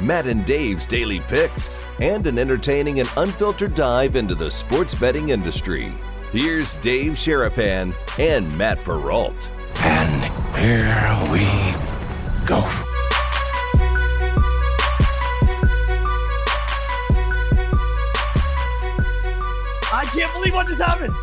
Matt 0.00 0.26
and 0.26 0.46
Dave's 0.46 0.86
daily 0.86 1.20
picks, 1.20 1.78
and 2.00 2.26
an 2.26 2.38
entertaining 2.38 3.00
and 3.00 3.10
unfiltered 3.16 3.74
dive 3.74 4.14
into 4.14 4.34
the 4.34 4.50
sports 4.50 4.94
betting 4.94 5.30
industry. 5.30 5.92
Here's 6.32 6.76
Dave 6.76 7.12
Sharapan 7.14 7.92
and 8.18 8.56
Matt 8.56 8.78
Perrault. 8.84 9.50
And 9.80 10.24
here 10.56 11.32
we 11.32 11.40
go. 12.46 12.62
I 19.90 20.04
can't 20.12 20.32
believe 20.34 20.54
what 20.54 20.68
just 20.68 20.80
happened. 20.80 21.14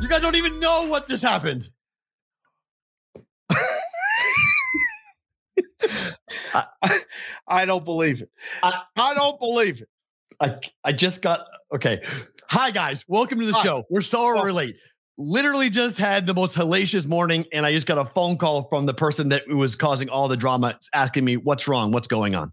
You 0.00 0.08
guys 0.08 0.20
don't 0.22 0.34
even 0.34 0.58
know 0.58 0.88
what 0.88 1.06
just 1.06 1.22
happened. 1.22 1.68
I, 6.54 6.66
I 7.48 7.64
don't 7.64 7.84
believe 7.84 8.22
it. 8.22 8.30
I, 8.62 8.82
I 8.96 9.14
don't 9.14 9.38
believe 9.38 9.80
it. 9.80 9.88
I 10.40 10.58
I 10.84 10.92
just 10.92 11.22
got 11.22 11.46
okay. 11.74 12.02
Hi 12.50 12.70
guys, 12.70 13.04
welcome 13.08 13.38
to 13.40 13.46
the 13.46 13.52
Hi. 13.52 13.62
show. 13.62 13.84
We're 13.90 14.00
sorry 14.00 14.40
we're 14.40 14.52
late. 14.52 14.76
Literally 15.18 15.70
just 15.70 15.98
had 15.98 16.26
the 16.26 16.34
most 16.34 16.56
hellacious 16.56 17.06
morning, 17.06 17.44
and 17.52 17.66
I 17.66 17.72
just 17.72 17.86
got 17.86 17.98
a 17.98 18.04
phone 18.04 18.38
call 18.38 18.68
from 18.68 18.86
the 18.86 18.94
person 18.94 19.28
that 19.28 19.46
was 19.48 19.76
causing 19.76 20.08
all 20.08 20.26
the 20.26 20.36
drama, 20.36 20.78
asking 20.94 21.24
me 21.24 21.36
what's 21.36 21.68
wrong, 21.68 21.92
what's 21.92 22.08
going 22.08 22.34
on. 22.34 22.50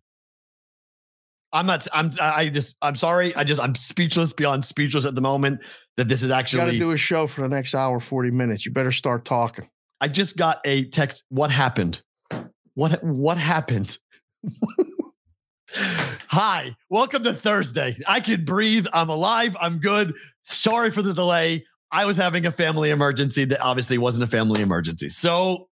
I'm 1.51 1.65
not. 1.65 1.87
I'm. 1.93 2.11
I 2.21 2.49
just. 2.49 2.75
I'm 2.81 2.95
sorry. 2.95 3.35
I 3.35 3.43
just. 3.43 3.59
I'm 3.59 3.75
speechless 3.75 4.33
beyond 4.33 4.65
speechless 4.65 5.05
at 5.05 5.15
the 5.15 5.21
moment 5.21 5.61
that 5.97 6.07
this 6.07 6.21
is 6.21 6.29
actually 6.29 6.59
You 6.59 6.65
got 6.67 6.71
to 6.73 6.79
do 6.79 6.91
a 6.91 6.97
show 6.97 7.27
for 7.27 7.41
the 7.41 7.49
next 7.49 7.73
hour, 7.73 7.99
40 7.99 8.31
minutes. 8.31 8.65
You 8.65 8.71
better 8.71 8.91
start 8.91 9.25
talking. 9.25 9.67
I 10.01 10.09
just 10.09 10.37
got 10.37 10.59
a 10.65 10.85
text. 10.89 11.23
What 11.29 11.49
happened? 11.49 12.01
What 12.79 13.03
what 13.03 13.37
happened? 13.37 13.97
Hi, 16.29 16.77
welcome 16.89 17.25
to 17.25 17.33
Thursday. 17.33 17.97
I 18.07 18.21
can 18.21 18.45
breathe. 18.45 18.87
I'm 18.93 19.09
alive. 19.09 19.57
I'm 19.59 19.79
good. 19.79 20.13
Sorry 20.45 20.89
for 20.89 21.01
the 21.01 21.13
delay. 21.13 21.65
I 21.91 22.05
was 22.05 22.15
having 22.15 22.45
a 22.45 22.51
family 22.51 22.91
emergency 22.91 23.43
that 23.43 23.59
obviously 23.59 23.97
wasn't 23.97 24.23
a 24.23 24.27
family 24.27 24.61
emergency. 24.61 25.09
So, 25.09 25.67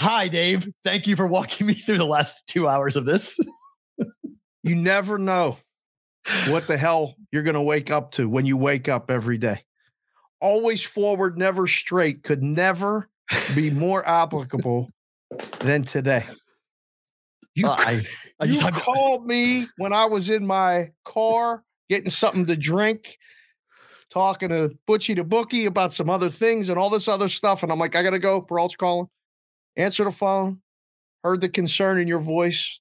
hi, 0.00 0.26
Dave. 0.26 0.68
Thank 0.82 1.06
you 1.06 1.14
for 1.14 1.28
walking 1.28 1.64
me 1.68 1.74
through 1.74 1.98
the 1.98 2.06
last 2.06 2.44
two 2.48 2.66
hours 2.66 2.96
of 2.96 3.06
this. 3.06 3.38
You 4.62 4.74
never 4.74 5.16
know 5.16 5.56
what 6.48 6.66
the 6.66 6.76
hell 6.76 7.14
you're 7.32 7.44
going 7.44 7.54
to 7.54 7.62
wake 7.62 7.90
up 7.90 8.10
to 8.12 8.28
when 8.28 8.44
you 8.44 8.58
wake 8.58 8.90
up 8.90 9.10
every 9.10 9.38
day. 9.38 9.64
Always 10.38 10.82
forward, 10.82 11.38
never 11.38 11.66
straight 11.66 12.22
could 12.24 12.42
never 12.42 13.08
be 13.54 13.70
more 13.70 14.06
applicable 14.06 14.90
than 15.60 15.84
today. 15.84 16.24
You, 17.54 17.66
Uh, 17.66 17.76
I, 17.78 18.06
I 18.38 18.44
you 18.44 18.54
just 18.54 18.72
called 18.72 19.26
me 19.26 19.66
when 19.76 19.92
I 19.92 20.06
was 20.06 20.30
in 20.30 20.46
my 20.46 20.92
car 21.04 21.64
getting 21.88 22.10
something 22.10 22.46
to 22.46 22.56
drink, 22.56 23.18
talking 24.10 24.48
to 24.50 24.76
Butchie 24.88 25.16
to 25.16 25.24
Bookie 25.24 25.66
about 25.66 25.92
some 25.92 26.08
other 26.08 26.30
things 26.30 26.68
and 26.68 26.78
all 26.78 26.90
this 26.90 27.08
other 27.08 27.28
stuff. 27.28 27.62
And 27.62 27.72
I'm 27.72 27.78
like, 27.78 27.96
I 27.96 28.02
got 28.02 28.10
to 28.10 28.18
go. 28.18 28.40
Perrault's 28.40 28.76
calling. 28.76 29.08
Answer 29.76 30.04
the 30.04 30.10
phone. 30.10 30.60
Heard 31.24 31.40
the 31.40 31.48
concern 31.48 31.98
in 31.98 32.08
your 32.08 32.20
voice. 32.20 32.80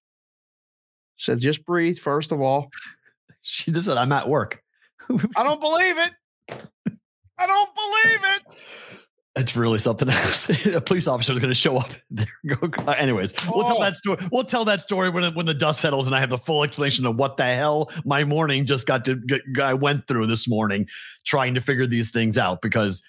Said, 1.17 1.39
just 1.39 1.65
breathe, 1.65 1.97
first 1.97 2.31
of 2.31 2.39
all. 2.39 2.69
she 3.41 3.71
just 3.71 3.87
said 3.87 3.97
I'm 3.97 4.11
at 4.11 4.29
work. 4.29 4.61
I 5.35 5.43
don't 5.43 5.59
believe 5.59 5.97
it. 5.97 6.11
I 7.37 7.47
don't 7.47 7.69
believe 7.75 8.35
it. 8.35 8.43
It's 9.39 9.55
really 9.55 9.79
something 9.79 10.09
else. 10.09 10.65
a 10.67 10.81
police 10.81 11.07
officer 11.07 11.33
is 11.33 11.39
going 11.39 11.49
to 11.51 11.55
show 11.55 11.77
up. 11.77 11.89
There 12.11 12.27
go. 12.47 12.69
Uh, 12.87 12.91
anyways, 12.97 13.33
we'll 13.47 13.63
tell 13.65 13.77
Oh. 13.77 13.83
that 13.83 13.93
story. 13.95 14.17
We'll 14.31 14.43
tell 14.43 14.65
that 14.65 14.81
story 14.81 15.09
when 15.09 15.33
when 15.35 15.45
the 15.45 15.53
dust 15.53 15.79
settles 15.79 16.07
and 16.07 16.15
I 16.15 16.19
have 16.19 16.29
the 16.29 16.37
full 16.37 16.63
explanation 16.63 17.05
of 17.05 17.15
what 17.15 17.37
the 17.37 17.45
hell 17.45 17.91
my 18.05 18.23
morning 18.23 18.65
just 18.65 18.85
got 18.87 19.05
to 19.05 19.15
get, 19.15 19.41
I 19.61 19.73
went 19.73 20.07
through 20.07 20.27
this 20.27 20.47
morning 20.47 20.85
trying 21.25 21.53
to 21.55 21.61
figure 21.61 21.87
these 21.87 22.11
things 22.11 22.37
out 22.37 22.61
because 22.61 23.03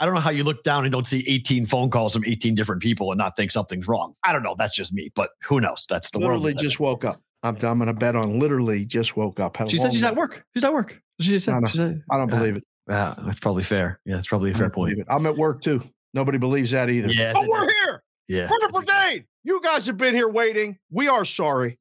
I 0.00 0.06
don't 0.06 0.14
know 0.14 0.20
how 0.20 0.30
you 0.30 0.44
look 0.44 0.62
down 0.64 0.84
and 0.84 0.92
don't 0.92 1.06
see 1.06 1.24
18 1.28 1.66
phone 1.66 1.90
calls 1.90 2.12
from 2.14 2.24
18 2.24 2.54
different 2.54 2.82
people 2.82 3.10
and 3.12 3.18
not 3.18 3.36
think 3.36 3.50
something's 3.50 3.86
wrong. 3.86 4.14
I 4.24 4.32
don't 4.32 4.42
know. 4.42 4.54
That's 4.58 4.74
just 4.74 4.92
me, 4.92 5.10
but 5.14 5.30
who 5.44 5.60
knows? 5.60 5.86
That's 5.88 6.10
the 6.10 6.18
world. 6.18 6.40
literally 6.42 6.54
we 6.54 6.62
just 6.62 6.80
woke 6.80 7.04
up. 7.04 7.20
I'm, 7.42 7.54
I'm 7.56 7.78
going 7.78 7.86
to 7.86 7.92
bet 7.94 8.16
on 8.16 8.38
literally 8.38 8.84
just 8.84 9.16
woke 9.16 9.40
up. 9.40 9.56
She 9.68 9.78
said 9.78 9.92
she's 9.92 10.02
at 10.02 10.16
work. 10.16 10.44
She's 10.54 10.64
at 10.64 10.72
work. 10.72 11.00
She 11.20 11.38
said. 11.38 11.52
No, 11.52 11.60
no. 11.60 11.66
she 11.68 11.76
said 11.76 12.02
I 12.10 12.16
don't 12.16 12.28
believe 12.30 12.56
it. 12.56 12.64
Yeah, 12.90 13.14
that's 13.18 13.38
probably 13.38 13.62
fair. 13.62 14.00
Yeah, 14.04 14.18
it's 14.18 14.26
probably 14.28 14.50
a 14.50 14.54
fair 14.54 14.68
point. 14.68 14.98
it. 14.98 15.06
I'm 15.08 15.24
at 15.26 15.36
work 15.36 15.62
too. 15.62 15.80
Nobody 16.12 16.38
believes 16.38 16.72
that 16.72 16.90
either. 16.90 17.08
Yeah, 17.10 17.32
But 17.32 17.46
we're 17.48 17.70
here. 17.70 18.02
Yeah. 18.26 18.48
for 18.48 18.58
the 18.60 18.68
brigade. 18.72 19.26
You 19.44 19.60
guys 19.62 19.86
have 19.86 19.96
been 19.96 20.14
here 20.14 20.28
waiting. 20.28 20.76
We 20.90 21.08
are 21.08 21.24
sorry 21.24 21.78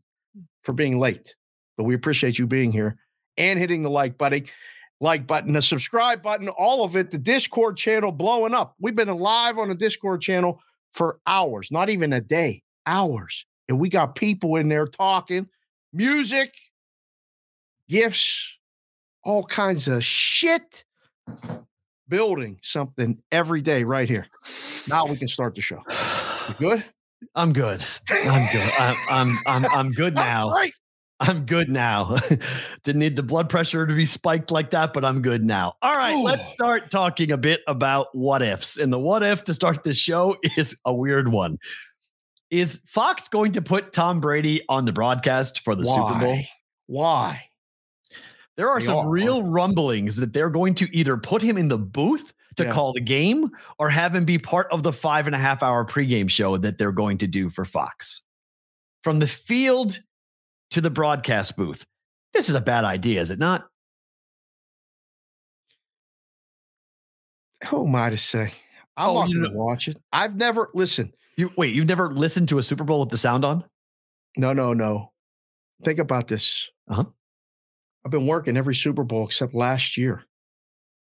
for 0.64 0.74
being 0.74 1.00
late, 1.00 1.36
but 1.78 1.84
we 1.86 1.96
appreciate 1.96 2.38
you 2.38 2.46
being 2.48 2.72
here 2.72 2.98
and 3.38 3.58
hitting 3.58 3.82
the 3.84 3.90
like 3.90 4.18
button, 4.18 4.46
like 5.02 5.26
button, 5.26 5.54
the 5.54 5.62
subscribe 5.62 6.22
button, 6.22 6.48
all 6.48 6.84
of 6.84 6.96
it. 6.96 7.10
The 7.12 7.18
Discord 7.18 7.76
channel 7.78 8.12
blowing 8.12 8.54
up. 8.54 8.76
We've 8.80 8.96
been 8.96 9.10
live 9.10 9.58
on 9.58 9.70
the 9.70 9.76
Discord 9.76 10.22
channel 10.22 10.62
for 10.94 11.20
hours, 11.26 11.72
not 11.72 11.90
even 11.90 12.14
a 12.14 12.22
day, 12.22 12.62
hours, 12.86 13.46
and 13.68 13.80
we 13.80 13.90
got 13.90 14.16
people 14.16 14.56
in 14.58 14.70
there 14.70 14.88
talking, 14.88 15.48
music, 15.92 16.54
gifts, 17.90 18.58
all 19.24 19.44
kinds 19.44 19.88
of 19.88 20.04
shit. 20.04 20.84
Building 22.08 22.60
something 22.64 23.22
every 23.32 23.62
day 23.62 23.84
right 23.84 24.10
here. 24.10 24.28
Now 24.88 25.06
we 25.06 25.16
can 25.16 25.28
start 25.28 25.56
the 25.56 25.62
show. 25.62 25.84
You 26.48 26.56
good? 26.60 26.84
I'm 27.36 27.54
good. 27.54 27.86
I'm 28.10 28.52
good. 28.52 28.72
I'm 28.80 28.98
I'm 29.10 29.40
I'm, 29.46 29.66
I'm 29.66 29.92
good 29.92 30.16
now. 30.16 30.52
Right. 30.52 30.74
I'm 31.20 31.46
good 31.46 31.70
now. 31.70 32.18
Didn't 32.84 33.00
need 33.00 33.18
the 33.18 33.24
blood 33.24 33.50
pressure 33.50 33.86
to 33.86 33.94
be 33.94 34.06
spiked 34.06 34.52
like 34.52 34.72
that, 34.72 34.94
but 34.94 35.04
I'm 35.04 35.22
good 35.22 35.44
now. 35.44 35.74
All 35.82 35.94
right, 35.94 36.16
let's 36.16 36.46
start 36.54 36.90
talking 36.90 37.32
a 37.32 37.38
bit 37.38 37.62
about 37.68 38.08
what 38.14 38.42
ifs. 38.42 38.78
And 38.78 38.92
the 38.92 39.00
what 39.00 39.22
if 39.22 39.44
to 39.46 39.54
start 39.54 39.84
this 39.84 39.98
show 39.98 40.38
is 40.58 40.80
a 40.86 40.96
weird 40.96 41.30
one. 41.30 41.58
Is 42.52 42.82
Fox 42.88 43.28
going 43.28 43.52
to 43.54 43.62
put 43.62 43.92
Tom 43.92 44.22
Brady 44.22 44.62
on 44.70 44.86
the 44.86 44.94
broadcast 44.94 45.60
for 45.64 45.76
the 45.76 45.86
Super 45.86 46.20
Bowl? 46.20 46.40
Why? 46.88 47.49
There 48.60 48.70
are 48.70 48.82
They 48.82 48.88
some 48.88 48.98
are. 48.98 49.10
real 49.10 49.42
rumblings 49.44 50.18
that 50.18 50.34
they're 50.34 50.50
going 50.50 50.74
to 50.76 50.90
either 50.94 51.16
put 51.16 51.42
him 51.42 51.58
in 51.58 51.70
the 51.70 51.78
booth 51.78 52.34
to 52.58 52.66
Yeah. 52.66 52.74
call 52.74 52.92
the 52.92 53.00
game 53.00 53.50
or 53.78 53.90
have 53.90 54.14
him 54.14 54.26
be 54.26 54.38
part 54.38 54.68
of 54.70 54.84
the 54.84 54.92
five 54.92 55.28
and 55.28 55.36
a 55.36 55.40
half 55.40 55.64
hour 55.64 55.86
pregame 55.86 56.30
show 56.30 56.58
that 56.58 56.78
they're 56.78 56.92
going 56.92 57.20
to 57.20 57.28
do 57.28 57.50
for 57.50 57.64
Fox. 57.64 58.22
From 59.02 59.20
the 59.20 59.28
field 59.28 60.02
to 60.72 60.82
the 60.82 60.90
broadcast 60.90 61.56
booth. 61.56 61.86
This 62.34 62.50
is 62.50 62.56
a 62.56 62.60
bad 62.60 62.84
idea, 62.84 63.22
is 63.22 63.32
it 63.32 63.40
not? 63.40 63.66
Who 67.70 67.88
am 67.88 67.96
I 67.96 68.10
to 68.10 68.18
say? 68.18 68.52
I'm 68.98 69.08
Oh, 69.10 69.14
not 69.22 69.32
going 69.32 69.50
to 69.52 69.58
watch 69.58 69.88
it. 69.88 70.02
I've 70.12 70.36
never 70.36 70.68
listened. 70.74 71.14
You 71.38 71.50
wait, 71.56 71.74
you've 71.74 71.88
never 71.88 72.14
listened 72.14 72.50
to 72.50 72.58
a 72.58 72.62
Super 72.62 72.84
Bowl 72.84 73.00
with 73.00 73.10
the 73.10 73.18
sound 73.18 73.46
on? 73.46 73.64
No, 74.36 74.52
no, 74.52 74.74
no. 74.74 75.14
Think 75.86 76.00
about 76.00 76.28
this. 76.28 76.70
Uh-huh. 76.90 77.06
I've 78.06 78.12
been 78.12 78.28
working 78.28 78.58
every 78.58 78.76
Super 78.76 79.04
Bowl 79.04 79.26
except 79.26 79.54
last 79.54 79.98
year. 79.98 80.24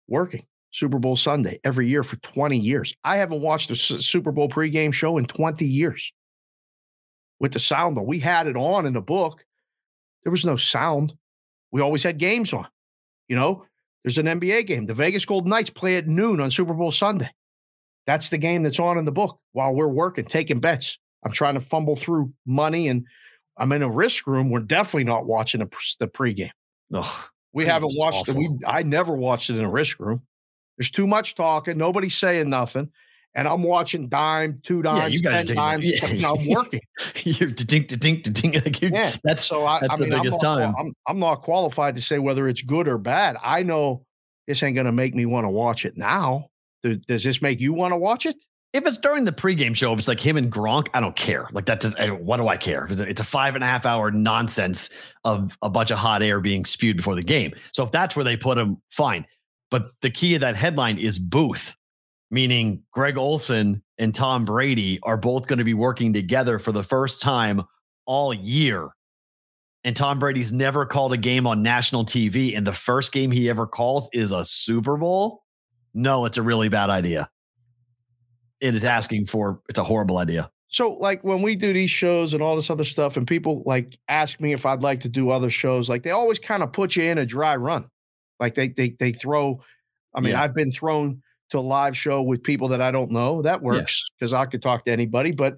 Working 0.07 0.45
Super 0.71 1.00
Bowl 1.00 1.15
Sunday 1.15 1.59
every 1.63 1.88
year 1.88 2.03
for 2.03 2.15
20 2.18 2.57
years. 2.57 2.95
I 3.03 3.18
haven't 3.18 3.41
watched 3.41 3.69
a 3.69 3.74
S- 3.74 4.06
Super 4.06 4.31
Bowl 4.31 4.50
pregame 4.50 4.94
show 4.94 5.18
in 5.18 5.25
20 5.25 5.65
years 5.65 6.12
with 7.39 7.53
the 7.53 7.59
sound 7.59 7.97
on. 7.97 8.06
We 8.06 8.19
had 8.19 8.47
it 8.47 8.56
on 8.56 8.86
in 8.86 8.94
the 8.94 9.01
book. 9.01 9.45
There 10.24 10.31
was 10.31 10.45
no 10.45 10.57
sound. 10.57 11.13
We 11.71 11.81
always 11.81 12.03
had 12.03 12.18
games 12.18 12.53
on. 12.53 12.68
You 13.27 13.35
know, 13.35 13.65
there's 14.03 14.18
an 14.18 14.25
NBA 14.25 14.68
game. 14.68 14.85
The 14.85 14.94
Vegas 14.94 15.25
Golden 15.25 15.50
Knights 15.50 15.69
play 15.69 15.97
at 15.97 16.07
noon 16.07 16.39
on 16.39 16.51
Super 16.51 16.74
Bowl 16.74 16.92
Sunday. 16.92 17.30
That's 18.07 18.30
the 18.30 18.38
game 18.38 18.63
that's 18.63 18.80
on 18.80 18.97
in 18.97 19.06
the 19.06 19.12
book 19.12 19.39
while 19.51 19.74
we're 19.75 19.88
working, 19.88 20.25
taking 20.25 20.59
bets. 20.59 20.97
I'm 21.24 21.31
trying 21.31 21.53
to 21.56 21.62
fumble 21.62 21.95
through 21.95 22.33
money 22.45 22.88
and 22.88 23.06
I'm 23.57 23.71
in 23.71 23.83
a 23.83 23.92
risk 23.92 24.25
room. 24.25 24.50
We're 24.50 24.62
definitely 24.62 25.03
not 25.03 25.27
watching 25.27 25.59
the 25.59 26.07
pregame. 26.07 26.50
Ugh. 26.94 27.25
We 27.53 27.65
haven't 27.65 27.94
watched 27.97 28.30
it. 28.30 28.36
We. 28.36 28.50
I 28.65 28.83
never 28.83 29.13
watched 29.13 29.50
it 29.50 29.57
in 29.57 29.63
a 29.65 29.69
risk 29.71 30.00
room. 30.00 30.21
There's 30.77 30.91
too 30.91 31.07
much 31.07 31.36
talking. 31.36 31.77
Nobody's 31.77 32.15
saying 32.15 32.50
nothing. 32.50 32.91
and 33.36 33.47
I'm 33.47 33.63
watching 33.63 34.07
dime, 34.07 34.59
two 34.63 34.77
Yeah, 34.77 34.81
dimes, 34.95 35.13
you 35.13 35.21
guys 35.21 35.45
ten 35.47 35.56
dimes. 35.56 35.86
yeah. 36.01 36.07
you 36.09 36.27
I'm 36.27 36.47
working. 36.47 36.80
You're 37.24 37.50
ding 37.50 37.83
ding 37.83 38.21
ding 38.21 38.53
like 38.53 38.81
you- 38.81 38.89
Yeah. 38.91 39.13
That's 39.24 39.44
So 39.45 39.65
I, 39.65 39.80
That's 39.81 39.94
I 39.94 39.97
the 39.97 40.03
mean, 40.06 40.13
I'm 40.13 40.19
biggest 40.21 40.41
not- 40.41 40.57
time. 40.59 40.75
I'm, 40.77 40.94
I'm 41.07 41.19
not 41.19 41.41
qualified 41.44 41.95
to 41.95 42.01
say 42.01 42.18
whether 42.19 42.47
it's 42.47 42.62
good 42.63 42.88
or 42.88 42.97
bad. 42.97 43.38
I 43.44 43.63
know 43.63 44.03
this 44.47 44.63
ain't 44.63 44.74
going 44.75 44.85
to 44.88 44.92
make 44.92 45.13
me 45.13 45.25
want 45.27 45.45
to 45.45 45.50
watch 45.50 45.85
it 45.85 45.95
now. 45.97 46.47
Does 46.83 47.24
this 47.24 47.42
make 47.42 47.59
you 47.59 47.74
want 47.74 47.92
to 47.94 47.97
watch 47.97 48.25
it? 48.25 48.35
If 48.71 48.86
it's 48.86 49.00
during 49.00 49.25
the 49.25 49.31
pregame 49.31 49.75
show, 49.75 49.94
if 49.94 50.00
it's 50.00 50.07
like 50.07 50.19
him 50.19 50.38
and 50.38 50.51
Gronk, 50.51 50.89
I 50.94 51.00
don't 51.00 51.16
care. 51.16 51.48
Like 51.51 51.66
that's 51.66 51.88
what 52.19 52.38
do 52.38 52.48
I 52.48 52.56
care? 52.56 52.88
It's 52.89 53.19
a 53.19 53.24
five 53.24 53.56
and 53.56 53.63
a 53.63 53.68
half 53.68 53.86
hour 53.86 54.12
nonsense 54.12 54.92
of 55.24 55.57
a 55.63 55.69
bunch 55.71 55.89
of 55.89 55.98
hot 55.98 56.21
air 56.21 56.39
being 56.39 56.66
spewed 56.66 56.98
before 56.98 57.16
the 57.16 57.24
game. 57.24 57.54
So 57.74 57.83
if 57.83 57.92
that's 57.92 58.16
where 58.16 58.24
they 58.24 58.38
put 58.38 58.60
him, 58.60 58.77
fine. 58.92 59.25
But 59.71 59.89
the 60.01 60.12
key 60.12 60.36
of 60.36 60.42
that 60.42 60.56
headline 60.56 61.00
is 61.00 61.18
booth, 61.18 61.74
meaning 62.30 62.83
Greg 62.92 63.18
Olsen 63.18 63.81
and 63.98 64.13
Tom 64.13 64.45
Brady 64.45 65.00
are 65.01 65.18
both 65.18 65.48
going 65.48 65.60
to 65.60 65.66
be 65.66 65.74
working 65.74 66.13
together 66.13 66.60
for 66.60 66.71
the 66.71 66.83
first 66.83 67.24
time 67.24 67.63
all 68.06 68.33
year. 68.33 68.89
And 69.83 69.95
Tom 69.95 70.19
Brady's 70.19 70.51
never 70.51 70.86
called 70.86 71.13
a 71.13 71.18
game 71.18 71.48
on 71.48 71.63
national 71.63 72.06
TV. 72.06 72.56
And 72.56 72.68
the 72.68 72.74
first 72.74 73.13
game 73.13 73.31
he 73.31 73.50
ever 73.50 73.66
calls 73.66 74.10
is 74.13 74.31
a 74.31 74.45
Super 74.45 74.95
Bowl. 74.95 75.44
No, 75.95 76.25
it's 76.25 76.38
a 76.38 76.42
really 76.44 76.69
bad 76.69 76.92
idea 76.92 77.30
it 78.61 78.75
is 78.75 78.83
asking 78.83 79.25
for 79.27 79.61
it's 79.69 79.79
a 79.79 79.83
horrible 79.83 80.17
idea. 80.17 80.50
So, 80.71 80.94
like 80.94 81.23
when 81.23 81.41
we 81.41 81.56
do 81.56 81.73
these 81.73 81.89
shows 81.89 82.33
and 82.33 82.44
all 82.44 82.56
this 82.56 82.69
other 82.69 82.83
stuff, 82.83 83.17
and 83.17 83.25
people 83.27 83.63
like 83.65 83.97
ask 84.07 84.39
me 84.39 84.53
if 84.53 84.65
I'd 84.65 84.83
like 84.83 85.00
to 85.01 85.09
do 85.09 85.31
other 85.31 85.50
shows, 85.50 85.89
like 85.89 86.03
they 86.03 86.11
always 86.11 86.38
kind 86.39 86.61
of 86.61 86.71
put 86.71 86.95
you 86.95 87.03
in 87.03 87.17
a 87.17 87.25
dry 87.25 87.56
run. 87.56 87.89
Like 88.39 88.56
they 88.56 88.67
they 88.69 88.89
they 89.00 89.11
throw. 89.11 89.61
I 90.13 90.21
mean, 90.21 90.31
Yeah. 90.31 90.44
I've 90.44 90.53
been 90.53 90.71
thrown 90.71 91.21
to 91.50 91.57
a 91.57 91.61
live 91.61 91.97
show 91.97 92.21
with 92.21 92.44
people 92.44 92.67
that 92.67 92.81
I 92.81 92.91
don't 92.91 93.11
know. 93.11 93.41
That 93.41 93.61
works 93.63 94.06
because 94.19 94.33
I 94.33 94.45
could 94.45 94.61
talk 94.61 94.85
to 94.85 94.91
anybody. 94.91 95.31
But 95.31 95.56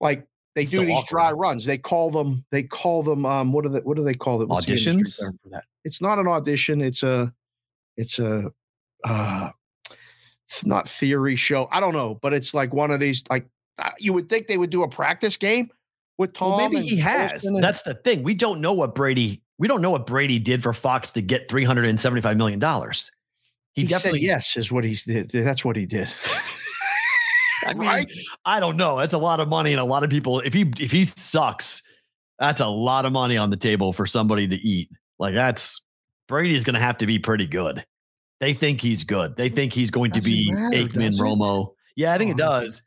like 0.00 0.26
they 0.54 0.62
It's 0.62 0.70
do 0.70 0.78
still 0.78 0.86
these 0.86 0.92
awkward. 0.98 1.08
dry 1.08 1.32
runs. 1.32 1.64
They 1.64 1.78
call 1.78 2.10
them. 2.10 2.44
They 2.52 2.62
call 2.62 3.02
them. 3.02 3.26
Um, 3.26 3.52
what 3.52 3.64
do 3.64 3.70
they? 3.70 3.80
What 3.80 3.96
do 3.96 4.04
they 4.04 4.14
call 4.14 4.40
it? 4.42 4.48
What's 4.48 4.66
the 4.66 4.74
Auditions? 4.74 5.18
term 5.20 5.38
for 5.42 5.48
that? 5.50 5.64
It's 5.84 6.00
not 6.00 6.18
an 6.20 6.28
audition. 6.28 6.80
It's 6.80 7.02
a. 7.02 7.32
It's 7.96 8.20
a. 8.20 8.52
Uh, 9.04 9.50
not 10.64 10.88
theory 10.88 11.36
show. 11.36 11.68
I 11.70 11.80
don't 11.80 11.94
know, 11.94 12.18
but 12.22 12.32
it's 12.32 12.54
like 12.54 12.72
one 12.72 12.90
of 12.90 13.00
these. 13.00 13.22
Like 13.30 13.46
uh, 13.78 13.90
you 13.98 14.12
would 14.12 14.28
think 14.28 14.46
they 14.46 14.58
would 14.58 14.70
do 14.70 14.82
a 14.82 14.88
practice 14.88 15.36
game 15.36 15.70
with 16.16 16.32
Tom. 16.32 16.56
Well, 16.56 16.68
maybe 16.68 16.86
he 16.86 16.96
has. 16.96 17.44
And- 17.44 17.62
That's 17.62 17.82
the 17.82 17.94
thing. 17.94 18.22
We 18.22 18.34
don't 18.34 18.60
know 18.60 18.72
what 18.72 18.94
Brady. 18.94 19.42
We 19.58 19.68
don't 19.68 19.82
know 19.82 19.90
what 19.90 20.06
Brady 20.06 20.38
did 20.38 20.62
for 20.62 20.72
Fox 20.72 21.10
to 21.12 21.22
get 21.22 21.48
three 21.48 21.64
hundred 21.64 21.86
and 21.86 21.98
seventy-five 21.98 22.36
million 22.36 22.58
dollars. 22.58 23.10
He, 23.74 23.82
he, 23.82 23.88
definitely. 23.88 24.20
said 24.20 24.26
yes 24.26 24.56
is 24.56 24.72
what 24.72 24.84
he 24.84 24.96
did. 25.06 25.30
That's 25.30 25.64
what 25.64 25.76
he 25.76 25.86
did. 25.86 26.08
I 27.66 27.74
mean, 27.74 27.88
right? 27.88 28.12
I 28.44 28.60
don't 28.60 28.76
know. 28.76 28.96
That's 28.96 29.12
a 29.12 29.18
lot 29.18 29.40
of 29.40 29.48
money, 29.48 29.72
and 29.72 29.80
a 29.80 29.84
lot 29.84 30.04
of 30.04 30.10
people. 30.10 30.40
If 30.40 30.54
he 30.54 30.70
if 30.78 30.90
he 30.90 31.04
sucks, 31.04 31.82
that's 32.38 32.60
a 32.60 32.66
lot 32.66 33.04
of 33.04 33.12
money 33.12 33.36
on 33.36 33.50
the 33.50 33.56
table 33.56 33.92
for 33.92 34.06
somebody 34.06 34.46
to 34.48 34.56
eat. 34.56 34.90
Like 35.18 35.34
that's 35.34 35.82
Brady's 36.28 36.64
going 36.64 36.74
to 36.74 36.80
have 36.80 36.98
to 36.98 37.06
be 37.06 37.18
pretty 37.18 37.46
good. 37.46 37.84
They 38.40 38.54
think 38.54 38.80
he's 38.80 39.04
good. 39.04 39.36
They 39.36 39.48
think 39.48 39.72
he's 39.72 39.90
going 39.90 40.12
to 40.12 40.20
be 40.20 40.50
matter, 40.52 40.76
Aikman. 40.76 41.18
Romo. 41.18 41.72
Yeah, 41.96 42.12
I 42.12 42.18
think 42.18 42.30
it 42.30 42.34
Oh. 42.34 42.60
does 42.60 42.82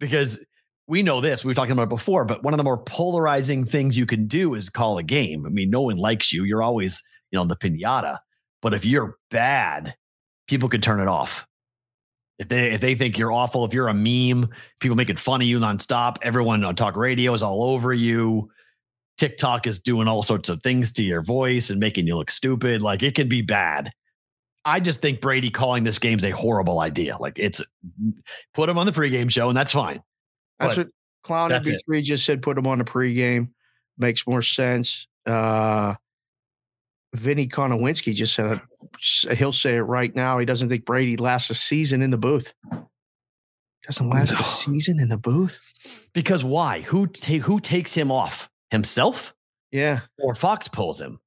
because 0.00 0.44
we 0.86 1.02
know 1.02 1.20
this. 1.20 1.44
We 1.44 1.50
were 1.50 1.54
talking 1.54 1.72
about 1.72 1.84
it 1.84 1.88
before, 1.90 2.24
but 2.24 2.42
one 2.42 2.54
of 2.54 2.58
the 2.58 2.64
more 2.64 2.82
polarizing 2.82 3.64
things 3.64 3.96
you 3.96 4.06
can 4.06 4.26
do 4.26 4.54
is 4.54 4.68
call 4.70 4.98
a 4.98 5.02
game. 5.02 5.44
I 5.46 5.48
mean, 5.50 5.70
no 5.70 5.82
one 5.82 5.96
likes 5.96 6.32
you. 6.32 6.44
You're 6.44 6.62
always, 6.62 7.02
you 7.30 7.38
know, 7.38 7.44
the 7.44 7.56
pinata. 7.56 8.18
But 8.62 8.72
if 8.74 8.84
you're 8.84 9.16
bad, 9.30 9.94
people 10.48 10.68
can 10.68 10.80
turn 10.80 11.00
it 11.00 11.08
off. 11.08 11.46
If 12.38 12.48
they 12.48 12.72
if 12.72 12.80
they 12.80 12.94
think 12.94 13.16
you're 13.16 13.30
awful, 13.32 13.64
if 13.64 13.72
you're 13.72 13.88
a 13.88 13.94
meme, 13.94 14.48
people 14.80 14.96
making 14.96 15.16
fun 15.16 15.40
of 15.40 15.46
you 15.46 15.60
nonstop, 15.60 16.16
everyone 16.22 16.64
on 16.64 16.74
talk 16.76 16.96
radio 16.96 17.32
is 17.34 17.42
all 17.42 17.62
over 17.62 17.92
you. 17.92 18.50
TikTok 19.18 19.66
is 19.68 19.78
doing 19.78 20.08
all 20.08 20.22
sorts 20.24 20.48
of 20.48 20.60
things 20.62 20.92
to 20.94 21.04
your 21.04 21.22
voice 21.22 21.70
and 21.70 21.78
making 21.78 22.06
you 22.06 22.16
look 22.16 22.30
stupid. 22.30 22.82
Like 22.82 23.02
it 23.04 23.14
can 23.14 23.28
be 23.28 23.42
bad. 23.42 23.90
I 24.64 24.80
just 24.80 25.02
think 25.02 25.20
Brady 25.20 25.50
calling 25.50 25.84
this 25.84 25.98
game 25.98 26.18
is 26.18 26.24
a 26.24 26.30
horrible 26.30 26.80
idea. 26.80 27.16
Like 27.18 27.38
it's 27.38 27.62
put 28.54 28.68
him 28.68 28.78
on 28.78 28.86
the 28.86 28.92
pregame 28.92 29.30
show 29.30 29.48
and 29.48 29.56
that's 29.56 29.72
fine. 29.72 30.02
That's 30.58 30.76
But 30.76 30.86
what 30.86 30.94
Clown 31.24 31.48
that's 31.50 31.68
it. 31.68 31.82
MB3 31.88 32.02
just 32.02 32.24
said. 32.24 32.42
Put 32.42 32.56
him 32.58 32.66
on 32.66 32.78
the 32.78 32.84
pregame. 32.84 33.48
Makes 33.98 34.26
more 34.26 34.42
sense. 34.42 35.06
Uh, 35.26 35.94
Vinny 37.14 37.46
Konowinski 37.46 38.14
just 38.14 38.34
said 38.34 38.60
it. 39.28 39.38
he'll 39.38 39.52
say 39.52 39.76
it 39.76 39.82
right 39.82 40.14
now. 40.14 40.38
He 40.38 40.44
doesn't 40.46 40.68
think 40.68 40.84
Brady 40.84 41.16
lasts 41.16 41.50
a 41.50 41.54
season 41.54 42.02
in 42.02 42.10
the 42.10 42.18
booth. 42.18 42.52
Doesn't 43.86 44.08
last 44.08 44.32
No. 44.32 44.40
a 44.40 44.44
season 44.44 44.98
in 44.98 45.08
the 45.08 45.18
booth. 45.18 45.60
Because 46.14 46.42
why? 46.42 46.80
Who 46.82 47.06
ta- 47.06 47.34
who 47.38 47.60
takes 47.60 47.92
him 47.94 48.10
off? 48.10 48.48
Himself 48.70 49.34
Yeah. 49.70 50.00
or 50.18 50.34
Fox 50.34 50.68
pulls 50.68 51.00
him? 51.00 51.20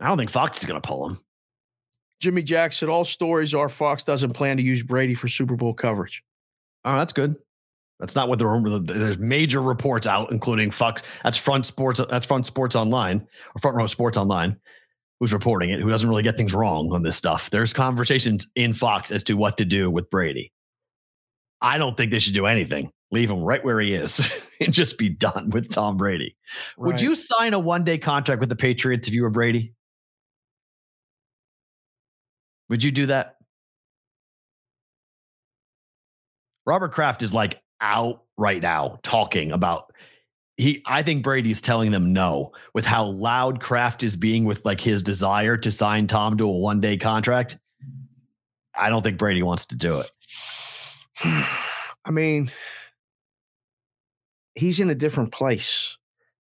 I 0.00 0.08
don't 0.08 0.16
think 0.18 0.30
Fox 0.30 0.58
is 0.58 0.64
going 0.64 0.80
to 0.80 0.86
pull 0.86 1.08
him. 1.10 1.18
Jimmy 2.20 2.42
Jack 2.42 2.72
said 2.72 2.88
all 2.88 3.04
stories 3.04 3.54
are 3.54 3.68
Fox 3.68 4.02
doesn't 4.02 4.32
plan 4.32 4.56
to 4.56 4.62
use 4.62 4.82
Brady 4.82 5.14
for 5.14 5.28
Super 5.28 5.56
Bowl 5.56 5.74
coverage. 5.74 6.22
Oh, 6.84 6.96
that's 6.96 7.12
good. 7.12 7.36
That's 7.98 8.14
not 8.14 8.28
what 8.28 8.38
the 8.38 8.46
rumor. 8.46 8.78
There's 8.78 9.18
major 9.18 9.60
reports 9.60 10.06
out, 10.06 10.30
including 10.30 10.70
Fox. 10.70 11.02
That's 11.24 11.38
Front 11.38 11.66
Sports. 11.66 12.00
That's 12.10 12.26
Front 12.26 12.46
Sports 12.46 12.76
Online 12.76 13.26
or 13.54 13.58
Front 13.60 13.76
Row 13.76 13.86
Sports 13.86 14.18
Online. 14.18 14.58
Who's 15.18 15.32
reporting 15.32 15.70
it? 15.70 15.80
Who 15.80 15.88
doesn't 15.88 16.08
really 16.08 16.22
get 16.22 16.36
things 16.36 16.52
wrong 16.52 16.92
on 16.92 17.02
this 17.02 17.16
stuff? 17.16 17.48
There's 17.48 17.72
conversations 17.72 18.50
in 18.54 18.74
Fox 18.74 19.10
as 19.10 19.22
to 19.24 19.34
what 19.34 19.56
to 19.56 19.64
do 19.64 19.90
with 19.90 20.10
Brady. 20.10 20.52
I 21.62 21.78
don't 21.78 21.96
think 21.96 22.10
they 22.10 22.18
should 22.18 22.34
do 22.34 22.44
anything. 22.44 22.90
Leave 23.12 23.30
him 23.30 23.42
right 23.42 23.64
where 23.64 23.80
he 23.80 23.94
is 23.94 24.30
and 24.60 24.74
just 24.74 24.98
be 24.98 25.08
done 25.08 25.50
with 25.50 25.72
Tom 25.72 25.96
Brady. 25.96 26.36
Would 26.76 27.00
you 27.00 27.14
sign 27.14 27.54
a 27.54 27.58
one 27.58 27.82
day 27.82 27.96
contract 27.96 28.40
with 28.40 28.50
the 28.50 28.56
Patriots 28.56 29.08
if 29.08 29.14
you 29.14 29.22
were 29.22 29.30
Brady? 29.30 29.72
Would 32.68 32.82
you 32.82 32.90
do 32.90 33.06
that? 33.06 33.36
Robert 36.64 36.92
Kraft 36.92 37.22
is 37.22 37.32
like 37.32 37.60
out 37.80 38.24
right 38.36 38.60
now 38.60 38.98
talking 39.02 39.52
about 39.52 39.92
he 40.56 40.82
I 40.86 41.02
think 41.02 41.22
Brady's 41.22 41.60
telling 41.60 41.90
them 41.90 42.12
no 42.12 42.52
with 42.74 42.86
how 42.86 43.04
loud 43.04 43.60
Kraft 43.60 44.02
is 44.02 44.16
being 44.16 44.44
with 44.44 44.64
like 44.64 44.80
his 44.80 45.02
desire 45.02 45.56
to 45.58 45.70
sign 45.70 46.06
Tom 46.06 46.36
to 46.38 46.44
a 46.44 46.52
one 46.52 46.80
day 46.80 46.96
contract. 46.96 47.58
I 48.74 48.88
don't 48.88 49.02
think 49.02 49.18
Brady 49.18 49.42
wants 49.42 49.66
to 49.66 49.76
do 49.76 50.00
it. 50.00 50.10
I 51.24 52.10
mean, 52.10 52.50
he's 54.54 54.80
in 54.80 54.90
a 54.90 54.94
different 54.94 55.32
place. 55.32 55.96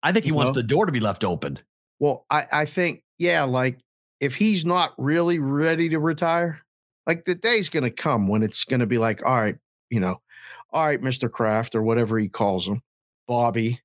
I 0.03 0.11
think 0.11 0.23
he 0.25 0.29
You 0.29 0.35
wants 0.35 0.49
know? 0.49 0.55
the 0.61 0.63
door 0.63 0.85
to 0.85 0.91
be 0.91 0.99
left 0.99 1.23
open. 1.23 1.59
Well, 1.99 2.25
I, 2.29 2.45
I 2.51 2.65
think, 2.65 3.03
yeah, 3.17 3.43
like 3.43 3.79
if 4.19 4.35
he's 4.35 4.65
not 4.65 4.93
really 4.97 5.39
ready 5.39 5.89
to 5.89 5.99
retire, 5.99 6.61
like 7.05 7.25
the 7.25 7.35
day's 7.35 7.69
going 7.69 7.83
to 7.83 7.91
come 7.91 8.27
when 8.27 8.43
it's 8.43 8.63
going 8.63 8.79
to 8.79 8.85
be 8.85 8.97
like, 8.97 9.25
all 9.25 9.35
right, 9.35 9.55
you 9.89 9.99
know, 9.99 10.21
all 10.71 10.85
right, 10.85 11.01
Mr. 11.01 11.31
Kraft 11.31 11.75
or 11.75 11.81
whatever 11.81 12.19
he 12.19 12.27
calls 12.27 12.67
him, 12.67 12.81
Bobby. 13.27 13.79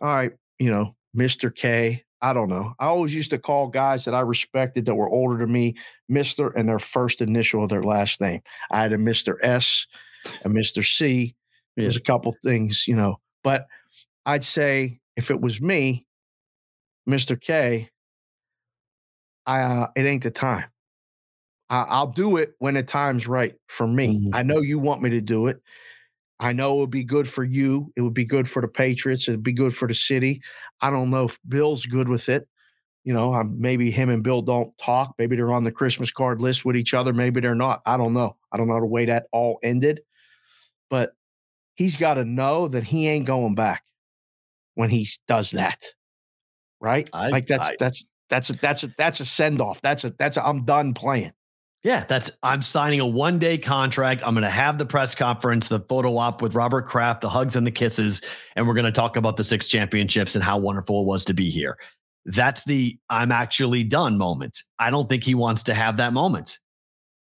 All 0.00 0.08
right, 0.08 0.32
you 0.58 0.70
know, 0.70 0.94
Mr. 1.16 1.54
K. 1.54 2.04
I 2.20 2.32
don't 2.32 2.48
know. 2.48 2.74
I 2.80 2.86
always 2.86 3.14
used 3.14 3.30
to 3.30 3.38
call 3.38 3.68
guys 3.68 4.04
that 4.04 4.14
I 4.14 4.20
respected 4.20 4.86
that 4.86 4.94
were 4.96 5.08
older 5.08 5.38
than 5.38 5.52
me, 5.52 5.76
Mr. 6.10 6.52
and 6.56 6.68
their 6.68 6.80
first 6.80 7.20
initial 7.20 7.62
of 7.62 7.70
their 7.70 7.84
last 7.84 8.20
name. 8.20 8.40
I 8.72 8.82
had 8.82 8.92
a 8.92 8.96
Mr. 8.96 9.36
S, 9.42 9.86
a 10.44 10.48
Mr. 10.48 10.84
C. 10.84 11.36
There's 11.76 11.96
a 11.96 12.00
couple 12.00 12.34
things, 12.42 12.88
you 12.88 12.96
know, 12.96 13.20
but 13.44 13.68
I'd 14.26 14.42
say 14.42 14.98
if 15.16 15.30
it 15.30 15.40
was 15.40 15.60
me, 15.60 16.06
Mr. 17.08 17.40
K, 17.40 17.88
I 19.48 19.62
uh, 19.62 19.88
it 19.96 20.06
ain't 20.06 20.22
the 20.22 20.30
time. 20.30 20.66
I, 21.70 21.80
I'll 21.82 22.06
do 22.12 22.36
it 22.36 22.54
when 22.58 22.74
the 22.74 22.82
time's 22.84 23.26
right 23.26 23.54
for 23.68 23.86
me. 23.86 24.20
Mhm. 24.20 24.30
I 24.34 24.42
know 24.42 24.60
you 24.60 24.78
want 24.78 25.02
me 25.02 25.10
to 25.10 25.20
do 25.20 25.48
it. 25.48 25.60
I 26.40 26.52
know 26.52 26.76
it 26.76 26.80
would 26.80 26.90
be 26.90 27.04
good 27.04 27.28
for 27.28 27.44
you. 27.44 27.92
It 27.96 28.02
would 28.02 28.14
be 28.14 28.24
good 28.24 28.48
for 28.48 28.62
the 28.62 28.68
Patriots. 28.68 29.26
It'd 29.28 29.42
be 29.42 29.52
good 29.52 29.74
for 29.74 29.88
the 29.88 29.94
city. 29.94 30.40
I 30.80 30.90
don't 30.90 31.10
know 31.10 31.24
if 31.24 31.40
Bill's 31.48 31.84
good 31.86 32.08
with 32.08 32.28
it. 32.28 32.48
You 33.04 33.14
know, 33.14 33.34
um, 33.34 33.60
maybe 33.60 33.90
him 33.90 34.10
and 34.10 34.22
Bill 34.22 34.42
don't 34.42 34.76
talk. 34.78 35.14
Maybe 35.18 35.34
they're 35.36 35.52
on 35.52 35.64
the 35.64 35.72
Christmas 35.72 36.12
card 36.12 36.40
list 36.40 36.64
with 36.64 36.76
each 36.76 36.94
other. 36.94 37.12
Maybe 37.12 37.40
they're 37.40 37.54
not. 37.54 37.82
I 37.86 37.96
don't 37.96 38.12
know. 38.12 38.36
I 38.52 38.56
don't 38.58 38.68
know 38.68 38.78
the 38.80 38.86
way 38.86 39.06
that 39.06 39.26
all 39.32 39.58
ended. 39.62 40.02
But 40.90 41.14
he's 41.74 41.96
got 41.96 42.14
to 42.14 42.24
know 42.24 42.68
that 42.68 42.84
he 42.84 43.08
ain't 43.08 43.26
going 43.26 43.54
back 43.54 43.84
when 44.74 44.90
he 44.90 45.08
does 45.26 45.52
that. 45.52 45.84
Right? 46.80 47.08
I- 47.12 47.30
like 47.30 47.46
that's 47.46 47.70
I- 47.70 47.76
that's 47.78 48.06
that's 48.28 48.50
a 48.50 48.52
that's 48.54 48.84
a 48.84 48.88
that's 48.96 49.20
a 49.20 49.24
send 49.24 49.60
off. 49.60 49.80
That's 49.82 50.04
a 50.04 50.10
that's 50.18 50.36
a 50.36 50.46
I'm 50.46 50.64
done 50.64 50.94
playing. 50.94 51.32
Yeah, 51.84 52.04
that's 52.08 52.30
I'm 52.42 52.62
signing 52.62 53.00
a 53.00 53.06
one 53.06 53.38
day 53.38 53.56
contract. 53.56 54.22
I'm 54.26 54.34
going 54.34 54.42
to 54.42 54.50
have 54.50 54.78
the 54.78 54.86
press 54.86 55.14
conference, 55.14 55.68
the 55.68 55.80
photo 55.80 56.16
op 56.16 56.42
with 56.42 56.54
Robert 56.54 56.86
Kraft, 56.86 57.20
the 57.20 57.28
hugs 57.28 57.54
and 57.56 57.66
the 57.66 57.70
kisses, 57.70 58.20
and 58.56 58.66
we're 58.66 58.74
going 58.74 58.84
to 58.84 58.92
talk 58.92 59.16
about 59.16 59.36
the 59.36 59.44
six 59.44 59.68
championships 59.68 60.34
and 60.34 60.42
how 60.42 60.58
wonderful 60.58 61.02
it 61.02 61.06
was 61.06 61.24
to 61.26 61.34
be 61.34 61.48
here. 61.50 61.76
That's 62.24 62.64
the 62.64 62.98
I'm 63.08 63.32
actually 63.32 63.84
done 63.84 64.18
moment. 64.18 64.62
I 64.78 64.90
don't 64.90 65.08
think 65.08 65.24
he 65.24 65.34
wants 65.34 65.62
to 65.64 65.74
have 65.74 65.96
that 65.98 66.12
moment. 66.12 66.58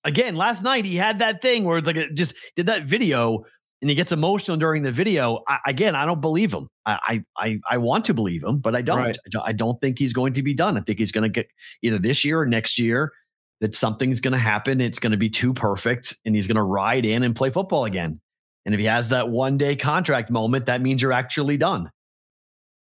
again, 0.04 0.36
last 0.36 0.62
night 0.62 0.84
he 0.84 0.96
had 0.96 1.18
that 1.18 1.42
thing 1.42 1.64
where 1.64 1.78
it's 1.78 1.86
like 1.86 2.14
just 2.14 2.34
did 2.56 2.66
that 2.66 2.84
video 2.84 3.44
and 3.82 3.88
he 3.88 3.94
gets 3.96 4.12
emotional 4.12 4.56
during 4.56 4.82
the 4.82 4.92
video. 4.92 5.42
I, 5.48 5.58
again, 5.66 5.94
I 5.94 6.04
don't 6.04 6.20
believe 6.20 6.52
him. 6.52 6.68
I, 6.86 7.24
I 7.38 7.58
I 7.70 7.78
want 7.78 8.04
to 8.06 8.14
believe 8.14 8.42
him, 8.44 8.58
but 8.58 8.74
I 8.76 8.82
don't. 8.82 8.98
Right. 8.98 9.16
I 9.44 9.52
don't- 9.52 9.80
think 9.80 9.98
he's 9.98 10.12
going 10.12 10.32
to 10.34 10.42
be 10.42 10.54
done. 10.54 10.76
I 10.76 10.80
think 10.80 10.98
he's 10.98 11.12
going 11.12 11.22
to 11.22 11.28
get 11.30 11.48
either 11.82 11.98
this 11.98 12.24
year 12.24 12.40
or 12.40 12.46
next 12.46 12.78
year 12.78 13.12
that 13.60 13.74
something's 13.74 14.20
going 14.20 14.32
to 14.32 14.38
happen. 14.38 14.80
It's 14.80 14.98
going 14.98 15.12
to 15.12 15.18
be 15.18 15.30
too 15.30 15.52
perfect, 15.54 16.16
and 16.24 16.34
he's 16.34 16.46
going 16.46 16.56
to 16.56 16.62
ride 16.62 17.06
in 17.06 17.22
and 17.22 17.34
play 17.36 17.50
football 17.50 17.84
again. 17.84 18.20
And 18.66 18.74
if 18.74 18.78
he 18.80 18.86
has 18.86 19.08
that 19.10 19.28
one 19.30 19.56
day 19.56 19.76
contract 19.76 20.30
moment, 20.30 20.66
that 20.66 20.80
means 20.82 21.00
you're 21.00 21.12
actually 21.12 21.56
done. 21.56 21.90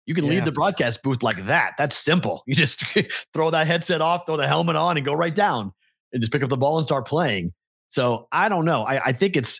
You 0.05 0.13
can 0.13 0.25
Yeah. 0.25 0.31
leave 0.31 0.45
the 0.45 0.51
broadcast 0.51 1.01
booth 1.03 1.23
like 1.23 1.45
that. 1.45 1.73
That's 1.77 1.95
simple. 1.97 2.43
You 2.45 2.53
just 2.55 2.83
throw 3.33 3.49
that 3.51 3.65
headset 3.67 4.01
off, 4.01 4.25
throw 4.25 4.37
the 4.37 4.47
helmet 4.47 4.75
on, 4.75 4.97
and 4.97 5.05
go 5.05 5.13
right 5.13 5.33
down 5.33 5.71
and 6.13 6.21
just 6.21 6.31
pick 6.31 6.43
up 6.43 6.49
the 6.49 6.57
ball 6.57 6.77
and 6.77 6.85
start 6.85 7.07
playing. 7.07 7.51
So 7.89 8.27
I 8.31 8.49
don't 8.49 8.65
know. 8.65 8.83
I, 8.83 9.07
I 9.07 9.11
think 9.13 9.35
it's 9.35 9.59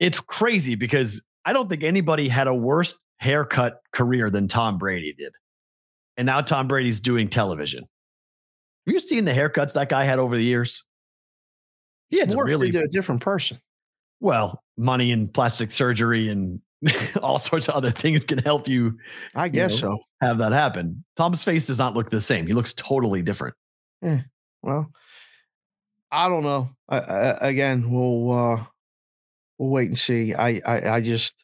it's 0.00 0.20
crazy 0.20 0.74
because 0.74 1.24
I 1.44 1.52
don't 1.52 1.68
think 1.68 1.82
anybody 1.82 2.28
had 2.28 2.46
a 2.46 2.54
worse 2.54 2.98
haircut 3.18 3.80
career 3.92 4.30
than 4.30 4.48
Tom 4.48 4.78
Brady 4.78 5.14
did. 5.16 5.32
And 6.16 6.26
now 6.26 6.40
Tom 6.40 6.68
Brady's 6.68 7.00
doing 7.00 7.28
television. 7.28 7.80
Have 8.86 8.92
you 8.92 9.00
seen 9.00 9.24
the 9.24 9.32
haircuts 9.32 9.74
that 9.74 9.88
guy 9.88 10.04
had 10.04 10.18
over 10.18 10.36
the 10.36 10.44
years? 10.44 10.86
He 12.10 12.18
had 12.20 12.32
really 12.34 12.68
into 12.68 12.82
a 12.82 12.88
different 12.88 13.22
person. 13.22 13.58
well, 14.20 14.62
money 14.76 15.10
and 15.10 15.32
plastic 15.32 15.70
surgery 15.70 16.28
and 16.28 16.60
all 17.22 17.38
sorts 17.38 17.68
of 17.68 17.74
other 17.74 17.90
things 17.90 18.24
can 18.24 18.38
help 18.38 18.68
you 18.68 18.98
I 19.34 19.48
guess 19.48 19.80
know, 19.82 19.96
so. 19.96 19.98
have 20.20 20.38
that 20.38 20.52
happen. 20.52 21.04
Tom's 21.16 21.42
face 21.42 21.66
does 21.66 21.78
not 21.78 21.94
look 21.94 22.10
the 22.10 22.20
same. 22.20 22.46
He 22.46 22.52
looks 22.52 22.74
totally 22.74 23.22
different. 23.22 23.54
Yeah. 24.02 24.20
Well, 24.62 24.90
I 26.12 26.28
don't 26.28 26.42
know. 26.42 26.70
I, 26.88 26.98
I, 26.98 27.48
again, 27.48 27.90
we'll 27.90 28.32
uh, 28.32 28.64
we'll 29.58 29.70
wait 29.70 29.88
and 29.88 29.98
see. 29.98 30.34
I, 30.34 30.60
I 30.66 30.90
I 30.96 31.00
just, 31.00 31.34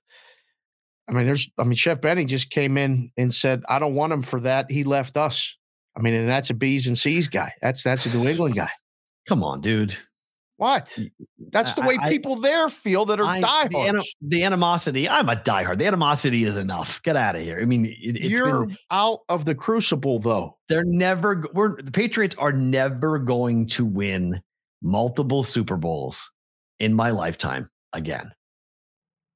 I 1.09 1.13
mean, 1.13 1.27
there's, 1.27 1.49
I 1.59 1.65
mean, 1.65 1.75
Chef 1.75 2.01
Benny 2.01 2.25
just 2.25 2.51
came 2.51 2.77
in 2.79 3.11
and 3.17 3.33
said, 3.35 3.63
I 3.69 3.79
don't 3.79 3.95
want 3.95 4.13
him 4.13 4.23
for 4.23 4.41
that. 4.41 4.71
He 4.71 4.85
left 4.85 5.17
us. 5.17 5.57
I 5.97 6.01
mean, 6.03 6.15
and 6.15 6.29
that's 6.29 6.51
a 6.51 6.55
B's 6.55 6.87
and 6.87 6.97
C's 6.97 7.29
guy. 7.29 7.53
That's 7.61 7.83
that's 7.83 8.07
a 8.07 8.17
New 8.17 8.29
England 8.29 8.55
guy. 8.55 8.71
Come 9.29 9.43
on, 9.43 9.61
dude. 9.61 9.97
What? 10.57 10.97
That's 11.53 11.73
the 11.73 11.81
way 11.81 11.97
I- 12.01 12.11
people 12.11 12.37
there 12.37 12.69
feel 12.69 13.07
that 13.07 13.19
are 13.19 13.25
I- 13.25 13.41
the, 13.41 13.47
diehards. 13.71 14.15
the 14.21 14.45
animosity. 14.45 15.09
I'm 15.09 15.29
a 15.31 15.37
diehard. 15.37 15.79
The 15.79 15.87
animosity 15.87 16.45
is 16.45 16.57
enough. 16.59 17.03
Get 17.03 17.17
out 17.17 17.35
of 17.35 17.41
here. 17.41 17.59
I 17.61 17.65
mean, 17.65 17.87
it, 17.87 17.97
it's 18.17 18.29
You're 18.29 18.67
been, 18.67 18.77
out 18.91 19.21
of 19.31 19.47
the 19.47 19.55
crucible, 19.55 20.19
though. 20.21 20.59
they're 20.69 20.85
never. 20.85 21.45
We're 21.55 21.81
the 21.81 21.91
Patriots 21.91 22.37
are 22.39 22.53
never 22.53 23.19
going 23.19 23.69
to 23.69 23.85
win 23.87 24.43
multiple 24.83 25.43
Super 25.43 25.77
Bowls 25.79 26.31
in 26.79 26.93
my 26.95 27.11
lifetime 27.11 27.69
again. 27.93 28.31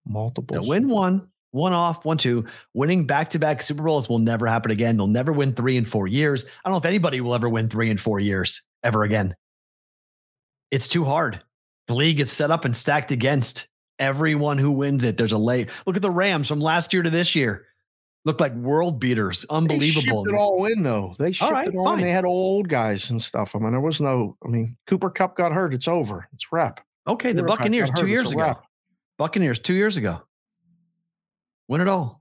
Multiple. 0.07 0.55
They'll 0.55 0.69
win 0.69 0.89
one, 0.89 1.29
one 1.53 1.73
off, 1.73 2.05
one 2.05 2.19
two. 2.19 2.45
Winning 2.75 3.07
back 3.07 3.31
to 3.31 3.39
back 3.39 3.63
Super 3.63 3.83
Bowls 3.83 4.09
will 4.09 4.19
never 4.19 4.47
happen 4.47 4.71
again. 4.71 4.97
They'll 4.97 5.07
never 5.07 5.33
win 5.33 5.55
three 5.55 5.77
in 5.77 5.85
four 5.85 6.07
years. 6.07 6.45
I 6.45 6.69
don't 6.69 6.73
know 6.75 6.79
if 6.79 6.85
anybody 6.85 7.21
will 7.21 7.35
ever 7.35 7.49
win 7.49 7.69
three 7.69 7.91
in 7.91 7.97
four 7.97 8.21
years 8.21 8.63
ever 8.83 9.03
again. 9.05 9.35
It's 10.71 10.89
too 10.89 11.05
hard. 11.05 11.43
The 11.87 11.95
league 11.95 12.21
is 12.21 12.33
set 12.33 12.51
up 12.51 12.65
and 12.65 12.75
stacked 12.75 13.13
against 13.13 13.69
everyone 13.99 14.59
who 14.59 14.73
wins 14.73 15.05
it. 15.05 15.17
There's 15.17 15.33
a 15.33 15.39
lay. 15.39 15.67
Look 15.87 15.97
at 15.97 16.03
the 16.03 16.11
Rams 16.11 16.49
from 16.49 16.61
last 16.61 16.93
year 16.93 17.03
to 17.03 17.11
this 17.11 17.35
year. 17.35 17.67
Look 18.25 18.41
like 18.41 18.55
world 18.55 18.99
beaters. 18.99 19.43
They 19.49 19.55
Unbelievable. 19.55 20.25
shipped 20.25 20.35
it 20.35 20.39
all 20.39 20.65
in 20.65 20.83
though. 20.83 21.15
They 21.19 21.33
shipped 21.33 21.53
right, 21.53 21.69
it 21.69 21.77
all 21.77 21.85
fine. 21.85 22.01
in. 22.01 22.07
They 22.07 22.11
had 22.11 22.25
old 22.25 22.69
guys 22.69 23.11
and 23.11 23.21
stuff. 23.21 23.55
I 23.55 23.59
mean, 23.59 23.73
there 23.73 23.81
was 23.81 24.01
no. 24.01 24.37
I 24.45 24.49
mean, 24.49 24.77
Cooper 24.87 25.11
Kupp 25.11 25.37
got 25.37 25.53
hurt. 25.53 25.75
It's 25.75 25.89
over. 25.89 26.27
It's 26.33 26.51
wrap. 26.51 26.81
Okay, 27.07 27.33
the 27.33 27.43
Cooper 27.43 27.49
Kupp 27.49 27.59
got 27.59 27.65
Buccaneers 27.65 27.91
two 27.97 28.07
years 28.07 28.33
ago. 28.33 28.59
Buccaneers 29.19 29.59
two 29.59 29.75
years 29.75 29.97
ago. 29.97 30.23
Win 31.69 31.81
it 31.81 31.89
all. 31.89 32.21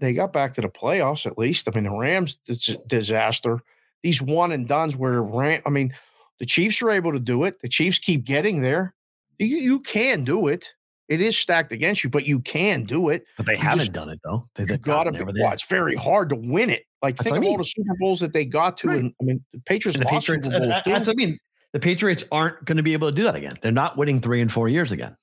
They 0.00 0.12
got 0.14 0.32
back 0.32 0.54
to 0.54 0.60
the 0.60 0.68
playoffs 0.68 1.26
at 1.26 1.36
least. 1.38 1.68
I 1.68 1.72
mean, 1.74 1.84
the 1.84 1.96
Rams 1.96 2.36
dis- 2.46 2.76
disaster. 2.86 3.58
These 4.02 4.22
one 4.22 4.52
and 4.52 4.68
duns 4.68 4.96
where 4.96 5.22
Ram. 5.22 5.62
I 5.66 5.70
mean, 5.70 5.92
the 6.38 6.46
Chiefs 6.46 6.80
are 6.82 6.90
able 6.90 7.12
to 7.12 7.18
do 7.18 7.44
it. 7.44 7.60
The 7.60 7.68
Chiefs 7.68 7.98
keep 7.98 8.24
getting 8.24 8.60
there. 8.60 8.94
You 9.38 9.56
you 9.56 9.80
can 9.80 10.24
do 10.24 10.46
it. 10.48 10.72
It 11.08 11.20
is 11.20 11.36
stacked 11.36 11.70
against 11.72 12.02
you, 12.04 12.10
but 12.10 12.26
you 12.26 12.40
can 12.40 12.84
do 12.84 13.08
it. 13.10 13.24
But 13.36 13.46
they 13.46 13.52
You 13.54 13.58
haven't 13.58 13.78
just- 13.80 13.92
done 13.92 14.08
it 14.10 14.20
though. 14.24 14.44
They, 14.54 14.64
they've 14.64 14.80
got 14.80 15.04
to. 15.04 15.10
Well, 15.24 15.52
it's 15.52 15.66
very 15.66 15.96
hard 15.96 16.28
to 16.30 16.36
win 16.36 16.70
it. 16.70 16.84
Like 17.02 17.16
That's 17.16 17.24
think 17.24 17.36
of 17.38 17.42
I 17.42 17.46
all 17.46 17.52
mean. 17.52 17.58
the 17.58 17.64
Super 17.64 17.96
Bowls 17.98 18.20
that 18.20 18.32
they 18.32 18.44
got 18.46 18.78
to, 18.78 18.88
Right. 18.88 18.98
and 19.00 19.14
I 19.20 19.24
mean, 19.24 19.44
the 19.52 19.60
Patriots 19.66 19.96
And 19.98 20.06
the 20.06 20.12
lost 20.12 20.26
Patriots, 20.26 20.46
Super 20.48 20.60
Bowls 20.60 20.76
uh, 20.76 20.82
that's 20.86 21.08
I 21.08 21.12
mean. 21.14 21.38
The 21.74 21.80
Patriots 21.80 22.24
aren't 22.32 22.64
going 22.64 22.76
to 22.78 22.82
be 22.82 22.92
able 22.94 23.08
to 23.08 23.14
do 23.14 23.24
that 23.24 23.34
again. 23.34 23.56
They're 23.60 23.72
not 23.72 23.96
winning 23.98 24.20
three 24.20 24.40
and 24.40 24.50
four 24.50 24.68
years 24.68 24.92
again. 24.92 25.16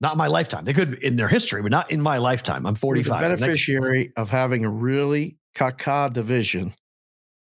Not 0.00 0.12
in 0.12 0.18
my 0.18 0.26
lifetime. 0.26 0.64
They 0.64 0.72
could 0.72 0.94
in 0.94 1.14
their 1.14 1.28
history, 1.28 1.62
but 1.62 1.70
not 1.70 1.90
in 1.92 2.00
my 2.00 2.18
lifetime. 2.18 2.66
I'm 2.66 2.74
45. 2.74 3.20
The 3.22 3.28
Next- 3.28 3.40
beneficiary 3.40 4.12
of 4.16 4.30
having 4.30 4.64
a 4.64 4.70
really 4.70 5.36
caca 5.54 6.12
division 6.12 6.72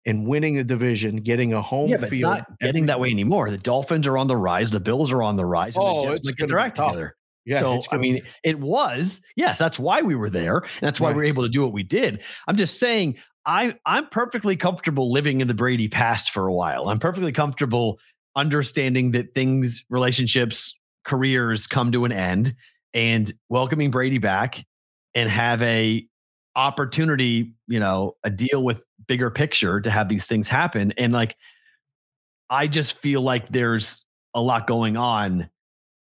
and 0.05 0.27
winning 0.27 0.57
the 0.57 0.65
division, 0.65 1.17
getting 1.17 1.53
a 1.55 1.63
home 1.63 1.89
yeah, 1.91 1.97
but 1.97 2.05
it's 2.09 2.11
field. 2.19 2.35
not 2.39 2.59
getting 2.61 2.87
that 2.87 2.99
way 3.01 3.11
anymore. 3.11 3.49
The 3.51 3.59
Dolphins 3.59 4.07
are 4.07 4.19
on 4.19 4.27
the 4.27 4.37
rise. 4.37 4.71
The 4.71 4.81
Bills 4.81 5.13
are 5.13 5.23
on 5.23 5.37
the 5.37 5.47
rise. 5.47 5.77
And 5.77 5.85
Oh, 5.87 6.01
the 6.03 6.07
Jets 6.17 6.29
it's 6.29 6.37
get 6.37 6.49
their 6.49 6.59
act 6.59 6.77
together. 6.77 7.17
Yeah, 7.47 7.61
so 7.61 7.81
I 7.91 7.97
mean, 7.97 8.23
it 8.45 8.59
was 8.59 9.23
yes. 9.37 9.57
That's 9.57 9.79
why 9.79 10.03
we 10.03 10.15
were 10.15 10.29
there, 10.31 10.59
and 10.59 10.69
that's 10.81 11.01
why 11.01 11.09
we 11.09 11.13
Right. 11.13 11.17
were 11.17 11.25
able 11.25 11.43
to 11.45 11.49
do 11.49 11.63
what 11.63 11.73
we 11.73 11.83
did. 11.83 12.23
I'm 12.47 12.57
just 12.57 12.79
saying, 12.79 13.17
I 13.51 13.75
I'm 13.85 14.07
perfectly 14.07 14.57
comfortable 14.57 15.11
living 15.11 15.41
in 15.41 15.49
the 15.49 15.55
Brady 15.55 15.89
past 15.89 16.31
for 16.31 16.47
a 16.47 16.53
while. 16.55 16.89
I'm 16.89 17.01
perfectly 17.01 17.33
comfortable 17.33 17.99
understanding 18.37 19.11
that 19.11 19.35
things, 19.35 19.85
relationships, 19.91 20.79
careers 21.05 21.67
come 21.67 21.91
to 21.91 22.05
an 22.05 22.13
end, 22.13 22.55
and 22.95 23.31
welcoming 23.49 23.91
Brady 23.91 24.19
back 24.19 24.65
and 25.17 25.29
have 25.29 25.61
a 25.63 26.07
opportunity, 26.55 27.53
you 27.67 27.81
know, 27.81 28.15
a 28.23 28.31
deal 28.31 28.63
with 28.63 28.87
bigger 29.09 29.31
picture 29.31 29.81
to 29.81 29.91
have 29.91 30.09
these 30.09 30.27
things 30.27 30.47
happen. 30.47 30.93
And 30.97 31.13
like, 31.13 31.37
I 32.51 32.69
just 32.69 32.99
feel 32.99 33.21
like 33.21 33.49
there's 33.49 34.07
a 34.33 34.41
lot 34.41 34.69
going 34.69 34.97
on 34.97 35.51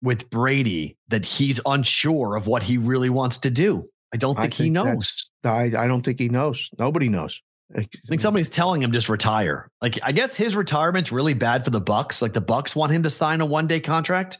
with 0.02 0.30
Brady 0.30 0.98
that 1.08 1.24
he's 1.24 1.62
unsure 1.66 2.36
of 2.36 2.48
what 2.48 2.64
he 2.64 2.78
really 2.78 3.10
wants 3.10 3.38
to 3.40 3.50
do. 3.50 3.90
I 4.14 4.18
don't 4.18 4.38
I 4.38 4.44
think, 4.44 4.54
he 4.56 4.70
knows. 4.70 5.32
I, 5.44 5.72
I 5.78 5.88
don't 5.88 6.04
think 6.04 6.20
he 6.20 6.30
knows. 6.30 6.70
Nobody 6.80 7.10
knows. 7.10 7.42
I 7.76 7.88
think 8.08 8.20
somebody's 8.20 8.50
telling 8.50 8.82
him 8.82 8.92
just 8.92 9.10
retire. 9.10 9.70
Like 9.82 10.00
I 10.02 10.12
guess 10.12 10.36
his 10.36 10.56
retirement's 10.56 11.12
really 11.12 11.36
bad 11.36 11.64
for 11.64 11.70
the 11.70 11.82
Bucs. 11.82 12.22
Like 12.22 12.34
the 12.34 12.42
Bucs 12.42 12.76
want 12.76 12.92
him 12.92 13.04
to 13.04 13.10
sign 13.12 13.42
a 13.42 13.46
one-day 13.46 13.80
contract 13.80 14.40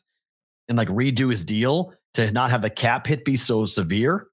and 0.68 0.78
like 0.78 0.88
redo 0.88 1.30
his 1.30 1.46
deal 1.46 1.94
to 2.16 2.32
not 2.32 2.50
have 2.50 2.64
the 2.64 2.70
cap 2.70 3.06
hit 3.06 3.24
be 3.26 3.38
so 3.38 3.66
severe. 3.66 4.28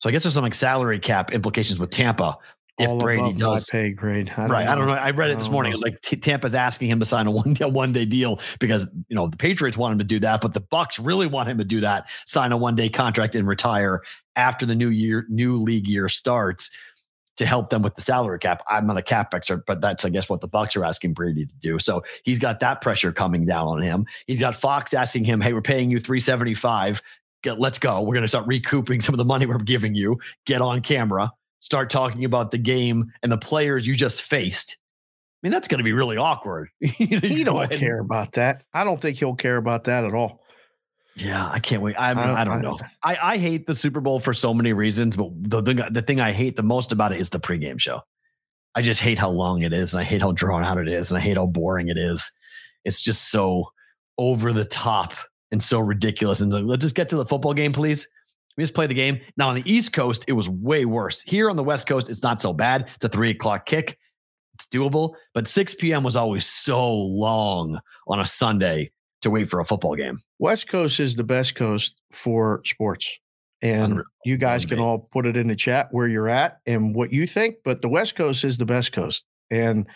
So 0.00 0.08
I 0.08 0.12
guess 0.12 0.24
there's 0.24 0.34
some 0.34 0.44
like 0.44 0.54
salary 0.54 0.98
cap 0.98 1.32
implications 1.32 1.78
with 1.78 1.90
Tampa 1.90 2.36
if 2.78 2.88
all 2.88 2.98
Brady 2.98 3.32
does. 3.32 3.68
pay 3.68 3.90
grade. 3.90 4.32
I 4.36 4.46
right. 4.46 4.66
I 4.68 4.74
don't 4.74 4.86
know. 4.86 4.92
I 4.92 5.10
read 5.10 5.30
I 5.30 5.34
it 5.34 5.38
this 5.38 5.48
morning. 5.48 5.72
It 5.72 5.76
was 5.76 5.82
like 5.82 6.00
T- 6.00 6.16
Tampa's 6.16 6.54
asking 6.54 6.88
him 6.88 7.00
to 7.00 7.04
sign 7.04 7.26
a 7.26 7.30
one 7.30 7.54
day, 7.54 7.64
one 7.64 7.92
day 7.92 8.04
deal 8.04 8.40
because 8.60 8.88
you 9.08 9.16
know 9.16 9.28
the 9.28 9.36
Patriots 9.36 9.76
want 9.76 9.92
him 9.92 9.98
to 9.98 10.04
do 10.04 10.18
that, 10.20 10.40
but 10.40 10.54
the 10.54 10.60
Bucs 10.60 10.98
really 11.02 11.26
want 11.26 11.48
him 11.48 11.58
to 11.58 11.64
do 11.64 11.80
that, 11.80 12.08
sign 12.24 12.52
a 12.52 12.56
one 12.56 12.76
day 12.76 12.88
contract 12.88 13.34
and 13.34 13.46
retire 13.46 14.02
after 14.36 14.64
the 14.64 14.74
new 14.74 14.88
year, 14.88 15.26
new 15.28 15.56
league 15.56 15.88
year 15.88 16.08
starts 16.08 16.70
to 17.38 17.46
help 17.46 17.70
them 17.70 17.82
with 17.82 17.94
the 17.94 18.02
salary 18.02 18.38
cap. 18.38 18.62
I'm 18.68 18.86
not 18.86 18.96
a 18.96 19.02
cap 19.02 19.32
expert, 19.32 19.64
but 19.66 19.80
that's 19.80 20.04
I 20.04 20.08
guess 20.10 20.28
what 20.28 20.40
the 20.40 20.48
Bucs 20.48 20.76
are 20.76 20.84
asking 20.84 21.14
Brady 21.14 21.46
to 21.46 21.54
do. 21.60 21.78
So 21.78 22.02
he's 22.24 22.38
got 22.38 22.60
that 22.60 22.80
pressure 22.80 23.12
coming 23.12 23.46
down 23.46 23.66
on 23.66 23.80
him. 23.80 24.06
He's 24.26 24.40
got 24.40 24.54
Fox 24.54 24.92
asking 24.94 25.24
him, 25.24 25.40
"Hey, 25.40 25.52
we're 25.52 25.62
paying 25.62 25.90
you 25.90 25.98
375. 26.00 27.02
Get, 27.42 27.60
let's 27.60 27.78
go. 27.78 28.02
We're 28.02 28.14
going 28.14 28.22
to 28.22 28.28
start 28.28 28.46
recouping 28.46 29.00
some 29.00 29.14
of 29.14 29.18
the 29.18 29.24
money 29.24 29.46
we're 29.46 29.58
giving 29.58 29.94
you. 29.94 30.18
Get 30.46 30.60
on 30.60 30.80
camera." 30.80 31.32
Start 31.60 31.90
talking 31.90 32.24
about 32.24 32.50
the 32.50 32.58
game 32.58 33.12
and 33.22 33.32
the 33.32 33.38
players 33.38 33.86
you 33.86 33.94
just 33.96 34.22
faced. 34.22 34.78
I 35.42 35.46
mean, 35.46 35.52
that's 35.52 35.68
going 35.68 35.78
to 35.78 35.84
be 35.84 35.92
really 35.92 36.16
awkward. 36.16 36.68
He 36.80 37.44
don't 37.44 37.70
care 37.70 38.00
about 38.00 38.32
that. 38.32 38.64
I 38.74 38.84
don't 38.84 39.00
think 39.00 39.18
he'll 39.18 39.34
care 39.36 39.56
about 39.56 39.84
that 39.84 40.04
at 40.04 40.14
all. 40.14 40.42
Yeah, 41.16 41.48
I 41.48 41.58
can't 41.58 41.82
wait. 41.82 41.96
I, 41.98 42.14
mean, 42.14 42.22
I 42.24 42.26
don't- 42.26 42.36
I 42.36 42.44
don't 42.44 42.62
know. 42.62 42.78
I, 43.02 43.18
I 43.34 43.36
hate 43.38 43.66
the 43.66 43.74
Super 43.74 44.00
Bowl 44.00 44.20
for 44.20 44.32
so 44.32 44.54
many 44.54 44.72
reasons, 44.72 45.16
but 45.16 45.30
the, 45.36 45.60
the 45.60 45.88
the 45.90 46.02
thing 46.02 46.20
I 46.20 46.30
hate 46.32 46.54
the 46.56 46.62
most 46.62 46.92
about 46.92 47.12
it 47.12 47.20
is 47.20 47.30
the 47.30 47.40
pregame 47.40 47.80
show. 47.80 48.00
I 48.76 48.82
just 48.82 49.00
hate 49.00 49.18
how 49.18 49.30
long 49.30 49.62
it 49.62 49.72
is, 49.72 49.92
and 49.92 50.00
I 50.00 50.04
hate 50.04 50.22
how 50.22 50.30
drawn 50.30 50.62
out 50.64 50.78
it 50.78 50.86
is, 50.88 51.10
and 51.10 51.18
I 51.18 51.20
hate 51.20 51.36
how 51.36 51.46
boring 51.46 51.88
it 51.88 51.96
is. 51.98 52.30
It's 52.84 53.02
just 53.02 53.30
so 53.32 53.72
over 54.16 54.52
the 54.52 54.64
top 54.64 55.12
and 55.50 55.60
so 55.62 55.80
ridiculous. 55.80 56.40
And 56.40 56.52
let's 56.68 56.82
just 56.84 56.94
get 56.94 57.08
to 57.08 57.16
the 57.16 57.24
football 57.26 57.54
game, 57.54 57.72
please. 57.72 58.08
We 58.58 58.64
just 58.64 58.74
play 58.74 58.88
the 58.88 58.94
game. 58.94 59.20
Now 59.36 59.50
on 59.50 59.54
the 59.54 59.72
East 59.72 59.92
Coast, 59.92 60.24
it 60.26 60.32
was 60.32 60.48
way 60.48 60.84
worse. 60.84 61.22
Here 61.22 61.48
on 61.48 61.54
the 61.54 61.62
West 61.62 61.86
Coast, 61.86 62.10
it's 62.10 62.24
not 62.24 62.42
so 62.42 62.52
bad. 62.52 62.90
It's 62.96 63.04
a 63.04 63.08
three 63.08 63.30
o'clock 63.30 63.66
kick. 63.66 63.96
It's 64.54 64.66
doable, 64.66 65.14
but 65.32 65.46
6 65.46 65.74
p.m. 65.76 66.02
was 66.02 66.16
always 66.16 66.44
so 66.44 66.92
long 66.92 67.78
on 68.08 68.18
a 68.18 68.26
Sunday 68.26 68.90
to 69.22 69.30
wait 69.30 69.48
for 69.48 69.60
a 69.60 69.64
football 69.64 69.94
game. 69.94 70.18
West 70.40 70.66
Coast 70.66 70.98
is 70.98 71.14
the 71.14 71.22
best 71.22 71.54
coast 71.54 71.94
for 72.10 72.60
sports. 72.64 73.20
And 73.62 73.92
Unreal. 73.92 74.04
you 74.24 74.36
guys 74.36 74.66
can 74.66 74.80
all 74.80 75.08
put 75.12 75.24
it 75.24 75.36
in 75.36 75.46
the 75.46 75.56
chat 75.56 75.88
where 75.92 76.08
you're 76.08 76.28
at 76.28 76.58
and 76.66 76.96
what 76.96 77.12
you 77.12 77.28
think, 77.28 77.58
but 77.64 77.80
the 77.80 77.88
West 77.88 78.16
Coast 78.16 78.42
is 78.42 78.58
the 78.58 78.66
best 78.66 78.92
coast. 78.92 79.24
And 79.52 79.86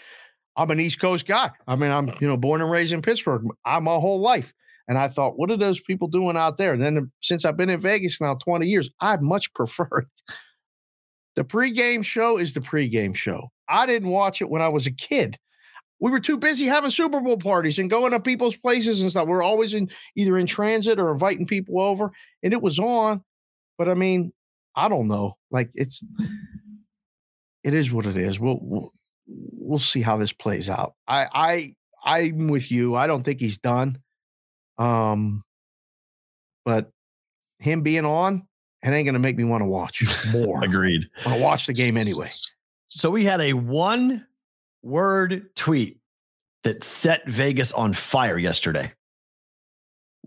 I'm 0.57 0.71
an 0.71 0.79
East 0.79 1.01
Coast 1.01 1.27
guy. 1.27 1.51
I 1.67 1.75
mean, 1.75 1.91
I'm 1.91 2.13
you 2.21 2.29
know 2.29 2.37
born 2.37 2.61
and 2.61 2.71
raised 2.71 2.93
in 2.93 3.03
Pittsburgh. 3.03 3.43
I'm 3.65 3.85
my 3.85 3.95
whole 3.95 4.21
life, 4.21 4.53
and 4.89 4.99
I 4.99 5.09
thought, 5.09 5.39
what 5.39 5.51
are 5.51 5.57
those 5.57 5.81
people 5.81 6.09
doing 6.09 6.37
out 6.37 6.57
there? 6.57 6.73
And 6.73 6.83
then 6.83 6.99
uh, 6.99 7.03
since 7.21 7.45
I've 7.45 7.57
been 7.57 7.71
in 7.71 7.81
Vegas 7.81 8.21
now 8.21 8.35
20 8.35 8.67
years, 8.67 8.91
I 9.01 9.17
much 9.17 9.53
prefer 9.55 9.89
it. 9.99 10.35
The 11.35 11.45
pregame 11.45 12.05
show 12.05 12.37
is 12.39 12.53
the 12.53 12.61
pregame 12.61 13.15
show. 13.15 13.51
I 13.69 13.87
didn't 13.87 14.11
watch 14.11 14.43
it 14.43 14.51
when 14.51 14.61
I 14.61 14.69
was 14.69 14.87
a 14.87 14.93
kid. 14.93 15.39
We 15.99 16.11
were 16.11 16.21
too 16.21 16.37
busy 16.37 16.67
having 16.67 16.91
Super 16.91 17.21
Bowl 17.21 17.37
parties 17.37 17.79
and 17.79 17.89
going 17.89 18.11
to 18.11 18.21
people's 18.21 18.57
places 18.57 19.01
and 19.01 19.11
stuff. 19.11 19.29
We 19.29 19.35
are 19.35 19.43
always 19.43 19.73
in 19.73 19.89
either 20.17 20.37
in 20.37 20.47
transit 20.47 20.99
or 20.99 21.13
inviting 21.13 21.47
people 21.47 21.81
over, 21.81 22.11
and 22.43 22.53
it 22.53 22.61
was 22.61 22.79
on. 22.81 23.23
But 23.79 23.89
I 23.89 23.95
mean, 23.95 24.33
I 24.75 24.89
don't 24.89 25.07
know. 25.07 25.37
Like 25.53 25.71
it's, 25.75 26.05
it 27.63 27.73
is 27.73 27.93
what 27.93 28.05
it 28.05 28.17
is. 28.17 28.41
We'll 28.41 28.59
we'll, 28.61 28.93
we'll 29.27 29.79
see 29.79 30.03
how 30.03 30.17
this 30.17 30.33
plays 30.33 30.69
out. 30.69 30.95
I 31.07 31.29
I 31.33 31.75
I'm 32.05 32.49
with 32.49 32.73
you. 32.73 32.97
I 32.97 33.07
don't 33.07 33.23
think 33.23 33.39
he's 33.39 33.59
done. 33.59 33.99
Um, 34.79 35.43
but 36.65 36.91
him 37.59 37.83
being 37.83 38.05
on, 38.05 38.47
it 38.83 38.89
ain't 38.89 39.05
going 39.05 39.15
to 39.15 39.21
make 39.21 39.37
me 39.37 39.45
want 39.45 39.63
to 39.63 39.67
watch 39.67 40.03
more. 40.33 40.61
Agreed. 40.63 41.09
I 41.25 41.29
want 41.29 41.39
to 41.39 41.45
watch 41.45 41.67
the 41.67 41.73
game 41.73 41.97
anyway. 41.97 42.31
So 42.87 43.11
we 43.11 43.25
had 43.25 43.41
a 43.41 43.53
one 43.53 44.27
word 44.83 45.55
tweet 45.55 45.99
that 46.65 46.85
set 46.85 47.27
Vegas 47.29 47.73
on 47.73 47.93
fire 47.93 48.39
yesterday. 48.39 48.93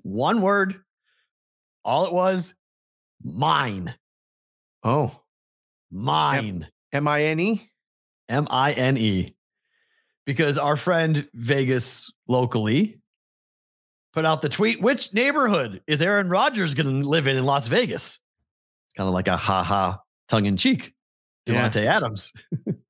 One 0.03 0.41
word. 0.41 0.81
All 1.83 2.05
it 2.05 2.13
was 2.13 2.53
mine. 3.23 3.93
Oh, 4.83 5.19
mine. 5.91 6.67
M 6.93 7.07
I 7.07 7.23
N 7.23 7.39
E? 7.39 7.69
M 8.29 8.47
I 8.49 8.71
N 8.73 8.97
E. 8.97 9.27
Because 10.25 10.57
our 10.57 10.75
friend 10.75 11.27
Vegas 11.33 12.11
locally 12.27 12.99
put 14.15 14.25
out 14.25 14.41
the 14.41 14.49
tweet 14.49 14.81
which 14.81 15.13
neighborhood 15.13 15.81
is 15.87 16.01
Aaron 16.01 16.29
Rodgers 16.29 16.73
going 16.73 17.01
to 17.01 17.07
live 17.07 17.27
in 17.27 17.35
in 17.35 17.45
Las 17.45 17.67
Vegas? 17.67 18.19
It's 18.87 18.93
kind 18.95 19.07
of 19.07 19.13
like 19.13 19.27
a 19.27 19.35
ha 19.35 19.61
ha 19.61 19.99
tongue 20.29 20.45
in 20.45 20.55
cheek. 20.55 20.93
Davante 21.45 21.83
yeah. 21.83 21.97
Adams. 21.97 22.31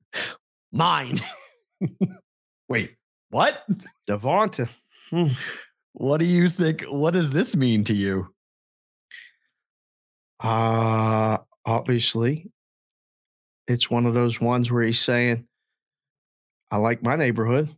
Mine. 0.72 1.18
Wait, 2.68 2.94
what? 3.30 3.64
Davante. 4.08 4.68
Hmm. 5.10 5.26
What 5.92 6.20
do 6.20 6.26
you 6.26 6.48
think? 6.48 6.82
What 6.82 7.12
does 7.12 7.32
this 7.32 7.56
mean 7.56 7.84
to 7.84 7.94
you? 7.94 8.28
Uh 10.42 11.38
obviously 11.64 12.50
it's 13.66 13.90
one 13.90 14.06
of 14.06 14.14
those 14.14 14.40
ones 14.40 14.70
where 14.70 14.84
he's 14.84 15.00
saying, 15.00 15.44
I 16.70 16.76
like 16.76 17.02
my 17.02 17.16
neighborhood. 17.16 17.68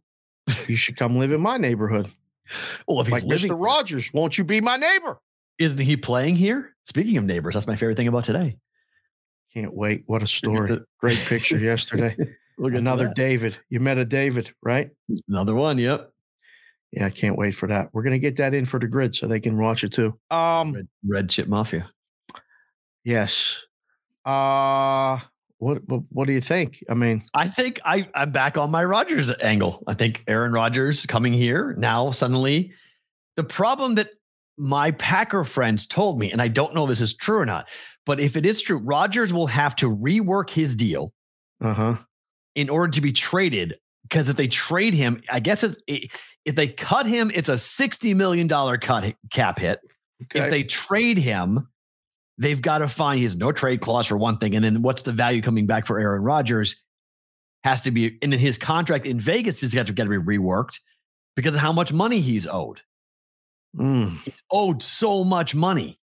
You 0.67 0.76
should 0.76 0.97
come 0.97 1.17
live 1.17 1.33
in 1.33 1.40
my 1.40 1.57
neighborhood. 1.57 2.11
Well, 2.88 3.00
if 3.00 3.11
like 3.11 3.25
living, 3.25 3.50
Mr. 3.50 3.62
Rogers, 3.62 4.12
won't 4.14 4.38
you 4.38 4.45
be 4.45 4.61
my 4.61 4.76
neighbor? 4.76 5.19
Isn't 5.59 5.78
he 5.81 5.97
playing 5.97 6.37
here? 6.37 6.75
Speaking 6.85 7.17
of 7.19 7.25
neighbors, 7.25 7.55
that's 7.55 7.67
my 7.67 7.76
favorite 7.76 7.97
thing 7.97 8.09
about 8.09 8.25
today. 8.25 8.57
Can't 9.52 9.75
wait. 9.75 10.05
What 10.07 10.23
a 10.23 10.26
story. 10.26 10.81
Great 10.99 11.19
picture 11.19 11.59
yesterday. 11.59 12.17
Look 12.59 12.73
at 12.73 12.78
Another. 12.78 13.12
David. 13.14 13.57
You 13.69 13.81
met 13.81 13.99
a 13.99 14.05
David, 14.05 14.52
right? 14.62 14.90
Another 15.28 15.55
one. 15.55 15.78
Yep. 15.78 16.11
Yeah, 16.93 17.07
I 17.07 17.11
can't 17.11 17.37
wait 17.37 17.52
for 17.52 17.67
that. 17.69 17.90
We're 17.93 18.02
gonna 18.02 18.19
get 18.19 18.37
that 18.37 18.55
in 18.55 18.64
for 18.64 18.81
the 18.81 18.88
grid 18.88 19.14
so 19.14 19.26
they 19.26 19.40
can 19.40 19.59
watch 19.59 19.85
it 19.85 19.93
too. 19.93 20.19
Um 20.31 20.73
Red, 20.73 20.88
Red 21.07 21.31
Chip 21.31 21.47
Mafia. 21.47 21.90
Yes. 23.05 23.64
Uh 24.25 25.19
what, 25.59 25.87
what, 25.88 26.03
what 26.11 26.27
do 26.27 26.33
you 26.33 26.41
think? 26.41 26.85
I 26.88 26.95
mean, 26.95 27.23
I 27.35 27.49
think 27.49 27.81
I 27.85 28.09
I'm 28.15 28.31
back 28.31 28.57
on 28.57 28.71
my 28.71 28.85
Rodgers 28.85 29.31
angle. 29.43 29.83
I 29.87 29.95
think 29.95 30.25
Aaron 30.29 30.53
Rodgers 30.53 31.05
coming 31.07 31.33
here 31.33 31.75
now 31.77 32.11
suddenly. 32.12 32.73
The 33.37 33.45
problem 33.45 33.97
that 33.97 34.11
my 34.57 34.93
Packer 34.93 35.45
friends 35.45 35.87
told 35.87 36.19
me, 36.19 36.33
and 36.33 36.43
I 36.43 36.49
don't 36.49 36.75
know 36.75 36.87
this 36.87 37.00
is 37.00 37.15
true 37.15 37.38
or 37.38 37.47
not, 37.47 37.69
but 38.07 38.21
if 38.21 38.37
it 38.37 38.47
is 38.47 38.61
true, 38.61 38.79
Rodgers 38.79 39.33
will 39.33 39.47
have 39.47 39.77
to 39.77 39.95
rework 39.95 40.50
his 40.50 40.75
deal 40.75 41.12
uh-huh. 41.61 41.97
in 42.55 42.69
order 42.69 42.91
to 42.93 43.00
be 43.00 43.12
traded. 43.12 43.77
Because 44.03 44.29
if 44.31 44.37
they 44.37 44.49
trade 44.49 44.95
him, 44.95 45.23
I 45.31 45.38
guess 45.41 45.62
it's, 45.62 45.77
if 45.87 46.55
they 46.55 46.69
cut 46.69 47.05
him, 47.05 47.31
it's 47.35 47.50
a 47.50 47.55
$60 47.55 48.17
million 48.17 48.49
cut 48.49 49.14
cap 49.31 49.59
hit. 49.59 49.81
Okay. 50.23 50.44
If 50.44 50.51
they 50.51 50.64
trade 50.64 51.18
him, 51.18 51.68
they've 52.38 52.62
got 52.62 52.79
to 52.79 52.88
find 52.88 53.18
he 53.18 53.24
has 53.24 53.37
no 53.37 53.53
trade 53.53 53.81
clause 53.81 54.07
for 54.07 54.16
one 54.16 54.38
thing. 54.38 54.55
And 54.55 54.64
then 54.64 54.83
what's 54.83 55.03
the 55.03 55.12
value 55.12 55.42
coming 55.42 55.66
back 55.66 55.87
for 55.87 55.98
Aaron 55.98 56.22
Rodgers? 56.22 56.83
Has 57.64 57.83
to 57.83 57.90
be, 57.90 58.16
and 58.22 58.33
then 58.33 58.38
his 58.38 58.57
contract 58.57 59.05
in 59.05 59.18
Vegas 59.20 59.61
has 59.62 59.74
got 59.74 59.87
to, 59.87 59.92
got 59.92 60.05
to 60.05 60.11
be 60.11 60.38
reworked 60.38 60.81
because 61.35 61.57
of 61.57 61.61
how 61.61 61.72
much 61.72 61.92
money 61.92 62.20
he's 62.20 62.46
owed. 62.46 62.81
Mm. 63.77 64.18
He's 64.22 64.42
owed 64.51 64.83
so 64.83 65.24
much 65.24 65.55
money. 65.55 65.98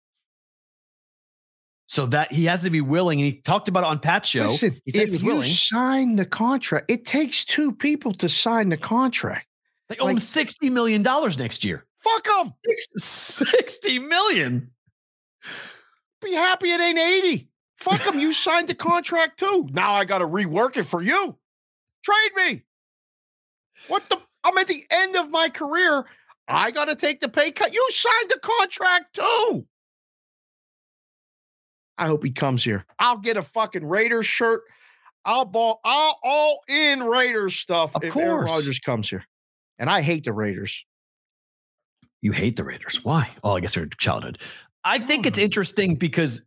So 1.87 2.07
that 2.07 2.33
he 2.33 2.45
has 2.45 2.63
to 2.63 2.69
be 2.69 2.81
willing. 2.81 3.21
And 3.21 3.31
he 3.31 3.41
talked 3.41 3.69
about 3.69 3.83
it 3.83 3.87
on 3.87 3.99
Pat's 3.99 4.29
show. 4.29 4.41
Listen, 4.41 4.81
he 4.85 4.99
if 4.99 5.21
you 5.21 5.27
willing. 5.27 5.43
sign 5.43 6.15
the 6.17 6.25
contract, 6.25 6.89
it 6.89 7.05
takes 7.05 7.45
two 7.45 7.71
people 7.71 8.13
to 8.15 8.27
sign 8.27 8.69
the 8.69 8.77
contract. 8.77 9.47
They 9.87 9.97
owe 9.97 10.05
like, 10.05 10.13
him 10.13 10.19
$60 10.19 10.71
million 10.71 11.03
next 11.37 11.63
year. 11.63 11.85
Fuck 12.03 12.25
them. 12.25 12.49
60 12.97 13.99
million. 13.99 14.71
Be 16.25 16.33
happy 16.33 16.71
it 16.71 16.81
ain't 16.81 16.97
80. 16.97 17.47
Fuck 17.77 18.03
them. 18.03 18.19
You 18.19 18.33
signed 18.33 18.67
the 18.67 18.73
contract 18.73 19.39
too. 19.39 19.69
Now 19.71 19.93
I 19.93 20.05
got 20.05 20.19
to 20.19 20.27
rework 20.27 20.75
it 20.75 20.85
for 20.85 21.01
you. 21.01 21.37
Trade 22.03 22.31
me. 22.35 22.63
What 23.89 24.09
the? 24.09 24.17
I'm 24.43 24.57
at 24.57 24.67
the 24.67 24.83
end 24.89 25.15
of 25.15 25.29
my 25.29 25.49
career. 25.49 26.03
I 26.47 26.71
got 26.71 26.85
to 26.85 26.95
take 26.95 27.21
the 27.21 27.29
pay 27.29 27.51
cut. 27.51 27.73
You 27.73 27.87
signed 27.91 28.29
the 28.29 28.39
contract 28.39 29.15
too. 29.15 29.67
I 31.97 32.07
hope 32.07 32.23
he 32.23 32.31
comes 32.31 32.63
here. 32.63 32.85
I'll 32.97 33.19
get 33.19 33.37
a 33.37 33.43
fucking 33.43 33.85
Raiders 33.85 34.25
shirt. 34.25 34.63
I'll 35.25 35.45
ball. 35.45 35.79
I'll 35.85 36.19
all 36.23 36.61
in 36.67 37.03
Raiders 37.03 37.55
stuff 37.55 37.95
of 37.95 38.03
if 38.03 38.13
course. 38.13 38.25
Aaron 38.25 38.45
Rodgers 38.45 38.79
comes 38.79 39.09
here. 39.09 39.25
And 39.77 39.91
I 39.91 40.01
hate 40.01 40.23
the 40.23 40.33
Raiders. 40.33 40.85
You 42.21 42.31
hate 42.31 42.55
the 42.55 42.63
Raiders. 42.63 43.03
Why? 43.03 43.29
Oh, 43.43 43.55
I 43.55 43.59
guess 43.59 43.75
they're 43.75 43.85
childhood. 43.85 44.39
I 44.85 44.99
think 44.99 45.25
it's 45.25 45.39
hmm. 45.39 45.45
interesting 45.45 45.95
because 45.95 46.45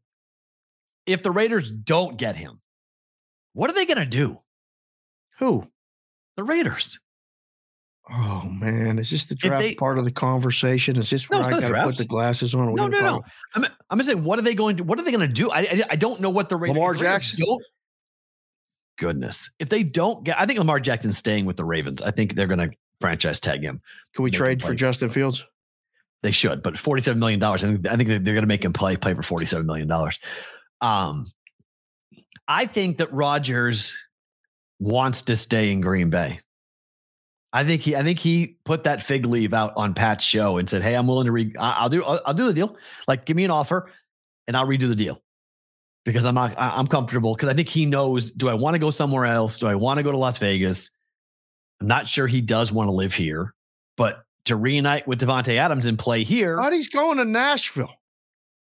if 1.07 1.23
the 1.23 1.31
Raiders 1.31 1.71
don't 1.71 2.17
get 2.17 2.37
him, 2.37 2.61
what 3.53 3.69
are 3.69 3.75
they 3.75 3.85
going 3.85 3.99
to 3.99 4.07
do? 4.07 4.39
Who? 5.39 5.67
The 6.37 6.45
Raiders. 6.45 7.01
Oh 8.11 8.49
man, 8.49 8.99
is 8.99 9.11
this 9.11 9.27
the 9.27 9.35
draft 9.35 9.63
they, 9.63 9.75
part 9.75 9.99
of 9.99 10.05
the 10.05 10.11
conversation? 10.11 10.97
Is 10.97 11.11
this 11.11 11.29
where 11.29 11.41
no, 11.41 11.47
I 11.47 11.51
got 11.51 11.69
to 11.69 11.85
put 11.85 11.99
the 11.99 12.07
glasses 12.07 12.55
on? 12.55 12.75
No, 12.75 12.87
no, 12.87 13.01
no. 13.01 13.23
I'm, 13.55 13.67
I'm 13.91 14.03
saying, 14.03 14.25
what 14.25 14.39
are 14.39 14.43
they 14.43 14.55
going 14.55 14.77
to? 14.79 14.85
What 14.85 14.99
are 14.99 15.03
they 15.03 15.11
going 15.11 15.29
to 15.29 15.33
do? 15.33 15.51
I, 15.51 15.61
I, 15.61 15.83
I 15.91 15.97
don't 15.97 16.19
know 16.21 16.31
what 16.31 16.49
the 16.49 16.57
Raiders. 16.57 16.77
Lamar 16.77 16.95
Jackson. 16.95 17.45
Don't, 17.45 17.63
goodness, 18.99 19.51
if 19.59 19.69
they 19.69 19.83
don't 19.83 20.25
get, 20.25 20.41
I 20.41 20.47
think 20.47 20.59
Lamar 20.59 20.81
Jackson's 20.81 21.19
staying 21.19 21.45
with 21.45 21.59
the 21.59 21.67
Ravens. 21.67 22.01
I 22.01 22.11
think 22.11 22.35
they're 22.35 22.47
going 22.47 22.71
to 22.71 22.75
franchise 23.01 23.41
tag 23.41 23.63
him. 23.63 23.83
Can 24.15 24.25
we 24.25 24.31
trade 24.31 24.63
for 24.63 24.75
Justin 24.75 25.11
Fields? 25.11 25.45
They 26.23 26.33
should, 26.33 26.63
but 26.63 26.77
forty-seven 26.77 27.21
million 27.21 27.39
dollars. 27.39 27.65
I 27.65 27.69
think 27.69 27.89
I 27.89 27.97
think 27.97 28.09
they're 28.09 28.21
going 28.21 28.41
to 28.41 28.47
make 28.47 28.65
him 28.65 28.73
play 28.73 28.97
play 28.97 29.15
for 29.15 29.23
forty-seven 29.23 29.67
million 29.67 29.87
dollars. 29.87 30.19
Um, 30.81 31.27
I 32.49 32.67
think 32.67 32.99
that 32.99 33.13
Rodgers 33.13 33.97
wants 34.81 35.23
to 35.23 35.37
stay 35.37 35.71
in 35.71 35.81
Green 35.81 36.11
Bay. 36.11 36.41
I 37.53 37.65
think 37.65 37.83
he, 37.83 37.97
I 37.97 38.03
think 38.03 38.19
he 38.19 38.59
put 38.65 38.85
that 38.85 39.03
fig 39.03 39.27
leaf 39.27 39.55
out 39.55 39.73
on 39.77 39.95
Pat's 39.95 40.25
show 40.25 40.59
and 40.59 40.69
said, 40.69 40.83
"Hey, 40.83 40.95
I'm 40.95 41.07
willing 41.07 41.27
to 41.27 41.33
re, 41.33 41.55
I'll 41.59 41.89
do, 41.89 42.05
I'll, 42.05 42.21
I'll 42.27 42.35
do 42.35 42.47
the 42.47 42.55
deal. 42.55 42.77
Like, 43.07 43.25
give 43.25 43.37
me 43.37 43.45
an 43.45 43.51
offer, 43.51 43.91
and 44.47 44.57
I'll 44.57 44.67
redo 44.67 44.89
the 44.89 44.97
deal 44.97 45.23
because 46.05 46.25
I'm 46.25 46.35
not, 46.35 46.55
I'm 46.59 46.87
comfortable 46.87 47.35
because 47.35 47.49
I 47.49 47.55
think 47.55 47.69
he 47.69 47.87
knows. 47.87 48.31
Do 48.31 48.49
I 48.49 48.55
want 48.55 48.75
to 48.75 48.79
go 48.79 48.91
somewhere 48.91 49.25
else? 49.25 49.59
Do 49.59 49.67
I 49.67 49.77
want 49.77 49.99
to 49.99 50.03
go 50.03 50.11
to 50.11 50.19
Las 50.19 50.39
Vegas? 50.39 50.91
I'm 51.81 51.87
not 51.87 52.07
sure 52.07 52.27
he 52.27 52.41
does 52.41 52.73
want 52.73 52.89
to 52.89 52.93
live 52.93 53.15
here, 53.15 53.55
but 53.97 54.25
to 54.49 54.57
reunite 54.57 55.07
with 55.07 55.21
Davante 55.21 55.57
Adams 55.57 55.87
and 55.87 55.99
play 55.99 56.25
here, 56.25 56.57
thought 56.57 56.73
he's 56.73 56.89
going 56.89 57.19
to 57.19 57.25
Nashville. 57.25 57.93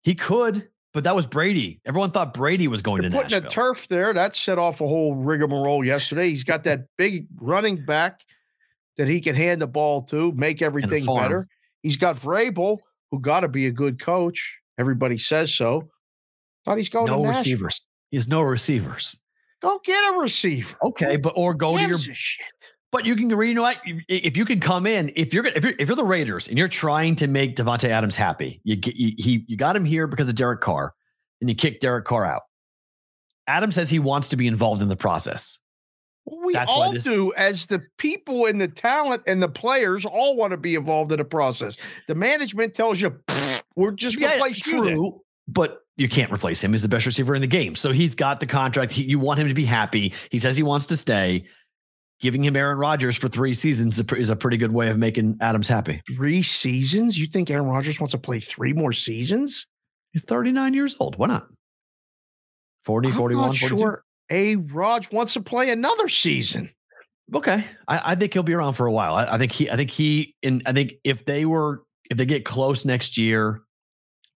He 0.03 0.15
could, 0.15 0.69
but 0.93 1.05
that 1.05 1.17
was 1.17 1.27
Brady. 1.27 1.81
Everyone 1.85 2.11
thought 2.11 2.33
Brady 2.33 2.69
was 2.69 2.83
going 2.83 3.03
They're 3.03 3.11
to 3.11 3.17
putting 3.17 3.33
Nashville. 3.33 3.49
a 3.49 3.51
turf 3.51 3.89
there. 3.89 4.13
That 4.15 4.37
set 4.37 4.59
off 4.59 4.81
a 4.81 4.87
whole 4.87 5.15
rigmarole 5.15 5.85
yesterday. 5.85 6.29
He's 6.29 6.45
got 6.45 6.65
that 6.65 6.87
big 6.97 7.27
running 7.41 7.85
back 7.85 8.21
that 8.97 9.09
he 9.09 9.21
can 9.21 9.35
hand 9.35 9.61
the 9.61 9.67
ball 9.67 10.03
to, 10.05 10.33
make 10.33 10.63
everything 10.63 11.05
better. 11.05 11.47
He's 11.83 11.97
got 11.97 12.17
Vrabel, 12.17 12.79
who 13.11 13.21
got 13.21 13.41
to 13.41 13.49
be 13.49 13.67
a 13.67 13.71
good 13.73 14.01
coach. 14.01 14.61
Everybody 14.79 15.19
says 15.19 15.55
so. 15.55 15.89
Thought 16.65 16.79
he's 16.79 16.89
going 16.89 17.07
no 17.07 17.23
to 17.23 17.29
receivers. 17.29 17.87
He 18.11 18.17
has 18.17 18.29
no 18.29 18.41
receivers. 18.43 19.21
Go 19.63 19.81
get 19.85 20.15
a 20.15 20.19
receiver. 20.19 20.77
Okay, 20.83 21.17
but 21.17 21.33
or 21.37 21.55
go 21.55 21.77
to 21.77 21.87
your 21.87 21.99
shit. 21.99 22.47
But 22.93 23.05
you 23.05 23.17
can, 23.17 23.29
you 23.29 23.55
know 23.55 23.63
what? 23.63 23.81
If 24.09 24.37
you 24.37 24.45
can 24.45 24.61
come 24.61 24.87
in, 24.87 25.13
if 25.17 25.35
you're 25.35 25.45
if 25.47 25.65
you're 25.65 25.75
if 25.79 25.89
you're 25.89 25.97
the 25.97 26.05
Raiders 26.05 26.49
and 26.49 26.57
you're 26.57 26.69
trying 26.69 27.17
to 27.17 27.27
make 27.27 27.57
Davante 27.57 27.89
Adams 27.89 28.17
happy, 28.17 28.61
you 28.65 28.77
get 28.77 28.97
you, 28.97 29.13
he 29.19 29.45
you 29.49 29.57
got 29.57 29.75
him 29.77 29.85
here 29.85 30.07
because 30.07 30.29
of 30.29 30.35
Derek 30.37 30.61
Carr, 30.61 30.95
and 31.41 31.51
you 31.51 31.57
kick 31.57 31.81
Derek 31.81 32.05
Carr 32.05 32.25
out. 32.25 32.43
Adam 33.49 33.73
says 33.73 33.91
he 33.91 33.99
wants 33.99 34.29
to 34.29 34.37
be 34.37 34.47
involved 34.47 34.83
in 34.83 34.89
the 34.89 34.97
process. 34.97 35.59
we 36.25 36.53
That's 36.53 36.71
all 36.71 36.93
this- 36.93 37.05
do 37.05 37.33
as 37.37 37.67
the 37.67 37.83
people 37.99 38.47
and 38.47 38.61
the 38.61 38.69
talent 38.69 39.23
and 39.27 39.43
the 39.43 39.49
players 39.49 40.05
all 40.05 40.37
want 40.37 40.53
to 40.53 40.57
be 40.57 40.75
involved 40.75 41.13
in 41.13 41.19
the 41.19 41.25
process. 41.25 41.77
The 42.07 42.15
management 42.15 42.75
tells 42.75 43.01
you 43.01 43.21
we're 43.75 43.93
just 43.93 44.19
Yeah, 44.19 44.35
replace 44.37 44.67
you. 44.67 44.85
then." 44.85 45.13
but 45.49 45.83
you 45.97 46.09
can't 46.09 46.33
replace 46.33 46.63
him. 46.63 46.73
He's 46.73 46.83
the 46.83 46.89
best 46.89 47.07
receiver 47.07 47.35
in 47.35 47.41
the 47.41 47.47
game. 47.47 47.75
So 47.75 47.91
he's 47.91 48.15
got 48.15 48.41
the 48.41 48.47
contract. 48.47 48.93
He, 48.93 49.05
you 49.05 49.19
want 49.19 49.41
him 49.41 49.49
to 49.49 49.55
be 49.55 49.65
happy. 49.65 50.13
He 50.31 50.39
says 50.39 50.57
he 50.57 50.63
wants 50.63 50.87
to 50.87 50.97
stay. 50.97 51.45
Giving 52.21 52.43
him 52.43 52.57
Aaron 52.57 52.79
Rodgers 52.79 53.17
for 53.17 53.29
three 53.29 53.53
seasons 53.53 53.95
is 53.95 54.01
a 54.01 54.05
pr- 54.05 54.17
is 54.17 54.31
a 54.31 54.37
pretty 54.37 54.57
good 54.57 54.73
way 54.73 54.89
of 54.89 54.99
making 54.99 55.37
Adams 55.41 55.69
happy. 55.69 56.03
Three 56.17 56.43
seasons? 56.43 57.19
You 57.19 57.27
think 57.27 57.51
Aaron 57.51 57.67
Rodgers 57.67 58.01
wants 58.01 58.13
to 58.13 58.19
play 58.19 58.41
three 58.41 58.73
more 58.73 58.93
seasons? 58.93 59.67
He's 60.13 60.25
39 60.25 60.73
years 60.73 60.97
old. 60.99 61.17
Why 61.17 61.27
not? 61.27 61.47
40, 62.87 63.09
I'm 63.09 63.15
41, 63.15 63.47
not 63.47 63.57
42? 63.57 63.79
sure 63.79 64.03
A. 64.31 64.57
Raj 64.57 65.13
wants 65.13 65.35
to 65.35 65.43
play 65.43 65.71
another 65.71 66.09
season. 66.09 66.71
Okay. 67.35 67.65
I, 67.89 68.13
I 68.13 68.15
think 68.15 68.33
he'll 68.33 68.43
be 68.43 68.55
around 68.55 68.75
for 68.75 68.87
a 68.87 68.93
while. 68.93 69.15
I, 69.15 69.35
I 69.35 69.39
think 69.39 69.53
he, 69.53 69.69
I 69.71 69.77
think 69.77 69.91
he, 69.91 70.35
and 70.43 70.63
I 70.65 70.73
think 70.73 70.95
if 71.05 71.25
they 71.25 71.45
were, 71.45 71.83
if 72.09 72.17
they 72.17 72.25
get 72.25 72.45
close 72.45 72.85
next 72.85 73.19
year, 73.19 73.63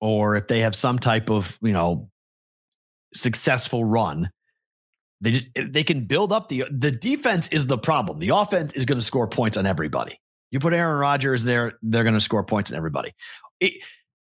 or 0.01 0.37
if 0.37 0.49
they 0.49 0.61
have 0.61 0.75
some 0.75 0.99
type 0.99 1.31
of, 1.31 1.59
you 1.62 1.73
know, 1.73 2.11
successful 3.14 3.85
run, 3.85 4.31
they 5.20 5.33
just, 5.33 5.72
they 5.72 5.85
can 5.85 6.04
build 6.04 6.33
up 6.33 6.48
the 6.48 6.64
the 6.70 6.90
defense 6.90 7.48
is 7.48 7.66
the 7.66 7.78
problem. 7.78 8.18
The 8.18 8.30
offense 8.30 8.72
is 8.72 8.85
going 8.85 8.98
to 8.98 9.04
score 9.04 9.26
points 9.28 9.56
on 9.56 9.66
everybody. 9.66 10.18
You 10.50 10.61
put 10.61 10.72
Aaron 10.72 10.98
Rodgers 10.98 11.44
there, 11.44 11.74
they're 11.83 12.02
going 12.02 12.14
to 12.14 12.20
score 12.20 12.42
points 12.42 12.72
on 12.72 12.76
everybody. 12.76 13.12
It, 13.61 13.74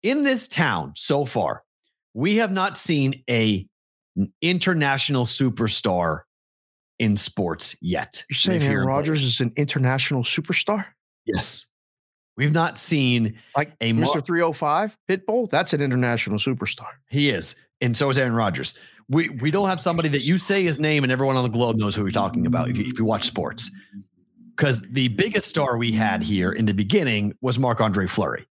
in 0.02 0.22
this 0.22 0.46
town 0.46 0.92
so 0.96 1.24
far, 1.24 1.64
we 2.12 2.36
have 2.36 2.52
not 2.52 2.78
seen 2.78 3.24
a 3.28 3.66
international 4.40 5.24
superstar 5.24 6.20
in 6.98 7.16
sports 7.16 7.76
yet. 7.80 8.24
You're 8.30 8.36
saying 8.36 8.62
Aaron 8.62 8.86
Rodgers 8.86 9.24
is 9.24 9.40
an 9.40 9.52
international 9.56 10.22
superstar? 10.22 10.86
Yes. 11.26 11.66
We've 12.36 12.52
not 12.52 12.78
seen 12.78 13.36
Like 13.56 13.72
A 13.80 13.92
Mr. 13.92 14.14
mar- 14.14 14.20
305 14.20 14.96
Pitbull? 15.08 15.50
That's 15.50 15.72
an 15.72 15.80
international 15.80 16.38
superstar. 16.38 16.88
he 17.08 17.30
is, 17.30 17.56
and 17.84 17.96
so 17.96 18.08
is 18.10 18.18
Aaron 18.18 18.34
Rodgers. 18.34 18.74
We 19.08 19.28
we 19.28 19.50
don't 19.50 19.68
have 19.68 19.80
somebody 19.80 20.08
that 20.10 20.22
you 20.22 20.38
say 20.38 20.62
his 20.64 20.80
name 20.80 21.04
and 21.04 21.12
everyone 21.12 21.36
on 21.36 21.42
the 21.42 21.50
globe 21.50 21.76
knows 21.76 21.94
who 21.94 22.02
we're 22.02 22.10
talking 22.10 22.46
about 22.46 22.70
if 22.70 22.78
you, 22.78 22.84
if 22.86 22.98
you 22.98 23.04
watch 23.04 23.24
sports. 23.24 23.70
Because 24.56 24.80
the 24.82 25.08
biggest 25.08 25.48
star 25.48 25.76
we 25.76 25.92
had 25.92 26.22
here 26.22 26.52
in 26.52 26.64
the 26.64 26.72
beginning 26.72 27.34
was 27.40 27.58
Marc 27.58 27.80
Andre 27.80 28.06
Fleury. 28.06 28.46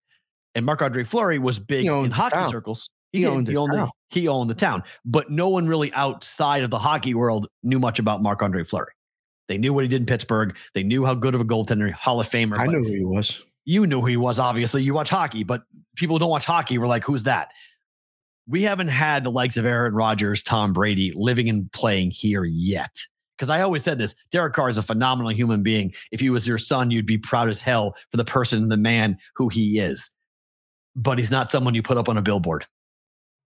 And 0.55 0.65
Marc 0.65 0.81
Andre 0.81 1.05
Fleury 1.05 1.39
was 1.39 1.59
big 1.59 1.87
in 1.87 2.11
hockey 2.11 2.37
town. 2.37 2.51
circles. 2.51 2.89
He 3.13 3.21
did. 3.21 3.29
owned 3.29 3.47
the 3.47 3.53
he 3.53 3.57
owned 3.57 3.73
town. 3.73 3.91
he 4.11 4.29
owned 4.29 4.49
the 4.49 4.55
town. 4.55 4.83
But 5.05 5.31
no 5.31 5.49
one 5.49 5.67
really 5.67 5.93
outside 5.93 6.63
of 6.63 6.71
the 6.71 6.79
hockey 6.79 7.15
world 7.15 7.49
knew 7.63 7.79
much 7.79 7.99
about 7.99 8.23
Marc 8.23 8.43
Andre 8.43 8.65
Fleury. 8.65 8.93
They 9.49 9.59
knew 9.59 9.73
what 9.75 9.83
he 9.83 9.89
did 9.89 10.01
in 10.01 10.07
Pittsburgh. 10.07 10.57
They 10.75 10.83
knew 10.83 11.05
how 11.05 11.15
good 11.15 11.35
of 11.35 11.41
a 11.41 11.45
goaltender, 11.45 11.91
Hall 11.93 12.21
of 12.21 12.29
Famer. 12.29 12.59
I 12.59 12.67
knew 12.67 12.85
who 12.85 12.93
he 12.93 13.05
was. 13.05 13.43
you 13.65 13.87
knew 13.87 14.01
who 14.01 14.07
he 14.07 14.17
was, 14.17 14.39
obviously. 14.39 14.83
You 14.83 14.95
watch 14.95 15.11
hockey, 15.11 15.43
but 15.43 15.63
people 15.97 16.17
who 16.17 16.21
don't 16.21 16.31
watch 16.31 16.45
hockey 16.45 16.79
were 16.79 16.87
like, 16.87 17.03
who's 17.03 17.25
that? 17.25 17.53
We 18.49 18.63
haven't 18.63 18.89
had 18.89 19.25
the 19.25 19.31
likes 19.31 19.57
of 19.57 19.67
Aaron 19.67 19.95
Rodgers, 19.95 20.43
Tom 20.43 20.73
Brady 20.73 21.13
living 21.15 21.49
and 21.49 21.71
playing 21.73 22.11
here 22.11 22.45
yet. 22.45 22.97
Because 23.37 23.51
I 23.51 23.61
always 23.61 23.85
said 23.85 23.99
this 23.99 24.15
Derek 24.31 24.55
Carr 24.55 24.69
is 24.69 24.79
a 24.79 24.83
phenomenal 24.83 25.31
human 25.33 25.63
being. 25.63 25.93
If 26.11 26.21
he 26.21 26.31
was 26.31 26.49
your 26.49 26.59
son, 26.59 26.91
you'd 26.91 27.07
be 27.07 27.19
proud 27.19 27.49
as 27.49 27.61
hell 27.61 27.95
for 28.11 28.17
the 28.17 28.25
person, 28.25 28.69
the 28.69 28.77
man 28.77 29.17
who 29.37 29.49
he 29.49 29.79
is. 29.79 30.11
But 30.97 31.19
he's 31.19 31.31
not 31.31 31.51
someone 31.51 31.75
you 31.75 31.83
put 31.83 31.99
up 31.99 32.09
on 32.09 32.17
a 32.17 32.23
billboard. 32.23 32.67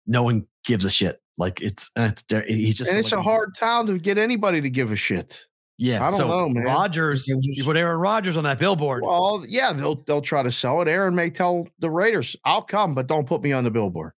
No 0.06 0.22
one 0.22 0.46
gives 0.64 0.84
a 0.84 0.90
shit. 0.90 1.20
Like 1.38 1.62
it's, 1.62 1.90
it's 1.96 2.24
he's 2.48 2.76
just 2.76 2.90
and 2.90 2.98
it's 2.98 3.12
like 3.12 3.20
a 3.20 3.22
hard 3.22 3.54
town 3.54 3.86
to 3.86 3.98
get 3.98 4.18
anybody 4.18 4.60
to 4.60 4.68
give 4.68 4.90
a 4.90 4.96
shit. 4.96 5.46
Yeah, 5.78 6.04
I 6.04 6.08
don't 6.08 6.18
so 6.18 6.28
know, 6.28 6.48
man. 6.48 6.64
Rodgers, 6.64 7.26
just- 7.26 7.38
you 7.42 7.62
put 7.62 7.76
Aaron 7.76 8.00
Rodgers 8.00 8.36
on 8.36 8.42
that 8.42 8.58
billboard. 8.58 9.04
Well, 9.04 9.44
yeah, 9.48 9.72
they'll 9.72 10.02
they'll 10.02 10.20
try 10.20 10.42
to 10.42 10.50
sell 10.50 10.82
it. 10.82 10.88
Aaron 10.88 11.14
may 11.14 11.30
tell 11.30 11.68
the 11.78 11.88
Raiders, 11.88 12.34
"I'll 12.44 12.62
come, 12.62 12.94
but 12.94 13.06
don't 13.06 13.26
put 13.26 13.42
me 13.42 13.52
on 13.52 13.62
the 13.62 13.70
billboard." 13.70 14.12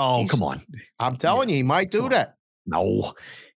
Oh, 0.00 0.18
he's- 0.18 0.30
come 0.30 0.42
on. 0.42 0.62
I'm 0.98 1.16
telling 1.16 1.48
you, 1.48 1.56
he 1.56 1.62
might 1.62 1.90
do 1.90 2.08
that. 2.08 2.36
No, 2.66 3.12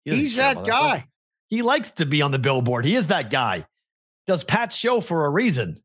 He 0.06 0.16
He's 0.16 0.36
that 0.36 0.64
guy. 0.66 1.08
He 1.50 1.62
likes 1.62 1.92
to 1.94 2.06
be 2.06 2.22
on 2.22 2.32
the 2.32 2.40
billboard. 2.40 2.86
He 2.86 2.96
is 2.96 3.08
that 3.08 3.30
guy. 3.30 3.66
Does 4.28 4.44
Pat's 4.44 4.76
show 4.76 5.02
for 5.02 5.26
a 5.26 5.30
reason. 5.30 5.78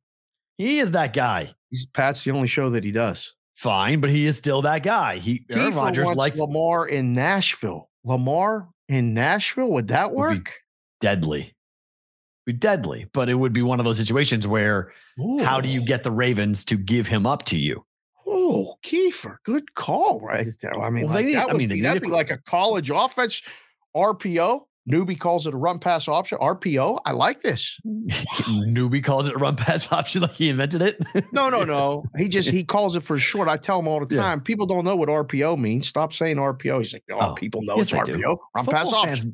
He 0.56 0.78
is 0.78 0.92
that 0.92 1.12
guy. 1.12 1.52
He's 1.70 1.86
Pat's 1.86 2.24
the 2.24 2.30
only 2.30 2.48
show 2.48 2.70
that 2.70 2.84
he 2.84 2.90
does. 2.92 3.34
Fine, 3.56 4.00
but 4.00 4.10
he 4.10 4.24
is 4.26 4.36
still 4.38 4.62
that 4.62 4.82
guy. 4.82 5.18
He 5.18 5.44
Aaron 5.50 5.74
Rodgers 5.74 6.06
likes 6.14 6.38
Lamar 6.38 6.86
in 6.86 7.12
Nashville. 7.12 7.90
Lamar 8.04 8.68
in 8.88 9.14
Nashville 9.14 9.68
would 9.70 9.88
that 9.88 10.10
Would 10.12 10.16
work? 10.16 10.54
deadly. 11.00 11.54
Be 12.46 12.52
deadly, 12.54 13.06
but 13.12 13.28
it 13.28 13.34
would 13.34 13.52
be 13.52 13.62
one 13.62 13.78
of 13.78 13.84
those 13.84 13.98
situations 13.98 14.46
where 14.46 14.92
how 15.42 15.60
do 15.60 15.68
you 15.68 15.84
get 15.84 16.02
the 16.02 16.10
Ravens 16.12 16.64
to 16.66 16.76
give 16.76 17.06
him 17.08 17.26
up 17.26 17.44
to 17.46 17.58
you? 17.58 17.84
Oh, 18.50 18.76
Kiefer, 18.82 19.36
good 19.44 19.74
call 19.74 20.20
right 20.20 20.46
there. 20.62 20.80
I 20.80 20.88
mean, 20.90 21.04
Well, 21.04 21.14
like, 21.14 21.26
they 21.26 21.34
that 21.34 21.48
I 21.48 21.52
would 21.52 21.56
mean, 21.58 21.68
be, 21.68 21.80
that'd 21.82 22.02
be 22.02 22.08
like 22.08 22.30
a 22.30 22.38
college 22.38 22.88
offense 22.90 23.42
RPO. 23.94 24.62
Newbie 24.90 25.20
calls 25.20 25.46
it 25.46 25.52
a 25.52 25.56
run 25.58 25.78
pass 25.78 26.08
option. 26.08 26.38
RPO. 26.38 27.00
I 27.04 27.12
like 27.12 27.42
this. 27.42 27.78
Newbie 27.86 29.04
calls 29.04 29.28
it 29.28 29.34
a 29.34 29.38
run 29.38 29.54
pass 29.54 29.92
option 29.92 30.22
like 30.22 30.30
he 30.30 30.48
invented 30.48 30.80
it. 30.80 30.96
No, 31.30 31.50
no, 31.50 31.62
no. 31.62 32.00
He 32.16 32.26
just 32.30 32.48
he 32.48 32.64
calls 32.64 32.96
it 32.96 33.02
for 33.02 33.18
short. 33.18 33.48
I 33.48 33.58
tell 33.58 33.80
him 33.80 33.86
all 33.86 34.02
the 34.04 34.14
Yeah. 34.14 34.22
time. 34.22 34.40
People 34.40 34.64
don't 34.64 34.86
know 34.86 34.96
what 34.96 35.10
RPO 35.10 35.58
means. 35.58 35.86
Stop 35.86 36.14
saying 36.14 36.36
RPO. 36.38 36.78
He's 36.78 36.94
like, 36.94 37.04
oh, 37.10 37.18
Oh, 37.20 37.34
people 37.34 37.60
know 37.64 37.76
yes, 37.76 37.92
it's 37.92 38.06
they 38.06 38.12
do. 38.12 38.18
RPO. 38.18 38.38
Run 38.56 38.64
pass 38.64 38.84
football 38.86 38.94
option. 38.94 39.14
fans, 39.16 39.32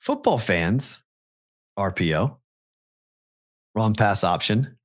football 0.00 0.38
fans, 0.38 1.04
RPO, 1.78 2.36
run 3.76 3.94
pass 3.94 4.24
option. 4.24 4.76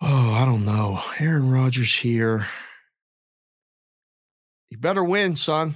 Oh, 0.00 0.32
I 0.32 0.44
don't 0.44 0.64
know. 0.64 1.00
Aaron 1.18 1.50
Rodgers 1.50 1.94
here. 1.94 2.46
You 4.70 4.78
better 4.78 5.02
win, 5.02 5.36
son. 5.36 5.74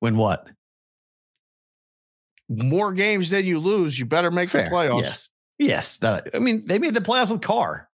Win 0.00 0.16
what? 0.16 0.48
More 2.48 2.92
games 2.92 3.30
than 3.30 3.44
you 3.46 3.58
lose. 3.58 3.98
You 3.98 4.04
better 4.06 4.30
make 4.30 4.50
Fair. 4.50 4.64
the 4.64 4.70
playoffs. 4.70 5.02
Yes. 5.02 5.30
Yes. 5.58 5.96
That 5.98 6.28
I 6.34 6.38
mean, 6.38 6.66
they 6.66 6.78
made 6.78 6.94
the 6.94 7.00
playoffs 7.00 7.30
with 7.30 7.40
Carr. 7.42 7.88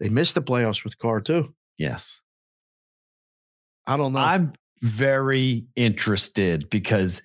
They 0.00 0.08
missed 0.08 0.34
the 0.34 0.42
playoffs 0.42 0.84
with 0.84 0.98
Carr 0.98 1.20
too. 1.20 1.54
Yes. 1.78 2.22
I 3.86 3.96
don't 3.96 4.14
know. 4.14 4.20
I'm 4.20 4.54
very 4.80 5.66
interested 5.76 6.68
because 6.70 7.22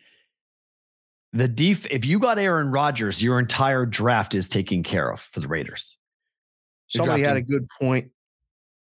the 1.34 1.48
def 1.48 1.86
if 1.88 2.06
you 2.06 2.20
got 2.20 2.38
Aaron 2.38 2.72
Rodgers, 2.72 3.24
your 3.24 3.40
entire 3.40 3.86
draft 3.86 4.36
is 4.36 4.50
taken 4.50 4.84
care 4.84 5.10
of 5.10 5.22
for 5.22 5.40
the 5.40 5.48
Raiders. 5.48 5.98
Somebody 6.90 7.24
had 7.24 7.38
a 7.38 7.42
good 7.42 7.68
point. 7.80 8.12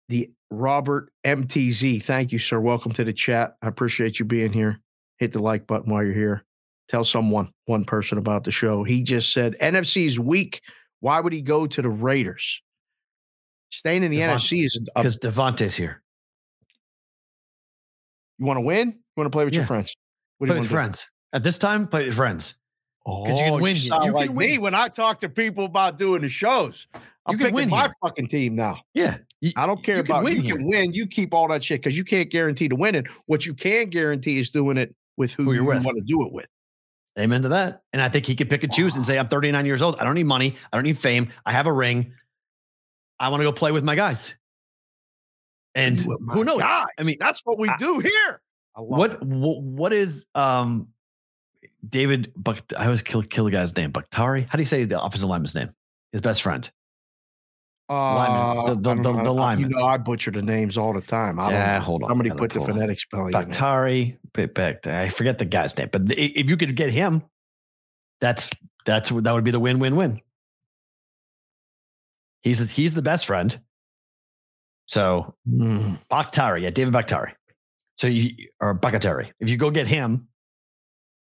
The 0.10 0.30
Robert 0.50 1.12
MTZ. 1.26 2.02
Thank 2.04 2.32
you, 2.32 2.40
sir. 2.40 2.60
Welcome 2.60 2.94
to 2.94 3.04
the 3.04 3.14
chat. 3.14 3.56
I 3.62 3.68
appreciate 3.68 4.20
you 4.20 4.26
being 4.26 4.54
here. 4.54 4.80
Hit 5.18 5.34
the 5.34 5.40
like 5.40 5.68
button 5.68 5.92
while 5.92 6.04
you're 6.04 6.14
here. 6.14 6.44
Tell 6.88 7.04
someone, 7.04 7.52
one 7.66 7.84
person 7.84 8.18
about 8.18 8.46
the 8.46 8.52
show. 8.52 8.84
He 8.86 9.04
just 9.04 9.34
said 9.34 9.56
NFC 9.60 10.06
is 10.06 10.18
weak. 10.20 10.62
Why 11.02 11.20
would 11.20 11.34
he 11.34 11.42
go 11.42 11.68
to 11.68 11.82
the 11.82 11.90
Raiders? 11.90 12.62
Staying 13.72 14.04
in 14.04 14.12
the 14.12 14.18
Devon- 14.20 14.38
NFC 14.38 14.64
is 14.64 14.80
Because 14.96 15.20
Davante's 15.20 15.76
here. 15.76 16.02
you 18.40 18.46
want 18.46 18.58
to 18.58 18.62
win? 18.62 18.88
You 18.90 18.96
want 19.18 19.26
to 19.32 19.36
play 19.36 19.44
with 19.44 19.54
your 19.54 19.66
friends? 19.66 19.94
What 20.38 20.48
do 20.48 20.52
Play 20.54 20.58
you 20.58 20.62
with 20.62 20.70
do? 20.70 20.76
friends. 20.76 21.10
At 21.34 21.44
this 21.44 21.58
time, 21.58 21.88
play 21.88 22.06
with 22.06 22.14
friends. 22.16 22.58
Oh, 23.10 23.26
you 23.28 23.36
can 23.36 23.62
win. 23.62 23.76
sound 23.76 24.04
You 24.06 24.12
can 24.12 24.16
like 24.16 24.34
me 24.34 24.58
when 24.58 24.76
I 24.76 24.90
talk 24.90 25.20
to 25.22 25.30
people 25.30 25.66
about 25.66 25.98
doing 25.98 26.22
the 26.22 26.28
shows. 26.30 26.88
I'm 26.94 27.34
You 27.34 27.38
can 27.38 27.46
picking 27.46 27.56
win 27.56 27.70
my 27.70 27.82
here. 27.84 27.94
fucking 28.04 28.28
team 28.28 28.56
now. 28.56 28.80
Yeah. 28.94 29.18
You- 29.42 29.54
I 29.56 29.66
don't 29.66 29.82
care 29.84 29.98
you 29.98 30.04
can 30.04 30.12
about 30.12 30.24
win 30.26 30.36
you 30.38 30.42
here. 30.42 30.56
can 30.58 30.68
win. 30.70 30.94
You 30.94 31.08
keep 31.08 31.34
all 31.34 31.48
that 31.50 31.64
shit 31.64 31.82
because 31.82 31.98
you 31.98 32.04
can't 32.04 32.30
guarantee 32.30 32.68
to 32.70 32.76
win 32.76 32.96
it. 32.96 33.08
What 33.28 33.46
you 33.46 33.54
can 33.54 33.90
guarantee 33.90 34.40
is 34.40 34.50
doing 34.50 34.78
it 34.78 34.94
with 35.16 35.34
who, 35.34 35.44
Who 35.44 35.54
you're 35.54 35.64
you 35.64 35.68
with. 35.70 35.86
want 35.86 35.98
to 35.98 36.04
do 36.06 36.26
it 36.26 36.34
with. 36.34 36.48
Amen 37.18 37.42
to 37.44 37.50
that. 37.50 37.82
And 37.94 38.02
I 38.02 38.10
think 38.10 38.26
he 38.26 38.36
could 38.36 38.50
pick 38.50 38.64
and 38.64 38.72
choose 38.74 38.96
and 38.96 39.06
say, 39.06 39.18
I'm 39.18 39.28
39 39.28 39.66
years 39.66 39.82
old. 39.82 39.98
I 40.00 40.04
don't 40.04 40.16
need 40.16 40.26
money. 40.28 40.56
I 40.72 40.78
don't 40.78 40.84
need 40.84 40.98
fame. 40.98 41.30
I 41.46 41.52
have 41.52 41.66
a 41.66 41.74
ring. 41.74 42.14
I 43.20 43.30
want 43.30 43.40
to 43.42 43.46
go 43.46 43.52
play 43.52 43.72
with 43.72 43.84
my 43.84 43.96
guys. 43.96 44.36
And 45.76 46.00
who 46.00 46.44
knows? 46.44 46.60
guys. 46.60 46.88
I 47.00 47.04
mean, 47.04 47.18
that's 47.20 47.42
what 47.44 47.58
we 47.58 47.70
I- 47.70 47.78
do 47.78 48.00
here. 48.00 48.42
What, 48.76 49.24
what 49.24 49.62
what 49.64 49.94
is 49.94 50.28
um 50.36 50.90
David 51.88 52.32
Buck 52.36 52.62
I 52.78 52.86
always 52.86 53.02
kill 53.02 53.24
kill 53.24 53.46
the 53.46 53.52
guy's 53.52 53.76
name. 53.76 53.92
Bakhtari? 53.92 54.48
How 54.50 54.58
do 54.58 54.62
you 54.62 54.66
say 54.68 54.84
the 54.84 55.02
offensive 55.02 55.30
lineman's 55.30 55.56
name? 55.56 55.70
His 56.12 56.22
best 56.22 56.42
friend. 56.42 56.70
lineman, 57.90 58.66
the- 58.66 58.72
Uh, 58.72 58.76
the- 58.76 58.96
the- 59.02 59.24
the 59.24 59.34
lineman. 59.34 59.70
You 59.72 59.78
know, 59.78 59.86
I 59.86 59.98
butcher 59.98 60.30
the 60.32 60.42
names 60.42 60.78
all 60.78 60.92
the 60.94 61.00
time. 61.02 61.40
I 61.40 61.44
don't 61.44 61.52
Yeah, 61.54 61.80
hold 61.80 62.04
on. 62.04 62.10
Somebody 62.10 62.32
put 62.32 62.52
the 62.52 62.60
phonetic 62.60 63.00
spelling. 63.00 63.32
Bit- 64.34 64.86
I 64.88 65.08
forget 65.10 65.38
the 65.40 65.46
guy's 65.46 65.78
name, 65.78 65.88
but 65.92 66.02
if 66.12 66.50
you 66.50 66.58
could 66.58 66.76
get 66.76 66.92
him, 66.92 67.24
that's 68.20 68.50
that's 68.86 69.10
that 69.10 69.32
would 69.32 69.44
be 69.46 69.52
the 69.52 69.60
win 69.60 69.80
win 69.80 69.96
win. 69.96 70.20
He's 72.42 72.72
he's 72.72 72.94
the 72.94 73.02
best 73.02 73.26
friend. 73.26 73.58
So 74.88 75.36
Hmm. 75.46 75.96
Bakhtari, 76.10 76.62
yeah, 76.64 76.70
David 76.72 76.94
Bakhtari. 76.94 77.34
So 77.98 78.08
you 78.08 78.50
or 78.60 78.78
Bakhtari. 78.78 79.32
If 79.40 79.50
you 79.50 79.58
go 79.58 79.72
get 79.72 79.88
him, 79.88 80.28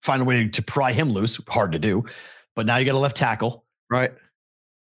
find 0.03 0.23
a 0.23 0.25
way 0.25 0.49
to 0.49 0.63
pry 0.63 0.93
him 0.93 1.11
loose. 1.11 1.41
Hard 1.49 1.73
to 1.73 1.79
do, 1.79 2.05
but 2.57 2.67
now 2.67 2.77
you 2.77 2.85
got 2.85 2.95
a 2.95 2.99
left 2.99 3.17
tackle, 3.17 3.65
Right. 3.91 4.13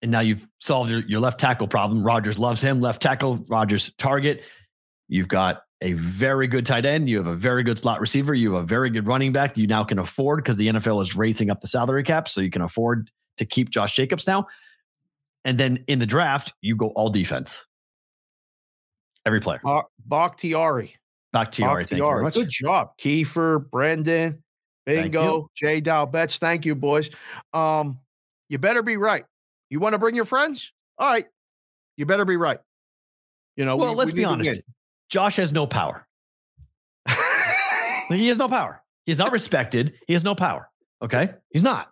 and 0.01 0.11
now 0.11 0.19
you've 0.21 0.47
solved 0.59 0.91
your, 0.91 1.01
your 1.01 1.19
left 1.19 1.39
tackle 1.39 1.67
problem. 1.67 2.03
Rodgers 2.03 2.37
loves 2.39 2.61
him. 2.61 2.81
Left 2.81 3.01
tackle, 3.01 3.45
Rodgers 3.47 3.91
target. 3.97 4.43
You've 5.07 5.27
got 5.27 5.61
a 5.81 5.93
very 5.93 6.47
good 6.47 6.65
tight 6.65 6.85
end. 6.85 7.07
You 7.09 7.17
have 7.17 7.27
a 7.27 7.35
very 7.35 7.61
good 7.63 7.77
slot 7.77 7.99
receiver. 7.99 8.33
You 8.33 8.53
have 8.53 8.63
a 8.63 8.67
very 8.67 8.89
good 8.89 9.07
running 9.07 9.31
back 9.31 9.53
that 9.53 9.61
you 9.61 9.67
now 9.67 9.83
can 9.83 9.99
afford 9.99 10.43
because 10.43 10.57
the 10.57 10.67
NFL 10.67 11.01
is 11.01 11.15
raising 11.15 11.49
up 11.51 11.61
the 11.61 11.67
salary 11.67 12.03
cap. 12.03 12.27
So 12.27 12.41
you 12.41 12.49
can 12.49 12.61
afford 12.63 13.11
to 13.37 13.45
keep 13.45 13.69
Josh 13.69 13.95
Jacobs 13.95 14.25
now. 14.25 14.47
And 15.43 15.59
then 15.59 15.83
in 15.87 15.99
the 15.99 16.05
draft, 16.07 16.53
you 16.61 16.75
go 16.75 16.87
all 16.89 17.09
defense. 17.09 17.65
Every 19.25 19.39
player. 19.41 19.59
Bak- 19.63 19.85
Bakhtiari. 20.07 20.95
Back 21.33 21.51
to 21.53 21.61
you, 21.63 21.67
Ari. 21.67 21.85
Thank 21.85 21.99
you 21.99 22.07
very 22.07 22.23
much. 22.23 22.33
Good 22.35 22.49
job. 22.49 22.91
Kiefer, 22.97 23.69
Brendan, 23.69 24.41
Bingo, 24.85 25.49
Jay 25.55 25.81
Dow 25.81 26.05
Betts. 26.05 26.37
Thank 26.37 26.65
you, 26.65 26.75
boys. 26.75 27.09
Um, 27.53 27.99
you 28.49 28.57
better 28.59 28.83
be 28.83 28.97
right. 28.97 29.25
You 29.69 29.79
want 29.79 29.93
to 29.93 29.99
bring 29.99 30.15
your 30.15 30.25
friends? 30.25 30.71
All 30.97 31.07
right. 31.11 31.25
You 31.97 32.05
better 32.05 32.25
be 32.25 32.37
right. 32.37 32.59
You 33.55 33.65
know, 33.65 33.77
Well, 33.77 33.91
we- 33.91 33.95
let's 33.95 34.13
we 34.13 34.19
be 34.21 34.25
honest. 34.25 34.61
Josh 35.09 35.37
has 35.37 35.51
no 35.51 35.65
power. 35.67 36.05
He 38.09 38.27
has 38.27 38.37
no 38.37 38.47
power. 38.47 38.81
He's 39.05 39.17
not 39.17 39.31
respected. 39.31 39.95
He 40.07 40.13
has 40.13 40.23
no 40.23 40.35
power. 40.35 40.69
Okay. 41.01 41.31
He's 41.49 41.63
not. 41.63 41.91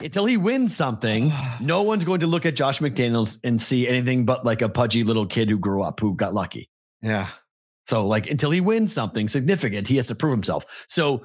Until 0.00 0.24
he 0.24 0.36
wins 0.38 0.74
something, 0.74 1.32
no 1.60 1.82
one's 1.90 2.04
going 2.04 2.20
to 2.20 2.26
look 2.26 2.46
at 2.46 2.54
Josh 2.56 2.78
McDaniels 2.78 3.38
and 3.44 3.60
see 3.60 3.86
anything 3.86 4.24
but 4.24 4.44
like 4.46 4.62
a 4.62 4.68
pudgy 4.70 5.04
little 5.04 5.26
kid 5.26 5.50
who 5.50 5.58
grew 5.58 5.82
up 5.82 6.00
who 6.00 6.14
got 6.14 6.32
lucky. 6.34 6.70
yeah. 7.02 7.28
So, 7.84 8.06
like, 8.06 8.30
until 8.30 8.50
he 8.50 8.60
wins 8.60 8.92
something 8.92 9.28
significant, 9.28 9.88
he 9.88 9.96
has 9.96 10.08
to 10.08 10.14
prove 10.14 10.32
himself. 10.32 10.66
So, 10.88 11.24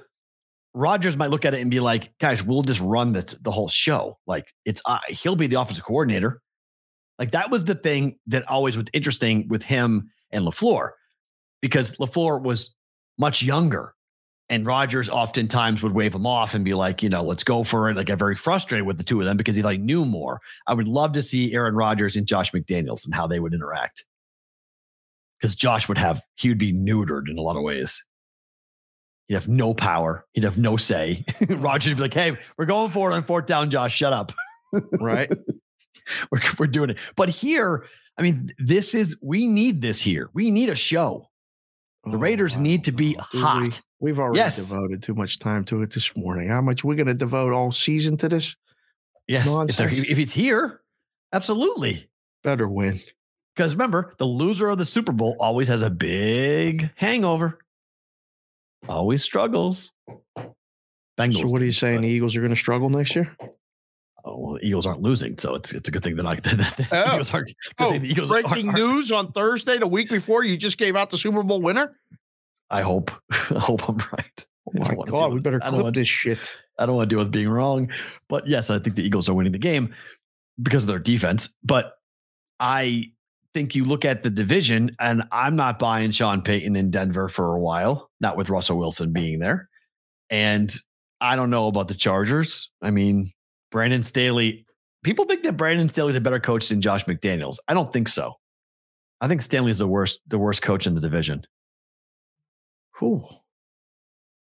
Rodgers 0.73 1.17
might 1.17 1.29
look 1.29 1.45
at 1.45 1.53
it 1.53 1.62
and 1.62 1.69
be 1.69 1.79
like, 1.79 2.17
guys, 2.19 2.43
we'll 2.43 2.63
just 2.63 2.81
run 2.81 3.13
the, 3.13 3.38
the 3.41 3.51
whole 3.51 3.67
show. 3.67 4.17
Like, 4.25 4.53
it's, 4.65 4.81
uh, 4.86 4.99
he'll 5.07 5.36
be 5.36 5.47
the 5.47 5.59
offensive 5.59 5.86
coordinator. 5.86 6.41
Like, 7.19 7.31
that 7.31 7.51
was 7.51 7.65
the 7.65 7.75
thing 7.75 8.17
that 8.27 8.47
always 8.49 8.75
was 8.75 8.86
interesting 8.93 9.47
with 9.47 9.63
him 9.63 10.09
and 10.31 10.45
LaFleur 10.45 10.91
because 11.62 11.95
LaFleur 11.97 12.41
was 12.41 12.75
much 13.17 13.43
younger. 13.43 13.93
And 14.49 14.65
Rodgers 14.65 15.09
oftentimes 15.09 15.81
would 15.81 15.93
wave 15.93 16.13
him 16.13 16.25
off 16.25 16.53
and 16.53 16.65
be 16.65 16.73
like, 16.73 17.01
you 17.01 17.09
know, 17.09 17.23
let's 17.23 17.43
go 17.43 17.63
for 17.63 17.89
it. 17.89 17.95
Like, 17.95 18.09
I'm 18.09 18.17
very 18.17 18.36
frustrated 18.36 18.86
with 18.86 18.97
the 18.97 19.03
two 19.03 19.19
of 19.19 19.25
them 19.25 19.38
because 19.38 19.55
he 19.55 19.63
like 19.63 19.79
knew 19.79 20.05
more. 20.05 20.39
I 20.67 20.73
would 20.73 20.88
love 20.88 21.13
to 21.13 21.23
see 21.23 21.53
Aaron 21.53 21.75
Rodgers 21.75 22.15
and 22.15 22.27
Josh 22.27 22.51
McDaniels 22.51 23.05
and 23.05 23.15
how 23.15 23.25
they 23.25 23.39
would 23.39 23.53
interact 23.53 24.03
because 25.39 25.55
Josh 25.55 25.89
would 25.89 25.97
have 25.97 26.21
he 26.36 26.49
would 26.49 26.57
be 26.57 26.73
neutered 26.73 27.29
in 27.29 27.38
a 27.38 27.41
lot 27.41 27.57
of 27.57 27.63
ways. 27.63 28.03
He'd 29.27 29.36
have 29.36 29.47
no 29.47 29.73
power. 29.73 30.25
He'd 30.33 30.43
have 30.43 30.57
no 30.57 30.77
say. 30.77 31.23
Roger 31.49 31.89
would 31.91 31.97
be 31.97 32.01
like, 32.03 32.13
"Hey, 32.13 32.38
we're 32.57 32.65
going 32.65 32.91
for 32.91 33.12
it 33.12 33.13
on 33.15 33.23
fourth 33.23 33.45
down, 33.45 33.69
Josh. 33.69 33.95
Shut 33.95 34.13
up. 34.13 34.31
Right. 34.99 35.31
We're 36.31 36.41
we're 36.59 36.67
doing 36.67 36.89
it." 36.89 36.97
But 37.15 37.29
here, 37.29 37.86
I 38.17 38.21
mean, 38.23 38.51
this 38.57 38.93
is 38.93 39.17
we 39.21 39.47
need 39.47 39.81
this 39.81 40.01
here. 40.01 40.29
We 40.33 40.51
need 40.51 40.67
a 40.69 40.75
show. 40.75 41.29
The 42.03 42.17
Oh, 42.17 42.19
Raiders 42.19 42.57
need 42.57 42.83
to 42.83 42.91
be 42.91 43.13
hot. 43.17 43.79
We, 44.01 44.12
have 44.12 44.19
already 44.19 44.39
Yes. 44.39 44.67
devoted 44.69 45.01
too 45.01 45.13
much 45.13 45.39
time 45.39 45.63
to 45.65 45.81
it 45.83 45.91
this 45.93 46.13
morning. 46.17 46.49
How 46.49 46.59
much 46.59 46.83
we're 46.83 46.95
going 46.95 47.07
to 47.07 47.13
devote 47.13 47.53
all 47.53 47.71
season 47.71 48.17
to 48.17 48.27
this? 48.27 48.57
Yes, 49.29 49.47
if 49.69 50.19
it's 50.19 50.33
here, 50.33 50.81
absolutely. 51.31 52.09
Better 52.43 52.67
win. 52.67 52.99
Because 53.55 53.73
remember, 53.75 54.13
the 54.17 54.25
loser 54.25 54.67
of 54.67 54.77
the 54.79 54.83
Super 54.83 55.13
Bowl 55.13 55.38
always 55.39 55.69
has 55.69 55.81
a 55.81 55.89
big 55.89 56.91
hangover. 56.97 57.59
Always 58.89 59.24
struggles. 59.24 59.91
Bengals. 61.17 61.41
So 61.41 61.48
what 61.48 61.62
are 61.62 61.65
you 61.65 61.72
saying? 61.72 61.98
but- 61.98 62.02
The 62.04 62.08
Eagles 62.10 62.36
are 62.36 62.39
going 62.41 62.52
to 62.52 62.56
struggle 62.60 62.89
next 62.89 63.15
year? 63.15 63.36
Oh, 64.26 64.38
well, 64.39 64.54
the 64.56 64.65
Eagles 64.65 64.86
aren't 64.86 65.02
losing, 65.02 65.38
so 65.38 65.54
it's 65.56 65.74
it's 65.74 65.89
a 65.89 65.91
good 65.91 66.02
thing 66.04 66.15
that 66.15 66.26
I 66.26 66.36
the, 66.38 66.50
the 66.56 66.88
Oh. 66.93 67.13
Eagles 67.15 67.34
aren't. 67.34 67.48
Good 67.78 67.86
oh, 67.86 67.91
thing 67.91 68.02
the 68.04 68.10
Eagles 68.10 68.30
breaking 68.30 68.67
aren't- 68.69 68.80
news 68.80 69.12
on 69.12 69.32
Thursday, 69.34 69.78
the 69.78 69.88
week 69.88 70.10
before 70.10 70.46
you 70.46 70.56
just 70.58 70.78
gave 70.78 70.96
out 70.96 71.10
the 71.10 71.17
Super 71.17 71.43
Bowl 71.43 71.62
winner. 71.62 71.98
I 72.69 72.82
hope. 72.84 73.12
I 73.52 73.60
hope 73.60 73.88
I'm 73.89 73.98
right. 73.98 74.46
Oh 74.65 74.72
I 74.78 74.80
my 74.80 74.88
don't 74.96 75.10
God, 75.10 75.28
we 75.30 75.34
with- 75.36 75.43
better 75.43 75.60
I 75.62 75.65
don't 75.65 75.74
clip 75.74 75.84
want- 75.84 75.96
this 75.96 76.08
shit. 76.08 76.39
I 76.80 76.86
don't 76.86 76.96
want 76.96 77.10
to 77.10 77.13
deal 77.15 77.19
with 77.24 77.32
being 77.34 77.50
wrong, 77.50 77.91
but 78.30 78.48
yes, 78.48 78.69
I 78.72 78.80
think 78.80 78.96
the 78.96 79.04
Eagles 79.06 79.28
are 79.30 79.34
winning 79.36 79.52
the 79.52 79.60
game 79.60 79.93
because 80.62 80.84
of 80.86 80.88
their 80.88 81.00
defense. 81.00 81.56
But 81.63 81.93
I 82.62 83.12
think 83.53 83.75
you 83.75 83.85
look 83.85 84.05
at 84.05 84.23
the 84.23 84.29
division, 84.29 84.91
and 84.99 85.23
I'm 85.31 85.55
not 85.55 85.79
buying 85.79 86.11
Sean 86.11 86.41
Payton 86.41 86.75
in 86.75 86.89
Denver 86.91 87.29
for 87.29 87.53
a 87.53 87.59
while, 87.59 88.09
not 88.19 88.37
with 88.37 88.49
Russell 88.49 88.77
Wilson 88.77 89.13
being 89.13 89.39
there. 89.39 89.69
And 90.29 90.73
I 91.21 91.35
don't 91.35 91.49
know 91.49 91.67
about 91.67 91.87
the 91.87 91.93
Chargers. 91.93 92.71
I 92.81 92.91
mean, 92.91 93.31
Brandon 93.71 94.03
Staley. 94.03 94.65
People 95.03 95.25
think 95.25 95.43
that 95.43 95.57
Brandon 95.57 95.89
Staley's 95.89 96.15
a 96.15 96.21
better 96.21 96.39
coach 96.39 96.69
than 96.69 96.81
Josh 96.81 97.05
McDaniels. 97.05 97.57
I 97.67 97.73
don't 97.73 97.91
think 97.91 98.07
so. 98.07 98.33
I 99.21 99.27
think 99.27 99.41
Staley's 99.41 99.77
the 99.77 99.87
worst, 99.87 100.21
the 100.27 100.39
worst 100.39 100.61
coach 100.61 100.87
in 100.87 100.95
the 100.95 101.01
division. 101.01 101.45
Whew. 102.99 103.25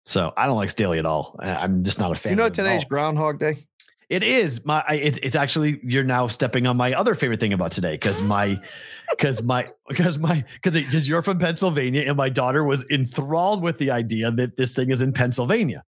So 0.04 0.32
I 0.36 0.46
don't 0.46 0.56
like 0.56 0.70
Staley 0.70 0.98
at 0.98 1.06
all. 1.06 1.36
I'm 1.38 1.84
just 1.84 1.98
not 1.98 2.12
a 2.12 2.14
fan. 2.14 2.32
You 2.32 2.36
know 2.36 2.48
today's. 2.48 2.84
Groundhog 2.84 3.38
Day? 3.38 3.66
It 4.10 4.24
is 4.24 4.64
my. 4.66 4.84
It, 4.90 5.18
it's 5.22 5.36
actually 5.36 5.80
you're 5.84 6.04
now 6.04 6.26
stepping 6.26 6.66
on 6.66 6.76
my 6.76 6.92
other 6.94 7.14
favorite 7.14 7.38
thing 7.40 7.52
about 7.52 7.70
today 7.70 7.92
because 7.92 8.20
my, 8.20 8.58
because 9.10 9.42
my, 9.42 9.68
because 9.88 10.18
my, 10.18 10.44
because 10.60 10.74
because 10.74 11.08
you're 11.08 11.22
from 11.22 11.38
Pennsylvania 11.38 12.02
and 12.06 12.16
my 12.16 12.28
daughter 12.28 12.64
was 12.64 12.84
enthralled 12.90 13.62
with 13.62 13.78
the 13.78 13.92
idea 13.92 14.30
that 14.32 14.56
this 14.56 14.74
thing 14.74 14.90
is 14.90 15.00
in 15.00 15.12
Pennsylvania 15.12 15.84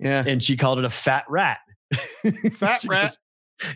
Yeah. 0.00 0.24
and 0.26 0.42
she 0.42 0.56
called 0.56 0.78
it 0.80 0.84
a 0.84 0.90
fat 0.90 1.24
rat. 1.28 1.58
Fat 2.54 2.84
rat. 2.84 3.02
goes, 3.04 3.18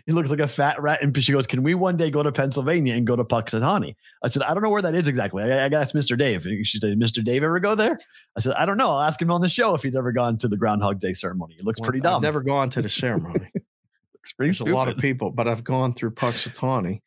He 0.05 0.11
looks 0.13 0.29
like 0.29 0.39
a 0.39 0.47
fat 0.47 0.81
rat, 0.81 1.01
and 1.01 1.15
she 1.23 1.31
goes, 1.31 1.45
"Can 1.47 1.63
we 1.63 1.73
one 1.75 1.95
day 1.95 2.09
go 2.09 2.23
to 2.23 2.31
Pennsylvania 2.31 2.95
and 2.95 3.05
go 3.05 3.15
to 3.15 3.23
Punxsutawney?" 3.23 3.95
I 4.23 4.29
said, 4.29 4.41
"I 4.43 4.53
don't 4.53 4.63
know 4.63 4.69
where 4.69 4.81
that 4.81 4.95
is 4.95 5.07
exactly. 5.07 5.43
I, 5.43 5.65
I 5.65 5.69
got 5.69 5.77
to 5.77 5.81
ask 5.83 5.93
Mr. 5.95 6.17
Dave." 6.17 6.43
She 6.63 6.79
said, 6.79 6.97
"Mr. 6.97 7.23
Dave 7.23 7.43
ever 7.43 7.59
go 7.59 7.75
there?" 7.75 7.97
I 8.37 8.41
said, 8.41 8.53
"I 8.57 8.65
don't 8.65 8.77
know. 8.77 8.89
I'll 8.89 9.01
ask 9.01 9.21
him 9.21 9.31
on 9.31 9.41
the 9.41 9.49
show 9.49 9.73
if 9.75 9.83
he's 9.83 9.95
ever 9.95 10.11
gone 10.11 10.37
to 10.39 10.47
the 10.47 10.57
Groundhog 10.57 10.99
Day 10.99 11.13
ceremony. 11.13 11.55
It 11.59 11.65
looks 11.65 11.79
pretty 11.79 11.99
dumb. 11.99 12.15
I've 12.15 12.21
never 12.21 12.41
gone 12.41 12.69
to 12.71 12.81
the 12.81 12.89
ceremony. 12.89 13.51
There's 14.37 14.61
a 14.61 14.65
lot 14.65 14.87
of 14.87 14.97
people, 14.97 15.31
but 15.31 15.47
I've 15.47 15.63
gone 15.63 15.93
through 15.93 16.11
Punxsutawney 16.11 17.01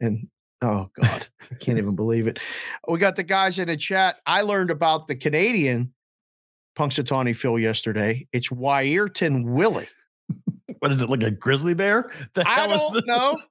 and 0.00 0.28
oh 0.62 0.90
God, 1.00 1.26
I 1.50 1.54
can't 1.56 1.78
even 1.78 1.96
believe 1.96 2.26
it. 2.26 2.38
We 2.88 2.98
got 2.98 3.16
the 3.16 3.22
guys 3.22 3.58
in 3.58 3.68
the 3.68 3.76
chat. 3.76 4.16
I 4.26 4.42
learned 4.42 4.70
about 4.70 5.06
the 5.06 5.16
Canadian 5.16 5.92
Punxsutawney 6.76 7.34
Phil 7.34 7.58
yesterday. 7.58 8.26
It's 8.32 8.48
Wiarton 8.50 9.44
Willie. 9.44 9.88
What 10.80 10.92
is 10.92 11.02
it 11.02 11.10
like 11.10 11.22
a 11.22 11.30
grizzly 11.30 11.74
bear? 11.74 12.10
The 12.34 12.48
I 12.48 12.54
hell 12.54 12.70
is 12.72 12.78
don't 12.78 12.94
the, 12.94 13.02
know. 13.06 13.38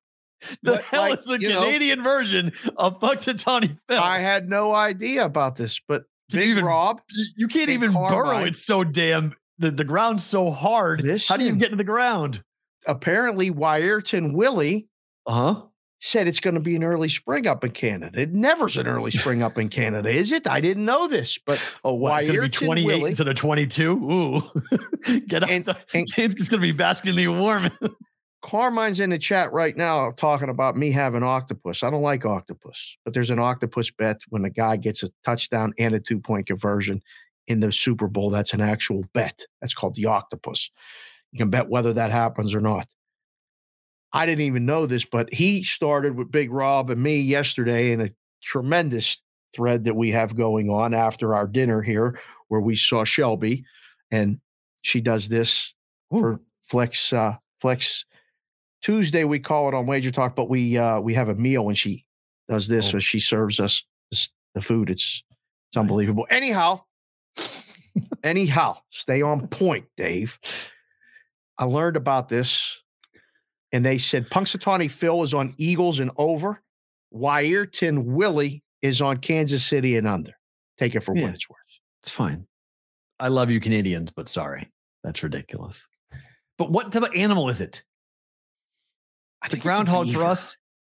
The 0.61 0.73
but, 0.73 0.83
hell 0.83 1.01
like, 1.01 1.19
is 1.19 1.25
the 1.25 1.41
you 1.41 1.49
know- 1.49 1.63
Canadian 1.63 2.03
version 2.03 2.51
of 2.77 2.99
Punxsutawney 2.99 3.75
Phil? 3.89 3.99
I 3.99 4.19
had 4.19 4.47
no 4.47 4.71
idea 4.71 5.25
about 5.25 5.55
this, 5.55 5.81
but 5.87 6.03
Can 6.29 6.39
Big 6.41 6.49
even- 6.49 6.63
Rob, 6.63 7.01
You- 7.35 7.47
can't 7.47 7.71
even 7.71 7.91
burrow. 7.91 8.43
It's 8.43 8.63
so 8.63 8.83
damn 8.83 9.33
the, 9.57 9.71
the 9.71 9.83
ground's 9.83 10.23
so 10.23 10.51
hard. 10.51 10.99
How 10.99 11.37
do 11.37 11.43
you 11.43 11.49
Listen. 11.49 11.57
get 11.57 11.65
into 11.71 11.77
the 11.77 11.83
ground? 11.83 12.43
Apparently 12.87 13.51
Wiarton 13.51 14.33
Willie 14.33 14.87
Uh 15.25 15.33
huh. 15.53 15.61
said 15.99 16.27
it's 16.27 16.39
going 16.39 16.53
to 16.55 16.59
be 16.61 16.75
an 16.75 16.83
early 16.83 17.09
spring 17.09 17.45
up 17.47 17.63
in 17.63 17.71
Canada. 17.71 18.21
It 18.21 18.33
never's 18.33 18.77
an 18.77 18.87
early 18.87 19.11
spring 19.11 19.43
up 19.43 19.57
in 19.57 19.69
Canada, 19.79 20.09
is 20.09 20.31
it? 20.31 20.47
I 20.47 20.61
didn't 20.61 20.85
know 20.85 21.07
this, 21.07 21.37
but 21.45 21.59
Oh, 21.83 21.93
what? 21.95 22.19
It's 22.23 22.27
gonna 22.29 22.41
be 22.43 22.49
28 22.49 22.85
Willie. 22.85 23.09
instead 23.09 23.27
of 23.27 23.35
22. 23.35 23.91
Ooh, 23.91 24.41
get 25.27 25.43
up. 25.43 25.49
And- 25.49 25.65
the, 25.65 25.75
and- 25.93 26.07
it's, 26.17 26.35
it's 26.39 26.49
gonna 26.49 26.61
be 26.61 26.71
basketly 26.71 27.27
warm. 27.27 27.69
Carmine's 28.43 28.99
in 28.99 29.09
the 29.09 29.17
chat 29.17 29.51
right 29.51 29.75
now 29.75 30.11
talking 30.11 30.47
about 30.49 30.77
me 30.77 30.91
having 30.91 31.23
octopus. 31.23 31.83
I 31.83 31.89
don't 31.89 32.03
like 32.03 32.23
octopus, 32.25 32.95
but 33.03 33.13
there's 33.13 33.31
an 33.31 33.39
octopus 33.39 33.89
bet 33.91 34.21
when 34.29 34.45
a 34.45 34.49
guy 34.49 34.77
gets 34.77 35.03
a 35.03 35.09
touchdown 35.25 35.73
and 35.79 35.93
a 35.95 35.99
two 35.99 36.19
point 36.19 36.45
conversion 36.47 37.01
in 37.47 37.59
the 37.61 37.71
Super 37.73 38.07
Bowl. 38.07 38.29
That's 38.29 38.53
an 38.53 38.61
actual 38.61 39.03
bet. 39.13 39.41
That's 39.59 39.73
called 39.73 39.95
the 39.95 40.05
octopus. 40.05 40.69
You 41.31 41.37
can 41.39 41.49
bet 41.49 41.69
whether 41.69 41.93
that 41.93 42.11
happens 42.11 42.55
or 42.55 42.61
not. 42.61 42.87
I 44.13 44.25
didn't 44.25 44.41
even 44.45 44.65
know 44.65 44.85
this, 44.85 45.05
but 45.05 45.31
he 45.33 45.63
started 45.63 46.15
with 46.15 46.31
Big 46.31 46.51
Rob 46.51 46.89
and 46.89 47.01
me 47.01 47.19
yesterday 47.19 47.91
in 47.91 48.01
a 48.01 48.09
tremendous 48.41 49.21
thread 49.55 49.83
that 49.83 49.95
we 49.95 50.11
have 50.11 50.35
going 50.35 50.69
on 50.69 50.93
after 50.93 51.35
our 51.35 51.45
dinner 51.47 51.81
here, 51.81 52.19
where 52.47 52.61
we 52.61 52.75
saw 52.75 53.03
Shelby 53.03 53.63
and 54.11 54.39
she 54.81 55.01
does 55.01 55.27
this 55.27 55.73
for 56.09 56.39
Flex 56.61 57.11
uh, 57.11 57.35
Flex 57.59 58.05
Tuesday. 58.81 59.25
We 59.25 59.39
call 59.39 59.67
it 59.67 59.73
on 59.73 59.85
Wager 59.85 60.11
Talk, 60.11 60.35
but 60.35 60.49
we 60.49 60.77
uh, 60.77 60.99
we 61.01 61.13
have 61.13 61.27
a 61.29 61.35
meal 61.35 61.67
and 61.67 61.77
she 61.77 62.05
does 62.47 62.67
this, 62.69 62.87
Oh. 62.87 62.91
so 62.91 62.99
she 62.99 63.19
serves 63.19 63.59
us 63.59 63.83
the 64.55 64.61
food. 64.61 64.89
It's 64.89 65.21
it's 65.69 65.77
unbelievable. 65.77 66.25
Anyhow, 66.29 66.81
anyhow, 68.23 68.77
stay 68.89 69.21
on 69.21 69.47
point, 69.49 69.85
Dave. 69.97 70.39
I 71.59 71.65
learned 71.65 71.97
about 71.97 72.29
this, 72.29 72.77
and 73.71 73.85
they 73.85 73.97
said 73.97 74.29
Punxsutawney 74.29 74.89
Phil 74.91 75.23
is 75.23 75.33
on 75.33 75.53
Eagles 75.57 75.99
and 75.99 76.11
over. 76.17 76.61
Wiarton 77.13 78.03
Willie 78.05 78.63
is 78.81 79.01
on 79.01 79.17
Kansas 79.17 79.65
City 79.65 79.97
and 79.97 80.07
under. 80.07 80.33
Take 80.77 80.93
it 80.95 80.99
for 81.01 81.15
Yeah. 81.15 81.23
what 81.27 81.35
it's 81.35 81.49
worth. 81.49 81.57
It's 82.03 82.11
fine. 82.11 82.45
I 83.19 83.29
love 83.29 83.49
you, 83.49 83.59
Canadians, 83.59 84.11
but 84.11 84.27
sorry. 84.29 84.71
That's 85.03 85.23
ridiculous. 85.23 85.87
But 86.57 86.71
what 86.71 86.91
type 86.91 87.03
of 87.03 87.15
animal 87.15 87.49
is 87.49 87.61
it? 87.61 87.83
I 89.41 89.45
It's 89.47 89.53
a 89.53 89.57
think 89.57 89.63
groundhog 89.63 90.11
for 90.11 90.25
us. 90.25 90.57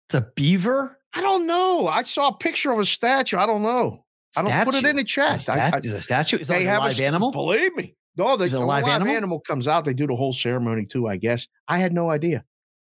It's 0.08 0.16
a 0.16 0.22
beaver. 0.36 1.00
I 1.14 1.22
don't 1.22 1.46
know. 1.46 1.88
I 1.88 2.04
saw 2.04 2.30
a 2.30 2.38
picture 2.38 2.72
of 2.72 2.80
a 2.80 2.86
statue. 2.86 3.38
I 3.38 3.46
don't 3.46 3.64
know. 3.64 4.06
I 4.38 4.44
don't 4.44 4.66
put 4.66 4.76
it 4.76 4.86
in 4.86 4.96
the 4.96 5.02
A 5.02 5.06
chat. 5.06 5.42
stat- 5.42 5.74
I- 5.74 5.78
I- 5.78 5.80
is 5.80 5.92
a 5.92 6.00
statue? 6.00 6.38
Is 6.38 6.48
that 6.48 6.56
like 6.60 6.68
a 6.68 6.80
live 6.80 6.92
s- 6.94 7.00
animal? 7.00 7.32
Believe 7.32 7.76
me. 7.76 7.96
No, 8.18 8.36
they, 8.36 8.46
Is 8.46 8.54
a 8.54 8.58
a 8.58 8.60
live 8.60 8.84
live, 8.84 8.94
animal? 8.94 9.16
animal? 9.16 9.40
comes 9.40 9.68
out. 9.68 9.86
They 9.86 9.94
do 9.94 10.08
the 10.08 10.16
whole 10.16 10.34
ceremony 10.34 10.86
too, 10.86 11.08
I 11.08 11.18
guess. 11.18 11.48
I 11.68 11.78
had 11.78 11.94
no 11.94 12.10
idea. 12.10 12.44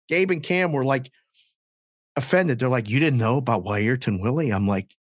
Gabe 0.09 0.31
and 0.31 0.41
Cam 0.43 0.71
were 0.71 0.83
like 0.83 1.11
offended. 2.15 2.59
They're 2.59 2.69
like, 2.69 2.89
You 2.89 2.99
didn't 2.99 3.19
know 3.19 3.37
about 3.37 3.63
Wiarton 3.63 4.21
Willie? 4.21 4.49
I'm 4.51 4.67
like, 4.67 4.95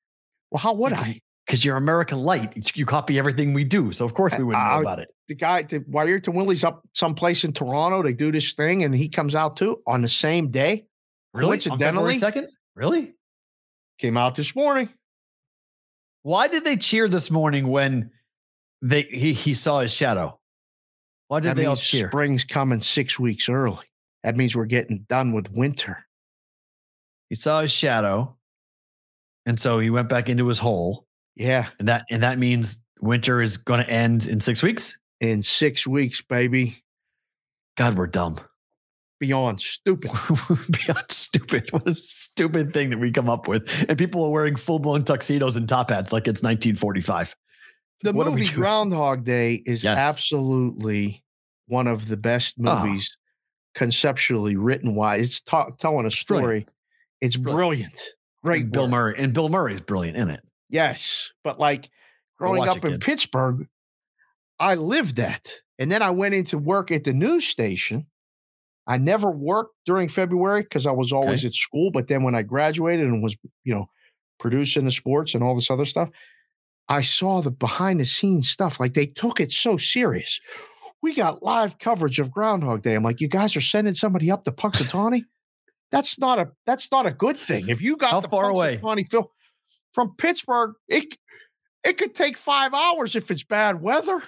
Well, 0.51 0.59
how 0.61 0.75
would 0.75 0.93
I? 0.93 1.21
Because 1.47 1.65
you're 1.65 1.77
American 1.77 2.19
Light. 2.19 2.77
You 2.77 2.85
copy 2.85 3.19
everything 3.19 3.55
we 3.55 3.65
do. 3.65 3.91
So 3.93 4.05
of 4.05 4.13
course 4.15 4.37
we 4.37 4.45
wouldn't 4.45 4.63
know 4.63 4.71
I- 4.71 4.81
about 4.81 4.99
it. 4.99 5.09
The 5.29 5.35
guy, 5.35 5.63
the 5.63 5.81
Wiarton 5.81 6.35
Willie's 6.35 6.65
up 6.65 6.83
someplace 6.95 7.45
in 7.45 7.53
Toronto. 7.53 8.03
They 8.03 8.13
do 8.15 8.33
this 8.33 8.53
thing 8.55 8.83
and 8.85 8.95
he 8.95 9.09
comes 9.09 9.35
out 9.35 9.57
too 9.57 9.83
on 9.87 10.03
the 10.03 10.09
same 10.09 10.51
day. 10.51 10.87
Really? 11.35 11.59
Coincidentally, 11.59 12.19
second? 12.19 12.49
Really? 12.75 13.15
came 13.99 14.17
out 14.17 14.35
this 14.37 14.55
morning. 14.57 14.89
Why 16.23 16.49
did 16.49 16.65
they 16.65 16.77
cheer 16.77 17.09
this 17.09 17.31
morning 17.31 17.67
when 17.69 18.11
they 18.83 19.03
he 19.03 19.33
he 19.33 19.55
saw 19.55 19.81
his 19.81 19.93
shadow? 19.93 20.39
Why 21.29 21.41
did 21.41 21.51
That 21.51 21.57
they 21.57 21.67
all 21.67 21.77
cheer? 21.77 22.09
spring's 22.09 22.45
coming 22.45 22.81
six 22.81 23.19
weeks 23.19 23.49
early. 23.49 23.85
That 24.25 24.37
means 24.37 24.57
we're 24.57 24.65
getting 24.67 25.05
done 25.09 25.33
with 25.33 25.51
winter. 25.53 26.07
He 27.29 27.35
saw 27.37 27.61
his 27.61 27.71
shadow, 27.73 28.37
and 29.47 29.61
so 29.61 29.79
he 29.79 29.91
went 29.91 30.09
back 30.09 30.29
into 30.29 30.47
his 30.49 30.59
hole, 30.59 31.07
Yeah. 31.37 31.67
and 31.79 31.89
that 31.89 32.05
and 32.11 32.23
that 32.23 32.39
means 32.39 32.79
winter 33.01 33.43
is 33.43 33.57
going 33.59 33.85
to 33.85 33.91
end 33.91 34.27
in 34.27 34.41
six 34.41 34.63
weeks. 34.63 34.99
In 35.21 35.43
six 35.43 35.87
weeks, 35.87 36.23
baby. 36.23 36.83
God, 37.77 37.97
we're 37.99 38.07
dumb. 38.07 38.39
Beyond 39.21 39.61
stupid. 39.61 40.11
Beyond 40.87 41.05
stupid. 41.11 41.71
What 41.73 41.87
a 41.89 41.95
stupid 41.95 42.73
thing 42.73 42.91
that 42.91 42.99
we 43.01 43.11
come 43.11 43.29
up 43.29 43.49
with. 43.49 43.85
And 43.89 43.99
people 43.99 44.25
are 44.25 44.31
wearing 44.31 44.55
full 44.57 44.79
blown 44.79 45.03
tuxedos 45.03 45.57
and 45.57 45.69
top 45.69 45.91
hats 45.91 46.13
like 46.13 46.23
it's 46.29 46.43
1945. 46.43 47.35
The 48.03 48.13
What 48.13 48.29
movie? 48.29 48.45
Groundhog 48.47 49.25
Day 49.25 49.63
is 49.67 49.85
Yes. 49.85 49.99
absolutely 49.99 51.25
one 51.67 51.87
of 51.87 52.09
the 52.09 52.17
best 52.17 52.55
Ah. 52.65 52.85
movies 52.85 53.17
conceptually 53.75 54.57
written 54.57 54.95
wise. 54.95 55.27
It's 55.27 55.41
ta- 55.41 55.71
telling 55.79 56.07
a 56.07 56.11
story. 56.11 56.41
brilliant. 56.41 56.73
It's 57.21 57.37
Brilliant. 57.37 58.03
Great 58.45 58.71
Bill 58.71 58.83
work. 58.85 58.91
Murray 58.93 59.15
and 59.19 59.33
Bill 59.35 59.49
Murray 59.49 59.75
is 59.75 59.81
brilliant 59.81 60.17
in 60.17 60.31
it. 60.31 60.41
Yes. 60.71 61.33
But 61.43 61.59
like 61.59 61.91
growing 62.39 62.69
up 62.69 62.79
it, 62.79 62.85
in 62.85 62.91
kids. 62.93 63.07
Pittsburgh, 63.07 63.67
I 64.61 64.77
lived 64.77 65.17
that. 65.17 65.53
And 65.81 65.91
then 65.91 66.03
I 66.03 66.11
went 66.11 66.35
into 66.35 66.57
work 66.59 66.91
at 66.93 67.05
the 67.05 67.13
news 67.13 67.45
station. 67.47 68.07
I 68.87 68.97
never 68.97 69.31
worked 69.31 69.75
during 69.87 70.09
February 70.09 70.63
because 70.63 70.87
I 70.87 70.93
was 70.93 71.13
always 71.13 71.41
Okay. 71.41 71.49
at 71.49 71.55
school. 71.55 71.91
But 71.91 72.07
then 72.07 72.23
when 72.23 72.35
I 72.35 72.43
graduated 72.43 73.07
and 73.07 73.23
was, 73.23 73.37
you 73.65 73.75
know, 73.75 73.91
producing 74.39 74.85
the 74.85 74.91
sports 74.93 75.35
and 75.35 75.43
all 75.45 75.55
this 75.55 75.71
other 75.71 75.85
stuff, 75.85 76.09
I 76.89 77.01
saw 77.03 77.43
the 77.43 77.51
behind 77.51 78.01
the 78.01 78.05
scenes 78.05 78.49
stuff. 78.49 78.81
Like 78.81 78.95
they 78.95 79.07
took 79.07 79.41
it 79.41 79.53
so 79.53 79.77
serious. 79.77 80.41
We 81.03 81.15
got 81.15 81.43
live 81.43 81.79
coverage 81.79 82.19
of 82.19 82.31
Groundhog 82.31 82.83
Day. 82.83 82.95
I'm 82.95 83.03
like, 83.03 83.21
you 83.21 83.29
guys 83.29 83.57
are 83.57 83.61
sending 83.61 83.95
somebody 83.95 84.31
up 84.31 84.45
to 84.45 84.53
Punxsutawney? 84.53 85.23
that's 85.91 86.19
not 86.19 86.39
a 86.39 86.51
that's 86.67 86.91
not 86.91 87.07
a 87.07 87.11
good 87.11 87.37
thing. 87.37 87.69
If 87.69 87.81
you 87.81 87.97
got 87.97 88.11
How 88.11 88.21
the 88.21 88.29
far 88.29 88.51
away? 88.51 88.77
Punxsutawney 88.79 89.11
Phil 89.11 89.31
from 89.95 90.15
Pittsburgh, 90.19 90.75
it 90.89 91.17
it 91.85 91.97
could 91.97 92.15
take 92.15 92.37
five 92.37 92.75
hours 92.75 93.17
if 93.17 93.31
it's 93.31 93.43
bad 93.45 93.81
weather. 93.81 94.23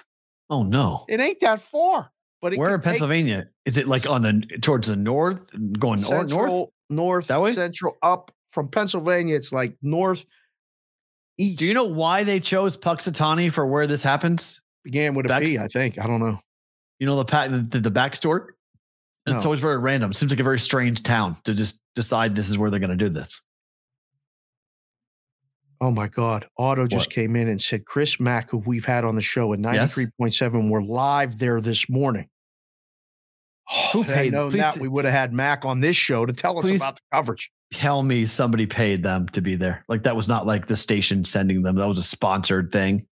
Oh 0.49 0.63
no. 0.63 1.05
It 1.07 1.19
ain't 1.19 1.39
that 1.41 1.61
far. 1.61 2.11
But 2.41 2.53
it 2.53 2.59
Where 2.59 2.73
in 2.73 2.81
Pennsylvania? 2.81 3.49
Is 3.65 3.77
it 3.77 3.87
like 3.87 4.09
on 4.09 4.23
the 4.23 4.41
towards 4.61 4.87
the 4.87 4.95
north, 4.95 5.47
going 5.77 6.01
nor- 6.01 6.25
north? 6.25 6.69
north, 6.89 7.27
That 7.27 7.41
way? 7.41 7.53
central, 7.53 7.97
up 8.01 8.31
from 8.51 8.67
Pennsylvania. 8.67 9.35
It's 9.35 9.51
like 9.53 9.75
north, 9.83 10.25
east. 11.41 11.59
Do 11.59 11.65
you 11.65 11.73
know 11.73 11.85
why 11.85 12.23
they 12.23 12.39
chose 12.39 12.77
Punxsutawney 12.77 13.51
for 13.51 13.65
where 13.65 13.87
this 13.87 14.03
happens? 14.03 14.61
began 14.83 15.13
with 15.13 15.25
a 15.25 15.29
Backs- 15.29 15.45
B? 15.45 15.57
I 15.59 15.67
think. 15.67 15.99
I 15.99 16.07
don't 16.07 16.19
know. 16.19 16.39
You 16.99 17.05
know 17.07 17.15
the 17.17 17.25
pat 17.25 17.51
the, 17.51 17.79
the 17.79 17.91
backstory. 17.91 18.45
It's 19.27 19.45
always 19.45 19.59
very 19.59 19.77
random. 19.77 20.13
Seems 20.13 20.31
like 20.31 20.39
a 20.39 20.43
very 20.43 20.59
strange 20.59 21.03
town 21.03 21.37
to 21.43 21.53
just 21.53 21.79
decide 21.95 22.35
this 22.35 22.49
is 22.49 22.57
where 22.57 22.71
they're 22.71 22.79
going 22.79 22.89
to 22.89 22.95
do 22.95 23.09
this. 23.09 23.43
Oh 25.79 25.91
my 25.91 26.07
God. 26.07 26.47
Otto 26.57 26.87
just 26.87 27.07
What? 27.07 27.13
came 27.13 27.35
in 27.35 27.47
and 27.47 27.59
said 27.61 27.85
Chris 27.85 28.19
Mack, 28.19 28.49
who 28.49 28.57
we've 28.59 28.85
had 28.85 29.03
on 29.03 29.15
the 29.15 29.21
show 29.21 29.53
at 29.53 29.59
93.7, 29.59 30.69
we're 30.69 30.81
live 30.81 31.37
there 31.39 31.59
this 31.61 31.89
morning. 31.89 32.27
Who 33.93 34.01
Had 34.03 34.11
I 34.11 34.15
paid- 34.17 34.33
known 34.33 34.51
please 34.51 34.59
that, 34.61 34.77
we 34.77 34.87
would 34.87 35.05
have 35.05 35.13
had 35.13 35.33
Mac 35.33 35.65
on 35.65 35.79
this 35.79 35.95
show 35.95 36.25
to 36.25 36.33
tell 36.33 36.57
us 36.59 36.65
Please- 36.65 36.81
about 36.81 36.95
the 36.95 37.01
coverage. 37.13 37.51
Tell 37.71 38.03
me 38.03 38.25
somebody 38.25 38.65
paid 38.65 39.01
them 39.01 39.27
to 39.29 39.41
be 39.41 39.55
there. 39.55 39.83
Like 39.87 40.03
that 40.03 40.15
was 40.15 40.27
not 40.27 40.45
like 40.45 40.67
the 40.67 40.77
station 40.77 41.23
sending 41.23 41.61
them. 41.61 41.75
That 41.77 41.87
was 41.87 41.97
a 41.97 42.03
sponsored 42.03 42.71
thing. 42.71 43.07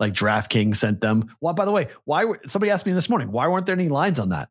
Like 0.00 0.14
DraftKings 0.14 0.76
sent 0.76 1.00
them. 1.00 1.34
Why? 1.40 1.52
By 1.52 1.64
the 1.64 1.72
way, 1.72 1.88
why? 2.04 2.24
Were, 2.24 2.40
somebody 2.46 2.70
asked 2.70 2.86
me 2.86 2.92
this 2.92 3.08
morning. 3.08 3.30
Why 3.30 3.46
weren't 3.46 3.66
there 3.66 3.76
any 3.76 3.88
lines 3.88 4.18
on 4.18 4.30
that? 4.30 4.48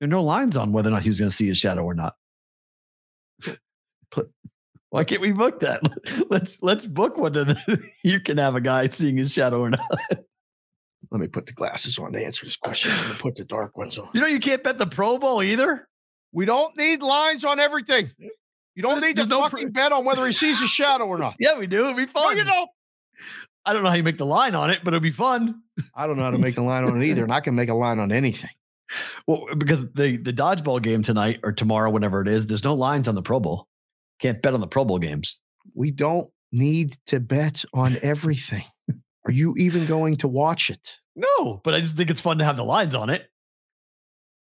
There 0.00 0.06
are 0.06 0.10
no 0.10 0.22
lines 0.22 0.56
on 0.56 0.72
whether 0.72 0.88
or 0.88 0.92
not 0.92 1.02
he 1.02 1.08
was 1.08 1.18
going 1.18 1.30
to 1.30 1.36
see 1.36 1.46
his 1.46 1.58
shadow 1.58 1.82
or 1.84 1.94
not. 1.94 2.16
Why 4.90 5.02
can't 5.02 5.20
we 5.20 5.32
book 5.32 5.60
that? 5.60 5.80
Let's 6.30 6.58
let's 6.62 6.86
book 6.86 7.16
whether 7.18 7.56
you 8.04 8.20
can 8.20 8.38
have 8.38 8.54
a 8.54 8.60
guy 8.60 8.86
seeing 8.88 9.16
his 9.16 9.32
shadow 9.32 9.60
or 9.60 9.70
not. 9.70 9.80
Let 11.10 11.20
me 11.20 11.26
put 11.26 11.46
the 11.46 11.52
glasses 11.52 11.98
on 11.98 12.12
to 12.12 12.24
answer 12.24 12.46
this 12.46 12.56
question. 12.56 12.92
Put 13.18 13.34
the 13.34 13.44
dark 13.44 13.76
ones 13.76 13.98
on. 13.98 14.08
You 14.14 14.20
know 14.20 14.28
you 14.28 14.38
can't 14.38 14.62
bet 14.62 14.78
the 14.78 14.86
Pro 14.86 15.18
Bowl 15.18 15.42
either. 15.42 15.88
We 16.34 16.44
don't 16.44 16.76
need 16.76 17.00
lines 17.02 17.44
on 17.44 17.60
everything. 17.60 18.10
You 18.74 18.82
don't 18.82 19.00
need 19.00 19.10
to 19.16 19.22
There's 19.22 19.28
no 19.28 19.42
pr- 19.42 19.50
fucking 19.56 19.70
bet 19.70 19.92
on 19.92 20.04
whether 20.04 20.26
he 20.26 20.32
sees 20.32 20.60
a 20.60 20.66
shadow 20.66 21.06
or 21.06 21.16
not. 21.16 21.36
Yeah, 21.40 21.58
we 21.58 21.66
do. 21.66 21.84
It'd 21.84 21.96
be 21.96 22.02
No, 22.06 22.08
fun. 22.08 22.36
you 22.36 22.44
don't. 22.44 22.68
I 23.64 23.72
don't 23.72 23.82
know 23.84 23.88
how 23.90 23.94
you 23.96 24.02
make 24.02 24.18
the 24.18 24.26
line 24.26 24.54
on 24.54 24.68
it, 24.70 24.80
but 24.84 24.92
it'd 24.92 25.02
be 25.02 25.10
fun. 25.10 25.62
I 25.94 26.06
don't 26.06 26.16
know 26.16 26.24
how 26.24 26.32
to 26.32 26.38
make 26.38 26.58
a 26.58 26.62
line 26.72 26.84
on 26.84 27.00
it 27.00 27.06
either, 27.06 27.22
and 27.22 27.32
I 27.32 27.40
can 27.40 27.54
make 27.54 27.68
a 27.70 27.74
line 27.74 27.98
on 28.00 28.12
anything. 28.12 28.50
Well, 29.26 29.46
because 29.56 29.80
the 29.92 30.18
the 30.18 30.32
dodgeball 30.32 30.82
game 30.82 31.02
tonight 31.02 31.40
or 31.42 31.52
tomorrow, 31.52 31.88
whenever 31.90 32.20
it 32.20 32.28
is, 32.28 32.46
there's 32.48 32.64
no 32.64 32.74
lines 32.74 33.08
on 33.08 33.14
the 33.14 33.22
Pro 33.22 33.40
Bowl. 33.40 33.66
Can't 34.20 34.42
bet 34.42 34.52
on 34.54 34.60
the 34.60 34.66
Pro 34.66 34.84
Bowl 34.84 34.98
games. 34.98 35.40
We 35.74 35.90
don't 35.92 36.28
need 36.52 36.96
to 37.06 37.20
bet 37.20 37.64
on 37.72 37.96
everything. 38.02 38.64
Are 39.26 39.32
you 39.32 39.54
even 39.56 39.86
going 39.86 40.16
to 40.16 40.28
watch 40.28 40.68
it? 40.68 40.98
No, 41.16 41.60
but 41.64 41.72
I 41.74 41.80
just 41.80 41.96
think 41.96 42.10
it's 42.10 42.20
fun 42.20 42.38
to 42.38 42.44
have 42.44 42.56
the 42.56 42.64
lines 42.64 42.94
on 42.94 43.08
it. 43.08 43.22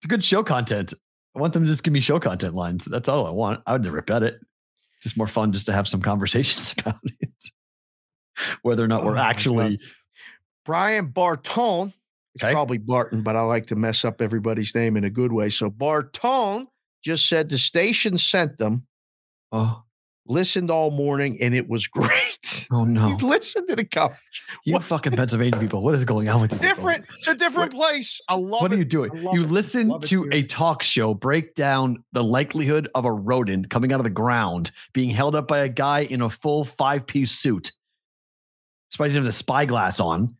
It's 0.01 0.07
good 0.07 0.23
show 0.23 0.43
content. 0.43 0.93
I 1.35 1.39
want 1.39 1.53
them 1.53 1.63
to 1.63 1.69
just 1.69 1.83
give 1.83 1.93
me 1.93 1.99
show 1.99 2.19
content 2.19 2.53
lines. 2.55 2.85
That's 2.85 3.07
all 3.07 3.25
I 3.25 3.31
want. 3.31 3.61
I 3.65 3.73
would 3.73 3.83
never 3.83 4.01
bet 4.01 4.23
it. 4.23 4.39
Just 5.01 5.15
more 5.17 5.27
fun 5.27 5.51
just 5.51 5.65
to 5.67 5.73
have 5.73 5.87
some 5.87 6.01
conversations 6.11 6.73
about 6.77 6.99
it. 7.03 7.29
Whether 8.61 8.83
or 8.83 8.87
not 8.87 9.01
Oh 9.03 9.07
we're 9.07 9.15
God. 9.15 9.29
actually 9.29 9.79
Brian 10.65 11.07
Barton. 11.07 11.93
It's 12.35 12.43
Okay. 12.43 12.53
probably 12.53 12.77
Barton, 12.77 13.23
but 13.23 13.35
I 13.35 13.41
like 13.41 13.65
to 13.67 13.75
mess 13.75 14.05
up 14.05 14.21
everybody's 14.21 14.73
name 14.75 14.95
in 14.97 15.03
a 15.03 15.09
good 15.09 15.31
way. 15.33 15.49
So 15.49 15.69
Barton 15.69 16.67
just 17.03 17.27
said 17.27 17.49
the 17.49 17.57
station 17.57 18.17
sent 18.17 18.57
them, 18.57 18.85
oh 19.51 19.83
listened 20.25 20.69
all 20.71 20.91
morning, 20.91 21.37
and 21.41 21.53
it 21.55 21.67
was 21.67 21.87
great. 21.87 22.67
oh 22.71 22.83
no. 22.85 23.07
He 23.07 23.25
listened 23.25 23.67
to 23.69 23.75
the 23.75 23.85
coverage. 23.85 24.19
You 24.65 24.73
What's 24.73 24.87
fucking 24.87 25.13
Pennsylvania 25.13 25.59
people. 25.59 25.81
What 25.83 25.95
is 25.95 26.05
going 26.05 26.29
on 26.29 26.41
with 26.41 26.51
you? 26.51 26.59
people? 26.59 26.75
different. 26.75 27.05
It's 27.17 27.27
a 27.27 27.35
different 27.35 27.71
place. 27.73 28.19
I 28.29 28.35
love 28.35 28.61
What 28.61 28.71
it. 28.71 28.75
are 28.75 28.77
you 28.79 28.85
doing? 28.85 29.11
You 29.33 29.41
it. 29.43 29.49
listen 29.51 29.99
to 30.01 30.29
a 30.31 30.43
talk 30.43 30.83
show 30.83 31.13
break 31.13 31.55
down 31.55 32.03
the 32.11 32.23
likelihood 32.23 32.87
of 32.95 33.05
a 33.05 33.11
rodent 33.11 33.69
coming 33.69 33.91
out 33.91 33.99
of 33.99 34.03
the 34.03 34.09
ground 34.09 34.71
being 34.93 35.09
held 35.09 35.35
up 35.35 35.47
by 35.47 35.59
a 35.59 35.69
guy 35.69 36.01
in 36.01 36.21
a 36.21 36.29
full 36.29 36.63
five 36.65 37.07
piece 37.07 37.31
suit, 37.31 37.71
despite 38.91 39.11
having 39.11 39.25
the 39.25 39.31
spyglass 39.31 39.99
on, 39.99 40.35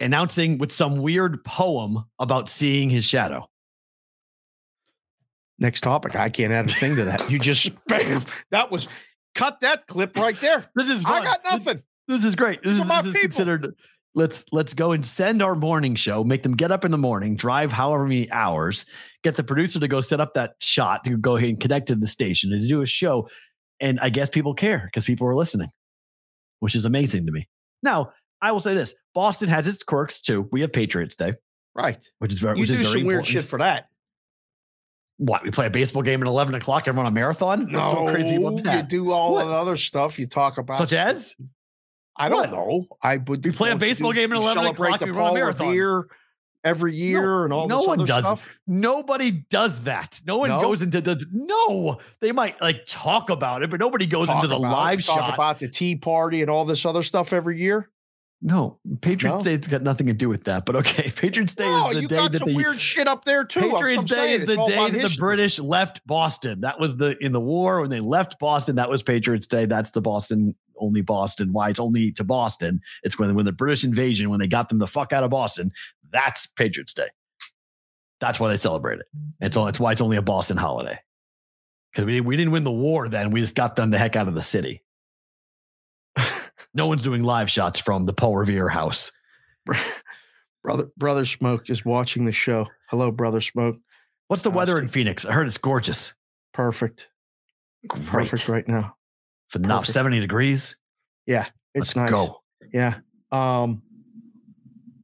announcing 0.00 0.58
with 0.58 0.72
some 0.72 0.98
weird 1.02 1.44
poem 1.44 2.04
about 2.18 2.48
seeing 2.48 2.90
his 2.90 3.04
shadow. 3.04 3.48
Next 5.58 5.82
topic. 5.82 6.16
I 6.16 6.28
can't 6.28 6.52
add 6.52 6.70
a 6.70 6.74
thing 6.74 6.96
to 6.96 7.04
that. 7.04 7.30
You 7.30 7.38
just 7.38 7.70
bam. 7.86 8.24
That 8.50 8.70
was 8.70 8.88
cut 9.34 9.60
that 9.60 9.86
clip 9.86 10.16
right 10.16 10.38
there. 10.40 10.64
This 10.74 10.90
is 10.90 11.04
I 11.04 11.22
got 11.22 11.40
nothing. 11.44 11.82
This, 12.08 12.24
is 12.24 12.34
great. 12.34 12.62
This 12.62 12.74
These 12.74 12.82
is, 12.82 12.88
my 12.88 13.02
this 13.02 13.14
is 13.14 13.20
considered. 13.20 13.74
Let's 14.16 14.44
let's 14.52 14.74
go 14.74 14.92
and 14.92 15.04
send 15.04 15.42
our 15.42 15.54
morning 15.56 15.94
show. 15.96 16.22
Make 16.22 16.42
them 16.44 16.54
get 16.54 16.70
up 16.70 16.84
in 16.84 16.90
the 16.92 16.98
morning, 16.98 17.34
drive 17.36 17.72
however 17.72 18.04
many 18.06 18.30
hours, 18.30 18.86
get 19.24 19.34
the 19.36 19.42
producer 19.42 19.80
to 19.80 19.88
go 19.88 20.00
set 20.00 20.20
up 20.20 20.34
that 20.34 20.54
shot 20.60 21.02
to 21.04 21.16
go 21.16 21.36
ahead 21.36 21.48
and 21.48 21.60
connect 21.60 21.88
to 21.88 21.94
the 21.96 22.06
station 22.06 22.52
and 22.52 22.62
to 22.62 22.68
do 22.68 22.80
a 22.82 22.86
show. 22.86 23.28
And 23.80 23.98
I 24.00 24.10
guess 24.10 24.30
people 24.30 24.54
care 24.54 24.82
because 24.84 25.04
people 25.04 25.26
are 25.26 25.34
listening, 25.34 25.68
which 26.60 26.74
is 26.76 26.84
amazing 26.84 27.26
to 27.26 27.32
me. 27.32 27.48
Now, 27.82 28.12
I 28.40 28.52
will 28.52 28.60
say 28.60 28.74
this: 28.74 28.94
Boston 29.14 29.48
has 29.48 29.66
its 29.66 29.82
quirks 29.82 30.20
too. 30.20 30.48
We 30.52 30.60
have 30.60 30.72
Patriots 30.72 31.16
Day, 31.16 31.32
Right. 31.74 31.98
which 32.20 32.32
is 32.32 32.38
very 32.38 32.56
You 32.58 32.62
which 32.62 32.70
is 32.70 32.76
do 32.78 32.82
very 32.84 32.92
some 33.00 33.06
weird 33.06 33.18
important. 33.20 33.26
shit 33.26 33.44
for 33.46 33.58
that. 33.58 33.88
What 35.18 35.44
we 35.44 35.50
play 35.50 35.66
a 35.66 35.70
baseball 35.70 36.02
game 36.02 36.20
at 36.22 36.26
eleven 36.26 36.54
o'clock 36.56 36.86
and 36.88 36.96
run 36.96 37.06
a 37.06 37.10
marathon? 37.10 37.72
What's 37.72 37.92
so 37.92 38.08
crazy 38.08 38.34
you 38.36 38.82
do 38.88 39.12
all 39.12 39.32
What? 39.34 39.44
the 39.44 39.50
other 39.52 39.76
stuff 39.76 40.18
you 40.18 40.26
talk 40.26 40.58
about. 40.58 40.76
Such 40.76 40.92
as 40.92 41.34
I 42.16 42.28
don't 42.28 42.38
what? 42.40 42.50
know. 42.50 42.86
I 43.02 43.18
would. 43.18 43.44
We 43.44 43.52
play 43.52 43.70
a 43.70 43.76
baseball 43.76 44.12
do- 44.12 44.16
game 44.20 44.32
at 44.32 44.36
11 44.38 44.66
o'clock, 44.66 45.00
we 45.02 45.10
run 45.10 45.30
a 45.30 45.34
marathon. 45.34 45.68
Revere 45.68 46.08
every 46.64 46.94
year 46.96 47.44
and 47.44 47.52
all 47.52 47.68
no 47.68 47.82
one 47.82 47.98
does. 48.06 48.24
stuff? 48.24 48.48
Nobody 48.66 49.30
does 49.30 49.84
that. 49.84 50.20
No 50.26 50.38
one 50.38 50.48
No? 50.48 50.60
goes 50.62 50.80
into 50.82 51.00
the 51.00 51.22
no. 51.30 51.98
They 52.20 52.32
might 52.32 52.60
like 52.62 52.86
talk 52.86 53.30
about 53.30 53.62
it, 53.62 53.70
but 53.70 53.78
nobody 53.80 54.06
goes 54.06 54.26
Talk 54.28 54.36
into 54.36 54.48
the 54.48 54.58
live 54.58 55.04
talk 55.04 55.18
shot. 55.18 55.34
about 55.34 55.58
the 55.58 55.68
Tea 55.68 55.94
Party 55.96 56.40
and 56.40 56.50
all 56.50 56.64
this 56.64 56.84
other 56.86 57.02
stuff 57.02 57.32
every 57.32 57.60
year. 57.60 57.90
No, 58.46 58.78
Patriots 59.00 59.46
No? 59.46 59.56
Day's 59.56 59.66
got 59.66 59.80
nothing 59.80 60.06
to 60.06 60.12
do 60.12 60.28
with 60.28 60.44
that. 60.44 60.66
But 60.66 60.76
okay, 60.76 61.10
Patriots 61.16 61.54
Day 61.54 61.64
Oh, 61.66 61.88
is 61.88 61.96
the 61.96 62.02
you 62.02 62.08
day 62.08 62.16
got 62.16 62.32
that 62.32 62.38
some 62.40 62.48
the 62.50 62.54
weird 62.54 62.78
shit 62.78 63.08
up 63.08 63.24
there 63.24 63.42
too. 63.42 63.60
Patriots 63.60 64.04
Day 64.04 64.14
saying 64.16 64.34
is 64.34 64.44
the 64.44 64.66
day 64.66 64.90
that 64.90 65.08
the. 65.08 65.16
British 65.18 65.58
left 65.58 66.06
Boston. 66.06 66.60
That 66.60 66.78
was 66.78 66.98
the 66.98 67.16
in 67.24 67.32
the 67.32 67.40
war 67.40 67.80
when 67.80 67.88
they 67.88 68.00
left 68.00 68.38
Boston. 68.38 68.76
That 68.76 68.90
was 68.90 69.02
Patriots 69.02 69.46
Day. 69.46 69.64
That's 69.64 69.92
the 69.92 70.02
Boston 70.02 70.54
only 70.76 71.00
Boston. 71.00 71.54
Why 71.54 71.70
it's 71.70 71.80
only 71.80 72.12
to 72.12 72.22
Boston? 72.22 72.82
It's 73.02 73.18
when 73.18 73.34
when 73.34 73.46
the 73.46 73.52
British 73.52 73.82
invasion 73.82 74.28
when 74.28 74.40
they 74.40 74.46
got 74.46 74.68
them 74.68 74.78
the 74.78 74.86
fuck 74.86 75.14
out 75.14 75.24
of 75.24 75.30
Boston. 75.30 75.72
That's 76.12 76.44
Patriots 76.44 76.92
Day. 76.92 77.08
That's 78.20 78.38
why 78.38 78.50
they 78.50 78.56
celebrate 78.56 79.00
it. 79.00 79.06
It's 79.40 79.56
all. 79.56 79.68
It's 79.68 79.80
why 79.80 79.92
it's 79.92 80.02
only 80.02 80.18
a 80.18 80.22
Boston 80.22 80.58
holiday. 80.58 80.98
Because 81.92 82.04
we 82.04 82.20
we 82.20 82.36
didn't 82.36 82.52
win 82.52 82.64
the 82.64 82.70
war 82.72 83.08
then. 83.08 83.30
We 83.30 83.40
just 83.40 83.54
got 83.54 83.74
them 83.74 83.88
the 83.88 83.96
heck 83.96 84.16
out 84.16 84.28
of 84.28 84.34
the 84.34 84.42
city. 84.42 84.83
No 86.72 86.86
one's 86.86 87.02
doing 87.02 87.22
live 87.22 87.50
shots 87.50 87.80
from 87.80 88.04
the 88.04 88.12
Paul 88.12 88.36
Revere 88.36 88.68
house. 88.68 89.10
Brother 90.62 90.88
Brother 90.96 91.24
Smoke 91.26 91.68
is 91.68 91.84
watching 91.84 92.24
the 92.24 92.32
show. 92.32 92.66
Hello, 92.88 93.10
Brother 93.10 93.40
Smoke. 93.40 93.76
What's 94.28 94.42
the 94.42 94.50
weather 94.50 94.78
in 94.78 94.88
Phoenix? 94.88 95.26
I 95.26 95.32
heard 95.32 95.46
it's 95.46 95.58
gorgeous. 95.58 96.14
Perfect. 96.54 97.08
Great. 97.86 98.06
Perfect 98.06 98.48
right 98.48 98.66
now. 98.66 98.96
For 99.50 99.58
now, 99.58 99.82
70 99.82 100.20
degrees. 100.20 100.76
Yeah, 101.26 101.46
it's 101.74 101.94
Let's 101.94 101.96
nice. 101.96 102.10
go. 102.10 102.40
Yeah. 102.72 102.96
Um 103.30 103.82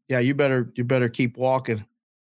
yeah, 0.09 0.19
you 0.21 0.35
better 0.35 0.73
you 0.75 0.85
better 0.85 1.09
keep 1.09 1.37
walking. 1.37 1.85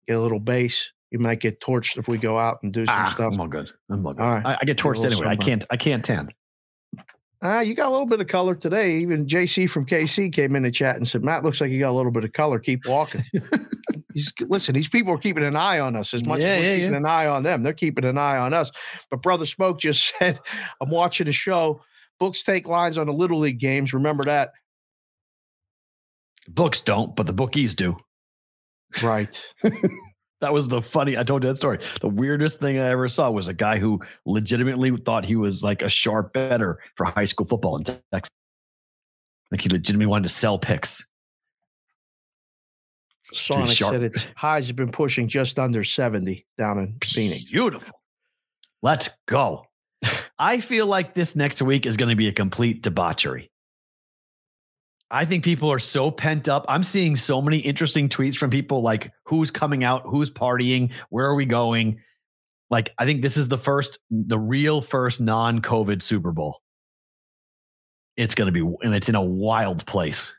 Get 0.06 0.16
a 0.16 0.20
little 0.20 0.40
base. 0.40 0.90
You 1.10 1.18
might 1.18 1.40
get 1.40 1.60
torched 1.60 1.96
if 1.98 2.08
we 2.08 2.18
go 2.18 2.38
out 2.38 2.58
and 2.62 2.72
do 2.72 2.84
some 2.86 2.94
Ah, 2.98 3.10
stuff. 3.14 3.32
I'm 3.34 3.40
all 3.40 3.46
good. 3.46 3.70
I'm 3.90 4.06
all 4.06 4.14
good. 4.14 4.22
All 4.22 4.30
right. 4.34 4.44
I, 4.46 4.58
I 4.60 4.64
get 4.64 4.78
torched 4.78 5.04
anyway. 5.04 5.26
I 5.26 5.36
can't. 5.36 5.64
I 5.70 5.76
can't 5.76 6.04
tan. 6.04 6.28
Ah, 7.40 7.60
you 7.60 7.74
got 7.74 7.88
a 7.88 7.90
little 7.90 8.06
bit 8.06 8.20
of 8.20 8.26
color 8.26 8.54
today. 8.56 8.96
Even 8.96 9.26
JC 9.26 9.70
from 9.70 9.86
KC 9.86 10.32
came 10.32 10.56
in 10.56 10.64
the 10.64 10.70
chat 10.72 10.96
and 10.96 11.06
said, 11.06 11.22
Matt 11.24 11.44
looks 11.44 11.60
like 11.60 11.70
you 11.70 11.78
got 11.78 11.90
a 11.90 11.92
little 11.92 12.10
bit 12.10 12.24
of 12.24 12.32
color. 12.32 12.58
Keep 12.58 12.86
walking. 12.86 13.22
He's 14.12 14.32
listen, 14.40 14.74
these 14.74 14.88
people 14.88 15.12
are 15.12 15.18
keeping 15.18 15.44
an 15.44 15.54
eye 15.54 15.78
on 15.78 15.94
us 15.94 16.12
as 16.14 16.26
much 16.26 16.40
Yeah, 16.40 16.46
as 16.48 16.60
we're 16.60 16.68
yeah, 16.68 16.76
keeping 16.76 16.90
yeah. 16.92 16.96
an 16.96 17.06
eye 17.06 17.26
on 17.26 17.44
them. 17.44 17.62
They're 17.62 17.72
keeping 17.72 18.04
an 18.04 18.18
eye 18.18 18.38
on 18.38 18.52
us. 18.54 18.72
But 19.10 19.22
Brother 19.22 19.46
Smoke 19.46 19.78
just 19.78 20.12
said, 20.18 20.40
I'm 20.80 20.90
watching 20.90 21.28
a 21.28 21.32
show. 21.32 21.80
Books 22.18 22.42
take 22.42 22.66
lines 22.66 22.98
on 22.98 23.06
the 23.06 23.12
Little 23.12 23.38
League 23.38 23.60
games. 23.60 23.92
Remember 23.94 24.24
that? 24.24 24.50
Books 26.48 26.80
don't, 26.80 27.14
but 27.14 27.26
the 27.28 27.32
bookies 27.32 27.76
do. 27.76 27.96
Right. 29.02 29.40
That 30.40 30.52
was 30.52 30.68
the 30.68 30.80
funny. 30.80 31.16
I 31.16 31.24
told 31.24 31.42
you 31.42 31.50
that 31.50 31.56
story. 31.56 31.78
The 32.00 32.08
weirdest 32.08 32.60
thing 32.60 32.78
I 32.78 32.88
ever 32.88 33.08
saw 33.08 33.30
was 33.30 33.48
a 33.48 33.54
guy 33.54 33.78
who 33.78 34.00
legitimately 34.24 34.96
thought 34.96 35.24
he 35.24 35.36
was 35.36 35.62
like 35.62 35.82
a 35.82 35.88
sharp 35.88 36.32
better 36.32 36.78
for 36.94 37.06
high 37.06 37.24
school 37.24 37.46
football 37.46 37.76
in 37.76 37.84
Texas. 37.84 38.34
Like 39.50 39.62
he 39.62 39.68
legitimately 39.68 40.06
wanted 40.06 40.24
to 40.24 40.34
sell 40.34 40.58
picks. 40.58 41.06
Sonic 43.32 43.70
said 43.70 44.02
its 44.02 44.26
highs 44.36 44.68
have 44.68 44.76
been 44.76 44.92
pushing 44.92 45.28
just 45.28 45.58
under 45.58 45.84
70 45.84 46.46
down 46.56 46.78
in 46.78 46.96
Phoenix. 47.04 47.50
Beautiful. 47.50 48.00
Let's 48.80 49.10
go. 49.26 49.66
I 50.38 50.60
feel 50.60 50.86
like 50.86 51.14
this 51.14 51.36
next 51.36 51.60
week 51.60 51.84
is 51.84 51.96
going 51.96 52.10
to 52.10 52.16
be 52.16 52.28
a 52.28 52.32
complete 52.32 52.82
debauchery. 52.82 53.47
I 55.10 55.24
think 55.24 55.42
people 55.42 55.70
are 55.72 55.78
so 55.78 56.10
pent 56.10 56.48
up. 56.48 56.66
I'm 56.68 56.82
seeing 56.82 57.16
so 57.16 57.40
many 57.40 57.58
interesting 57.58 58.08
tweets 58.08 58.36
from 58.36 58.50
people 58.50 58.82
like 58.82 59.10
who's 59.24 59.50
coming 59.50 59.82
out, 59.82 60.02
who's 60.04 60.30
partying, 60.30 60.92
where 61.08 61.26
are 61.26 61.34
we 61.34 61.46
going? 61.46 62.00
Like, 62.70 62.92
I 62.98 63.06
think 63.06 63.22
this 63.22 63.38
is 63.38 63.48
the 63.48 63.56
first, 63.56 63.98
the 64.10 64.38
real 64.38 64.82
first 64.82 65.20
non 65.20 65.62
COVID 65.62 66.02
Super 66.02 66.32
Bowl. 66.32 66.60
It's 68.18 68.34
going 68.34 68.52
to 68.52 68.52
be, 68.52 68.60
and 68.82 68.94
it's 68.94 69.08
in 69.08 69.14
a 69.14 69.22
wild 69.22 69.86
place. 69.86 70.38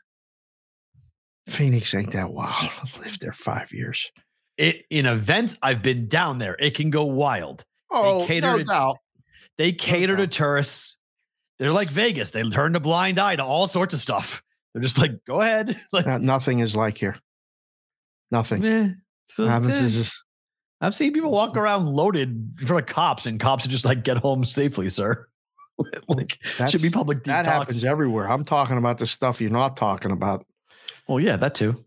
Phoenix 1.48 1.92
ain't 1.94 2.12
that 2.12 2.32
wild. 2.32 2.54
I 2.60 2.98
lived 3.00 3.20
there 3.20 3.32
five 3.32 3.72
years. 3.72 4.10
It 4.56 4.84
in 4.90 5.06
events, 5.06 5.58
I've 5.62 5.82
been 5.82 6.06
down 6.06 6.38
there. 6.38 6.54
It 6.60 6.76
can 6.76 6.90
go 6.90 7.04
wild. 7.06 7.64
Oh, 7.90 8.24
cater 8.26 8.46
no 8.46 8.58
to- 8.58 8.64
doubt. 8.64 8.98
They 9.58 9.72
cater 9.72 10.16
to 10.16 10.26
doubt. 10.26 10.32
tourists. 10.32 10.98
They're 11.58 11.72
like 11.72 11.90
Vegas. 11.90 12.30
They 12.30 12.42
turn 12.48 12.76
a 12.76 12.80
blind 12.80 13.18
eye 13.18 13.36
to 13.36 13.44
all 13.44 13.66
sorts 13.66 13.92
of 13.94 14.00
stuff. 14.00 14.42
They're 14.72 14.82
just 14.82 14.98
like, 14.98 15.24
go 15.26 15.40
ahead. 15.40 15.76
like, 15.92 16.06
nothing 16.20 16.60
is 16.60 16.76
like 16.76 16.96
here. 16.98 17.16
Nothing. 18.30 18.62
meh. 18.62 18.88
So 19.26 19.46
Happens 19.46 19.80
eh. 19.80 19.84
is 19.84 19.96
just- 19.96 20.24
I've 20.82 20.94
seen 20.94 21.12
people 21.12 21.30
walk 21.30 21.56
around 21.58 21.86
loaded 21.86 22.30
in 22.58 22.66
front 22.66 22.88
of 22.88 22.94
cops, 22.94 23.26
and 23.26 23.38
cops 23.38 23.66
are 23.66 23.68
just 23.68 23.84
like, 23.84 24.02
get 24.02 24.16
home 24.16 24.44
safely, 24.44 24.88
sir. 24.88 25.26
like, 26.08 26.38
should 26.70 26.80
be 26.80 26.88
public 26.88 27.22
that 27.24 27.44
detox. 27.44 27.48
happens 27.48 27.84
everywhere. 27.84 28.30
I'm 28.30 28.44
talking 28.44 28.78
about 28.78 28.96
the 28.96 29.06
stuff 29.06 29.42
you're 29.42 29.50
not 29.50 29.76
talking 29.76 30.10
about. 30.10 30.46
well, 31.06 31.20
yeah, 31.20 31.36
that 31.36 31.54
too. 31.54 31.84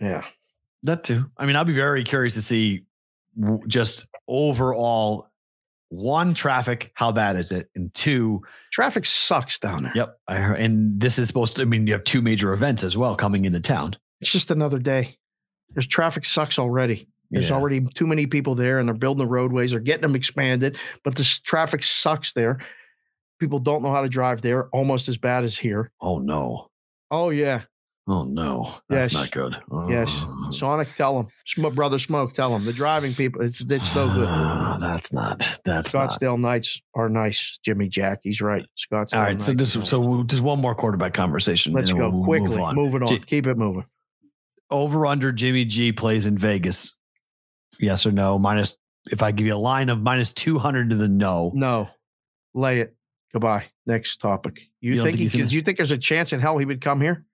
Yeah. 0.00 0.24
That 0.82 1.04
too. 1.04 1.30
I 1.36 1.46
mean, 1.46 1.54
I'll 1.54 1.64
be 1.64 1.72
very 1.72 2.02
curious 2.02 2.34
to 2.34 2.42
see 2.42 2.84
w- 3.40 3.60
just 3.68 4.06
overall 4.26 5.30
one 5.92 6.32
traffic. 6.32 6.90
How 6.94 7.12
bad 7.12 7.36
is 7.36 7.52
it? 7.52 7.68
And 7.74 7.92
two, 7.92 8.40
Traffic 8.72 9.04
sucks 9.04 9.58
down 9.58 9.82
there. 9.82 9.92
Yep. 9.94 10.16
I 10.26 10.36
heard, 10.38 10.58
and 10.58 10.98
this 10.98 11.18
is 11.18 11.26
supposed 11.28 11.56
to, 11.56 11.62
I 11.62 11.64
mean, 11.66 11.86
you 11.86 11.92
have 11.92 12.04
two 12.04 12.22
major 12.22 12.52
events 12.54 12.82
as 12.82 12.96
well 12.96 13.14
coming 13.14 13.44
into 13.44 13.60
town. 13.60 13.96
It's 14.22 14.32
just 14.32 14.50
another 14.50 14.78
day. 14.78 15.16
There's 15.74 15.86
traffic 15.86 16.24
sucks 16.24 16.58
already. 16.58 17.08
There's 17.30 17.50
Yeah. 17.50 17.56
already 17.56 17.80
too 17.82 18.06
many 18.06 18.26
people 18.26 18.54
there 18.54 18.78
and 18.78 18.88
they're 18.88 18.94
building 18.94 19.18
the 19.18 19.26
roadways, 19.30 19.72
they're 19.72 19.80
getting 19.80 20.02
them 20.02 20.16
expanded, 20.16 20.78
but 21.04 21.14
this 21.14 21.38
traffic 21.40 21.82
sucks 21.82 22.32
there. 22.32 22.58
People 23.38 23.58
don't 23.58 23.82
know 23.82 23.90
how 23.90 24.02
to 24.02 24.08
drive 24.08 24.40
there, 24.40 24.68
almost 24.68 25.08
as 25.08 25.18
bad 25.18 25.44
as 25.44 25.58
here. 25.58 25.90
Oh, 26.00 26.18
no. 26.18 26.68
Oh, 27.10 27.28
yeah. 27.30 27.62
Oh, 28.08 28.24
no. 28.24 28.74
That's 28.88 29.12
Yes. 29.12 29.14
not 29.14 29.30
good. 29.30 29.56
Yes. 29.88 30.10
Oh. 30.24 30.50
Sonic, 30.50 30.88
tell 30.96 31.16
them. 31.22 31.28
Sm- 31.46 31.68
Brother 31.68 32.00
Smoke, 32.00 32.34
tell 32.34 32.50
them. 32.50 32.64
The 32.64 32.72
driving 32.72 33.12
people, 33.14 33.42
it's, 33.42 33.60
it's 33.62 33.88
so 33.92 34.08
good. 34.08 34.26
Ah, 34.28 34.76
that's 34.80 35.12
not, 35.12 35.60
that's 35.64 35.94
not. 35.94 36.10
Scottsdale 36.10 36.38
nights 36.40 36.82
are 36.94 37.08
nice. 37.08 37.60
Jimmy 37.64 37.88
Jack, 37.88 38.18
he's 38.24 38.40
right. 38.40 38.66
Scottsdale. 38.76 39.14
All 39.18 39.22
right. 39.22 39.40
So 39.40 39.52
Knights 39.52 39.74
this, 39.74 39.76
are 39.76 39.86
so 39.86 40.00
we'll, 40.00 40.24
just 40.24 40.42
one 40.42 40.60
more 40.60 40.74
quarterback 40.74 41.14
conversation. 41.14 41.72
let's 41.74 41.92
go 41.92 42.10
we'll 42.10 42.12
move 42.12 42.24
quickly. 42.24 42.58
on. 42.58 42.74
Move 42.74 42.94
it 42.96 43.02
on. 43.02 43.08
J- 43.08 43.18
Keep 43.20 43.46
it 43.46 43.56
moving. 43.56 43.86
Over 44.68 45.06
under 45.06 45.30
Jimmy 45.30 45.64
G 45.64 45.92
plays 45.92 46.26
in 46.26 46.36
Vegas. 46.36 46.98
Yes 47.78 48.04
or 48.04 48.10
no? 48.12 48.36
Minus, 48.38 48.76
if 49.12 49.22
I 49.22 49.30
give 49.30 49.46
you 49.46 49.54
a 49.54 49.56
line 49.56 49.90
of 49.90 50.00
minus 50.02 50.32
200 50.32 50.90
to 50.90 50.96
the 50.96 51.08
no. 51.08 51.52
No, 51.54 51.88
lay 52.52 52.80
it. 52.80 52.96
Goodbye. 53.32 53.66
Next 53.86 54.16
topic. 54.16 54.58
You, 54.80 54.94
You 54.94 55.02
think, 55.04 55.18
think 55.18 55.30
he 55.32 55.42
do 55.44 55.54
you 55.54 55.62
think 55.62 55.76
there's 55.78 55.92
a 55.92 55.98
chance 55.98 56.32
in 56.32 56.40
hell 56.40 56.58
he 56.58 56.66
would 56.66 56.80
come 56.80 57.00
here? 57.00 57.24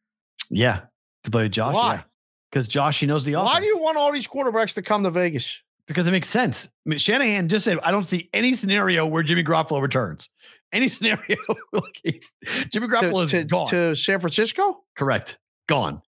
Yeah. 0.51 0.81
To 1.25 1.31
play 1.31 1.45
with 1.45 1.53
Josh. 1.53 1.75
Why? 1.75 2.05
Because 2.51 2.69
Josh, 2.69 3.01
he 3.01 3.07
knows 3.07 3.25
the 3.25 3.35
offense. 3.35 3.55
Why 3.55 3.61
do 3.61 3.67
you 3.67 3.79
want 3.79 3.97
all 3.97 4.13
these 4.13 4.27
quarterbacks 4.27 4.75
to 4.75 4.83
come 4.83 5.03
to 5.05 5.11
Vegas? 5.11 5.61
Because 5.87 6.07
it 6.07 6.13
makes 6.13 6.29
sense. 6.29 6.67
I 6.67 6.91
mean, 6.91 6.99
Shanahan 6.99 7.49
just 7.49 7.65
said, 7.65 7.79
I 7.83 7.91
don't 7.91 8.05
see 8.05 8.29
any 8.33 8.55
scenario 8.55 9.07
where 9.07 9.23
Jimmy 9.23 9.43
Garoppolo 9.45 9.81
returns. 9.81 10.31
Any 10.71 10.91
scenario. 10.91 11.39
like, 11.73 12.23
Jimmy 12.69 12.89
To, 12.89 12.95
Garoppolo 12.95 13.25
is 13.25 13.31
to, 13.31 13.45
gone. 13.45 13.69
to 13.69 13.95
San 13.95 14.21
Francisco? 14.21 14.85
Correct. 14.95 15.39
Gone. 15.67 16.03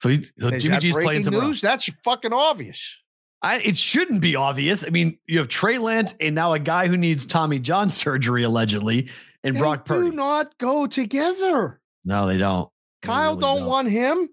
So, 0.00 0.08
he, 0.08 0.20
so 0.38 0.48
Is 0.48 0.64
Jimmy 0.64 0.78
G's 0.78 0.96
playing 0.96 1.22
some 1.22 1.34
news? 1.34 1.60
That's 1.60 1.88
fucking 2.02 2.32
obvious. 2.32 2.96
I, 3.42 3.58
it 3.58 3.76
shouldn't 3.76 4.20
be 4.20 4.36
obvious. 4.36 4.86
I 4.86 4.88
mean, 4.88 5.18
you 5.26 5.38
have 5.38 5.48
Trey 5.48 5.78
Lance 5.78 6.14
and 6.18 6.34
now 6.34 6.54
a 6.54 6.58
guy 6.58 6.88
who 6.88 6.96
needs 6.96 7.26
Tommy 7.26 7.58
John 7.58 7.90
surgery 7.90 8.42
allegedly, 8.42 9.10
and 9.42 9.54
They 9.54 9.60
Brock 9.60 9.86
do 9.86 10.10
not 10.10 10.56
go 10.58 10.86
together. 10.86 11.80
No, 12.04 12.26
they 12.26 12.38
don't. 12.38 12.68
They 13.02 13.08
Kyle 13.08 13.30
really 13.30 13.40
don't, 13.40 13.66
want 13.66 13.90
him, 13.90 14.28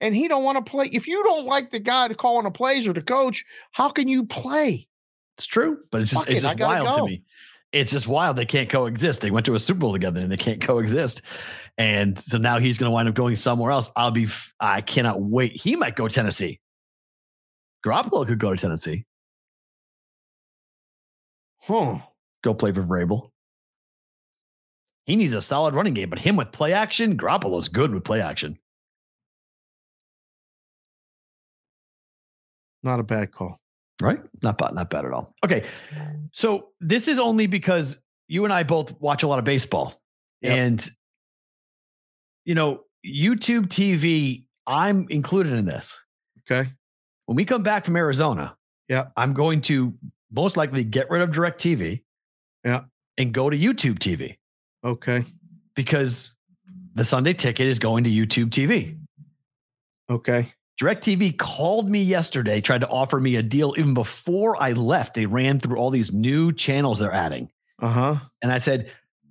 and 0.00 0.14
he 0.14 0.28
don't 0.28 0.44
want 0.44 0.64
to 0.64 0.70
play. 0.70 0.88
If 0.92 1.06
you 1.06 1.22
don't 1.22 1.46
like 1.46 1.70
the 1.70 1.80
guy 1.80 2.08
to 2.08 2.14
call 2.14 2.36
on 2.36 2.44
the 2.44 2.50
plays 2.50 2.86
or 2.86 2.92
the 2.92 3.02
coach, 3.02 3.44
how 3.72 3.88
can 3.88 4.08
you 4.08 4.26
play? 4.26 4.88
It's 5.36 5.46
true, 5.46 5.78
but 5.90 6.02
it's 6.02 6.12
just 6.12 6.28
it, 6.28 6.36
it's 6.36 6.44
just 6.44 6.58
wild 6.58 6.88
go. 6.88 6.96
to 6.98 7.04
me. 7.04 7.22
It's 7.72 7.90
just 7.90 8.06
wild. 8.06 8.36
They 8.36 8.46
can't 8.46 8.70
coexist. 8.70 9.20
They 9.20 9.32
went 9.32 9.46
to 9.46 9.54
a 9.54 9.58
Super 9.58 9.80
Bowl 9.80 9.92
together 9.92 10.20
and 10.20 10.30
they 10.30 10.36
can't 10.36 10.60
coexist. 10.60 11.22
And 11.76 12.16
so 12.16 12.38
now 12.38 12.60
he's 12.60 12.78
going 12.78 12.88
to 12.88 12.92
wind 12.92 13.08
up 13.08 13.16
going 13.16 13.34
somewhere 13.34 13.72
else. 13.72 13.90
I'll 13.96 14.12
be. 14.12 14.24
f- 14.24 14.54
I 14.60 14.80
cannot 14.80 15.20
wait. 15.20 15.60
He 15.60 15.74
might 15.74 15.96
go 15.96 16.06
Tennessee. 16.06 16.60
Garoppolo 17.84 18.26
could 18.26 18.38
go 18.38 18.54
to 18.54 18.60
Tennessee. 18.60 19.04
Huh. 21.58 21.98
Go 22.44 22.54
play 22.54 22.70
for 22.70 22.84
Vrabel. 22.84 23.30
He 25.06 25.16
needs 25.16 25.34
a 25.34 25.42
solid 25.42 25.74
running 25.74 25.94
game, 25.94 26.08
but 26.10 26.18
him 26.18 26.36
with 26.36 26.50
play 26.52 26.72
action, 26.72 27.16
Garoppolo's 27.18 27.68
good 27.68 27.92
with 27.92 28.04
play 28.04 28.20
action. 28.22 28.58
Not 32.82 33.00
a 33.00 33.02
bad 33.02 33.32
call. 33.32 33.60
right? 34.02 34.20
Not 34.42 34.58
bad, 34.58 34.74
not 34.74 34.90
bad 34.90 35.04
at 35.04 35.12
all. 35.12 35.34
Okay. 35.44 35.64
So 36.32 36.68
this 36.80 37.08
is 37.08 37.18
only 37.18 37.46
because 37.46 38.00
you 38.28 38.44
and 38.44 38.52
I 38.52 38.62
both 38.62 38.98
watch 39.00 39.22
a 39.22 39.28
lot 39.28 39.38
of 39.38 39.44
baseball. 39.44 40.00
Yep. 40.42 40.52
And 40.58 40.88
you 42.44 42.54
know, 42.54 42.82
YouTube 43.06 43.66
TV 43.66 44.44
I'm 44.66 45.06
included 45.10 45.52
in 45.54 45.64
this. 45.64 45.98
Okay. 46.50 46.68
When 47.26 47.36
we 47.36 47.44
come 47.44 47.62
back 47.62 47.84
from 47.84 47.96
Arizona, 47.96 48.56
Yeah. 48.88 49.06
I'm 49.16 49.32
going 49.32 49.60
to 49.62 49.94
most 50.30 50.56
likely 50.56 50.84
get 50.84 51.08
rid 51.10 51.22
of 51.22 51.30
DirecTV. 51.30 52.02
Yeah. 52.64 52.82
And 53.16 53.32
go 53.32 53.48
to 53.48 53.56
YouTube 53.56 53.98
TV 53.98 54.36
Okay. 54.84 55.24
because 55.74 56.36
the 56.94 57.04
Sunday 57.04 57.32
ticket 57.32 57.66
is 57.66 57.78
going 57.78 58.04
to 58.04 58.10
YouTube 58.10 58.50
TV. 58.50 58.98
Okay. 60.10 60.46
DirecTV 60.80 61.38
called 61.38 61.88
me 61.88 62.02
yesterday, 62.02 62.60
tried 62.60 62.80
to 62.80 62.88
offer 62.88 63.20
me 63.20 63.36
a 63.36 63.42
deal 63.42 63.74
even 63.78 63.94
before 63.94 64.60
I 64.60 64.72
left. 64.72 65.14
They 65.14 65.26
ran 65.26 65.58
through 65.60 65.76
all 65.76 65.90
these 65.90 66.12
new 66.12 66.52
channels 66.52 66.98
they're 66.98 67.12
adding. 67.12 67.50
Uh 67.80 67.88
huh. 67.88 68.16
And 68.42 68.50
I 68.52 68.58
said, 68.58 68.90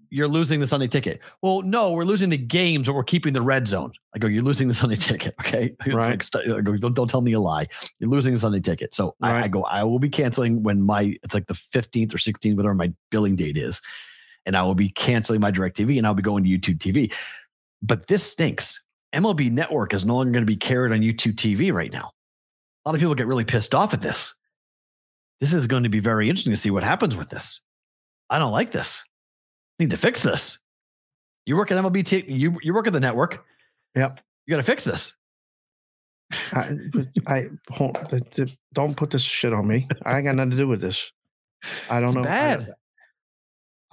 You're 0.09 0.27
losing 0.27 0.59
the 0.61 0.67
Sunday 0.67 0.87
ticket. 0.87 1.19
Well, 1.41 1.61
no, 1.61 1.91
we're 1.91 2.05
losing 2.05 2.29
the 2.29 2.37
games, 2.37 2.87
but 2.87 2.93
we're 2.93 3.03
keeping 3.03 3.33
the 3.33 3.41
red 3.41 3.67
zone. 3.67 3.91
I 4.15 4.19
go, 4.19 4.27
You're 4.27 4.43
losing 4.43 4.69
the 4.69 4.73
Sunday 4.73 4.95
ticket. 4.95 5.35
Okay. 5.41 5.75
Right. 5.93 6.29
I 6.35 6.61
go, 6.61 6.77
don't, 6.77 6.95
don't 6.95 7.09
tell 7.09 7.21
me 7.21 7.33
a 7.33 7.39
lie. 7.39 7.67
You're 7.99 8.09
losing 8.09 8.33
the 8.33 8.39
Sunday 8.39 8.61
ticket. 8.61 8.93
So 8.93 9.15
I, 9.21 9.43
I 9.43 9.47
go, 9.49 9.63
I 9.63 9.83
will 9.83 9.99
be 9.99 10.09
canceling 10.09 10.63
when 10.63 10.81
my, 10.81 11.15
it's 11.23 11.33
like 11.33 11.47
the 11.47 11.53
15th 11.53 12.13
or 12.13 12.17
16th, 12.17 12.55
whatever 12.55 12.73
my 12.73 12.93
billing 13.11 13.35
date 13.35 13.57
is. 13.57 13.81
And 14.45 14.57
I 14.57 14.63
will 14.63 14.75
be 14.75 14.89
canceling 14.89 15.41
my 15.41 15.51
DirecTV 15.51 15.97
and 15.97 16.05
I'll 16.05 16.13
be 16.13 16.21
going 16.23 16.43
to 16.43 16.49
YouTube 16.49 16.77
TV. 16.77 17.13
But 17.81 18.07
this 18.07 18.23
stinks. 18.23 18.83
MLB 19.13 19.51
Network 19.51 19.93
is 19.93 20.05
no 20.05 20.15
longer 20.15 20.31
going 20.31 20.41
to 20.43 20.51
be 20.51 20.55
carried 20.57 20.91
on 20.91 20.99
YouTube 20.99 21.35
TV 21.35 21.71
right 21.71 21.91
now. 21.91 22.11
A 22.85 22.89
lot 22.89 22.95
of 22.95 22.99
people 22.99 23.15
get 23.15 23.27
really 23.27 23.45
pissed 23.45 23.73
off 23.75 23.93
at 23.93 24.01
this. 24.01 24.33
This 25.39 25.53
is 25.53 25.67
going 25.67 25.83
to 25.83 25.89
be 25.89 25.99
very 25.99 26.29
interesting 26.29 26.53
to 26.53 26.57
see 26.59 26.71
what 26.71 26.83
happens 26.83 27.15
with 27.15 27.29
this. 27.29 27.61
I 28.29 28.39
don't 28.39 28.51
like 28.51 28.71
this. 28.71 29.03
Need 29.79 29.91
to 29.91 29.97
fix 29.97 30.23
this. 30.23 30.59
You 31.45 31.57
work 31.57 31.71
at 31.71 31.77
MLB. 31.77 32.05
T- 32.05 32.25
you 32.27 32.57
you 32.61 32.73
work 32.73 32.87
at 32.87 32.93
the 32.93 32.99
network. 32.99 33.43
Yep. 33.95 34.19
You 34.45 34.51
got 34.51 34.57
to 34.57 34.63
fix 34.63 34.83
this. 34.83 35.15
I, 36.53 36.77
I 37.27 37.47
th- 38.31 38.57
don't 38.73 38.95
put 38.95 39.11
this 39.11 39.21
shit 39.21 39.53
on 39.53 39.67
me. 39.67 39.87
I 40.05 40.15
ain't 40.17 40.25
got 40.25 40.35
nothing 40.35 40.51
to 40.51 40.57
do 40.57 40.67
with 40.67 40.81
this. 40.81 41.11
I 41.89 41.95
don't 41.99 42.05
It's 42.05 42.15
know. 42.15 42.21
I 42.21 42.23
bad. 42.23 42.73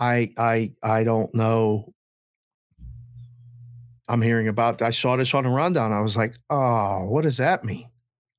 I 0.01 0.33
I 0.37 0.73
I 0.83 1.05
don't 1.05 1.33
know. 1.35 1.93
I'm 4.09 4.23
hearing 4.23 4.49
about. 4.49 4.83
I 4.83 4.91
saw 4.91 5.17
this 5.17 5.35
on 5.35 5.45
the 5.45 5.51
rundown. 5.51 5.93
I 5.93 6.01
was 6.01 6.17
like, 6.17 6.35
oh, 6.51 7.05
what 7.05 7.23
does 7.23 7.37
that 7.37 7.65
mean? 7.65 7.89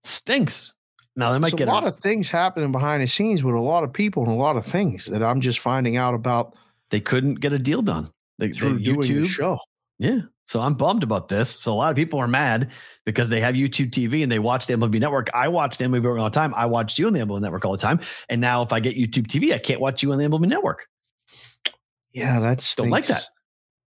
Stinks. 0.04 0.74
Now 1.16 1.32
they 1.32 1.40
might 1.40 1.52
There's 1.52 1.60
get 1.60 1.68
a 1.68 1.72
lot 1.72 1.86
of 1.86 2.00
things 2.00 2.30
happening 2.30 2.72
behind 2.72 3.04
the 3.04 3.08
scenes 3.08 3.44
with 3.44 3.56
a 3.56 3.60
lot 3.60 3.84
of 3.84 3.92
people 3.94 4.24
and 4.24 4.32
a 4.32 4.36
lot 4.36 4.56
of 4.58 4.66
things 4.66 5.06
that 5.06 5.22
I'm 5.22 5.42
just 5.42 5.60
finding 5.60 5.98
out 5.98 6.14
about 6.14 6.56
They 6.90 7.00
couldn't 7.02 7.36
get 7.36 7.54
a 7.54 7.60
deal 7.60 7.82
done. 7.82 8.12
They, 8.40 8.48
they- 8.48 8.54
through 8.54 8.80
doing 8.80 9.02
the 9.02 9.08
YouTube. 9.08 9.28
show. 9.28 9.60
Yeah. 10.00 10.22
So 10.46 10.60
I'm 10.60 10.74
bummed 10.74 11.04
about 11.04 11.28
this. 11.30 11.50
So 11.50 11.72
a 11.72 11.76
lot 11.76 11.92
of 11.92 11.96
people 11.96 12.20
are 12.20 12.28
mad 12.28 12.72
because 13.06 13.30
they 13.30 13.40
have 13.40 13.56
YouTube 13.56 13.92
TV 13.92 14.24
and 14.24 14.32
they 14.32 14.40
watch 14.40 14.66
the 14.66 14.74
MLB 14.74 15.00
Network. 15.00 15.30
I 15.34 15.48
watch 15.48 15.78
the 15.78 15.86
MLB 15.86 16.02
Network 16.02 16.20
all 16.20 16.30
the 16.30 16.34
time. 16.34 16.54
I 16.56 16.66
watched 16.66 16.98
you 17.00 17.08
on 17.08 17.14
the 17.14 17.20
MLB 17.20 17.40
Network 17.42 17.64
all 17.66 17.72
the 17.74 17.78
time. 17.78 18.00
And 18.28 18.42
now 18.42 18.62
if 18.62 18.74
I 18.74 18.80
get 18.82 18.98
YouTube 18.98 19.28
TV, 19.28 19.54
I 19.54 19.58
can't 19.60 19.80
watch 19.80 20.02
you 20.04 20.12
on 20.12 20.18
the 20.18 20.26
MLB 20.26 20.48
Network. 20.48 20.88
Yeah, 22.14 22.40
that's 22.40 22.76
Don't 22.76 22.90
like 22.90 23.08
that. 23.08 23.28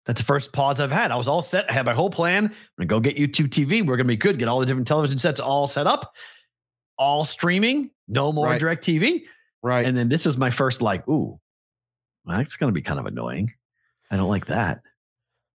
That's 0.06 0.20
the 0.20 0.26
first 0.26 0.52
pause 0.52 0.80
I've 0.80 0.92
had. 0.92 1.10
I 1.10 1.16
was 1.16 1.28
all 1.28 1.42
set. 1.42 1.70
I 1.70 1.74
had 1.74 1.86
my 1.86 1.94
whole 1.94 2.10
plan. 2.10 2.44
I'm 2.46 2.52
gonna 2.76 2.86
go 2.86 3.00
get 3.00 3.16
YouTube 3.16 3.48
TV. 3.48 3.84
We're 3.84 3.96
gonna 3.96 4.06
be 4.06 4.16
good. 4.16 4.38
Get 4.38 4.48
all 4.48 4.60
the 4.60 4.66
different 4.66 4.86
television 4.86 5.18
sets 5.18 5.40
all 5.40 5.66
set 5.66 5.86
up, 5.86 6.14
all 6.98 7.24
streaming. 7.24 7.90
No 8.06 8.32
more 8.32 8.46
Right. 8.46 8.60
DirecTV. 8.60 9.24
Right. 9.62 9.86
And 9.86 9.96
then 9.96 10.10
this 10.10 10.26
was 10.26 10.36
my 10.36 10.50
first 10.50 10.82
like, 10.82 11.08
ooh, 11.08 11.40
well, 12.24 12.36
that's 12.36 12.56
gonna 12.56 12.72
be 12.72 12.82
kind 12.82 13.00
of 13.00 13.06
annoying. 13.06 13.52
I 14.10 14.16
don't 14.16 14.28
like 14.28 14.46
that. 14.46 14.82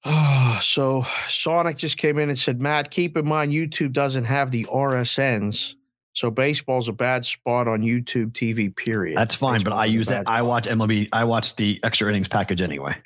so 0.61 1.07
Sonic 1.29 1.79
just 1.79 1.97
came 1.97 2.19
in 2.19 2.29
and 2.29 2.39
said, 2.39 2.61
Matt, 2.61 2.91
keep 2.91 3.17
in 3.17 3.27
mind 3.27 3.53
YouTube 3.53 3.93
doesn't 3.93 4.25
have 4.25 4.51
the 4.51 4.65
RSNs. 4.65 5.75
So 6.15 6.31
baseball's 6.31 6.89
a 6.89 6.93
bad 6.93 7.25
spot 7.25 7.67
on 7.69 7.83
YouTube 7.83 8.33
TV, 8.33 8.75
period. 8.75 9.19
That's 9.19 9.35
fine, 9.35 9.63
but 9.63 9.73
I 9.73 9.85
use 9.85 10.07
that. 10.09 10.27
bad 10.27 10.33
I 10.33 10.43
watch 10.43 10.65
MLB. 10.67 11.09
I 11.13 11.25
watch 11.25 11.57
the 11.57 11.81
extra 11.83 12.09
innings 12.09 12.29
package 12.29 12.61
anyway. 12.63 12.97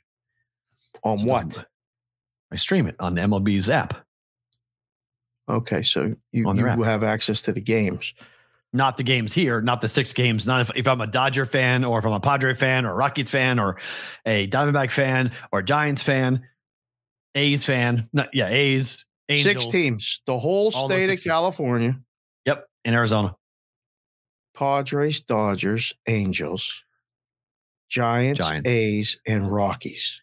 on 1.02 1.18
So 1.18 1.24
what? 1.24 1.66
I 2.52 2.56
stream 2.56 2.86
it 2.86 2.96
on 3.00 3.14
the 3.14 3.22
MLB's 3.22 3.68
app, 3.70 4.06
Okay, 5.48 5.82
so 5.82 6.14
you, 6.32 6.52
you 6.54 6.66
app. 6.66 6.78
have 6.82 7.02
access 7.02 7.40
to 7.42 7.52
the 7.52 7.61
games. 7.61 8.12
not 8.74 8.98
the 8.98 9.02
games 9.02 9.32
here, 9.32 9.62
not 9.62 9.80
the 9.80 9.88
six 9.88 10.12
games. 10.12 10.46
Not 10.46 10.61
if, 10.61 10.70
if 10.76 10.86
I'm 10.86 11.00
a 11.00 11.06
Dodger 11.06 11.46
fan 11.46 11.84
or 11.84 11.98
if 11.98 12.04
I'm 12.04 12.12
a 12.12 12.20
Padre 12.20 12.52
fan 12.52 12.84
or 12.84 12.92
a 12.92 12.94
Rockets 12.94 13.30
fan 13.30 13.59
or 13.59 13.78
a 14.26 14.46
Diamondback 14.48 14.90
fan 14.90 15.32
or 15.52 15.62
Giants 15.62 16.02
fan, 16.02 16.42
A's 17.34 17.64
fan. 17.64 18.09
Not, 18.12 18.28
yeah, 18.34 18.48
A's, 18.48 19.06
Angels. 19.30 19.54
Six 19.64 19.66
teams, 19.68 20.20
the 20.26 20.36
whole 20.36 20.70
state 20.70 21.09
of 21.11 21.22
California. 21.22 21.92
teams. 21.92 22.04
In 22.84 22.94
Arizona. 22.94 23.34
Padres, 24.54 25.20
Dodgers, 25.20 25.92
Angels, 26.06 26.82
Giants, 27.88 28.40
Giants. 28.40 28.68
A's, 28.68 29.18
and 29.26 29.50
Rockies. 29.50 30.20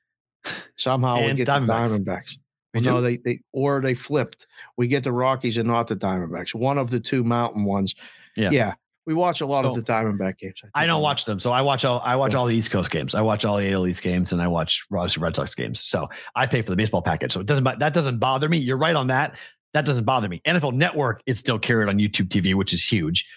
Somehow 0.77 1.25
we 1.25 1.33
get 1.33 1.47
Diamondbacks. 1.47 1.97
the 1.97 1.99
Diamondbacks. 2.03 2.37
We 2.73 2.81
no, 2.81 2.97
do? 2.97 3.01
they 3.01 3.17
they 3.17 3.39
or 3.53 3.81
they 3.81 3.93
flipped. 3.93 4.47
We 4.77 4.87
get 4.87 5.03
the 5.03 5.11
Rockies 5.13 5.57
and 5.57 5.67
not 5.67 5.87
the 5.87 5.95
Diamondbacks. 5.95 6.53
One 6.53 6.77
of 6.77 6.89
the 6.89 6.99
two 6.99 7.23
mountain 7.23 7.63
ones. 7.63 7.95
Yeah. 8.35 8.51
Yeah. 8.51 8.73
We 9.05 9.13
watch 9.13 9.41
a 9.41 9.45
lot 9.45 9.65
of 9.65 9.75
the 9.75 9.81
Diamondback 9.83 10.39
games. 10.39 10.61
I 10.73 10.81
think 10.81 10.87
don't 10.87 10.95
I'm- 10.95 11.01
watch 11.01 11.25
them, 11.25 11.37
so 11.39 11.51
I 11.51 11.61
watch 11.61 11.85
all 11.85 12.01
I 12.03 12.15
watch 12.15 12.33
Yeah. 12.33 12.39
all 12.39 12.47
the 12.47 12.55
East 12.55 12.71
Coast 12.71 12.91
games. 12.91 13.15
I 13.15 13.21
watch 13.21 13.45
all 13.45 13.57
the 13.57 13.71
AL 13.71 13.87
East 13.87 14.01
games, 14.03 14.33
and 14.33 14.41
I 14.41 14.47
watch 14.47 14.85
obviously 14.91 15.21
Red 15.23 15.35
Sox 15.35 15.55
games. 15.55 15.79
So 15.79 16.09
I 16.35 16.45
pay 16.47 16.61
for 16.61 16.71
the 16.71 16.75
baseball 16.75 17.01
package, 17.01 17.31
so 17.31 17.39
it 17.39 17.45
doesn't 17.45 17.63
that 17.79 17.93
doesn't 17.93 18.17
bother 18.17 18.49
me. 18.49 18.57
You're 18.57 18.77
right 18.77 18.95
on 18.95 19.07
that. 19.07 19.39
That 19.75 19.83
doesn't 19.85 20.05
bother 20.05 20.29
me. 20.29 20.41
NFL 20.47 20.71
Network 20.73 21.21
is 21.25 21.37
still 21.37 21.59
carried 21.59 21.89
on 21.89 21.97
YouTube 21.97 22.29
TV, 22.29 22.53
which 22.53 22.71
is 22.71 22.81
huge. 22.81 23.27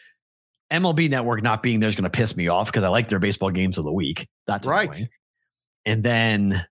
MLB 0.72 1.11
Network 1.11 1.43
not 1.43 1.64
being 1.64 1.80
there 1.80 1.89
is 1.89 1.97
going 1.97 2.05
to 2.05 2.11
piss 2.11 2.36
me 2.36 2.47
off 2.47 2.68
because 2.68 2.84
I 2.84 2.89
like 2.89 3.09
their 3.09 3.18
baseball 3.18 3.51
games 3.51 3.76
of 3.76 3.84
the 3.84 3.93
week. 3.93 4.28
That's 4.47 4.64
Right. 4.64 5.09
And 5.84 6.05
then 6.05 6.64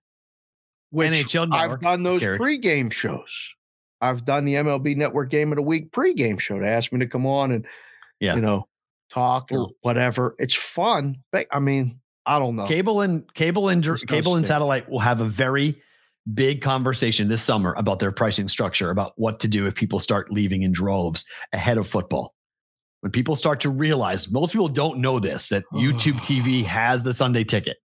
Which 0.90 1.10
NHL 1.10 1.52
I've 1.52 1.80
done 1.80 2.02
those 2.02 2.22
carried. 2.22 2.40
pregame 2.40 2.90
shows. 2.90 3.52
I've 4.00 4.24
done 4.24 4.46
the 4.46 4.54
MLB 4.54 4.96
Network 4.96 5.28
Game 5.28 5.52
of 5.52 5.56
the 5.56 5.62
Week 5.62 5.90
pregame 5.90 6.40
show. 6.40 6.58
They 6.58 6.66
asked 6.66 6.90
me 6.90 7.00
to 7.00 7.06
come 7.06 7.26
on 7.26 7.52
and 7.52 7.66
Yeah. 8.20 8.36
you 8.36 8.40
know 8.40 8.68
talk 9.12 9.52
or 9.52 9.68
whatever. 9.82 10.34
It's 10.38 10.54
fun. 10.54 11.16
I 11.52 11.58
mean, 11.60 12.00
I 12.24 12.38
don't 12.38 12.56
know. 12.56 12.64
cable 12.66 13.02
and 13.02 13.30
cable 13.34 13.68
and 13.68 13.86
cable 14.06 14.36
and 14.36 14.46
satellite 14.46 14.88
will 14.88 15.00
have 15.00 15.20
a 15.20 15.26
very 15.26 15.82
big 16.34 16.60
conversation 16.60 17.28
this 17.28 17.42
summer 17.42 17.74
about 17.76 17.98
their 17.98 18.12
pricing 18.12 18.48
structure 18.48 18.90
about 18.90 19.12
what 19.16 19.40
to 19.40 19.48
do 19.48 19.66
if 19.66 19.74
people 19.74 20.00
start 20.00 20.30
leaving 20.30 20.62
in 20.62 20.72
droves 20.72 21.24
ahead 21.52 21.78
of 21.78 21.86
football. 21.86 22.34
When 23.00 23.12
people 23.12 23.36
start 23.36 23.60
to 23.60 23.70
realize 23.70 24.30
most 24.30 24.52
people 24.52 24.68
don't 24.68 24.98
know 24.98 25.18
this 25.18 25.48
that 25.48 25.64
youtube 25.72 26.16
tv 26.16 26.64
has 26.64 27.04
the 27.04 27.14
sunday 27.14 27.44
ticket. 27.44 27.78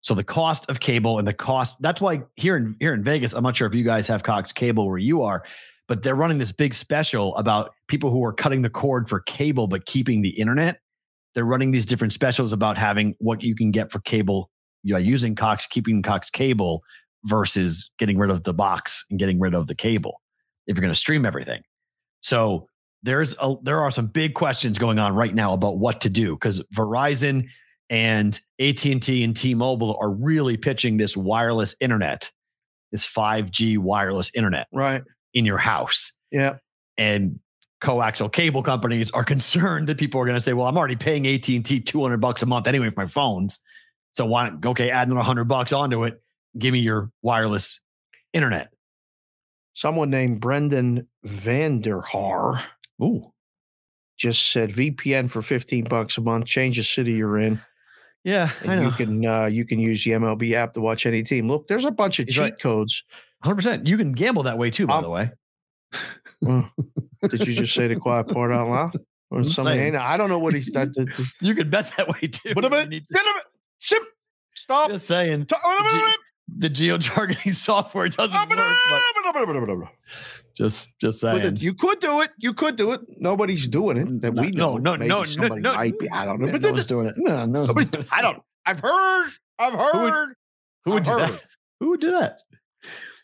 So 0.00 0.14
the 0.14 0.24
cost 0.24 0.68
of 0.68 0.80
cable 0.80 1.18
and 1.18 1.28
the 1.28 1.32
cost 1.32 1.80
that's 1.80 2.00
why 2.00 2.22
here 2.36 2.56
in 2.56 2.76
here 2.80 2.92
in 2.92 3.04
vegas 3.04 3.32
i'm 3.32 3.42
not 3.42 3.56
sure 3.56 3.68
if 3.68 3.74
you 3.74 3.84
guys 3.84 4.08
have 4.08 4.22
cox 4.22 4.52
cable 4.52 4.88
where 4.88 4.98
you 4.98 5.22
are 5.22 5.44
but 5.88 6.02
they're 6.02 6.16
running 6.16 6.38
this 6.38 6.52
big 6.52 6.74
special 6.74 7.36
about 7.36 7.72
people 7.88 8.10
who 8.10 8.24
are 8.24 8.32
cutting 8.32 8.62
the 8.62 8.70
cord 8.70 9.08
for 9.08 9.20
cable 9.20 9.66
but 9.66 9.84
keeping 9.86 10.22
the 10.22 10.30
internet. 10.30 10.80
They're 11.34 11.44
running 11.44 11.70
these 11.70 11.86
different 11.86 12.12
specials 12.12 12.52
about 12.52 12.76
having 12.76 13.14
what 13.18 13.42
you 13.42 13.54
can 13.54 13.70
get 13.70 13.90
for 13.90 14.00
cable 14.00 14.50
you 14.82 14.92
know, 14.92 14.98
using 14.98 15.34
Cox, 15.34 15.66
keeping 15.66 16.02
Cox 16.02 16.30
cable 16.30 16.82
versus 17.24 17.90
getting 17.98 18.18
rid 18.18 18.30
of 18.30 18.44
the 18.44 18.54
box 18.54 19.04
and 19.10 19.18
getting 19.18 19.38
rid 19.38 19.54
of 19.54 19.66
the 19.66 19.74
cable 19.74 20.20
if 20.66 20.76
you're 20.76 20.82
going 20.82 20.92
to 20.92 20.98
stream 20.98 21.24
everything. 21.24 21.60
So 22.20 22.66
there's 23.02 23.34
a, 23.40 23.54
there 23.62 23.80
are 23.80 23.90
some 23.90 24.06
big 24.06 24.34
questions 24.34 24.78
going 24.78 24.98
on 24.98 25.14
right 25.14 25.34
now 25.34 25.52
about 25.52 25.78
what 25.78 26.00
to 26.02 26.08
do 26.10 26.34
because 26.34 26.64
Verizon 26.74 27.48
and 27.90 28.38
AT&T 28.60 29.24
and 29.24 29.36
T-Mobile 29.36 29.98
are 30.00 30.10
really 30.10 30.56
pitching 30.56 30.96
this 30.96 31.16
wireless 31.16 31.74
internet, 31.80 32.30
this 32.92 33.06
5G 33.06 33.76
wireless 33.78 34.30
internet 34.34 34.66
Right. 34.72 35.02
in 35.34 35.44
your 35.44 35.58
house 35.58 36.12
Yeah. 36.30 36.56
and 36.96 37.38
coaxial 37.82 38.30
cable 38.32 38.62
companies 38.62 39.10
are 39.10 39.24
concerned 39.34 39.88
that 39.88 39.98
people 39.98 40.20
are 40.20 40.24
going 40.24 40.36
to 40.36 40.40
say, 40.40 40.52
"Well, 40.52 40.68
I'm 40.68 40.78
already 40.78 40.94
paying 40.96 41.26
AT 41.26 41.48
and 41.48 41.64
T 41.64 41.80
200 41.80 42.18
bucks 42.18 42.42
a 42.42 42.46
month 42.46 42.66
anyway 42.68 42.88
for 42.90 43.00
my 43.00 43.06
phones, 43.06 43.60
so 44.12 44.24
why 44.24 44.48
don't 44.48 44.64
okay 44.64 44.90
add 44.90 45.08
another 45.08 45.18
100 45.18 45.44
bucks 45.46 45.72
onto 45.72 46.04
it? 46.04 46.22
Give 46.58 46.72
me 46.72 46.80
your 46.80 47.10
wireless 47.22 47.80
internet." 48.32 48.68
Someone 49.74 50.10
named 50.10 50.40
Brendan 50.40 51.08
Vanderhaar 51.26 52.62
Ooh, 53.02 53.32
just 54.18 54.50
said 54.52 54.70
VPN 54.70 55.30
for 55.30 55.40
15 55.42 55.84
bucks 55.84 56.18
a 56.18 56.20
month, 56.20 56.44
change 56.46 56.76
the 56.76 56.82
city 56.82 57.12
you're 57.12 57.38
in. 57.38 57.60
yeah, 58.22 58.50
I 58.66 58.72
And 58.74 58.82
know. 58.82 58.88
you 58.88 58.92
can 58.94 59.26
uh, 59.26 59.46
you 59.46 59.64
can 59.64 59.78
use 59.80 60.04
the 60.04 60.10
MLB 60.12 60.52
app 60.52 60.74
to 60.74 60.80
watch 60.80 61.06
any 61.06 61.22
team. 61.22 61.48
Look, 61.48 61.68
there's 61.68 61.84
a 61.86 61.90
bunch 61.90 62.18
of 62.18 62.26
He's 62.26 62.34
cheat 62.36 62.60
codes. 62.60 63.02
100. 63.42 63.54
percent 63.56 63.86
You 63.86 63.96
can 63.96 64.12
gamble 64.12 64.42
that 64.44 64.58
way 64.58 64.70
too, 64.70 64.86
by 64.86 64.96
Um, 64.98 65.02
the 65.04 65.10
way. 65.10 65.30
Did 67.30 67.46
you 67.46 67.54
just 67.54 67.74
say 67.74 67.86
the 67.88 67.96
quiet 67.96 68.28
part 68.28 68.52
out 68.52 68.68
loud? 68.68 68.92
Or 69.30 69.42
something? 69.44 69.96
I 69.96 70.18
don't 70.18 70.28
know 70.28 70.38
what 70.38 70.52
he's 70.52 70.66
that- 70.72 70.92
that- 70.92 71.08
You 71.40 71.54
can 71.54 71.70
bet 71.70 71.90
that 71.96 72.06
way 72.06 72.28
too. 72.28 72.50
A 72.50 72.54
minute. 72.54 72.62
to- 72.62 72.68
Wait 72.70 73.22
a 73.22 73.24
minute. 73.24 73.44
Sip. 73.78 74.02
Stop. 74.54 74.90
Just 74.90 75.06
saying, 75.06 75.46
wait 75.50 75.80
a 75.80 75.82
minute, 75.82 76.16
the 76.56 76.68
geo 76.68 76.98
targeting 76.98 77.52
software 77.68 78.08
doesn't 78.08 78.48
work. 78.50 79.88
Just 80.54 80.92
just 81.00 81.18
saying. 81.20 81.42
it- 81.56 81.62
you 81.62 81.72
could 81.72 81.98
do 82.00 82.20
it. 82.20 82.30
You 82.38 82.52
could 82.52 82.76
do 82.76 82.92
it. 82.92 83.00
Nobody's 83.18 83.66
doing 83.66 83.96
it 83.96 84.20
that 84.20 84.34
we 84.34 84.50
know. 84.50 84.76
no, 84.76 84.96
no, 84.96 85.06
no, 85.06 85.24
somebody 85.24 85.62
no, 85.62 85.74
might 85.74 85.98
be. 85.98 86.10
I 86.10 86.26
don't 86.26 86.40
know. 86.42 86.52
But 86.52 86.60
no 86.60 86.72
one's 86.72 86.84
doing 86.86 87.06
it. 87.06 87.14
No, 87.16 87.46
no. 87.46 87.64
nobody- 87.64 88.06
I 88.12 88.20
don't. 88.20 88.42
I've 88.66 88.80
heard. 88.80 89.30
I've 89.58 89.72
heard. 89.72 90.34
Who 90.84 90.90
would 90.92 90.98
I've 91.00 91.04
do 91.06 91.10
heard 91.12 91.30
that? 91.32 91.44
Who 91.80 91.88
would 91.90 92.00
do 92.00 92.10
that? 92.10 92.42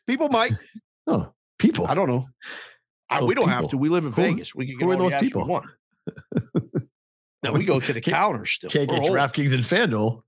People 0.06 0.28
might. 0.30 0.52
Oh, 1.10 1.32
people. 1.58 1.86
I 1.86 1.94
don't 1.94 2.08
know. 2.08 2.26
I, 3.08 3.22
we 3.22 3.34
don't 3.34 3.48
have 3.48 3.70
to. 3.70 3.78
We 3.78 3.88
live 3.88 4.04
in 4.04 4.12
Who- 4.12 4.22
Vegas. 4.22 4.54
We 4.54 4.66
can 4.66 4.76
get 4.78 4.84
who 4.84 4.90
are 4.90 4.94
all 4.94 5.08
the 5.08 5.16
those 5.16 5.22
apps 5.22 5.34
we 5.34 5.42
want. 5.42 5.66
No, 7.44 7.52
we 7.52 7.64
go 7.64 7.80
to 7.80 7.92
the 7.92 8.00
counter 8.00 8.44
still. 8.44 8.68
Can't 8.68 8.90
We're 8.90 8.96
get 9.00 9.08
old. 9.10 9.16
DraftKings 9.16 9.54
and 9.54 9.62
FanDuel. 9.62 10.22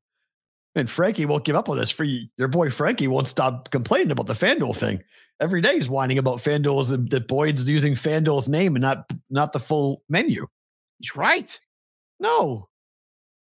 And 0.75 0.89
Frankie 0.89 1.27
won't 1.27 1.45
give 1.45 1.57
up 1.57 1.69
on 1.69 1.77
this. 1.77 1.91
For 1.91 2.05
you. 2.05 2.29
your 2.37 2.49
boy 2.49 2.71
Frankie 2.71 3.09
won't 3.09 3.27
stop 3.29 3.71
complaining 3.71 4.13
about 4.13 4.27
the 4.27 4.35
FanDuel 4.35 4.77
thing. 4.77 5.03
Every 5.41 5.61
day 5.63 5.75
he's 5.75 5.89
whining 5.89 6.19
about 6.19 6.39
FanDuel's 6.39 6.91
that 6.91 7.27
Boyd's 7.27 7.69
using 7.69 7.95
FanDuel's 7.95 8.49
name 8.49 8.77
and 8.77 8.83
not 8.83 9.11
not 9.31 9.53
the 9.53 9.59
full 9.61 10.03
menu. 10.09 10.47
He's 10.99 11.17
right. 11.17 11.59
No, 12.21 12.69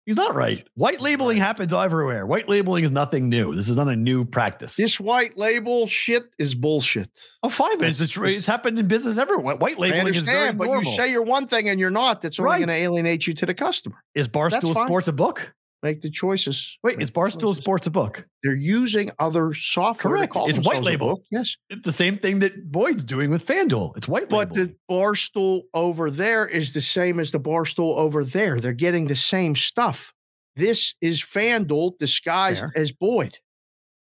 he's 0.05 0.17
not 0.17 0.35
right. 0.35 0.67
White 0.75 1.01
labeling 1.01 1.39
happens 1.39 1.73
everywhere. 1.73 2.27
White 2.27 2.49
labeling 2.49 2.83
is 2.85 2.91
nothing 2.91 3.29
new. 3.29 3.55
This 3.55 3.69
is 3.69 3.77
not 3.77 3.87
a 3.89 3.95
new 3.97 4.25
practice. 4.25 4.75
This 4.77 4.99
white 4.99 5.39
label 5.39 5.87
shit 5.87 6.25
is 6.39 6.55
bullshit. 6.57 7.09
oh, 7.45 7.49
fine, 7.49 7.79
but 7.79 7.89
it's, 7.89 8.01
it's, 8.01 8.17
it's 8.17 8.47
happened 8.47 8.79
in 8.79 8.89
business 8.89 9.17
everywhere. 9.17 9.55
White 9.57 9.79
labeling 9.79 10.13
is 10.15 10.23
very 10.23 10.53
but 10.53 10.67
normal. 10.67 10.83
you 10.85 10.97
say 10.97 11.11
you're 11.11 11.23
one 11.23 11.47
thing 11.47 11.69
and 11.69 11.79
you're 11.79 11.91
not. 11.91 12.21
That's 12.21 12.39
only 12.41 12.51
Right. 12.51 12.59
going 12.59 12.69
to 12.71 12.75
alienate 12.75 13.27
you 13.29 13.35
to 13.35 13.47
the 13.47 13.55
customer. 13.55 14.03
is 14.15 14.29
Barstool. 14.29 14.75
Sports 14.75 15.07
a 15.09 15.13
book? 15.13 15.55
Make 15.85 16.01
the 16.01 16.09
choices. 16.09 16.79
Wait, 16.83 16.97
Make 16.97 17.03
is 17.05 17.11
Barstool. 17.11 17.55
Sports 17.55 17.87
a 17.87 17.91
book? 17.91 18.27
They're 18.43 18.55
using 18.55 19.11
other 19.19 19.53
software. 19.53 20.17
Correct. 20.17 20.35
It's 20.47 20.67
white 20.67 20.83
label. 20.83 21.23
Yes. 21.31 21.57
It's 21.69 21.83
the 21.85 21.93
same 21.93 22.17
thing 22.17 22.39
that 22.39 22.73
Boyd's 22.73 23.05
doing 23.05 23.31
with 23.31 23.47
FanDuel. 23.47 23.95
It's 23.99 24.09
white 24.09 24.31
But 24.31 24.57
label. 24.57 24.73
the 24.73 24.77
barstool 24.91 25.61
over 25.75 26.11
there 26.11 26.47
is 26.47 26.73
the 26.73 26.81
same 26.81 27.21
as 27.21 27.33
the 27.33 27.39
barstool 27.39 27.99
over 27.99 28.25
there. 28.25 28.61
They're 28.61 28.73
getting 28.73 29.09
the 29.09 29.15
same 29.15 29.55
stuff. 29.57 30.15
This 30.57 30.95
is 31.03 31.21
FanDuel 31.21 31.99
disguised 31.99 32.61
Fair. 32.61 32.73
as 32.77 32.91
Boyd, 32.91 33.37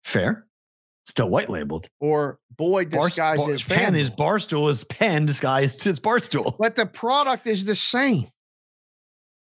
Fair. 0.04 0.46
Still 1.04 1.30
white 1.30 1.50
labeled. 1.50 1.88
or 1.98 2.38
Boyd 2.56 2.90
disguised 2.90 3.40
Bar- 3.40 3.50
as 3.54 3.62
Penn 3.64 3.96
is 3.96 4.08
Barstool 4.08 4.70
is 4.70 4.84
Penn 4.84 5.26
disguised 5.26 5.84
as 5.88 5.98
Barstool. 5.98 6.54
but 6.60 6.76
the 6.76 6.86
product 6.86 7.48
is 7.48 7.64
the 7.64 7.74
same. 7.74 8.28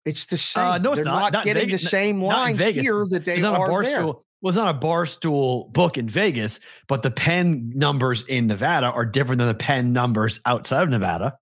It's 0.04 0.26
the 0.26 0.36
same. 0.36 0.64
Uh, 0.64 0.78
no, 0.78 0.90
it's 0.92 0.96
They're 0.98 1.04
not. 1.04 1.20
not, 1.20 1.32
Not 1.32 1.44
getting 1.44 1.62
Vegas. 1.64 1.82
the 1.82 1.88
same 1.88 2.18
Not 2.20 2.26
lines 2.28 2.58
here 2.60 3.06
that 3.10 3.24
they 3.24 3.34
It's 3.34 3.42
not 3.42 3.54
a 3.54 3.58
are 3.62 3.68
Barstool. 3.68 3.84
there. 3.84 4.02
Well, 4.04 4.48
it's 4.50 4.56
not 4.56 4.74
a 4.74 4.78
Barstool 4.78 5.72
book 5.72 5.96
in 5.98 6.08
Vegas, 6.08 6.58
but 6.88 7.04
the 7.04 7.12
Penn 7.12 7.70
numbers 7.74 8.22
in 8.26 8.48
Nevada 8.48 8.86
are 8.88 9.06
different 9.06 9.38
than 9.38 9.46
the 9.48 9.54
Penn 9.54 9.92
numbers 9.92 10.40
outside 10.44 10.82
of 10.82 10.88
Nevada. 10.88 11.34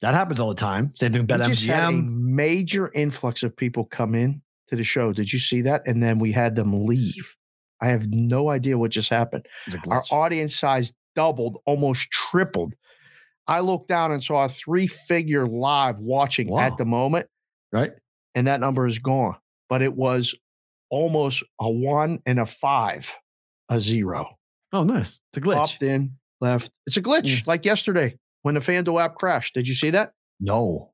That 0.00 0.14
happens 0.14 0.40
all 0.40 0.48
the 0.48 0.54
time. 0.54 0.92
Same 0.94 1.12
thing 1.12 1.26
with 1.26 1.30
We 1.40 1.46
just 1.46 1.64
had 1.64 1.78
a 1.84 1.92
BetMGM. 1.96 2.08
major 2.20 2.90
influx 2.94 3.42
of 3.42 3.54
people 3.56 3.84
come 3.84 4.14
in 4.14 4.40
to 4.68 4.76
the 4.76 4.84
show. 4.84 5.12
Did 5.12 5.32
you 5.32 5.38
see 5.38 5.60
that? 5.62 5.82
And 5.86 6.02
then 6.02 6.18
we 6.18 6.32
had 6.32 6.54
them 6.54 6.86
leave. 6.86 7.36
I 7.82 7.88
have 7.88 8.08
no 8.10 8.48
idea 8.48 8.78
what 8.78 8.90
just 8.90 9.10
happened. 9.10 9.46
Our 9.88 10.02
audience 10.10 10.54
size 10.56 10.94
doubled, 11.14 11.58
almost 11.66 12.10
tripled. 12.10 12.74
I 13.48 13.60
looked 13.60 13.88
down 13.88 14.12
and 14.12 14.22
saw 14.22 14.44
a 14.44 14.48
three 14.48 14.86
figure 14.86 15.46
live 15.46 15.98
watching 15.98 16.48
Wow. 16.48 16.60
at 16.60 16.76
the 16.76 16.84
moment, 16.84 17.28
right? 17.72 17.92
and 18.34 18.46
that 18.46 18.60
number 18.60 18.86
is 18.86 18.98
gone. 18.98 19.36
But 19.68 19.82
it 19.82 19.94
was 19.94 20.34
almost 20.90 21.42
a 21.60 21.70
one 21.70 22.20
and 22.26 22.38
a 22.38 22.46
five, 22.46 23.14
a 23.68 23.80
zero. 23.80 24.36
Oh, 24.72 24.84
nice. 24.84 25.20
It's 25.32 25.38
a 25.38 25.40
glitch. 25.40 25.56
Popped 25.56 25.82
in, 25.82 26.12
left. 26.40 26.70
It's 26.86 26.96
a 26.96 27.02
glitch 27.02 27.42
mm. 27.42 27.46
like 27.46 27.64
yesterday 27.64 28.18
when 28.42 28.54
the 28.54 28.60
FanDuel 28.60 29.02
app 29.02 29.14
crashed. 29.16 29.54
Did 29.54 29.66
you 29.66 29.74
see 29.74 29.90
that? 29.90 30.12
No. 30.40 30.92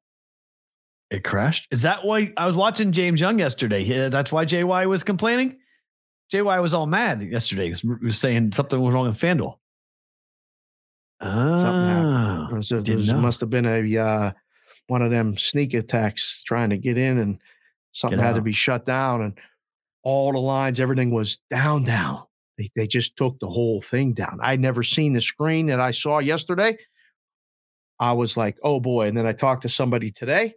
It 1.11 1.25
crashed. 1.25 1.69
Is 1.71 1.83
that 1.83 2.05
why 2.05 2.33
I 2.37 2.47
was 2.47 2.57
watching 2.57 2.93
James 2.93 3.21
Young 3.21 3.39
yesterday? 3.39 4.07
Uh, 4.07 4.09
that's 4.09 4.33
why 4.33 4.47
JY 4.47 4.87
was 4.87 5.03
complaining. 5.03 5.59
JY 6.33 6.63
was 6.63 6.73
all 6.73 6.87
mad 6.87 7.21
yesterday. 7.21 7.73
He 7.75 7.89
was 8.03 8.19
saying 8.19 8.53
something 8.53 8.81
was 8.81 8.95
wrong 8.95 9.07
with 9.07 9.19
FanDuel. 9.21 9.57
Happened. 11.23 11.65
Ah, 11.65 12.49
It, 12.51 12.57
was 12.57 12.73
a- 12.73 12.79
it 12.79 12.85
didn't 12.85 13.21
must 13.21 13.41
have 13.41 13.51
been 13.51 13.67
a 13.67 13.97
uh, 13.99 14.33
one 14.89 15.03
of 15.03 15.11
them 15.11 15.37
sneak 15.37 15.75
attacks 15.75 16.43
trying 16.43 16.71
to 16.71 16.77
get 16.79 16.99
in, 16.99 17.19
and 17.19 17.39
something 17.93 18.19
had 18.19 18.35
to 18.37 18.43
be 18.43 18.53
shut 18.53 18.85
down, 18.85 19.23
and 19.23 19.39
all 20.03 20.33
the 20.33 20.39
lines, 20.39 20.81
everything 20.81 21.11
was 21.13 21.39
down, 21.51 21.85
down. 21.85 22.25
They, 22.59 22.71
they 22.75 22.87
just 22.87 23.17
took 23.17 23.39
the 23.39 23.47
whole 23.47 23.81
thing 23.81 24.13
down. 24.15 24.39
I'd 24.43 24.61
never 24.61 24.83
seen 24.83 25.13
the 25.13 25.21
screen 25.21 25.67
that 25.67 25.81
I 25.81 25.93
saw 25.93 26.19
yesterday. 26.19 26.77
I 28.01 28.13
was 28.13 28.37
like, 28.37 28.59
oh 28.63 28.81
boy. 28.81 29.07
And 29.07 29.17
then 29.17 29.27
I 29.27 29.33
talked 29.33 29.63
to 29.63 29.69
somebody 29.69 30.11
today 30.11 30.55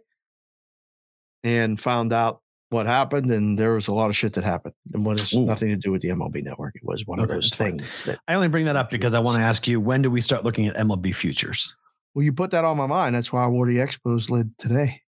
and 1.44 1.80
found 1.80 2.12
out 2.12 2.40
what 2.70 2.86
happened. 2.86 3.30
And 3.30 3.58
there 3.58 3.74
was 3.74 3.88
a 3.88 3.94
lot 3.94 4.08
of 4.08 4.16
shit 4.16 4.32
that 4.34 4.44
happened. 4.44 4.74
And 4.92 5.04
what 5.04 5.18
has 5.18 5.32
nothing 5.34 5.68
to 5.68 5.76
do 5.76 5.92
with 5.92 6.02
the 6.02 6.08
MLB 6.08 6.42
network. 6.42 6.74
It 6.76 6.84
was 6.84 7.06
one 7.06 7.20
of 7.20 7.28
those 7.28 7.50
things 7.50 8.04
that, 8.04 8.18
I 8.28 8.34
only 8.34 8.48
bring 8.48 8.64
that 8.66 8.76
up 8.76 8.90
because 8.90 9.14
I 9.14 9.18
want 9.20 9.38
to 9.38 9.44
ask 9.44 9.66
you 9.68 9.80
when 9.80 10.02
do 10.02 10.10
we 10.10 10.20
start 10.20 10.44
looking 10.44 10.66
at 10.66 10.76
MLB 10.76 11.14
futures? 11.14 11.76
well, 12.14 12.24
you 12.24 12.32
put 12.32 12.50
that 12.52 12.64
on 12.64 12.78
my 12.78 12.86
mind. 12.86 13.14
That's 13.14 13.30
why 13.30 13.44
I 13.44 13.46
wore 13.46 13.66
the 13.66 13.76
Expos 13.76 14.30
lid 14.30 14.50
today. 14.58 15.02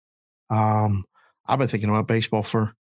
Um, 0.50 1.04
I've 1.48 1.60
been 1.60 1.68
thinking 1.68 1.90
about 1.90 2.08
baseball 2.08 2.42
for 2.42 2.62
a 2.64 2.74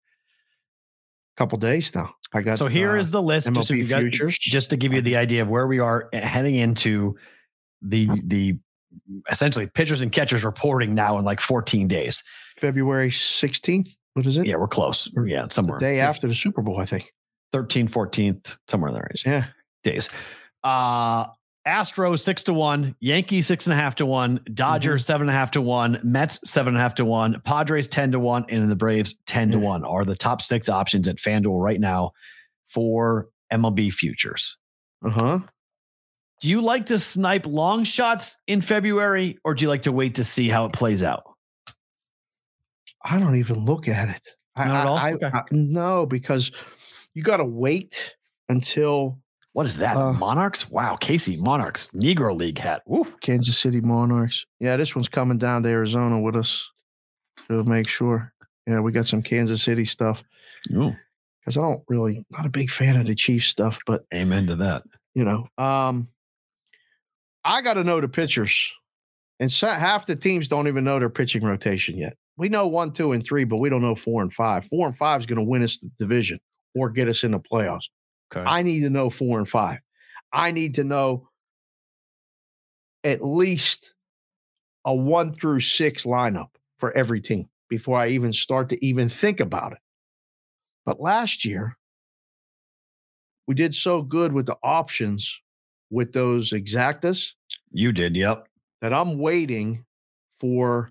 couple 1.36 1.58
days 1.58 1.94
now. 1.94 2.14
I 2.32 2.40
got 2.40 2.58
So 2.58 2.66
here 2.66 2.92
uh, 2.92 3.00
is 3.00 3.10
the 3.10 3.20
list. 3.20 3.52
Just, 3.52 3.68
so 3.68 3.74
MLB 3.74 3.88
got- 3.88 4.00
futures. 4.00 4.38
just 4.38 4.70
to 4.70 4.78
give 4.78 4.94
you 4.94 5.02
the 5.02 5.16
idea 5.16 5.42
of 5.42 5.50
where 5.50 5.66
we 5.66 5.78
are 5.78 6.08
eh, 6.14 6.20
heading 6.20 6.54
into 6.56 7.16
the 7.82 8.08
the 8.24 8.58
essentially 9.30 9.66
pitchers 9.66 10.00
and 10.00 10.10
catchers 10.10 10.42
reporting 10.44 10.94
now 10.94 11.18
in 11.18 11.24
like 11.26 11.40
14 11.40 11.86
days. 11.86 12.22
February 12.58 13.10
16th. 13.10 13.90
What 14.14 14.26
is 14.26 14.36
it? 14.38 14.46
Yeah, 14.46 14.56
we're 14.56 14.68
close. 14.68 15.08
Yeah, 15.26 15.46
somewhere. 15.48 15.78
Day 15.78 16.00
after 16.00 16.26
the 16.26 16.34
Super 16.34 16.62
Bowl, 16.62 16.80
I 16.80 16.86
think. 16.86 17.12
13, 17.52 17.86
14th, 17.88 18.56
somewhere 18.68 18.88
in 18.88 18.94
there 18.94 19.08
is 19.12 19.24
Yeah. 19.24 19.46
days. 19.82 20.08
Uh 20.62 21.26
Astros 21.66 22.18
six 22.20 22.42
to 22.42 22.52
one, 22.52 22.94
Yankees 23.00 23.46
six 23.46 23.66
and 23.66 23.72
a 23.72 23.76
half 23.76 23.94
to 23.96 24.04
one, 24.04 24.38
Dodgers 24.52 25.00
Mm-hmm. 25.02 25.06
seven 25.06 25.28
and 25.28 25.30
a 25.34 25.38
half 25.38 25.50
to 25.52 25.62
one, 25.62 25.98
Mets 26.02 26.38
seven 26.50 26.74
and 26.74 26.78
a 26.78 26.82
half 26.82 26.94
to 26.96 27.04
one, 27.06 27.40
Padres 27.44 27.88
10 27.88 28.12
to 28.12 28.20
one, 28.20 28.44
and 28.50 28.70
the 28.70 28.76
Braves 28.76 29.14
10 29.26 29.52
to 29.52 29.58
Yeah. 29.58 29.64
one 29.64 29.84
are 29.84 30.04
the 30.04 30.14
top 30.14 30.42
six 30.42 30.68
options 30.68 31.08
at 31.08 31.16
FanDuel 31.16 31.58
right 31.62 31.80
now 31.80 32.12
for 32.68 33.28
MLB 33.50 33.90
futures. 33.90 34.58
Uh 35.04 35.10
huh. 35.10 35.38
Do 36.42 36.50
you 36.50 36.60
like 36.60 36.84
to 36.86 36.98
snipe 36.98 37.46
long 37.46 37.84
shots 37.84 38.36
in 38.46 38.60
February 38.60 39.38
or 39.44 39.54
do 39.54 39.64
you 39.64 39.68
like 39.70 39.82
to 39.82 39.92
wait 39.92 40.16
to 40.16 40.24
see 40.24 40.48
how 40.50 40.66
it 40.66 40.72
plays 40.74 41.02
out? 41.02 41.22
I 43.04 43.18
don't 43.18 43.36
even 43.36 43.64
look 43.64 43.88
at 43.88 44.08
it. 44.08 44.22
I, 44.56 44.64
Not 44.66 44.76
at 44.76 44.86
all? 44.86 44.96
I, 44.96 45.12
Okay. 45.12 45.26
I- 45.32 45.42
no, 45.50 46.06
because 46.06 46.50
you 47.14 47.22
got 47.22 47.36
to 47.38 47.44
wait 47.44 48.16
until 48.48 49.18
What 49.52 49.66
is 49.66 49.76
that? 49.78 49.96
Uh, 49.96 50.12
Monarchs? 50.12 50.68
Wow, 50.70 50.96
KC 51.00 51.38
Monarchs, 51.38 51.88
Negro 51.94 52.36
League 52.36 52.58
hat. 52.58 52.82
Woo. 52.86 53.04
Kansas 53.20 53.56
City 53.58 53.80
Monarchs. 53.80 54.46
Yeah, 54.60 54.76
this 54.76 54.96
one's 54.96 55.08
coming 55.08 55.38
down 55.38 55.62
to 55.62 55.68
Arizona 55.68 56.20
with 56.20 56.34
us 56.36 56.68
to 57.48 57.62
make 57.64 57.88
sure. 57.88 58.32
Yeah, 58.66 58.80
we 58.80 58.90
got 58.92 59.06
some 59.06 59.22
Kansas 59.22 59.62
City 59.62 59.84
stuff 59.84 60.24
because 60.64 61.56
I 61.58 61.60
don't 61.60 61.82
really 61.88 62.24
not 62.30 62.46
a 62.46 62.50
big 62.50 62.70
fan 62.70 62.96
of 62.96 63.06
the 63.06 63.14
Chiefs 63.14 63.46
stuff, 63.46 63.78
but 63.86 64.04
amen 64.14 64.46
to 64.48 64.56
that. 64.56 64.82
you 65.14 65.24
know, 65.24 65.46
um, 65.58 66.08
I 67.44 67.60
got 67.62 67.74
to 67.74 67.84
know 67.84 68.00
the 68.00 68.08
pitchers, 68.08 68.72
and 69.38 69.52
so, 69.52 69.68
half 69.68 70.06
the 70.06 70.16
teams 70.16 70.48
don't 70.48 70.66
even 70.68 70.82
know 70.84 70.98
their 70.98 71.10
pitching 71.10 71.44
rotation 71.44 71.98
yet. 71.98 72.16
We 72.36 72.48
know 72.48 72.66
one, 72.66 72.92
two, 72.92 73.12
and 73.12 73.24
three, 73.24 73.44
but 73.44 73.60
we 73.60 73.68
don't 73.68 73.82
know 73.82 73.94
four 73.94 74.22
and 74.22 74.32
five. 74.32 74.64
Four 74.66 74.86
and 74.86 74.96
five 74.96 75.20
is 75.20 75.26
going 75.26 75.38
to 75.38 75.44
win 75.44 75.62
us 75.62 75.78
the 75.78 75.90
division 75.98 76.40
or 76.74 76.90
get 76.90 77.08
us 77.08 77.22
in 77.22 77.30
the 77.30 77.40
playoffs. 77.40 77.84
Okay. 78.34 78.44
I 78.44 78.62
need 78.62 78.80
to 78.80 78.90
know 78.90 79.10
four 79.10 79.38
and 79.38 79.48
five. 79.48 79.78
I 80.32 80.50
need 80.50 80.74
to 80.76 80.84
know 80.84 81.28
at 83.04 83.24
least 83.24 83.94
a 84.84 84.94
one 84.94 85.30
through 85.32 85.60
six 85.60 86.04
lineup 86.04 86.48
for 86.76 86.96
every 86.96 87.20
team 87.20 87.48
before 87.68 87.98
I 87.98 88.08
even 88.08 88.32
start 88.32 88.68
to 88.70 88.84
even 88.84 89.08
think 89.08 89.40
about 89.40 89.72
it. 89.72 89.78
But 90.84 91.00
last 91.00 91.44
year, 91.44 91.76
we 93.46 93.54
did 93.54 93.74
so 93.74 94.02
good 94.02 94.32
with 94.32 94.46
the 94.46 94.56
options 94.62 95.40
with 95.90 96.12
those 96.12 96.50
exactas 96.50 97.30
you 97.70 97.92
did. 97.92 98.16
Yep. 98.16 98.48
that 98.80 98.92
I'm 98.92 99.18
waiting 99.18 99.84
for 100.40 100.90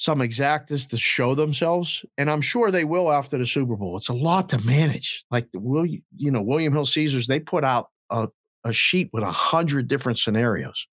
some 0.00 0.20
exactas 0.20 0.88
to 0.88 0.96
show 0.96 1.34
themselves, 1.34 2.06
and 2.16 2.30
I'm 2.30 2.40
sure 2.40 2.70
they 2.70 2.84
will 2.84 3.12
after 3.12 3.36
the 3.36 3.44
Super 3.44 3.76
Bowl. 3.76 3.98
It's 3.98 4.08
a 4.08 4.14
lot 4.14 4.48
to 4.48 4.58
manage. 4.64 5.26
Like 5.30 5.46
Will, 5.52 5.84
you 5.84 6.30
know, 6.30 6.40
William 6.40 6.72
Hill 6.72 6.86
Caesars, 6.86 7.26
they 7.26 7.38
put 7.38 7.64
out 7.64 7.90
a, 8.08 8.28
a 8.64 8.72
sheet 8.72 9.10
with 9.12 9.22
a 9.22 9.30
hundred 9.30 9.88
different 9.88 10.18
scenarios. 10.18 10.88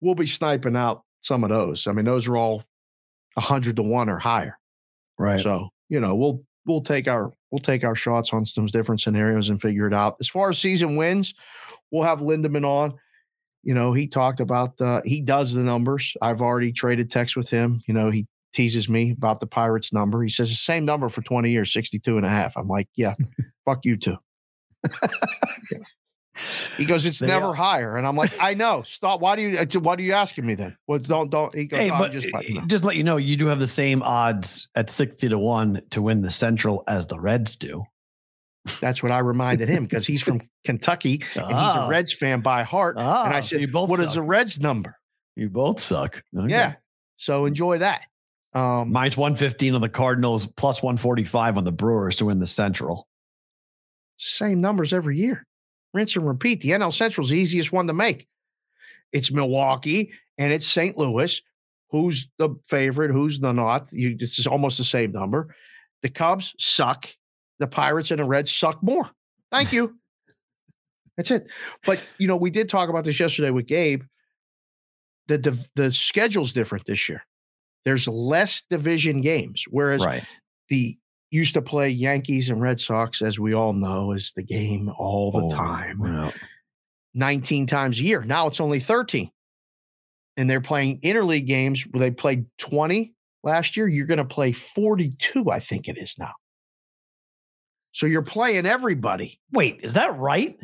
We'll 0.00 0.14
be 0.14 0.26
sniping 0.26 0.76
out 0.76 1.02
some 1.20 1.44
of 1.44 1.50
those. 1.50 1.86
I 1.86 1.92
mean, 1.92 2.06
those 2.06 2.26
are 2.26 2.38
all 2.38 2.64
a 3.36 3.42
hundred 3.42 3.76
to 3.76 3.82
one 3.82 4.08
or 4.08 4.18
higher. 4.18 4.58
Right. 5.18 5.38
So 5.38 5.68
you 5.90 6.00
know, 6.00 6.14
we'll 6.14 6.42
we'll 6.64 6.80
take 6.80 7.06
our 7.06 7.34
we'll 7.50 7.58
take 7.58 7.84
our 7.84 7.94
shots 7.94 8.32
on 8.32 8.46
some 8.46 8.64
different 8.64 9.02
scenarios 9.02 9.50
and 9.50 9.60
figure 9.60 9.86
it 9.86 9.92
out. 9.92 10.16
As 10.20 10.28
far 10.28 10.48
as 10.48 10.58
season 10.58 10.96
wins, 10.96 11.34
we'll 11.90 12.04
have 12.04 12.20
Lindemann 12.20 12.64
on, 12.64 12.94
you 13.62 13.74
know, 13.74 13.92
he 13.92 14.06
talked 14.06 14.40
about 14.40 14.80
uh, 14.80 15.00
he 15.04 15.20
does 15.20 15.52
the 15.52 15.62
numbers. 15.62 16.16
I've 16.22 16.40
already 16.40 16.72
traded 16.72 17.10
text 17.10 17.36
with 17.36 17.50
him. 17.50 17.82
You 17.86 17.94
know, 17.94 18.10
he 18.10 18.26
teases 18.52 18.88
me 18.88 19.12
about 19.12 19.40
the 19.40 19.46
Pirates 19.46 19.92
number. 19.92 20.22
He 20.22 20.28
says 20.28 20.48
the 20.48 20.54
same 20.56 20.84
number 20.84 21.08
for 21.08 21.22
20 21.22 21.50
years, 21.50 21.72
62 21.72 22.16
and 22.16 22.26
a 22.26 22.30
half. 22.30 22.56
I'm 22.56 22.68
like, 22.68 22.88
yeah, 22.96 23.14
fuck 23.64 23.84
you 23.84 23.96
too. 23.96 24.16
he 26.76 26.84
goes, 26.86 27.04
it's 27.04 27.18
They 27.18 27.26
never 27.26 27.48
are- 27.48 27.54
higher. 27.54 27.96
And 27.96 28.06
I'm 28.06 28.16
like, 28.16 28.32
I 28.40 28.54
know. 28.54 28.82
Stop. 28.82 29.20
Why 29.20 29.36
do 29.36 29.42
you, 29.42 29.58
uh, 29.58 29.66
why 29.80 29.94
are 29.94 30.00
you 30.00 30.12
asking 30.12 30.46
me 30.46 30.54
then? 30.54 30.76
Well, 30.86 30.98
don't, 30.98 31.30
don't. 31.30 31.54
He 31.54 31.66
goes, 31.66 31.80
Hey, 31.80 31.90
"Oh, 31.90 32.08
just 32.08 32.28
you 32.48 32.62
just 32.66 32.84
let 32.84 32.96
you 32.96 33.04
know, 33.04 33.18
you 33.18 33.36
do 33.36 33.46
have 33.46 33.58
the 33.58 33.66
same 33.66 34.02
odds 34.02 34.68
at 34.74 34.88
60 34.90 35.28
to 35.28 35.38
1 35.38 35.82
to 35.90 36.02
win 36.02 36.22
the 36.22 36.30
Central 36.30 36.82
as 36.88 37.06
the 37.06 37.20
Reds 37.20 37.56
do. 37.56 37.84
That's 38.80 39.02
what 39.02 39.10
I 39.12 39.18
reminded 39.20 39.68
him 39.68 39.84
because 39.84 40.06
he's 40.06 40.22
from 40.22 40.42
Kentucky 40.64 41.22
and 41.34 41.46
he's 41.46 41.54
Ah. 41.54 41.86
a 41.86 41.88
Reds 41.90 42.12
fan 42.12 42.40
by 42.40 42.62
heart. 42.62 42.96
Ah, 42.98 43.24
and 43.26 43.34
I 43.34 43.40
so 43.40 43.54
said, 43.54 43.60
you 43.62 43.68
both 43.68 43.88
what 43.90 44.00
is 44.00 44.06
suck. 44.08 44.14
the 44.16 44.22
Reds 44.22 44.60
number? 44.60 44.96
You 45.36 45.48
both 45.48 45.80
suck. 45.80 46.22
Okay. 46.36 46.50
Yeah. 46.50 46.74
So 47.16 47.46
enjoy 47.46 47.78
that. 47.78 48.02
Um, 48.52 48.90
Mine's 48.92 49.16
115 49.16 49.74
on 49.76 49.80
the 49.80 49.88
Cardinals, 49.88 50.46
plus 50.46 50.82
145 50.82 51.56
on 51.56 51.64
the 51.64 51.72
Brewers 51.72 52.16
to 52.16 52.26
win 52.26 52.38
the 52.38 52.46
Central. 52.46 53.06
same 54.16 54.60
numbers 54.60 54.92
every 54.92 55.16
year. 55.16 55.46
Rinse 55.94 56.16
and 56.16 56.26
repeat. 56.26 56.60
The 56.60 56.70
NL 56.70 56.92
Central's 56.92 57.30
the 57.30 57.38
easiest 57.38 57.72
one 57.72 57.86
to 57.86 57.92
make. 57.92 58.28
It's 59.12 59.32
Milwaukee 59.32 60.12
and 60.38 60.52
it's 60.52 60.66
St. 60.66 60.96
Louis. 60.96 61.40
Who's 61.90 62.28
the 62.38 62.50
favorite? 62.68 63.10
Who's 63.10 63.40
the 63.40 63.52
not? 63.52 63.90
You, 63.92 64.16
it's 64.20 64.46
almost 64.46 64.78
the 64.78 64.84
same 64.84 65.12
number. 65.12 65.54
The 66.02 66.08
Cubs 66.08 66.54
suck. 66.58 67.08
The 67.60 67.68
Pirates 67.68 68.10
and 68.10 68.18
the 68.20 68.24
Reds 68.24 68.50
suck 68.54 68.82
more. 68.82 69.08
Thank 69.52 69.72
you. 69.72 69.96
That's 71.16 71.30
it. 71.30 71.50
But 71.86 72.02
you 72.18 72.26
know, 72.26 72.36
we 72.36 72.50
did 72.50 72.68
talk 72.68 72.88
about 72.88 73.04
this 73.04 73.20
yesterday 73.20 73.50
with 73.50 73.66
Gabe. 73.66 74.02
The 75.28 75.38
the, 75.38 75.68
the 75.76 75.92
schedule's 75.92 76.52
different 76.52 76.86
this 76.86 77.08
year. 77.08 77.22
There's 77.84 78.08
less 78.08 78.62
division 78.68 79.20
games, 79.20 79.64
whereas 79.70 80.04
Right. 80.04 80.24
the 80.68 80.96
used 81.30 81.54
to 81.54 81.62
play 81.62 81.88
Yankees 81.88 82.50
and 82.50 82.60
Red 82.60 82.80
Sox, 82.80 83.22
as 83.22 83.38
we 83.38 83.54
all 83.54 83.72
know, 83.72 84.12
is 84.12 84.32
the 84.34 84.42
game 84.42 84.90
all 84.98 85.30
the 85.30 85.44
Oh, 85.44 85.50
time, 85.50 86.00
yeah. 86.04 86.32
19 87.14 87.66
times 87.66 88.00
a 88.00 88.02
year. 88.02 88.22
Now 88.22 88.48
it's 88.48 88.60
only 88.60 88.80
13. 88.80 89.30
And 90.36 90.48
they're 90.50 90.60
playing 90.60 91.00
interleague 91.00 91.46
games 91.46 91.84
where 91.90 92.00
they 92.00 92.10
played 92.10 92.46
20 92.58 93.12
last 93.44 93.76
year. 93.76 93.86
You're 93.86 94.06
going 94.06 94.18
to 94.18 94.24
play 94.24 94.52
42, 94.52 95.50
I 95.50 95.60
think 95.60 95.86
it 95.88 95.98
is 95.98 96.16
now. 96.18 96.32
So 97.92 98.06
you're 98.06 98.22
playing 98.22 98.66
everybody. 98.66 99.40
Wait, 99.52 99.80
is 99.82 99.94
that 99.94 100.16
right? 100.18 100.60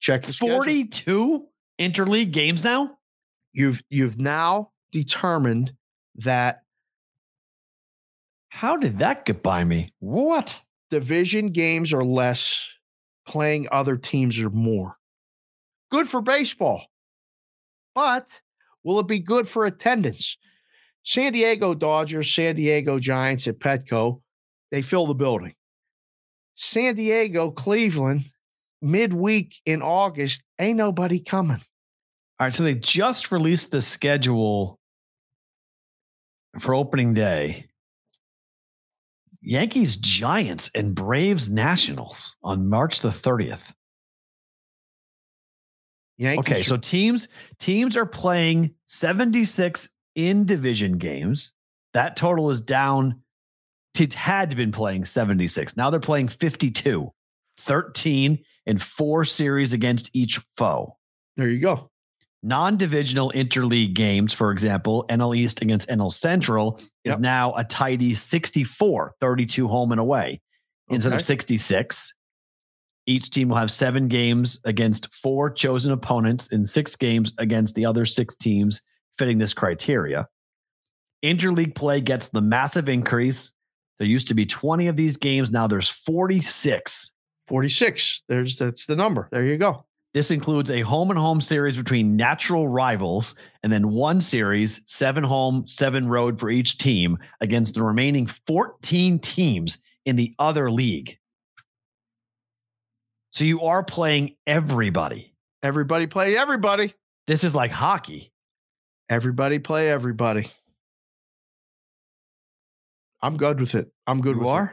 Check 0.00 0.22
the 0.22 0.32
schedule. 0.32 0.56
42 0.56 1.46
interleague 1.78 2.32
games 2.32 2.64
now? 2.64 2.98
You've 3.52 3.82
you've 3.90 4.18
now 4.18 4.70
determined 4.92 5.72
that 6.16 6.62
How 8.48 8.76
did 8.76 8.98
that 8.98 9.24
get 9.26 9.42
by 9.42 9.64
me? 9.64 9.92
What? 9.98 10.64
division 10.90 11.50
games 11.50 11.92
are 11.92 12.04
less, 12.04 12.68
playing 13.26 13.68
other 13.72 13.96
teams 13.96 14.38
are 14.40 14.50
more. 14.50 14.96
Good 15.90 16.08
for 16.08 16.20
baseball. 16.20 16.84
But 17.94 18.40
will 18.84 19.00
it 19.00 19.08
be 19.08 19.20
good 19.20 19.48
for 19.48 19.64
attendance? 19.64 20.36
San 21.02 21.32
Diego 21.32 21.74
Dodgers, 21.74 22.32
San 22.32 22.56
Diego 22.56 22.98
Giants 22.98 23.46
at 23.48 23.58
Petco, 23.58 24.20
they 24.70 24.82
fill 24.82 25.06
the 25.06 25.14
building. 25.14 25.54
San 26.54 26.94
Diego, 26.94 27.50
Cleveland, 27.50 28.24
midweek 28.82 29.56
in 29.64 29.82
August, 29.82 30.42
ain't 30.58 30.76
nobody 30.76 31.20
coming. 31.20 31.60
All 32.38 32.46
right, 32.46 32.54
so 32.54 32.64
they 32.64 32.74
just 32.74 33.32
released 33.32 33.70
the 33.70 33.80
schedule 33.80 34.78
for 36.58 36.74
opening 36.74 37.14
day. 37.14 37.66
Yankees, 39.42 39.96
Giants, 39.96 40.70
and 40.74 40.94
Braves 40.94 41.48
Nationals 41.48 42.36
on 42.42 42.68
March 42.68 43.00
the 43.00 43.08
30th. 43.08 43.72
Yankees 46.18 46.52
Okay, 46.52 46.62
so 46.62 46.76
teams 46.76 47.28
teams 47.58 47.96
are 47.96 48.04
playing 48.04 48.74
76 48.84 49.88
in 50.14 50.44
division 50.44 50.98
games. 50.98 51.52
That 51.94 52.16
total 52.16 52.50
is 52.50 52.60
down. 52.60 53.22
It 53.98 54.14
had 54.14 54.56
been 54.56 54.72
playing 54.72 55.04
76. 55.04 55.76
Now 55.76 55.90
they're 55.90 56.00
playing 56.00 56.28
52, 56.28 57.12
13 57.58 58.38
and 58.66 58.82
four 58.82 59.24
series 59.24 59.72
against 59.72 60.10
each 60.14 60.40
foe. 60.56 60.96
there 61.36 61.48
you 61.48 61.58
go. 61.60 61.90
Non-divisional 62.42 63.32
interleague 63.34 63.92
games, 63.94 64.32
for 64.32 64.50
example, 64.50 65.04
NL 65.10 65.36
East 65.36 65.60
against 65.60 65.90
NL 65.90 66.10
Central 66.10 66.78
is 67.04 67.10
Yep. 67.12 67.20
now 67.20 67.52
a 67.54 67.64
tidy 67.64 68.14
64, 68.14 69.14
32 69.20 69.68
home 69.68 69.92
and 69.92 70.00
away 70.00 70.40
instead 70.88 71.12
of 71.12 71.20
66. 71.20 72.14
Each 73.06 73.30
team 73.30 73.50
will 73.50 73.56
have 73.58 73.70
seven 73.70 74.08
games 74.08 74.58
against 74.64 75.12
four 75.14 75.50
chosen 75.50 75.92
opponents 75.92 76.50
and 76.50 76.66
six 76.66 76.96
games 76.96 77.34
against 77.36 77.74
the 77.74 77.84
other 77.84 78.06
six 78.06 78.34
teams 78.36 78.80
fitting 79.18 79.36
this 79.36 79.52
criteria. 79.52 80.26
Interleague 81.22 81.74
play 81.74 82.00
gets 82.00 82.30
the 82.30 82.40
massive 82.40 82.88
increase. 82.88 83.52
There 84.00 84.08
used 84.08 84.28
to 84.28 84.34
be 84.34 84.46
20 84.46 84.88
of 84.88 84.96
these 84.96 85.18
games. 85.18 85.50
Now 85.50 85.66
there's 85.66 85.90
46. 85.90 87.12
46. 87.48 88.22
There's 88.28 88.56
that's 88.56 88.86
the 88.86 88.96
number. 88.96 89.28
There 89.30 89.44
you 89.44 89.58
go. 89.58 89.84
This 90.14 90.30
includes 90.30 90.70
a 90.70 90.80
home 90.80 91.10
and 91.10 91.18
home 91.18 91.40
series 91.40 91.76
between 91.76 92.16
natural 92.16 92.66
rivals 92.66 93.34
and 93.62 93.70
then 93.70 93.90
one 93.90 94.22
series, 94.22 94.80
seven 94.86 95.22
home, 95.22 95.66
seven 95.66 96.08
road 96.08 96.40
for 96.40 96.50
each 96.50 96.78
team 96.78 97.18
against 97.42 97.74
the 97.74 97.82
remaining 97.82 98.26
14 98.26 99.18
teams 99.18 99.78
in 100.06 100.16
the 100.16 100.34
other 100.38 100.70
league. 100.70 101.18
So 103.32 103.44
you 103.44 103.60
are 103.60 103.84
playing 103.84 104.34
everybody. 104.46 105.34
Everybody 105.62 106.06
play 106.06 106.38
everybody. 106.38 106.94
This 107.26 107.44
is 107.44 107.54
like 107.54 107.70
hockey. 107.70 108.32
Everybody 109.10 109.58
play 109.58 109.90
everybody. 109.90 110.48
I'm 113.22 113.36
good 113.36 113.60
with 113.60 113.74
it. 113.74 113.90
I'm 114.06 114.20
good 114.20 114.36
with 114.36 114.46
it. 114.46 114.70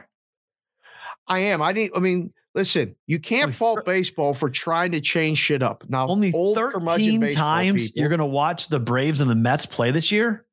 I 1.26 1.38
am. 1.40 1.60
I 1.62 1.72
need. 1.72 1.90
I 1.94 2.00
mean, 2.00 2.32
listen. 2.54 2.96
You 3.06 3.18
can't 3.18 3.44
Only 3.44 3.54
fault 3.54 3.78
thir- 3.80 3.92
baseball 3.92 4.32
for 4.34 4.48
trying 4.48 4.92
to 4.92 5.00
change 5.00 5.38
shit 5.38 5.62
up. 5.62 5.84
Now, 5.88 6.08
Only 6.08 6.32
13 6.32 7.30
times 7.32 7.88
people- 7.88 8.00
you're 8.00 8.08
going 8.08 8.18
to 8.20 8.24
watch 8.26 8.68
the 8.68 8.80
Braves 8.80 9.20
and 9.20 9.30
the 9.30 9.34
Mets 9.34 9.66
play 9.66 9.90
this 9.90 10.10
year? 10.10 10.46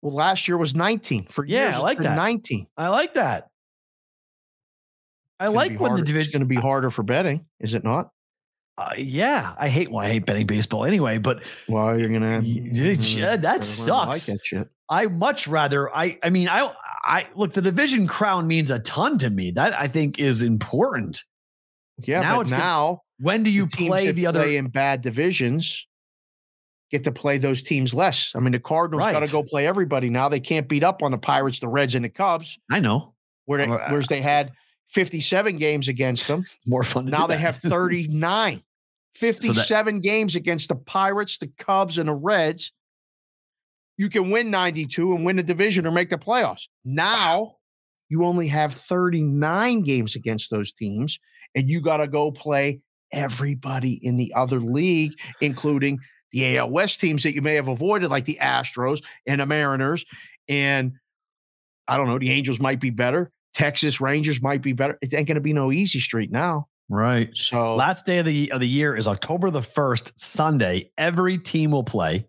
Well, 0.00 0.14
last 0.14 0.48
year 0.48 0.56
was 0.56 0.74
19. 0.74 1.26
For 1.26 1.44
Yeah, 1.44 1.64
years, 1.64 1.74
I 1.76 1.78
like 1.78 1.98
that. 2.00 2.16
19. 2.16 2.66
I 2.76 2.88
like 2.88 3.14
that. 3.14 3.48
I 5.40 5.48
like 5.48 5.72
when 5.72 5.78
the 5.78 5.88
harder- 5.88 6.02
division 6.04 6.28
It's 6.28 6.32
going 6.32 6.40
to 6.40 6.46
be 6.46 6.54
harder 6.56 6.90
for 6.90 7.02
betting, 7.02 7.44
is 7.60 7.74
it 7.74 7.84
not? 7.84 8.10
Uh, 8.76 8.90
yeah, 8.98 9.54
I 9.58 9.68
hate. 9.68 9.90
Well, 9.90 10.04
I 10.04 10.08
hate 10.08 10.26
betting 10.26 10.46
baseball 10.46 10.84
anyway. 10.84 11.18
But 11.18 11.42
Well, 11.68 11.98
you're 11.98 12.08
going 12.08 12.22
to. 12.22 12.38
Y- 12.40 12.94
Jed, 12.98 13.42
that 13.42 13.62
sucks. 13.62 14.28
Like 14.28 14.36
that 14.38 14.44
shit. 14.44 14.68
I 14.88 15.06
much 15.06 15.46
rather. 15.46 15.94
I. 15.94 16.18
I 16.22 16.30
mean, 16.30 16.48
I. 16.48 16.72
I 17.04 17.28
look. 17.36 17.52
The 17.52 17.62
division 17.62 18.06
crown 18.08 18.46
means 18.48 18.70
a 18.72 18.80
ton 18.80 19.18
to 19.18 19.30
me. 19.30 19.52
That 19.52 19.78
I 19.78 19.86
think 19.86 20.18
is 20.18 20.42
important. 20.42 21.22
Yeah, 22.02 22.20
Now 22.22 22.36
but 22.36 22.40
it's 22.42 22.50
gonna- 22.50 22.62
now 22.62 23.02
When 23.20 23.42
do 23.44 23.50
you 23.50 23.66
the 23.66 23.86
play 23.86 24.10
the 24.10 24.26
other? 24.26 24.40
play 24.42 24.56
in 24.56 24.66
bad 24.68 25.00
divisions 25.02 25.86
get 26.90 27.04
to 27.04 27.12
play 27.12 27.38
those 27.38 27.62
teams 27.62 27.94
less. 27.94 28.32
I 28.34 28.40
mean, 28.40 28.50
the 28.52 28.58
Cardinals 28.58 29.02
got 29.10 29.20
to 29.24 29.30
go 29.30 29.42
play 29.44 29.66
everybody 29.66 30.08
now. 30.10 30.28
They 30.28 30.40
can't 30.40 30.68
beat 30.68 30.82
up 30.84 31.02
on 31.02 31.12
the 31.12 31.18
Pirates, 31.18 31.60
the 31.60 31.68
Reds, 31.68 31.94
and 31.94 32.04
the 32.04 32.08
Cubs, 32.08 32.58
I 32.70 32.80
know. 32.80 33.14
where 33.46 33.58
they, 33.64 33.72
I- 33.72 33.90
whereas 33.90 34.08
they 34.08 34.20
had 34.20 34.50
57 34.90 35.56
games 35.56 35.88
against 35.88 36.28
them. 36.28 36.44
More 36.66 36.84
fun. 36.84 37.06
Now 37.06 37.26
they 37.26 37.38
have 37.38 37.56
39. 37.58 38.62
57 39.14 40.00
games 40.00 40.34
against 40.34 40.68
the 40.68 40.74
Pirates, 40.74 41.38
the 41.38 41.46
Cubs, 41.58 41.98
and 41.98 42.08
the 42.08 42.14
Reds. 42.14 42.72
You 43.96 44.08
can 44.08 44.30
win 44.30 44.50
92 44.50 45.14
and 45.14 45.24
win 45.24 45.36
the 45.36 45.42
division 45.44 45.86
or 45.86 45.92
make 45.92 46.10
the 46.10 46.18
playoffs. 46.18 46.62
Now 46.84 47.56
you 48.08 48.24
only 48.24 48.48
have 48.48 48.74
39 48.74 49.82
games 49.82 50.16
against 50.16 50.50
those 50.50 50.72
teams, 50.72 51.20
and 51.54 51.70
you 51.70 51.80
got 51.80 51.98
to 51.98 52.08
go 52.08 52.32
play 52.32 52.80
everybody 53.12 54.00
in 54.02 54.16
the 54.16 54.32
other 54.34 54.60
league, 54.60 55.12
including 55.40 56.00
the 56.32 56.58
AL 56.58 56.70
West 56.70 57.00
teams 57.00 57.22
that 57.22 57.34
you 57.34 57.42
may 57.42 57.54
have 57.54 57.68
avoided, 57.68 58.10
like 58.10 58.24
the 58.24 58.38
Astros 58.42 59.00
and 59.26 59.40
the 59.40 59.46
Mariners. 59.46 60.04
And 60.48 60.94
I 61.86 61.96
don't 61.96 62.08
know, 62.08 62.18
the 62.18 62.32
Angels 62.32 62.58
might 62.58 62.80
be 62.80 62.90
better. 62.90 63.30
Texas 63.54 64.00
Rangers 64.00 64.42
might 64.42 64.62
be 64.62 64.72
better. 64.72 64.98
It 65.00 65.14
ain't 65.14 65.28
going 65.28 65.36
to 65.36 65.40
be 65.40 65.52
no 65.52 65.70
easy 65.72 66.00
street 66.00 66.30
now. 66.30 66.68
right. 66.88 67.30
So 67.36 67.74
Last 67.76 68.04
day 68.06 68.18
of 68.18 68.26
the 68.26 68.50
of 68.52 68.60
the 68.60 68.68
year 68.68 68.94
is 68.96 69.06
October 69.06 69.50
the 69.50 69.62
first, 69.62 70.12
Sunday. 70.18 70.90
Every 70.98 71.38
team 71.38 71.70
will 71.70 71.84
play. 71.84 72.26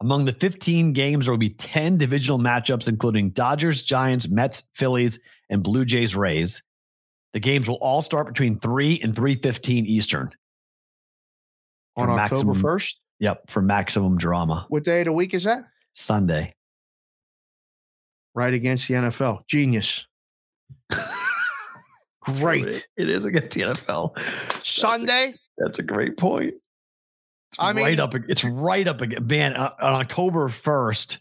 Among 0.00 0.24
the 0.24 0.32
15 0.32 0.92
games, 0.92 1.24
there 1.26 1.32
will 1.32 1.38
be 1.38 1.50
10 1.50 1.96
divisional 1.98 2.38
matchups, 2.38 2.88
including 2.88 3.30
Dodgers, 3.30 3.82
Giants, 3.82 4.28
Mets, 4.28 4.64
Phillies, 4.74 5.20
and 5.50 5.62
Blue 5.62 5.84
Jays, 5.84 6.16
Rays. 6.16 6.62
The 7.32 7.40
games 7.40 7.68
will 7.68 7.76
all 7.80 8.02
start 8.02 8.26
between 8.26 8.58
3 8.58 9.00
and 9.02 9.14
3:15 9.14 9.86
Eastern. 9.86 10.30
on 11.96 12.10
October 12.10 12.54
maximum- 12.54 12.60
1st. 12.62 12.94
Yep, 13.20 13.50
for 13.50 13.62
maximum 13.62 14.16
drama. 14.18 14.66
What 14.68 14.82
day 14.84 15.00
of 15.02 15.04
the 15.04 15.12
week 15.12 15.32
is 15.32 15.44
that? 15.44 15.62
Sunday. 15.92 16.54
Right 18.34 18.52
against 18.52 18.88
the 18.88 18.94
NFL. 18.94 19.46
Genius. 19.46 20.06
Great. 22.24 22.86
It 22.96 23.08
is 23.08 23.24
against 23.24 23.50
the 23.50 23.60
NFL. 23.62 24.18
Sunday. 24.64 25.34
That's 25.58 25.78
a 25.78 25.82
great 25.82 26.16
point. 26.16 26.54
It's 27.50 27.58
I 27.58 27.72
right 27.72 27.74
mean- 27.74 28.00
up. 28.00 28.14
It's 28.28 28.44
right 28.44 28.86
up 28.88 29.00
again. 29.00 29.26
Man, 29.26 29.54
uh, 29.54 29.70
on 29.80 29.92
October 29.94 30.48
first. 30.48 31.18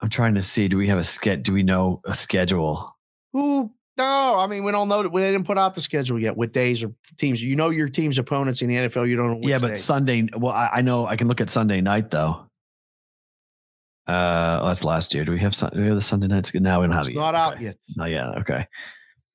I'm 0.00 0.08
trying 0.08 0.34
to 0.34 0.42
see. 0.42 0.66
Do 0.66 0.76
we 0.78 0.88
have 0.88 0.98
a 0.98 1.04
ske- 1.04 1.42
Do 1.42 1.52
we 1.52 1.62
know 1.62 2.00
a 2.04 2.14
schedule? 2.14 2.96
Who? 3.32 3.72
No, 3.98 4.36
I 4.38 4.46
mean 4.46 4.64
we 4.64 4.72
don't 4.72 4.88
know 4.88 5.02
that 5.02 5.12
they 5.12 5.30
didn't 5.30 5.46
put 5.46 5.58
out 5.58 5.74
the 5.74 5.80
schedule 5.82 6.18
yet. 6.18 6.36
What 6.36 6.52
days 6.52 6.82
or 6.82 6.92
teams? 7.18 7.42
You 7.42 7.54
know 7.54 7.68
your 7.68 7.88
team's 7.88 8.18
opponents 8.18 8.62
in 8.62 8.68
the 8.68 8.76
NFL. 8.76 9.08
You 9.08 9.16
don't 9.16 9.30
know. 9.30 9.36
Which 9.36 9.48
yeah, 9.48 9.58
but 9.58 9.68
day. 9.68 9.74
Sunday. 9.74 10.28
Well, 10.34 10.52
I, 10.52 10.70
I 10.72 10.82
know. 10.82 11.06
I 11.06 11.14
can 11.16 11.28
look 11.28 11.40
at 11.40 11.50
Sunday 11.50 11.80
night 11.82 12.10
though. 12.10 12.46
Uh, 14.06 14.58
oh, 14.62 14.66
that's 14.68 14.84
last 14.84 15.14
year. 15.14 15.24
Do 15.24 15.32
we 15.32 15.38
have, 15.40 15.54
Sun- 15.54 15.70
do 15.74 15.80
we 15.80 15.86
have 15.86 15.94
the 15.94 16.02
Sunday 16.02 16.26
nights? 16.26 16.52
Now 16.54 16.80
we 16.80 16.86
don't 16.86 16.92
have 16.96 17.06
it's 17.08 17.10
it. 17.10 17.14
not 17.14 17.34
yet. 17.34 17.34
out 17.36 17.54
Okay. 17.54 17.64
yet. 17.64 17.76
Not 17.96 18.10
yet. 18.10 18.26
Okay. 18.38 18.66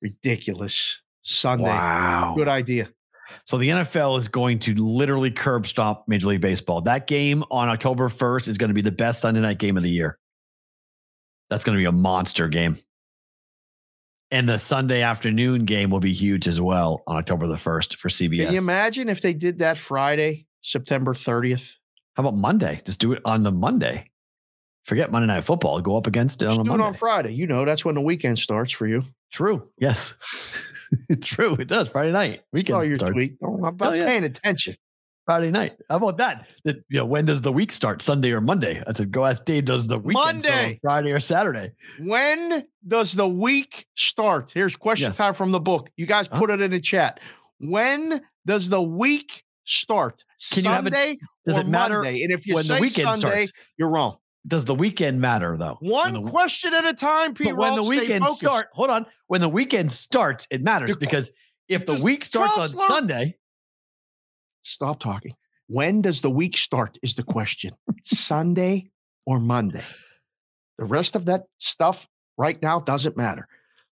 Ridiculous. 0.02 1.00
Sunday. 1.22 1.64
Wow. 1.64 2.34
Good 2.36 2.48
idea. 2.48 2.88
So 3.44 3.58
the 3.58 3.68
NFL 3.68 4.18
is 4.18 4.28
going 4.28 4.58
to 4.60 4.74
literally 4.74 5.30
curb 5.30 5.66
stop 5.66 6.04
Major 6.06 6.28
League 6.28 6.40
Baseball. 6.40 6.80
That 6.82 7.06
game 7.06 7.44
on 7.50 7.68
October 7.68 8.08
1st 8.08 8.48
is 8.48 8.58
going 8.58 8.68
to 8.68 8.74
be 8.74 8.82
the 8.82 8.92
best 8.92 9.20
Sunday 9.20 9.40
night 9.40 9.58
game 9.58 9.76
of 9.76 9.82
the 9.82 9.90
year. 9.90 10.18
That's 11.50 11.64
going 11.64 11.76
to 11.76 11.80
be 11.80 11.86
a 11.86 11.92
monster 11.92 12.48
game. 12.48 12.76
And 14.30 14.46
the 14.48 14.58
Sunday 14.58 15.00
afternoon 15.02 15.64
game 15.64 15.88
will 15.90 16.00
be 16.00 16.12
huge 16.12 16.46
as 16.46 16.60
well 16.60 17.02
on 17.06 17.16
October 17.16 17.46
the 17.46 17.54
1st 17.54 17.96
for 17.96 18.08
CBS. 18.10 18.44
Can 18.44 18.52
you 18.52 18.58
imagine 18.60 19.08
if 19.08 19.22
they 19.22 19.32
did 19.32 19.58
that 19.58 19.78
Friday, 19.78 20.46
September 20.60 21.14
30th? 21.14 21.74
How 22.14 22.22
about 22.22 22.36
Monday? 22.36 22.82
Just 22.84 23.00
do 23.00 23.12
it 23.12 23.22
on 23.24 23.42
the 23.42 23.52
Monday. 23.52 24.10
Forget 24.88 25.12
Monday 25.12 25.26
Night 25.26 25.44
Football. 25.44 25.82
Go 25.82 25.98
up 25.98 26.06
against 26.06 26.40
it 26.40 26.46
Just 26.46 26.58
on 26.58 26.66
a 26.66 26.70
it 26.70 26.72
Monday. 26.72 26.86
on 26.86 26.94
Friday. 26.94 27.34
You 27.34 27.46
know, 27.46 27.66
that's 27.66 27.84
when 27.84 27.94
the 27.94 28.00
weekend 28.00 28.38
starts 28.38 28.72
for 28.72 28.86
you. 28.86 29.04
True. 29.30 29.68
Yes. 29.78 30.14
True. 31.22 31.54
It 31.60 31.68
does. 31.68 31.90
Friday 31.90 32.10
night. 32.10 32.40
Weekend 32.54 32.78
Weekend 32.78 32.84
your 32.86 32.94
starts. 32.94 33.12
tweet. 33.12 33.32
Oh, 33.44 33.56
I'm 33.58 33.64
about 33.64 33.96
yeah. 33.98 34.06
paying 34.06 34.24
attention. 34.24 34.76
Friday 35.26 35.50
night. 35.50 35.76
How 35.90 35.96
about 35.98 36.16
that? 36.16 36.48
That 36.64 36.76
you 36.88 37.00
know, 37.00 37.04
when 37.04 37.26
does 37.26 37.42
the 37.42 37.52
week 37.52 37.70
start? 37.70 38.00
Sunday 38.00 38.32
or 38.32 38.40
Monday? 38.40 38.82
I 38.86 38.94
said, 38.94 39.10
go 39.12 39.26
ask 39.26 39.44
Dave. 39.44 39.66
Does 39.66 39.86
the 39.86 39.98
weekend 39.98 40.16
on 40.26 40.34
Monday. 40.36 40.78
Friday 40.82 41.12
or 41.12 41.20
Saturday? 41.20 41.72
When 42.00 42.64
does 42.86 43.12
the 43.12 43.28
week 43.28 43.86
start? 43.94 44.52
Here's 44.54 44.74
question 44.74 45.08
Yes. 45.08 45.18
time 45.18 45.34
from 45.34 45.50
the 45.52 45.60
book. 45.60 45.90
You 45.98 46.06
guys 46.06 46.28
Huh? 46.32 46.38
put 46.38 46.48
it 46.48 46.62
in 46.62 46.70
the 46.70 46.80
chat. 46.80 47.20
When 47.58 48.22
does 48.46 48.70
the 48.70 48.80
week 48.80 49.44
start? 49.64 50.24
Can 50.52 50.64
you 50.64 50.70
have 50.70 50.84
Sunday 50.84 51.18
Does 51.44 51.58
or 51.58 51.60
it 51.60 51.68
matter 51.68 51.96
Monday? 52.02 52.22
And 52.22 52.32
if 52.32 52.46
you 52.46 52.54
when 52.54 52.64
say 52.64 52.76
the 52.76 52.80
weekend 52.80 53.08
Sunday, 53.20 53.44
starts? 53.44 53.52
you're 53.76 53.90
wrong. 53.90 54.16
Does 54.46 54.64
the 54.64 54.74
weekend 54.74 55.20
matter 55.20 55.56
though? 55.56 55.76
One 55.80 56.22
the, 56.22 56.30
question 56.30 56.72
at 56.72 56.86
a 56.86 56.94
time, 56.94 57.34
Pete. 57.34 57.48
but 57.48 57.56
when 57.56 57.74
the 57.74 57.82
weekend 57.82 58.24
focused. 58.24 58.40
start, 58.40 58.68
hold 58.72 58.90
on. 58.90 59.06
When 59.26 59.40
the 59.40 59.48
weekend 59.48 59.92
starts, 59.92 60.46
it 60.50 60.62
matters 60.62 60.96
because 60.96 61.30
if 61.68 61.84
the 61.84 62.00
week 62.02 62.24
starts 62.24 62.56
on 62.56 62.68
Counselor. 62.68 62.86
Sunday, 62.86 63.36
Stop 64.68 65.00
talking. 65.00 65.34
When 65.68 66.02
does 66.02 66.20
the 66.20 66.30
week 66.30 66.58
start? 66.58 66.98
Is 67.02 67.14
the 67.14 67.22
question. 67.22 67.74
Sunday 68.04 68.90
or 69.24 69.40
Monday? 69.40 69.84
The 70.76 70.84
rest 70.84 71.16
of 71.16 71.24
that 71.24 71.44
stuff 71.56 72.06
right 72.36 72.60
now 72.60 72.80
doesn't 72.80 73.16
matter. 73.16 73.48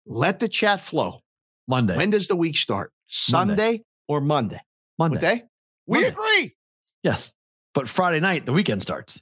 Let 0.06 0.40
the 0.40 0.48
chat 0.48 0.82
flow. 0.82 1.20
Monday, 1.68 1.96
When 1.96 2.10
does 2.10 2.28
the 2.28 2.36
week 2.36 2.58
start? 2.58 2.92
Monday. 3.32 3.54
Sunday 3.56 3.84
or 4.08 4.20
Monday? 4.20 4.60
Monday. 4.98 5.16
What 5.16 5.22
day? 5.22 5.44
We 5.86 6.02
Monday. 6.02 6.10
agree. 6.10 6.56
Yes, 7.04 7.34
but 7.74 7.88
Friday 7.88 8.20
night 8.20 8.46
the 8.46 8.54
weekend 8.54 8.82
starts. 8.82 9.22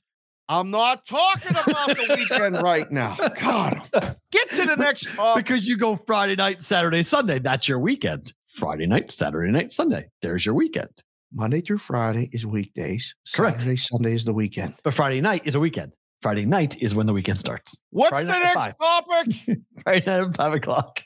I'm 0.52 0.70
not 0.70 1.06
talking 1.06 1.52
about 1.52 1.88
the 1.96 2.16
weekend 2.30 2.62
right 2.62 2.92
now. 2.92 3.16
God, 3.40 3.90
get 4.34 4.50
to 4.50 4.66
the 4.66 4.76
next 4.76 5.08
topic. 5.16 5.46
because 5.46 5.66
you 5.66 5.78
go 5.78 5.96
Friday 5.96 6.36
night, 6.36 6.62
Saturday, 6.62 7.04
Sunday. 7.04 7.40
That's 7.40 7.70
your 7.70 7.80
weekend. 7.80 8.34
Friday 8.50 8.86
night, 8.86 9.10
Saturday 9.12 9.50
night, 9.50 9.72
Sunday. 9.72 10.10
There's 10.22 10.46
your 10.46 10.54
weekend. 10.54 10.90
Monday 11.34 11.62
through 11.62 11.78
Friday 11.78 12.30
is 12.34 12.46
weekdays. 12.46 13.16
Correct. 13.34 13.62
Saturday, 13.62 13.78
Sunday 13.78 14.14
is 14.14 14.26
the 14.26 14.34
weekend. 14.34 14.74
But 14.84 14.94
Friday 14.94 15.22
night 15.22 15.44
is 15.46 15.56
a 15.56 15.60
weekend. 15.62 15.96
Friday 16.22 16.46
night 16.46 16.82
is 16.82 16.94
when 16.94 17.08
the 17.08 17.14
weekend 17.14 17.40
starts. 17.40 17.82
What's 17.92 18.10
Friday 18.10 18.28
the 18.28 18.40
next 18.40 18.78
topic? 18.78 19.60
Friday 19.84 20.06
night 20.06 20.28
at 20.28 20.36
five 20.36 20.54
o'clock. 20.54 21.02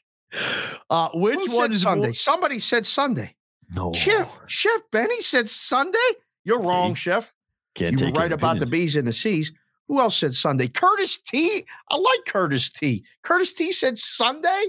Uh, 0.89 1.09
which 1.13 1.35
Who 1.51 1.55
one 1.55 1.71
is 1.71 1.83
Sunday? 1.83 2.07
more- 2.07 2.13
Somebody 2.15 2.57
said 2.57 2.83
Sunday. 2.83 3.35
No, 3.75 3.93
Chef, 3.93 4.27
Chef 4.47 4.81
Benny 4.91 5.21
said 5.21 5.47
Sunday. 5.47 5.99
You're 6.43 6.61
See? 6.63 6.67
wrong, 6.67 6.95
Chef. 6.95 7.31
Can't 7.75 7.99
you 7.99 8.07
were 8.07 8.13
right 8.13 8.31
about 8.31 8.59
the 8.59 8.65
bees 8.65 8.95
and 8.95 9.07
the 9.07 9.13
C's. 9.13 9.51
Who 9.87 9.99
else 9.99 10.17
said 10.17 10.33
Sunday? 10.33 10.67
Curtis 10.67 11.19
T. 11.19 11.65
I 11.89 11.95
like 11.95 12.25
Curtis 12.27 12.69
T. 12.69 13.03
Curtis 13.21 13.53
T 13.53 13.71
said 13.71 13.97
Sunday. 13.97 14.65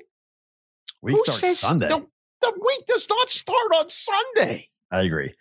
Week 1.03 1.17
Who 1.17 1.33
says 1.33 1.59
Sunday. 1.61 1.89
The, 1.89 2.05
the 2.43 2.53
week 2.53 2.87
does 2.87 3.09
not 3.09 3.31
start 3.31 3.73
on 3.77 3.89
Sunday? 3.89 4.69
I 4.91 5.03
agree. 5.03 5.35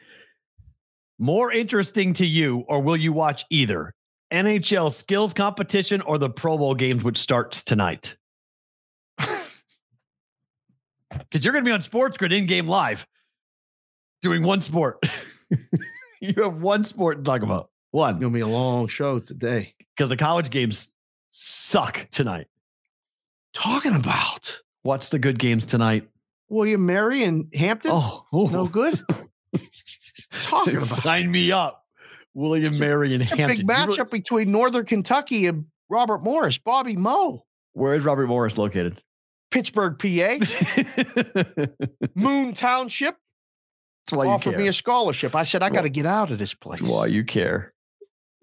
More 1.18 1.52
interesting 1.52 2.14
to 2.14 2.26
you, 2.26 2.64
or 2.68 2.82
will 2.82 2.98
you 2.98 3.12
watch 3.12 3.46
either 3.50 3.94
NHL 4.32 4.92
skills 4.92 5.34
competition 5.34 6.02
or 6.02 6.18
the 6.18 6.30
Pro 6.30 6.58
Bowl 6.58 6.76
games, 6.76 7.04
which 7.04 7.18
starts 7.18 7.64
tonight? 7.64 8.16
Because 11.32 11.46
you're 11.46 11.54
going 11.54 11.64
to 11.64 11.70
be 11.70 11.74
on 11.74 11.80
SportsGrid 11.80 12.38
in 12.38 12.46
game 12.46 12.68
live 12.68 13.08
doing 14.22 14.44
one 14.44 14.60
sport. 14.60 14.98
you 16.22 16.44
have 16.44 16.62
one 16.62 16.84
sport 16.84 17.18
to 17.18 17.24
talk 17.24 17.42
about. 17.42 17.70
One. 17.92 18.16
It's 18.16 18.22
gonna 18.22 18.34
be 18.34 18.42
a 18.42 18.48
long 18.48 18.88
show 18.88 19.20
today. 19.20 19.74
Because 19.96 20.10
the 20.10 20.18
college 20.18 20.50
games 20.50 20.92
suck 21.30 22.08
tonight. 22.12 22.48
Talking 23.54 23.96
about 23.96 24.60
What's 24.86 25.10
the 25.10 25.18
good 25.18 25.40
games 25.40 25.66
tonight? 25.66 26.08
William 26.48 26.86
Mary 26.86 27.24
and 27.24 27.52
Hampton. 27.56 27.90
Oh, 27.92 28.24
oh. 28.32 28.46
no 28.46 28.68
good. 28.68 28.94
Talking 30.32 30.76
about 30.76 30.86
sign 30.86 31.32
me 31.32 31.52
up. 31.52 31.84
William 32.36 32.74
It's 32.74 32.80
Mary 32.80 33.16
and 33.16 33.24
Hampton. 33.24 33.48
big 33.48 33.68
matchup 33.68 34.12
between 34.12 34.52
Northern 34.52 34.86
Kentucky 34.86 35.48
and 35.48 35.66
Robert 35.90 36.24
Morris, 36.24 36.60
Bobby 36.60 36.96
Moe, 36.96 37.48
Where 37.74 37.96
is 37.96 38.06
Robert 38.06 38.28
Morris 38.28 38.60
located? 38.60 39.02
Pittsburgh, 39.50 39.98
PA, 39.98 40.46
Moon 42.16 42.54
Township. 42.54 43.16
Why 44.12 44.26
you 44.26 44.30
offered 44.32 44.52
care. 44.52 44.60
me 44.60 44.68
a 44.68 44.74
scholarship. 44.74 45.36
I 45.36 45.44
said 45.44 45.64
I 45.64 45.70
got 45.70 45.82
to 45.82 45.90
get 45.90 46.06
out 46.06 46.32
of 46.32 46.38
this 46.38 46.54
place. 46.54 46.80
That's 46.80 46.92
why 46.92 47.08
you 47.08 47.24
care. 47.24 47.74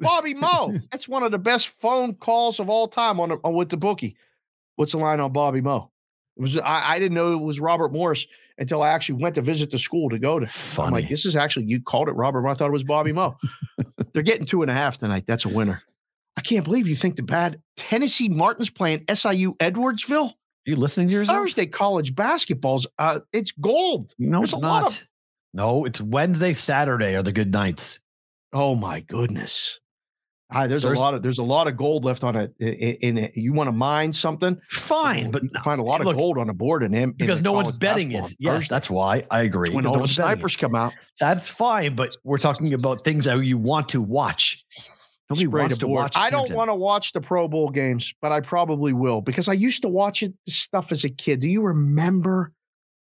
Bobby 0.01 0.35
Moe. 0.35 0.75
That's 0.93 1.09
one 1.09 1.23
of 1.23 1.31
the 1.31 1.39
best 1.39 1.79
phone 1.81 2.15
calls 2.15 2.59
of 2.61 2.69
all 2.69 2.89
time 2.89 3.21
on, 3.21 3.33
on 3.45 3.55
with 3.55 3.69
the 3.69 3.77
bookie. 3.77 4.17
What's 4.77 4.93
the 4.93 4.99
line 4.99 5.21
on 5.21 5.33
Bobby 5.33 5.61
Moe? 5.61 5.91
It 6.37 6.41
was 6.41 6.57
I, 6.59 6.93
I 6.93 6.99
didn't 6.99 7.15
know 7.15 7.33
it 7.35 7.45
was 7.45 7.61
Robert 7.61 7.93
Morris 7.93 8.27
until 8.59 8.83
I 8.83 8.91
actually 8.91 9.23
went 9.23 9.35
to 9.37 9.43
visit 9.43 9.71
the 9.71 9.79
school 9.79 10.09
to 10.11 10.19
go 10.19 10.39
to. 10.39 10.45
I'm 10.47 10.51
Funny. 10.51 10.93
like, 11.03 11.09
this 11.09 11.25
is 11.27 11.37
actually 11.37 11.67
you 11.67 11.81
called 11.81 12.09
it 12.09 12.13
Robert. 12.13 12.47
I 12.49 12.55
thought 12.55 12.69
it 12.69 12.73
was 12.73 12.85
Bobby 12.85 13.13
Moe. 13.13 13.37
They're 14.13 14.23
getting 14.23 14.47
two 14.47 14.63
and 14.63 14.71
a 14.71 14.75
half 14.75 14.99
tonight. 14.99 15.25
That's 15.27 15.45
a 15.45 15.49
winner. 15.49 15.83
I 16.37 16.41
can't 16.41 16.65
believe 16.65 16.89
you 16.89 16.97
think 16.97 17.17
the 17.17 17.23
bad 17.23 17.61
Tennessee 17.77 18.29
Martin's 18.31 18.71
playing 18.71 19.05
SIU 19.13 19.55
Edwardsville 19.57 20.31
Are 20.31 20.35
you 20.65 20.77
listening 20.77 21.09
to 21.09 21.13
yourself? 21.13 21.37
Thursday 21.39 21.67
college 21.67 22.15
basketball's 22.15 22.87
uh 22.99 23.21
it's 23.33 23.53
gold. 23.53 24.15
No, 24.19 24.39
There's 24.39 24.55
it's 24.55 24.63
not. 24.63 24.93
of- 24.93 25.09
no, 25.55 25.85
it's 25.85 26.01
Wednesday, 26.01 26.53
Saturday 26.53 27.17
are 27.17 27.23
the 27.23 27.33
good 27.33 27.53
nights. 27.53 28.01
Oh 28.53 28.75
my 28.75 29.01
goodness. 29.01 29.79
Ah, 30.55 30.67
there's 30.67 30.83
There's- 30.83 30.99
a 30.99 31.01
lot 31.01 31.15
of 31.15 31.23
there's 31.23 31.39
a 31.39 31.43
lot 31.43 31.67
of 31.67 31.79
gold 31.79 32.05
left 32.05 32.23
on 32.23 32.37
it. 32.37 32.53
In, 32.61 32.69
in 32.69 33.19
it. 33.19 33.33
You 33.35 33.55
want 33.55 33.69
to 33.69 33.73
mine 33.73 34.13
something? 34.13 34.61
Fine, 34.69 35.31
but 35.31 35.43
find 35.65 35.81
a 35.81 35.83
lot 35.83 36.03
of 36.03 36.07
look, 36.07 36.17
gold 36.17 36.37
on 36.37 36.51
a 36.51 36.53
board 36.55 36.83
in 36.83 36.93
him 36.93 37.13
because 37.13 37.41
no 37.41 37.53
one's 37.53 37.79
betting 37.79 38.13
it. 38.13 38.35
Yes, 38.39 38.69
that's 38.69 38.91
why 38.91 39.25
I 39.31 39.43
agree. 39.45 39.71
when 39.73 39.87
all 39.87 39.93
no 39.93 39.97
the 39.97 40.01
one's 40.01 40.15
betting 40.17 40.33
it. 40.33 40.37
snipers 40.37 40.57
come 40.57 40.75
out. 40.75 40.93
That's 41.19 41.49
fine, 41.49 41.95
but 41.97 42.15
we're 42.23 42.37
talking 42.37 42.75
about 42.75 43.03
things 43.03 43.25
that 43.25 43.39
you 43.39 43.57
want 43.57 43.89
to 43.91 44.03
watch. 44.03 44.63
Nobody 45.31 45.47
spray 45.47 45.61
wants 45.63 45.79
to 45.79 45.89
watch. 45.89 46.17
I 46.19 46.29
don't 46.29 46.53
want 46.53 46.69
to 46.69 46.75
watch 46.75 47.15
the 47.15 47.23
Pro 47.23 47.49
Bowl 47.49 47.71
games, 47.71 48.13
but 48.21 48.33
I 48.33 48.41
probably 48.41 48.93
will 48.93 49.23
because 49.23 49.49
I 49.49 49.55
used 49.55 49.81
to 49.83 49.89
watch 49.89 50.23
it 50.23 50.35
stuff 50.47 50.93
as 50.93 51.05
a 51.05 51.09
kid. 51.09 51.41
Do 51.41 51.49
you 51.49 51.63
remember 51.63 52.53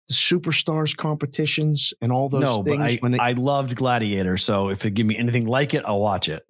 the 0.09 0.15
superstars 0.15 0.97
competitions 0.97 1.93
and 2.01 2.11
all 2.11 2.29
those 2.29 2.41
No, 2.41 2.63
but 2.63 2.79
I, 2.79 2.99
they, 3.01 3.19
I 3.19 3.33
loved 3.33 3.75
Gladiator. 3.75 4.37
So 4.37 4.69
if 4.69 4.83
it 4.85 4.91
give 4.91 5.05
me 5.05 5.15
anything 5.15 5.45
like 5.45 5.73
it, 5.75 5.83
I'll 5.85 6.01
watch 6.01 6.27
it. 6.27 6.43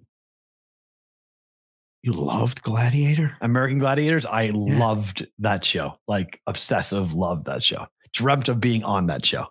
you 2.01 2.13
loved 2.13 2.63
Gladiator? 2.63 3.33
American 3.41 3.77
Gladiators, 3.77 4.25
I 4.25 4.51
loved 4.53 5.27
that 5.39 5.65
show. 5.65 5.99
Like 6.07 6.41
obsessive, 6.47 7.13
loved 7.13 7.45
that 7.45 7.61
show. 7.61 7.85
Dreamt 8.13 8.47
of 8.47 8.61
being 8.61 8.83
on 8.83 9.07
that 9.07 9.25
show. 9.25 9.47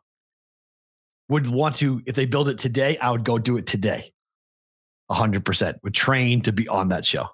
Would 1.29 1.49
want 1.49 1.77
to, 1.77 2.01
if 2.07 2.15
they 2.15 2.25
build 2.25 2.49
it 2.49 2.57
today, 2.57 2.97
I 2.97 3.11
would 3.11 3.25
go 3.25 3.39
do 3.39 3.59
it 3.59 3.67
today. 3.67 4.11
A 5.11 5.15
hundred 5.15 5.45
percent. 5.45 5.77
Would 5.83 5.95
train 5.95 6.41
to 6.43 6.53
be 6.53 6.67
on 6.67 6.89
that 6.89 7.05
show. 7.05 7.27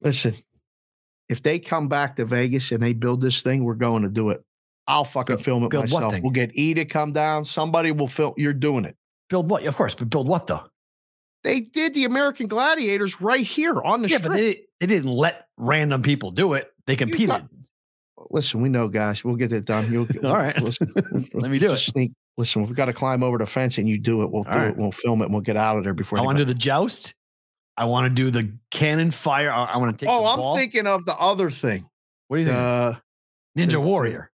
Listen, 0.00 0.34
if 1.28 1.42
they 1.42 1.58
come 1.58 1.88
back 1.88 2.16
to 2.16 2.24
Vegas 2.24 2.72
and 2.72 2.82
they 2.82 2.94
build 2.94 3.20
this 3.20 3.42
thing, 3.42 3.62
we're 3.62 3.74
going 3.74 4.02
to 4.02 4.08
do 4.08 4.30
it. 4.30 4.42
I'll 4.90 5.04
fucking 5.04 5.36
Build- 5.36 5.44
film 5.44 5.64
it 5.64 5.70
build 5.70 5.90
what 5.90 6.02
myself. 6.02 6.22
We'll 6.22 6.32
get 6.32 6.50
E 6.56 6.74
to 6.74 6.84
come 6.84 7.12
down. 7.12 7.44
Somebody 7.44 7.92
will 7.92 8.08
film. 8.08 8.34
You're 8.36 8.52
doing 8.52 8.84
it. 8.84 8.96
Build 9.28 9.48
what? 9.48 9.64
Of 9.64 9.76
course, 9.76 9.94
but 9.94 10.10
build 10.10 10.26
what 10.28 10.46
though? 10.46 10.64
They 11.44 11.60
did 11.60 11.94
the 11.94 12.04
American 12.04 12.48
Gladiators 12.48 13.20
right 13.20 13.46
here 13.46 13.80
on 13.80 14.02
the 14.02 14.08
Yeah, 14.08 14.18
strip. 14.18 14.32
but 14.32 14.36
they, 14.36 14.62
they 14.80 14.86
didn't 14.86 15.10
let 15.10 15.46
random 15.56 16.02
people 16.02 16.30
do 16.32 16.52
it. 16.54 16.70
They 16.86 16.96
competed. 16.96 17.28
got- 17.28 17.48
listen, 18.30 18.60
we 18.60 18.68
know, 18.68 18.88
guys. 18.88 19.24
We'll 19.24 19.36
get 19.36 19.52
it 19.52 19.64
done. 19.64 19.90
You'll, 19.90 20.06
All 20.24 20.34
right. 20.34 20.60
Listen, 20.60 20.92
Let 21.32 21.50
me 21.50 21.58
do 21.58 21.68
just 21.68 21.88
it. 21.88 21.90
Sneak. 21.92 22.12
Listen, 22.36 22.62
we've 22.66 22.74
got 22.76 22.86
to 22.86 22.92
climb 22.92 23.22
over 23.22 23.38
the 23.38 23.46
fence, 23.46 23.78
and 23.78 23.88
you 23.88 23.98
do 23.98 24.22
it. 24.22 24.30
We'll 24.30 24.42
do 24.44 24.50
All 24.50 24.58
right. 24.58 24.68
it. 24.68 24.76
We'll 24.76 24.92
film 24.92 25.20
it. 25.22 25.26
and 25.26 25.32
We'll 25.34 25.42
get 25.42 25.56
out 25.56 25.76
of 25.78 25.84
there 25.84 25.94
before. 25.94 26.18
I 26.18 26.22
want 26.22 26.38
to 26.38 26.44
do 26.44 26.48
the 26.52 26.58
joust. 26.58 27.14
I 27.76 27.84
want 27.86 28.04
to 28.04 28.10
do 28.10 28.30
the 28.30 28.52
cannon 28.70 29.10
fire. 29.10 29.50
I, 29.50 29.64
I 29.64 29.76
want 29.78 29.98
to 29.98 30.04
take. 30.04 30.12
Oh, 30.12 30.26
I'm 30.26 30.38
ball. 30.38 30.56
thinking 30.56 30.86
of 30.86 31.04
the 31.06 31.14
other 31.16 31.48
thing. 31.50 31.88
What 32.28 32.36
do 32.36 32.40
you 32.42 32.46
think? 32.48 32.58
Uh, 32.58 32.94
Ninja 33.56 33.82
Warrior. 33.82 34.29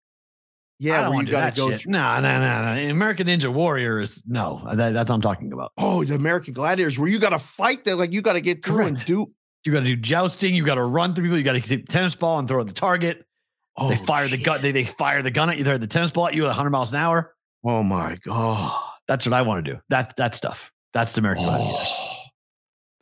Yeah, 0.81 1.09
where 1.09 1.21
you 1.21 1.31
got 1.31 1.53
to 1.53 1.61
go. 1.61 1.69
shit. 1.69 1.81
through- 1.81 1.91
No, 1.91 2.19
no, 2.19 2.39
no, 2.39 2.73
no. 2.75 2.89
American 2.89 3.27
Ninja 3.27 3.53
Warrior 3.53 4.01
is 4.01 4.23
no. 4.25 4.63
Uh, 4.65 4.73
that, 4.75 4.93
that's 4.93 5.09
what 5.11 5.15
I'm 5.15 5.21
talking 5.21 5.53
about. 5.53 5.71
Oh, 5.77 6.03
the 6.03 6.15
American 6.15 6.55
Gladiators, 6.55 6.97
where 6.97 7.07
you 7.07 7.19
got 7.19 7.29
to 7.29 7.39
fight. 7.39 7.83
That 7.83 7.97
like 7.97 8.11
you 8.11 8.23
got 8.23 8.33
to 8.33 8.41
get 8.41 8.65
through 8.65 8.87
and 8.87 9.05
do. 9.05 9.31
You 9.63 9.71
got 9.73 9.81
to 9.81 9.85
do 9.85 9.95
jousting. 9.95 10.55
You 10.55 10.65
got 10.65 10.75
to 10.75 10.83
run 10.83 11.13
through 11.13 11.25
people. 11.25 11.37
You 11.37 11.43
got 11.43 11.53
to 11.53 11.61
take 11.61 11.85
the 11.85 11.93
tennis 11.93 12.15
ball 12.15 12.39
and 12.39 12.47
throw 12.47 12.61
at 12.61 12.67
the 12.67 12.73
target. 12.73 13.23
Oh, 13.77 13.89
they 13.89 13.95
fire 13.95 14.27
the 14.27 14.37
gun. 14.37 14.59
They, 14.63 14.71
they 14.71 14.83
fire 14.85 15.21
the 15.21 15.29
gun 15.29 15.51
at 15.51 15.57
you. 15.59 15.63
They 15.63 15.69
Throw 15.69 15.77
the 15.77 15.85
tennis 15.85 16.09
ball 16.09 16.27
at 16.27 16.33
you 16.33 16.43
at 16.45 16.47
100 16.47 16.71
miles 16.71 16.91
an 16.93 16.99
hour. 16.99 17.35
Oh 17.63 17.83
my 17.83 18.17
god. 18.25 18.75
That's 19.07 19.27
what 19.27 19.33
I 19.33 19.43
want 19.43 19.63
to 19.63 19.73
do. 19.73 19.79
That 19.89 20.15
that 20.17 20.33
stuff. 20.33 20.71
That's 20.93 21.13
the 21.13 21.19
American 21.19 21.45
Gladiators. 21.45 21.95
Oh. 21.99 22.15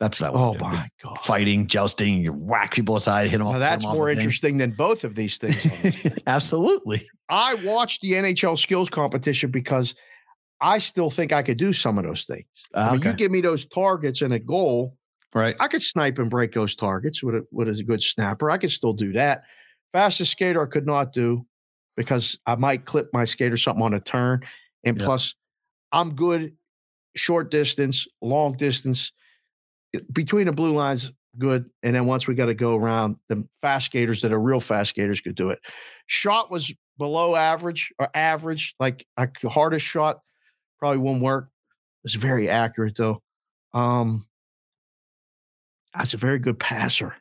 That's 0.00 0.20
what 0.20 0.30
I 0.30 0.32
oh 0.32 0.40
want 0.40 0.58
to 0.58 0.58
do. 0.64 0.64
my 0.70 0.88
god. 1.02 1.18
Fighting, 1.20 1.66
jousting, 1.66 2.22
you 2.24 2.32
whack 2.32 2.72
people 2.74 2.96
aside, 2.96 3.30
hit 3.30 3.38
them. 3.38 3.46
Now 3.46 3.52
put 3.52 3.54
'em 3.56 3.60
that's 3.60 3.84
off 3.84 3.94
more 3.94 4.06
the 4.08 4.12
thing. 4.14 4.20
interesting 4.20 4.56
than 4.56 4.70
both 4.72 5.04
of 5.04 5.14
these 5.14 5.36
things. 5.38 6.06
Absolutely. 6.26 7.06
I 7.28 7.54
watched 7.64 8.00
the 8.00 8.12
NHL 8.12 8.58
skills 8.58 8.88
competition 8.88 9.50
because 9.50 9.94
I 10.60 10.78
still 10.78 11.10
think 11.10 11.32
I 11.32 11.42
could 11.42 11.58
do 11.58 11.72
some 11.72 11.98
of 11.98 12.04
those 12.04 12.24
things. 12.24 12.44
I 12.74 12.92
mean, 12.92 13.02
you 13.02 13.12
give 13.12 13.30
me 13.30 13.40
those 13.42 13.66
targets 13.66 14.22
and 14.22 14.32
a 14.34 14.38
goal, 14.38 14.96
Right. 15.32 15.54
I 15.60 15.68
could 15.68 15.80
snipe 15.82 16.18
and 16.18 16.28
break 16.28 16.52
those 16.52 16.74
targets 16.74 17.22
with 17.22 17.36
a, 17.36 17.46
with 17.52 17.68
a 17.68 17.80
good 17.84 18.02
snapper. 18.02 18.50
I 18.50 18.58
could 18.58 18.72
still 18.72 18.92
do 18.92 19.12
that. 19.12 19.44
Fastest 19.92 20.32
skater 20.32 20.60
I 20.60 20.66
could 20.68 20.86
not 20.86 21.12
do 21.12 21.46
because 21.96 22.36
I 22.46 22.56
might 22.56 22.84
clip 22.84 23.10
my 23.12 23.24
skate 23.26 23.52
or 23.52 23.56
something 23.56 23.84
on 23.84 23.94
a 23.94 24.00
turn. 24.00 24.40
And 24.82 24.98
Yeah. 24.98 25.04
plus, 25.04 25.34
I'm 25.92 26.14
good 26.16 26.56
short 27.14 27.50
distance, 27.52 28.08
long 28.20 28.56
distance, 28.56 29.12
between 30.12 30.46
the 30.46 30.52
blue 30.52 30.72
lines, 30.72 31.12
good. 31.38 31.70
And 31.82 31.94
then 31.94 32.06
once 32.06 32.26
we 32.26 32.34
got 32.34 32.46
to 32.46 32.54
go 32.54 32.76
around, 32.76 33.16
the 33.28 33.46
fast 33.62 33.86
skaters 33.86 34.22
that 34.22 34.32
are 34.32 34.40
real 34.40 34.60
fast 34.60 34.90
skaters 34.90 35.20
could 35.20 35.34
do 35.36 35.50
it. 35.50 35.60
Shot 36.06 36.50
was 36.50 36.72
below 36.98 37.34
average 37.34 37.92
or 37.98 38.08
average, 38.14 38.74
like 38.80 39.06
the 39.16 39.48
hardest 39.48 39.86
shot 39.86 40.18
probably 40.78 40.98
won't 40.98 41.22
work. 41.22 41.44
It 41.46 42.04
was 42.04 42.14
very 42.14 42.48
accurate 42.48 42.96
though. 42.96 43.20
Um, 43.74 44.26
I 45.94 46.00
was 46.00 46.14
a 46.14 46.18
very 46.18 46.38
good 46.38 46.58
passer. 46.58 47.14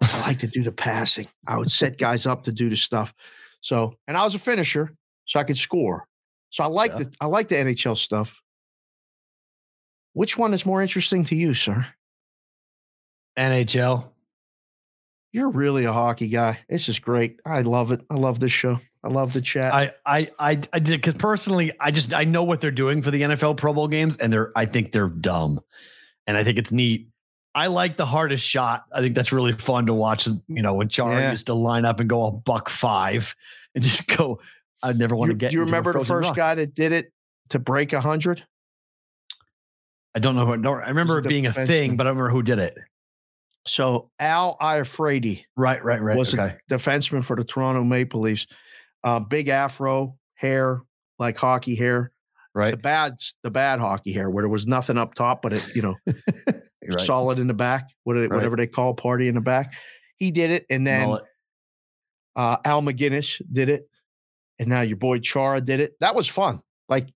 I 0.00 0.20
like 0.22 0.38
to 0.40 0.46
do 0.46 0.62
the 0.62 0.72
passing. 0.72 1.26
I 1.46 1.56
would 1.56 1.70
set 1.70 1.98
guys 1.98 2.26
up 2.26 2.44
to 2.44 2.52
do 2.52 2.68
the 2.68 2.76
stuff. 2.76 3.12
So, 3.60 3.94
and 4.06 4.16
I 4.16 4.22
was 4.24 4.34
a 4.34 4.38
finisher, 4.38 4.92
so 5.24 5.40
I 5.40 5.44
could 5.44 5.58
score. 5.58 6.06
So 6.50 6.62
I 6.64 6.68
like 6.68 6.92
Yeah. 6.92 6.98
the 6.98 7.12
I 7.20 7.26
like 7.26 7.48
the 7.48 7.56
NHL 7.56 7.96
stuff. 7.96 8.40
Which 10.12 10.38
one 10.38 10.54
is 10.54 10.64
more 10.66 10.82
interesting 10.82 11.24
to 11.26 11.36
you, 11.36 11.54
sir? 11.54 11.86
NHL. 13.38 14.08
You're 15.32 15.50
really 15.50 15.84
a 15.84 15.92
hockey 15.92 16.28
guy. 16.28 16.58
This 16.68 16.88
is 16.88 16.98
great. 16.98 17.40
I 17.44 17.62
love 17.62 17.92
it. 17.92 18.00
I 18.10 18.14
love 18.14 18.40
this 18.40 18.52
show. 18.52 18.80
I 19.04 19.08
love 19.08 19.32
the 19.32 19.40
chat. 19.40 19.72
I 19.72 19.92
I 20.04 20.30
I, 20.38 20.60
I 20.72 20.78
did 20.80 21.00
because 21.00 21.14
personally, 21.14 21.72
I 21.78 21.90
just 21.90 22.12
I 22.12 22.24
know 22.24 22.44
what 22.44 22.60
they're 22.60 22.70
doing 22.70 23.02
for 23.02 23.10
the 23.10 23.22
NFL 23.22 23.56
Pro 23.56 23.72
Bowl 23.72 23.88
games, 23.88 24.16
and 24.16 24.32
they're 24.32 24.52
I 24.56 24.66
think 24.66 24.90
they're 24.92 25.08
dumb, 25.08 25.60
and 26.26 26.36
I 26.36 26.44
think 26.44 26.58
it's 26.58 26.72
neat. 26.72 27.08
I 27.54 27.68
like 27.68 27.96
the 27.96 28.06
hardest 28.06 28.46
shot. 28.46 28.84
I 28.92 29.00
think 29.00 29.14
that's 29.14 29.32
really 29.32 29.52
fun 29.52 29.86
to 29.86 29.94
watch. 29.94 30.26
You 30.26 30.62
know, 30.62 30.74
when 30.74 30.88
Chara 30.88 31.20
Yeah. 31.20 31.30
used 31.30 31.46
to 31.46 31.54
line 31.54 31.84
up 31.84 32.00
and 32.00 32.08
go 32.08 32.24
a 32.26 32.32
buck 32.32 32.68
five 32.68 33.36
and 33.74 33.84
just 33.84 34.08
go. 34.08 34.40
I 34.82 34.92
never 34.92 35.16
want 35.16 35.28
you, 35.30 35.34
to 35.34 35.38
get. 35.38 35.50
do 35.50 35.56
you 35.56 35.64
remember 35.64 35.92
the 35.92 36.04
first 36.04 36.28
rock. 36.28 36.36
guy 36.36 36.54
that 36.54 36.74
did 36.74 36.92
it 36.92 37.12
to 37.50 37.58
break 37.58 37.92
a 37.92 38.00
hundred? 38.00 38.44
I 40.14 40.20
don't 40.20 40.36
know. 40.36 40.46
Who, 40.46 40.52
I 40.52 40.56
don't, 40.56 40.82
I 40.82 40.88
remember 40.88 41.18
it 41.18 41.28
being 41.28 41.46
a 41.46 41.52
thing, 41.52 41.96
but 41.96 42.06
I 42.06 42.10
don't 42.10 42.16
remember 42.16 42.30
who 42.32 42.42
did 42.42 42.58
it. 42.58 42.78
So 43.68 44.10
Al 44.18 44.56
Iafrate, 44.60 45.44
Right, 45.56 45.82
right, 45.84 46.00
right. 46.02 46.16
Was 46.16 46.34
it- 46.34 46.40
okay. 46.40 46.56
defenseman 46.70 47.24
for 47.24 47.36
the 47.36 47.44
Toronto 47.44 47.84
Maple 47.84 48.20
Leafs, 48.20 48.46
uh, 49.04 49.20
big 49.20 49.48
afro, 49.48 50.16
hair 50.34 50.82
like 51.18 51.36
hockey 51.36 51.74
hair, 51.74 52.12
Right. 52.54 52.70
the 52.70 52.76
bad 52.76 53.16
the 53.42 53.50
bad 53.50 53.78
hockey 53.80 54.12
hair 54.12 54.30
where 54.30 54.42
there 54.42 54.48
was 54.48 54.66
nothing 54.66 54.96
up 54.98 55.14
top, 55.14 55.42
but 55.42 55.52
it 55.52 55.74
you 55.76 55.82
know 55.82 55.96
right. 56.06 57.00
solid 57.00 57.38
in 57.38 57.46
the 57.46 57.54
back, 57.54 57.88
what 58.04 58.16
it- 58.16 58.30
Right. 58.30 58.36
whatever 58.36 58.56
they 58.56 58.66
call 58.66 58.94
party 58.94 59.28
in 59.28 59.34
the 59.34 59.40
back. 59.40 59.72
He 60.16 60.30
did 60.30 60.50
it, 60.50 60.66
and 60.70 60.86
then 60.86 61.06
Mullet. 61.08 61.24
uh, 62.36 62.56
Al 62.64 62.82
MacInnis 62.82 63.40
did 63.52 63.68
it, 63.68 63.88
and 64.58 64.68
now 64.68 64.80
your 64.80 64.96
boy 64.96 65.18
Chara 65.20 65.60
did 65.60 65.80
it. 65.80 65.94
That 66.00 66.14
was 66.14 66.26
fun. 66.28 66.60
Like 66.88 67.08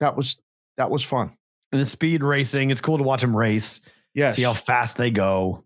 that 0.00 0.16
was 0.16 0.38
that 0.76 0.90
was 0.90 1.04
fun. 1.04 1.36
and 1.72 1.80
the 1.80 1.86
speed 1.86 2.22
racing. 2.22 2.70
It's 2.70 2.80
cool 2.80 2.96
to 2.98 3.04
watch 3.04 3.22
him 3.22 3.36
race. 3.36 3.80
Yes. 4.18 4.36
see 4.36 4.42
how 4.42 4.52
fast 4.54 4.96
they 4.96 5.10
go. 5.10 5.64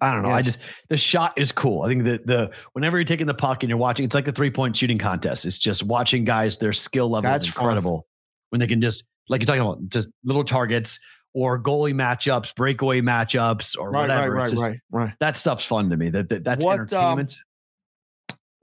I 0.00 0.12
don't 0.12 0.22
know. 0.22 0.30
I 0.30 0.42
just 0.42 0.58
the 0.88 0.96
shot 0.96 1.34
is 1.38 1.52
cool. 1.52 1.82
I 1.82 1.88
think 1.88 2.02
that 2.04 2.26
the 2.26 2.50
whenever 2.72 2.96
you're 2.98 3.04
taking 3.04 3.28
the 3.28 3.34
puck 3.34 3.62
and 3.62 3.70
you're 3.70 3.78
watching, 3.78 4.04
it's 4.04 4.16
like 4.16 4.26
a 4.26 4.32
three 4.32 4.50
point 4.50 4.76
shooting 4.76 4.98
contest. 4.98 5.44
It's 5.44 5.58
just 5.58 5.84
watching 5.84 6.24
guys. 6.24 6.58
Their 6.58 6.72
skill 6.72 7.08
level 7.08 7.30
That's 7.30 7.46
is 7.46 7.52
fun. 7.54 7.64
incredible 7.66 8.06
when 8.50 8.58
they 8.58 8.66
can 8.66 8.80
just 8.80 9.04
like 9.28 9.40
you're 9.40 9.46
talking 9.46 9.62
about 9.62 9.88
just 9.90 10.08
little 10.24 10.42
targets 10.42 10.98
or 11.34 11.62
goalie 11.62 11.94
matchups, 11.94 12.54
breakaway 12.56 13.00
matchups, 13.00 13.78
or 13.78 13.90
right, 13.92 14.00
whatever. 14.02 14.30
right, 14.32 14.38
right, 14.38 14.50
just- 14.50 14.62
right, 14.62 14.78
right. 14.90 15.14
That 15.20 15.36
stuff's 15.36 15.64
fun 15.64 15.88
to 15.90 15.96
me. 15.96 16.10
That, 16.10 16.28
that 16.30 16.42
that's 16.44 16.64
What, 16.64 16.74
um, 16.74 16.80
entertainment. 17.20 17.36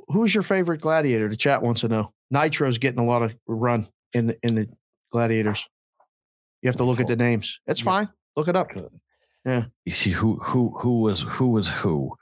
Who's 0.10 0.34
your 0.36 0.44
favorite 0.44 0.82
gladiator? 0.82 1.30
The 1.30 1.38
chat 1.38 1.62
wants 1.62 1.82
to 1.82 1.88
know. 1.88 2.12
Nitro's 2.32 2.78
getting 2.80 3.00
a 3.00 3.06
lot 3.06 3.22
of 3.24 3.34
run 3.48 3.88
in 4.14 4.28
the, 4.28 4.38
in 4.44 4.56
the 4.56 4.68
gladiators. 5.12 5.66
You 6.62 6.68
have 6.68 6.78
to 6.78 6.84
look 6.84 7.00
at 7.00 7.08
the 7.08 7.16
names. 7.16 7.60
That's 7.66 7.80
Yeah. 7.80 7.86
fine. 7.86 8.10
Look 8.40 8.48
it 8.48 8.56
up. 8.56 8.72
Yeah. 9.46 9.66
You 9.84 9.94
see 9.94 10.12
who 10.12 10.38
who 10.38 10.74
who 10.80 11.02
was 11.02 11.22
who 11.24 11.50
was 11.50 11.68
who 11.68 12.16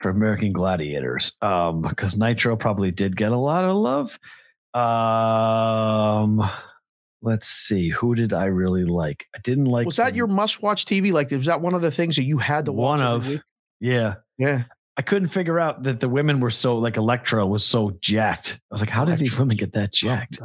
for 0.00 0.10
American 0.10 0.52
Gladiators. 0.52 1.36
Um, 1.40 1.82
because 1.82 2.16
Nitro 2.16 2.56
probably 2.56 2.90
did 2.90 3.16
get 3.16 3.30
a 3.30 3.36
lot 3.36 3.64
of 3.64 3.76
love. 3.76 4.18
Um, 4.74 6.42
let's 7.22 7.46
see, 7.46 7.88
who 7.88 8.16
did 8.16 8.32
I 8.32 8.46
really 8.46 8.84
like? 8.84 9.26
I 9.32 9.38
didn't 9.44 9.66
like. 9.66 9.86
Was 9.86 9.94
that 9.96 10.16
your 10.16 10.26
must-watch 10.26 10.86
TV? 10.86 11.12
Like, 11.12 11.30
was 11.30 11.46
that 11.46 11.60
one 11.60 11.74
of 11.74 11.82
the 11.82 11.92
things 11.92 12.16
that 12.16 12.24
you 12.24 12.38
had 12.38 12.64
to 12.64 12.72
watch? 12.72 13.00
one 13.00 13.06
of? 13.06 13.28
week? 13.28 13.40
Yeah, 13.80 14.14
Yeah. 14.38 14.64
I 14.96 15.02
couldn't 15.02 15.28
figure 15.28 15.58
out 15.58 15.84
that 15.84 16.00
the 16.00 16.08
women 16.08 16.38
were 16.40 16.50
so 16.50 16.78
like 16.78 16.96
Electra 16.96 17.46
was 17.46 17.64
so 17.64 17.96
jacked. 18.00 18.60
I 18.70 18.74
was 18.74 18.80
like, 18.80 18.90
how 18.90 19.04
did 19.04 19.18
these 19.18 19.38
women 19.38 19.56
get 19.56 19.72
that 19.72 19.92
jacked? 19.92 20.40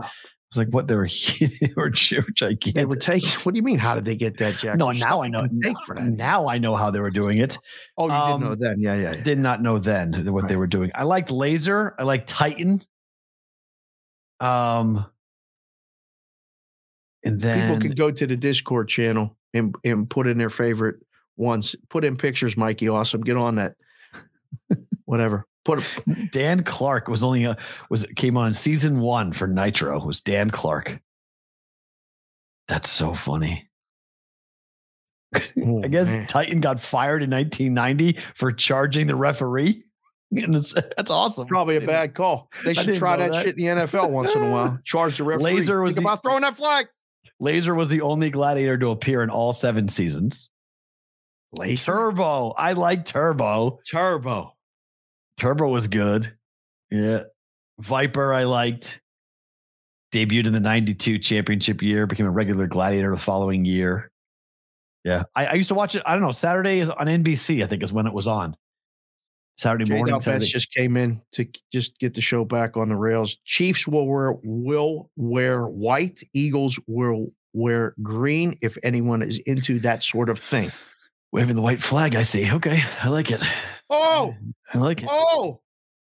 Was 0.52 0.58
like, 0.58 0.70
what 0.70 0.88
they 0.90 0.96
were 0.96 1.08
they 1.40 1.74
were 1.76 1.90
gigantic. 1.90 2.74
They 2.74 2.86
were 2.86 2.96
taking. 2.96 3.30
What 3.44 3.54
do 3.54 3.58
you 3.58 3.64
mean? 3.64 3.78
How 3.78 3.94
did 3.96 4.06
they 4.06 4.16
get 4.16 4.38
that 4.38 4.56
jack? 4.58 4.78
No, 4.78 4.92
now 4.92 5.22
I 5.22 5.28
know. 5.28 5.42
can 5.48 5.76
for 5.86 5.96
that. 5.96 6.04
Now 6.04 6.48
I 6.48 6.58
know 6.58 6.76
how 6.76 6.90
they 6.92 7.00
were 7.00 7.12
doing 7.12 7.38
it. 7.38 7.58
Oh, 7.98 8.08
you 8.08 8.14
Um, 8.14 8.42
didn't 8.42 8.50
know 8.50 8.56
then? 8.68 8.80
Yeah, 8.82 8.96
yeah, 8.96 9.12
yeah. 9.14 9.22
Did 9.22 9.38
not 9.40 9.62
know 9.62 9.78
then 9.78 10.26
what 10.34 10.48
they 10.48 10.56
were 10.56 10.68
doing. 10.68 10.92
I 10.96 11.04
liked 11.04 11.30
Laser. 11.32 11.96
I 12.00 12.04
liked 12.04 12.28
Titan. 12.28 12.82
Um, 14.40 15.06
and 17.24 17.40
then 17.42 17.68
People 17.74 17.82
can 17.82 17.96
go 17.96 18.10
to 18.12 18.26
the 18.26 18.38
Discord 18.38 18.88
channel 18.88 19.38
and 19.54 19.76
and 19.84 20.10
put 20.10 20.28
in 20.28 20.38
their 20.38 20.50
favorite 20.50 20.96
ones. 21.38 21.76
Put 21.90 22.06
in 22.06 22.16
pictures, 22.18 22.56
Mikey. 22.58 22.90
Awesome. 22.90 23.22
Get 23.22 23.38
on 23.38 23.56
that. 23.56 23.76
Whatever. 25.06 25.46
Put 25.78 26.32
Dan 26.32 26.64
Clark 26.64 27.08
was 27.08 27.24
only 27.24 27.44
a 27.46 27.58
was 27.90 28.06
came 28.16 28.38
on 28.38 28.54
season 28.54 29.00
one 29.00 29.34
for 29.34 29.48
Nitro. 29.48 30.04
Was 30.06 30.22
Dan 30.22 30.50
Clark? 30.50 31.00
That's 32.68 32.90
so 32.90 33.14
funny. 33.14 33.70
oh, 35.36 35.84
I 35.84 35.88
guess 35.88 36.14
man. 36.14 36.28
Titan 36.28 36.60
got 36.62 36.80
fired 36.80 37.24
in 37.24 37.30
1990 37.30 38.14
for 38.36 38.52
charging 38.52 39.08
the 39.08 39.16
referee. 39.16 39.84
That's 40.32 41.10
awesome. 41.10 41.48
probably 41.48 41.78
a 41.78 41.82
bad 41.82 42.14
call. 42.14 42.50
They 42.64 42.74
should 42.76 42.96
try 42.98 43.16
that, 43.18 43.32
that. 43.32 43.46
shit 43.46 43.58
in 43.58 43.78
the 43.78 43.84
NFL 43.84 44.12
once 44.12 44.34
in 44.36 44.44
a 44.44 44.52
while. 44.52 44.80
Charge 44.86 45.18
the 45.18 45.24
referee. 45.24 45.56
Laser 45.56 45.82
was 45.82 45.96
Think 45.96 46.06
the- 46.06 46.10
about 46.12 46.22
throwing 46.22 46.42
that 46.42 46.56
flag. 46.56 46.88
Laser 47.40 47.74
was 47.74 47.90
the 47.90 48.02
only 48.02 48.30
gladiator 48.30 48.78
to 48.78 48.90
appear 48.90 49.24
in 49.24 49.30
all 49.30 49.54
seven 49.54 49.88
seasons. 49.88 50.50
Laser. 51.58 51.86
Turbo. 51.86 52.52
I 52.52 52.74
like 52.74 53.06
Turbo. 53.06 53.80
Turbo. 53.90 54.54
Turbo 55.40 55.70
was 55.70 55.88
good. 55.88 56.32
Yeah. 56.92 57.24
Viper, 57.80 58.34
I 58.34 58.44
liked. 58.44 59.02
Debuted 60.12 60.48
in 60.48 60.54
the 60.54 60.60
92 60.60 61.20
championship 61.20 61.82
year, 61.82 62.08
became 62.08 62.26
a 62.26 62.32
regular 62.32 62.68
gladiator 62.68 63.12
the 63.12 63.18
following 63.18 63.64
year. 63.64 64.12
Yeah. 65.04 65.24
I, 65.36 65.46
I 65.46 65.54
used 65.54 65.70
to 65.70 65.76
watch 65.76 65.96
it. 65.96 66.04
I 66.06 66.14
don't 66.14 66.24
know. 66.24 66.32
Saturday 66.32 66.80
is 66.80 66.90
on 66.90 67.08
NBC, 67.08 67.64
I 67.64 67.68
think 67.68 67.84
is 67.84 67.94
when 67.94 68.08
it 68.08 68.14
was 68.14 68.28
on. 68.28 68.56
Saturday 69.58 69.86
Jay 69.86 69.96
morning. 69.96 70.20
Saturday. 70.20 70.46
just 70.46 70.74
came 70.74 70.98
in 70.98 71.22
to 71.34 71.46
just 71.72 72.00
get 72.00 72.14
the 72.14 72.22
show 72.22 72.44
back 72.46 72.78
on 72.78 72.90
the 72.90 72.96
rails. 72.96 73.38
Chiefs 73.46 73.88
will 73.88 74.08
wear 74.08 74.34
will 74.44 75.12
wear 75.16 75.68
white. 75.68 76.24
Eagles 76.34 76.80
will 76.88 77.28
wear 77.54 77.94
green 78.02 78.58
if 78.62 78.78
anyone 78.84 79.22
is 79.22 79.38
into 79.40 79.80
that 79.80 80.02
sort 80.02 80.30
of 80.30 80.40
thing. 80.40 80.72
Waving 81.32 81.56
the 81.56 81.62
white 81.62 81.82
flag, 81.82 82.16
I 82.16 82.24
see. 82.24 82.50
Okay, 82.52 82.82
I 83.04 83.10
like 83.10 83.32
it. 83.32 83.44
Oh, 83.90 84.34
I 84.74 84.78
like 84.78 85.04
it. 85.04 85.10
oh. 85.12 85.62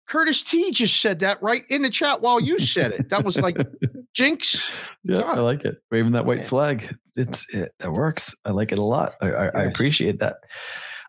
Curtis 0.09 0.43
T 0.43 0.73
just 0.73 1.01
said 1.01 1.21
that 1.21 1.41
right 1.41 1.63
in 1.69 1.83
the 1.83 1.91
chat 1.91 2.21
while 2.21 2.41
you 2.41 2.59
said 2.59 2.91
it. 2.91 3.11
That 3.11 3.25
was 3.25 3.41
like 3.41 3.57
jinx. 4.13 4.97
Yeah, 5.05 5.21
I 5.21 5.39
like 5.39 5.65
it. 5.65 5.81
Waving 5.93 6.13
that 6.13 6.27
white 6.27 6.49
flag. 6.49 6.93
It's 7.15 7.47
it, 7.55 7.71
it 7.83 7.93
works. 7.93 8.35
I 8.45 8.51
like 8.51 8.73
it 8.73 8.79
a 8.79 8.83
lot. 8.83 9.15
I, 9.23 9.31
I, 9.31 9.47
I 9.47 9.63
appreciate 9.67 10.19
that. 10.19 10.39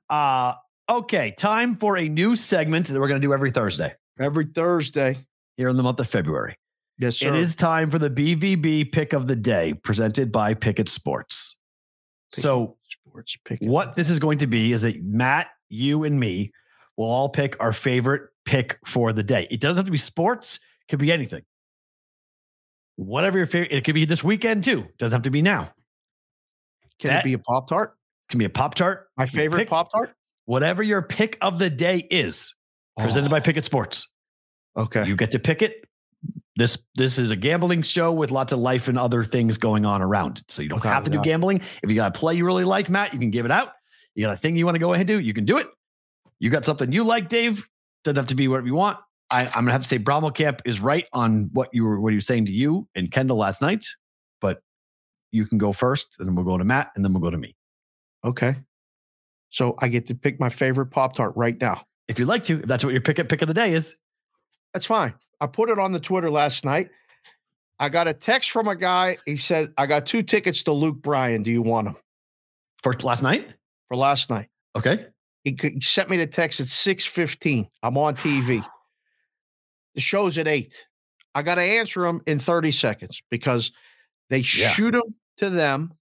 Uh 0.07 0.53
okay. 0.87 1.33
Time 1.35 1.77
for 1.77 1.97
a 1.97 2.07
new 2.07 2.35
segment 2.35 2.87
that 2.89 2.99
we're 2.99 3.07
gonna 3.07 3.19
do 3.19 3.33
every 3.33 3.49
Thursday 3.49 3.95
Every 4.19 4.45
Thursday. 4.45 5.17
here 5.57 5.69
in 5.69 5.77
the 5.77 5.83
month 5.83 5.99
of 5.99 6.07
February. 6.07 6.55
Yes, 6.99 7.17
sir. 7.17 7.29
It 7.29 7.35
is 7.35 7.55
time 7.55 7.89
for 7.89 7.97
the 7.97 8.09
BVB 8.11 8.91
pick 8.91 9.13
of 9.13 9.25
the 9.25 9.35
day 9.35 9.73
presented 9.73 10.31
by 10.31 10.53
Pikkit 10.53 10.87
Sports. 10.89 11.57
Pick 12.35 12.43
so 12.43 12.77
sports 12.87 13.35
pick. 13.45 13.57
what 13.61 13.95
this 13.95 14.11
is 14.11 14.19
going 14.19 14.37
to 14.37 14.47
be 14.47 14.71
is 14.73 14.83
that 14.83 15.01
Matt, 15.03 15.47
you 15.71 16.03
and 16.03 16.19
me 16.19 16.51
will 16.97 17.09
all 17.09 17.29
pick 17.29 17.55
our 17.59 17.73
favorite 17.73 18.29
pick 18.45 18.77
for 18.85 19.13
the 19.13 19.23
day. 19.23 19.47
It 19.49 19.59
doesn't 19.59 19.77
have 19.77 19.85
to 19.85 19.91
be 19.91 19.97
sports, 19.97 20.57
it 20.57 20.91
could 20.91 20.99
be 20.99 21.11
anything. 21.11 21.43
Whatever 22.97 23.37
your 23.37 23.47
favorite, 23.47 23.71
it 23.71 23.83
could 23.83 23.95
be 23.95 24.05
this 24.05 24.23
weekend 24.23 24.63
too. 24.63 24.81
It 24.81 24.97
Doesn't 24.97 25.15
have 25.15 25.23
to 25.23 25.31
be 25.31 25.41
now. 25.41 25.71
Can 26.99 27.09
that- 27.09 27.21
it 27.21 27.23
be 27.23 27.33
a 27.33 27.39
Pop 27.39 27.67
Tart? 27.67 27.95
It 28.23 28.31
can 28.31 28.39
be 28.39 28.45
a 28.45 28.49
Pop 28.49 28.75
Tart. 28.75 29.07
My 29.17 29.25
favorite 29.25 29.67
Pop 29.67 29.91
Tart? 29.91 30.13
Whatever 30.45 30.83
your 30.83 31.01
pick 31.01 31.37
of 31.41 31.59
the 31.59 31.69
day 31.69 32.07
is, 32.11 32.53
presented 32.97 33.29
by 33.29 33.37
oh. 33.37 33.41
Pikkit 33.41 33.63
Sports. 33.63 34.11
Okay. 34.75 35.05
You 35.05 35.15
get 35.15 35.31
to 35.31 35.39
pick 35.39 35.61
it. 35.61 35.85
This 36.55 36.77
this 36.95 37.17
is 37.17 37.31
a 37.31 37.35
gambling 37.35 37.81
show 37.81 38.11
with 38.11 38.29
lots 38.29 38.53
of 38.53 38.59
life 38.59 38.87
and 38.87 38.99
other 38.99 39.23
things 39.23 39.57
going 39.57 39.85
on 39.85 40.01
around 40.01 40.39
it. 40.39 40.51
So 40.51 40.61
you 40.61 40.69
don't 40.69 40.77
Without 40.77 40.93
have 40.93 41.03
to 41.05 41.11
a 41.11 41.13
do 41.13 41.21
gambling. 41.23 41.61
If 41.81 41.89
you 41.89 41.95
got 41.95 42.15
a 42.15 42.19
play 42.19 42.35
you 42.35 42.45
really 42.45 42.65
like, 42.65 42.89
Matt, 42.89 43.13
you 43.13 43.19
can 43.19 43.31
give 43.31 43.45
it 43.45 43.51
out. 43.51 43.73
You 44.15 44.25
got 44.25 44.33
a 44.33 44.37
thing 44.37 44.55
you 44.55 44.65
want 44.65 44.75
to 44.75 44.79
go 44.79 44.93
ahead 44.93 45.09
and 45.09 45.19
do, 45.19 45.25
you 45.25 45.33
can 45.33 45.45
do 45.45 45.57
it. 45.57 45.67
You 46.39 46.49
got 46.49 46.65
something 46.65 46.91
you 46.91 47.03
like, 47.03 47.29
Dave. 47.29 47.67
Doesn't 48.03 48.17
have 48.17 48.27
to 48.27 48.35
be 48.35 48.47
whatever 48.47 48.67
you 48.67 48.73
want. 48.73 48.97
I, 49.29 49.45
I'm 49.45 49.63
gonna 49.63 49.71
have 49.71 49.83
to 49.83 49.87
say 49.87 49.99
Bromwell 49.99 50.33
Camp 50.33 50.61
is 50.65 50.81
right 50.81 51.07
on 51.13 51.49
what 51.53 51.69
you 51.71 51.85
were 51.85 51.99
what 51.99 52.11
he 52.11 52.15
was 52.15 52.25
saying 52.25 52.45
to 52.45 52.51
you 52.51 52.87
and 52.95 53.09
Kendall 53.11 53.37
last 53.37 53.61
night, 53.61 53.85
but 54.41 54.61
you 55.31 55.45
can 55.45 55.57
go 55.57 55.71
first, 55.71 56.17
and 56.19 56.27
then 56.27 56.35
we'll 56.35 56.45
go 56.45 56.57
to 56.57 56.63
Matt, 56.63 56.91
and 56.95 57.05
then 57.05 57.13
we'll 57.13 57.21
go 57.21 57.29
to 57.29 57.37
me. 57.37 57.55
Okay. 58.25 58.55
So 59.49 59.75
I 59.79 59.87
get 59.87 60.07
to 60.07 60.15
pick 60.15 60.39
my 60.39 60.49
favorite 60.49 60.87
Pop 60.87 61.15
Tart 61.15 61.33
right 61.35 61.59
now. 61.59 61.83
If 62.07 62.19
you'd 62.19 62.27
like 62.27 62.43
to, 62.45 62.59
if 62.59 62.65
that's 62.65 62.83
what 62.83 62.91
your 62.91 63.01
pick 63.01 63.17
pick 63.29 63.41
of 63.41 63.47
the 63.47 63.53
day 63.53 63.73
is. 63.73 63.95
That's 64.73 64.85
fine. 64.85 65.13
I 65.39 65.47
put 65.47 65.69
it 65.69 65.79
on 65.79 65.91
the 65.91 65.99
Twitter 65.99 66.29
last 66.29 66.65
night. 66.65 66.89
I 67.79 67.89
got 67.89 68.07
a 68.07 68.13
text 68.13 68.51
from 68.51 68.67
a 68.67 68.75
guy. 68.75 69.17
He 69.25 69.37
said, 69.37 69.73
I 69.77 69.87
got 69.87 70.05
two 70.05 70.23
tickets 70.23 70.63
to 70.63 70.71
Luke 70.71 71.01
Bryan. 71.01 71.43
Do 71.43 71.51
you 71.51 71.61
want 71.61 71.87
them 71.87 71.97
For 72.83 72.93
last 73.01 73.23
night? 73.23 73.53
For 73.91 73.97
last 73.97 74.29
night? 74.29 74.47
Okay. 74.75 75.05
He, 75.43 75.57
he 75.61 75.81
sent 75.81 76.09
me 76.09 76.15
the 76.17 76.25
text 76.27 76.61
at 76.61 76.67
6:15. 76.67 77.67
I'm 77.83 77.97
on 77.97 78.15
TV. 78.15 78.63
The 79.95 79.99
show's 79.99 80.37
at 80.37 80.47
8. 80.47 80.73
I 81.35 81.41
got 81.41 81.55
to 81.55 81.61
answer 81.61 82.05
him 82.05 82.21
in 82.25 82.39
30 82.39 82.71
seconds 82.71 83.21
because 83.29 83.73
they 84.29 84.37
Yeah. 84.37 84.69
shoot 84.69 84.91
them 84.91 85.03
to 85.39 85.49
them. 85.49 85.93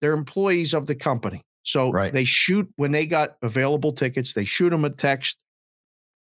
They're 0.00 0.12
employees 0.12 0.72
of 0.72 0.86
the 0.86 0.94
company. 0.94 1.42
So 1.64 1.90
Right. 1.90 2.12
they 2.12 2.22
shoot 2.22 2.72
when 2.76 2.92
they 2.92 3.06
got 3.06 3.38
available 3.42 3.92
tickets, 3.92 4.34
they 4.34 4.44
shoot 4.44 4.70
them 4.70 4.84
a 4.84 4.90
text 4.90 5.36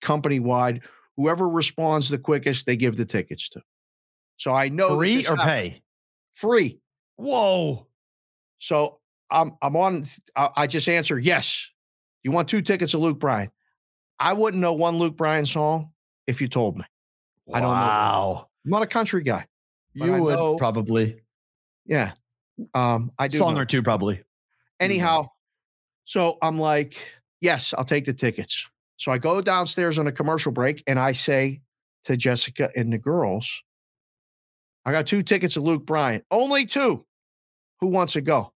company 0.01 0.39
wide. 0.39 0.83
Whoever 1.17 1.47
responds 1.47 2.09
the 2.09 2.17
quickest, 2.17 2.65
they 2.65 2.75
give 2.75 2.95
the 2.95 3.05
tickets 3.05 3.47
to. 3.49 3.61
So 4.37 4.51
I 4.51 4.69
know 4.69 4.97
Free 4.97 5.19
or 5.27 5.35
happened. 5.35 5.41
pay? 5.43 5.83
Free. 6.33 6.79
Whoa. 7.17 7.85
So 8.57 9.01
I'm 9.29 9.53
I'm 9.61 9.75
on. 9.75 10.05
I, 10.35 10.67
just 10.67 10.87
answer 10.87 11.17
yes. 11.19 11.69
You 12.23 12.31
want 12.31 12.47
two 12.49 12.61
tickets 12.61 12.91
to 12.91 12.97
Luke 12.97 13.19
Bryan? 13.19 13.51
I 14.19 14.33
wouldn't 14.33 14.61
know 14.61 14.73
one 14.73 14.97
Luke 14.97 15.17
Bryan 15.17 15.45
song 15.45 15.91
if 16.27 16.41
you 16.41 16.47
told 16.47 16.77
me. 16.77 16.83
I 17.53 17.59
don't 17.59 17.69
know. 17.69 17.73
Wow. 17.75 18.49
I'm 18.65 18.71
not 18.71 18.81
a 18.81 18.87
country 18.87 19.21
guy. 19.23 19.45
You 19.93 20.15
I 20.15 20.19
would 20.19 20.33
know- 20.35 20.55
probably 20.57 21.21
Yeah, 21.85 22.13
um, 22.73 23.11
I 23.19 23.27
do. 23.27 23.37
song 23.37 23.55
know. 23.55 23.61
or 23.61 23.65
two, 23.65 23.83
probably. 23.83 24.23
Anyhow, 24.79 25.29
so 26.05 26.37
I'm 26.41 26.57
like, 26.59 26.97
yes, 27.41 27.73
I'll 27.77 27.85
take 27.85 28.05
the 28.05 28.13
tickets. 28.13 28.67
So 28.97 29.11
I 29.11 29.17
go 29.17 29.41
downstairs 29.41 29.99
on 29.99 30.07
a 30.07 30.11
commercial 30.11 30.51
break 30.51 30.83
and 30.87 30.97
I 30.99 31.11
say 31.11 31.61
to 32.05 32.17
Jessica 32.17 32.71
and 32.75 32.91
the 32.91 32.97
girls, 32.97 33.61
I 34.85 34.91
got 34.91 35.05
two 35.07 35.21
tickets 35.23 35.53
to 35.55 35.61
Luke 35.61 35.85
Bryan. 35.85 36.23
Only 36.31 36.65
two. 36.65 37.05
Who 37.81 37.87
wants 37.87 38.13
to 38.13 38.21
go? 38.21 38.53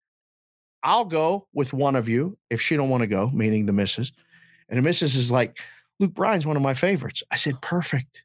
I'll 0.83 1.05
go 1.05 1.47
with 1.53 1.73
one 1.73 1.95
of 1.95 2.07
you 2.07 2.37
if 2.49 2.61
she 2.61 2.75
don't 2.75 2.89
want 2.89 3.01
to 3.01 3.07
go, 3.07 3.29
meaning 3.31 3.65
the 3.65 3.73
missus. 3.73 4.11
And 4.69 4.77
the 4.77 4.81
missus 4.81 5.15
is 5.15 5.31
like, 5.31 5.59
Luke 5.99 6.13
Bryan's 6.13 6.47
one 6.47 6.55
of 6.55 6.61
my 6.61 6.73
favorites. 6.73 7.23
I 7.31 7.35
said, 7.35 7.61
perfect. 7.61 8.23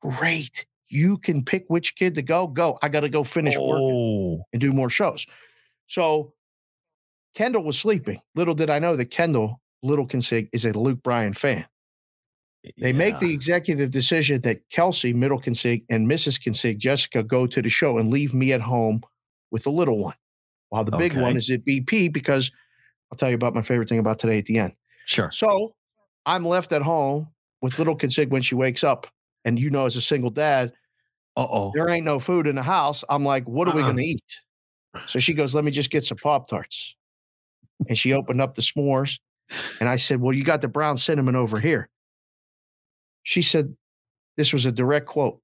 Great. 0.00 0.66
You 0.88 1.18
can 1.18 1.44
pick 1.44 1.64
which 1.68 1.96
kid 1.96 2.14
to 2.16 2.22
go. 2.22 2.46
Go. 2.46 2.78
I 2.82 2.88
got 2.88 3.00
to 3.00 3.08
go 3.08 3.24
finish 3.24 3.56
Oh, 3.58 4.42
and 4.52 4.60
do 4.60 4.72
more 4.72 4.90
shows. 4.90 5.26
So 5.86 6.34
Kendall 7.34 7.64
was 7.64 7.78
sleeping. 7.78 8.20
Little 8.34 8.54
did 8.54 8.70
I 8.70 8.78
know 8.78 8.96
that 8.96 9.06
Kendall 9.06 9.60
Little 9.82 10.06
Consig 10.06 10.48
is 10.52 10.64
a 10.64 10.78
Luke 10.78 11.02
Bryan 11.02 11.32
fan. 11.32 11.64
They 12.78 12.92
make 12.92 13.18
the 13.18 13.32
executive 13.32 13.90
decision 13.90 14.40
that 14.42 14.60
Kelsey, 14.70 15.12
Middle 15.12 15.40
Consig, 15.40 15.84
and 15.90 16.08
Mrs. 16.08 16.40
Consig, 16.40 16.78
Jessica, 16.78 17.24
go 17.24 17.44
to 17.46 17.60
the 17.60 17.68
show 17.68 17.98
and 17.98 18.10
leave 18.10 18.32
me 18.34 18.52
at 18.52 18.60
home 18.60 19.02
with 19.50 19.64
the 19.64 19.72
little 19.72 19.98
one, 19.98 20.14
while 20.72 20.84
the 20.84 20.96
big 20.96 21.14
one 21.14 21.36
is 21.36 21.50
at 21.50 21.62
BP 21.66 22.10
because 22.10 22.50
I'll 23.10 23.18
tell 23.18 23.28
you 23.28 23.34
about 23.34 23.54
my 23.54 23.60
favorite 23.60 23.90
thing 23.90 23.98
about 23.98 24.18
today 24.18 24.38
at 24.38 24.46
the 24.46 24.56
end. 24.58 24.72
sure. 25.04 25.30
So 25.30 25.74
I'm 26.24 26.46
left 26.46 26.72
at 26.72 26.80
home 26.80 27.28
with 27.60 27.78
Little 27.78 27.94
Consig 27.94 28.30
when 28.30 28.40
she 28.40 28.54
wakes 28.54 28.82
up. 28.82 29.06
And 29.44 29.60
you 29.60 29.68
know, 29.68 29.84
as 29.84 29.96
a 29.96 30.00
single 30.00 30.30
dad, 30.30 30.72
Uh 31.36 31.46
oh. 31.50 31.72
there 31.74 31.90
ain't 31.90 32.06
no 32.06 32.18
food 32.18 32.46
in 32.46 32.54
the 32.54 32.62
house. 32.62 33.04
I'm 33.10 33.22
like, 33.22 33.46
what 33.46 33.68
are 33.68 33.74
we 33.74 33.82
Uh-uh. 33.82 33.88
going 33.92 33.98
to 33.98 34.02
eat? 34.02 34.24
So 35.08 35.18
she 35.18 35.34
goes, 35.34 35.54
let 35.54 35.62
me 35.62 35.70
just 35.70 35.90
get 35.90 36.06
some 36.06 36.16
Pop 36.16 36.48
Tarts. 36.48 36.96
And 37.88 37.98
she 37.98 38.14
opened 38.14 38.40
up 38.40 38.54
the 38.54 38.62
s'mores. 38.62 39.18
And 39.78 39.90
I 39.90 39.96
said, 39.96 40.22
well, 40.22 40.32
you 40.32 40.42
got 40.42 40.62
the 40.62 40.68
brown 40.68 40.96
cinnamon 40.96 41.36
over 41.36 41.60
here. 41.60 41.90
She 43.24 43.42
said, 43.42 43.76
this 44.38 44.54
was 44.54 44.64
a 44.64 44.72
direct 44.72 45.04
quote 45.06 45.38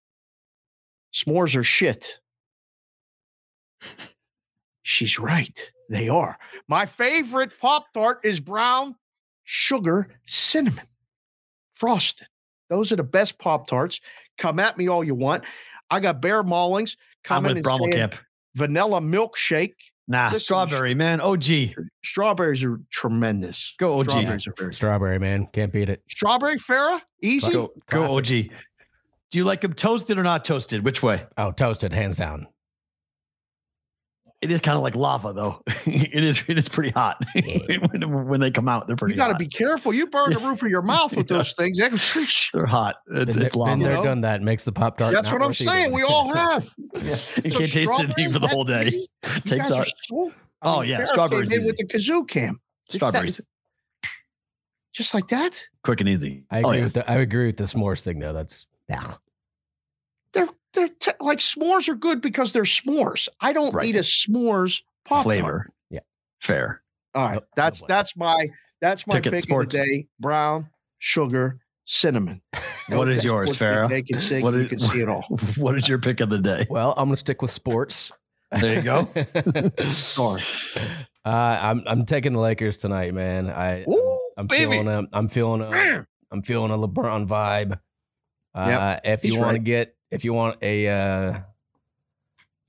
S'mores 1.13 1.55
are 1.55 1.65
shit. 1.65 2.19
She's 4.89 5.19
right. 5.19 5.71
They 5.91 6.09
are. 6.09 6.39
My 6.67 6.87
favorite 6.87 7.53
Pop 7.61 7.93
Tart 7.93 8.21
is 8.25 8.41
brown 8.41 8.97
sugar 9.45 10.09
cinnamon 10.25 10.87
frosted. 11.75 12.27
Those 12.71 12.91
are 12.91 12.97
the 12.97 13.05
best 13.05 13.39
Pop 13.39 13.67
Tarts. 13.67 14.01
Come 14.39 14.59
at 14.59 14.79
me 14.79 14.89
all 14.89 15.05
you 15.05 15.15
want. 15.15 15.45
I 15.91 16.01
got 16.01 16.23
Bear 16.23 16.43
Maulings 16.43 16.97
I'm 17.29 17.45
coming 17.45 17.49
with 17.51 17.57
and 17.59 17.65
Bromwell 17.67 17.93
Camp. 17.93 18.15
vanilla 18.55 19.03
milkshake. 19.03 19.75
Nah, 20.09 20.29
Listen, 20.29 20.41
strawberry, 20.41 20.95
man. 20.95 21.21
OG. 21.21 21.45
Strawberries 22.03 22.65
are 22.65 22.81
tremendous. 22.91 23.75
Go 23.79 23.99
OG. 23.99 24.09
Strawberries 24.09 24.47
are 24.47 24.55
very 24.57 24.73
Strawberry, 24.73 25.19
man. 25.19 25.49
Can't 25.53 25.71
beat 25.71 25.91
it. 25.91 26.03
Strawberry 26.09 26.57
Farah? 26.57 27.03
Easy. 27.23 27.53
Go, 27.53 27.73
go 27.91 28.17
OG. 28.17 28.27
Do 28.27 28.49
you 29.33 29.45
like 29.45 29.61
them 29.61 29.75
toasted 29.75 30.19
or 30.19 30.23
not 30.23 30.47
toasted? 30.47 30.83
Which 30.83 31.03
way? 31.03 31.27
Oh, 31.37 31.51
toasted, 31.51 31.93
hands 31.93 32.17
down. 32.17 32.47
It 34.41 34.53
is 34.53 34.61
kind 34.61 34.77
of 34.77 34.83
like 34.83 34.95
lava, 34.95 35.33
though. 35.33 35.63
it 35.87 36.23
is. 36.23 36.45
It 36.47 36.59
is 36.59 36.69
pretty 36.69 36.91
hot 36.91 37.25
when, 37.91 38.29
when 38.29 38.41
they 38.41 38.53
come 38.53 38.69
out. 38.69 38.87
They're 38.87 38.95
pretty. 38.95 39.15
You 39.15 39.19
got 39.19 39.29
to 39.29 39.35
be 39.35 39.49
careful. 39.49 39.93
You 39.93 40.07
burn 40.07 40.33
the 40.33 40.39
roof 40.39 40.63
of 40.63 40.69
your 40.69 40.81
mouth 40.83 41.17
with 41.17 41.27
those 41.29 41.53
things. 41.55 41.79
They 41.79 41.89
can- 41.89 41.99
They're 42.55 42.67
hot. 42.67 42.97
It's, 43.09 43.15
Been, 43.17 43.29
it's 43.29 43.37
there, 43.37 43.51
lava. 43.57 43.73
been 43.73 43.81
there, 43.81 44.03
done 44.03 44.21
that. 44.21 44.41
Makes 44.43 44.63
the 44.63 44.71
pop 44.71 44.97
tart. 44.99 45.13
That's 45.13 45.33
what 45.33 45.43
I'm 45.43 45.53
saying. 45.53 45.93
We 45.93 46.05
all 46.05 46.33
have. 46.33 46.73
You 46.95 47.15
So 47.17 47.41
can't 47.59 47.73
taste 47.73 47.99
anything 47.99 48.31
for 48.31 48.39
the 48.39 48.47
whole 48.47 48.63
day. 48.65 48.85
that's 48.85 48.95
easy. 48.95 49.09
You 49.35 49.41
Takes 49.41 49.71
guys 49.71 49.73
out 49.73 49.87
so- 50.05 50.33
Oh, 50.63 50.81
mean, 50.83 50.91
yeah, 50.91 51.01
Farrah 51.01 51.07
strawberries 51.09 51.51
came 51.51 51.65
with 51.65 51.77
the 51.77 51.87
kazoo 51.87 52.29
cam. 52.29 52.61
It's 52.87 52.95
that- 52.95 53.09
strawberries. 53.09 53.41
just 54.93 55.15
like 55.15 55.29
that. 55.29 55.61
Quick 55.83 56.01
and 56.01 56.09
easy. 56.09 56.45
I 56.51 56.59
oh 56.63 56.69
agree 56.71 56.79
yeah. 56.79 56.85
with 56.85 56.95
the 56.95 57.11
I 57.11 57.15
agree 57.17 57.47
with 57.47 57.57
the 57.57 57.65
s'mores 57.65 58.03
thing 58.03 58.19
though. 58.21 58.33
That's 58.33 58.67
yeah. 58.89 59.15
They're 60.33 60.49
they're 60.75 60.89
t- 60.89 61.13
like 61.21 61.39
s'mores 61.39 61.89
are 61.89 61.95
good 61.95 62.21
because 62.21 62.53
they're 62.53 62.63
s'mores. 62.65 63.29
I 63.41 63.53
don't 63.53 63.75
Right. 63.75 63.87
eat 63.89 63.97
a 63.97 64.01
s'mores 64.01 64.83
pop 65.05 65.25
Flavor. 65.25 65.69
Yeah. 65.91 66.01
Fair. 66.41 66.83
All 67.15 67.25
right, 67.25 67.35
No- 67.37 67.47
that's 67.57 67.81
no 67.83 67.87
that's 67.89 68.17
my 68.17 68.49
that's 68.81 69.07
my 69.07 69.15
Ticket 69.15 69.33
pick 69.33 69.43
sports. 69.43 69.75
of 69.75 69.81
the 69.83 69.87
day: 69.87 70.07
brown 70.21 70.69
sugar 70.99 71.61
cinnamon. 71.85 72.43
What 72.91 73.09
is 73.11 73.19
Okay, 73.19 73.29
yours, 73.29 73.53
sports 73.53 73.61
Farrah? 73.63 73.89
They 73.91 74.01
can 74.01 74.19
sing. 74.19 74.43
What 74.43 74.55
you 74.55 74.65
can 74.65 74.79
see 74.79 75.01
it 75.03 75.11
all. 75.11 75.23
what 75.59 75.77
is 75.77 75.87
your 75.91 75.99
pick 75.99 76.21
of 76.21 76.31
the 76.31 76.39
day? 76.39 76.65
Well, 76.71 76.95
I'm 76.97 77.09
gonna 77.09 77.19
stick 77.19 77.43
with 77.43 77.51
sports. 77.51 78.11
There 78.51 78.77
you 78.77 78.81
go. 78.81 79.07
Sorry. 79.93 80.41
Uh, 81.23 81.29
I'm 81.29 81.83
I'm 81.87 82.07
taking 82.07 82.33
the 82.33 82.39
Lakers 82.41 82.79
tonight, 82.79 83.13
man. 83.13 83.51
I 83.51 83.83
Ooh, 83.87 84.21
I'm 84.39 84.47
baby. 84.47 84.73
feeling 84.73 84.89
a 84.89 85.03
I'm 85.13 85.29
feeling 85.29 85.61
a 85.61 86.07
I'm 86.33 86.41
feeling 86.43 86.71
a 86.71 86.79
LeBron 86.79 87.27
vibe. 87.29 87.79
Uh, 88.55 88.67
Yep, 88.69 89.01
if 89.05 89.25
you 89.25 89.33
he's 89.33 89.39
want 89.39 89.53
to 89.57 89.59
get 89.59 89.95
if 90.11 90.25
you 90.25 90.33
want 90.33 90.63
a 90.63 90.89
uh, 90.89 91.39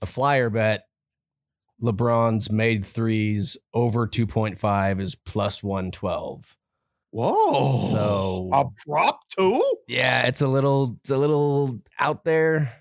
a 0.02 0.06
flyer 0.06 0.49
bet, 0.49 0.88
LeBron's 1.82 2.52
made 2.52 2.86
threes 2.86 3.57
over 3.74 4.07
2.5 4.07 5.02
is 5.02 5.16
plus 5.16 5.64
112. 5.64 6.57
Whoa. 7.11 7.91
So 7.91 8.49
a 8.53 8.66
prop 8.86 9.22
too? 9.30 9.64
yeah, 9.88 10.28
it's 10.28 10.41
a 10.41 10.48
little 10.48 10.98
it's 11.02 11.10
a 11.10 11.18
little 11.18 11.80
out 11.99 12.24
there. 12.24 12.72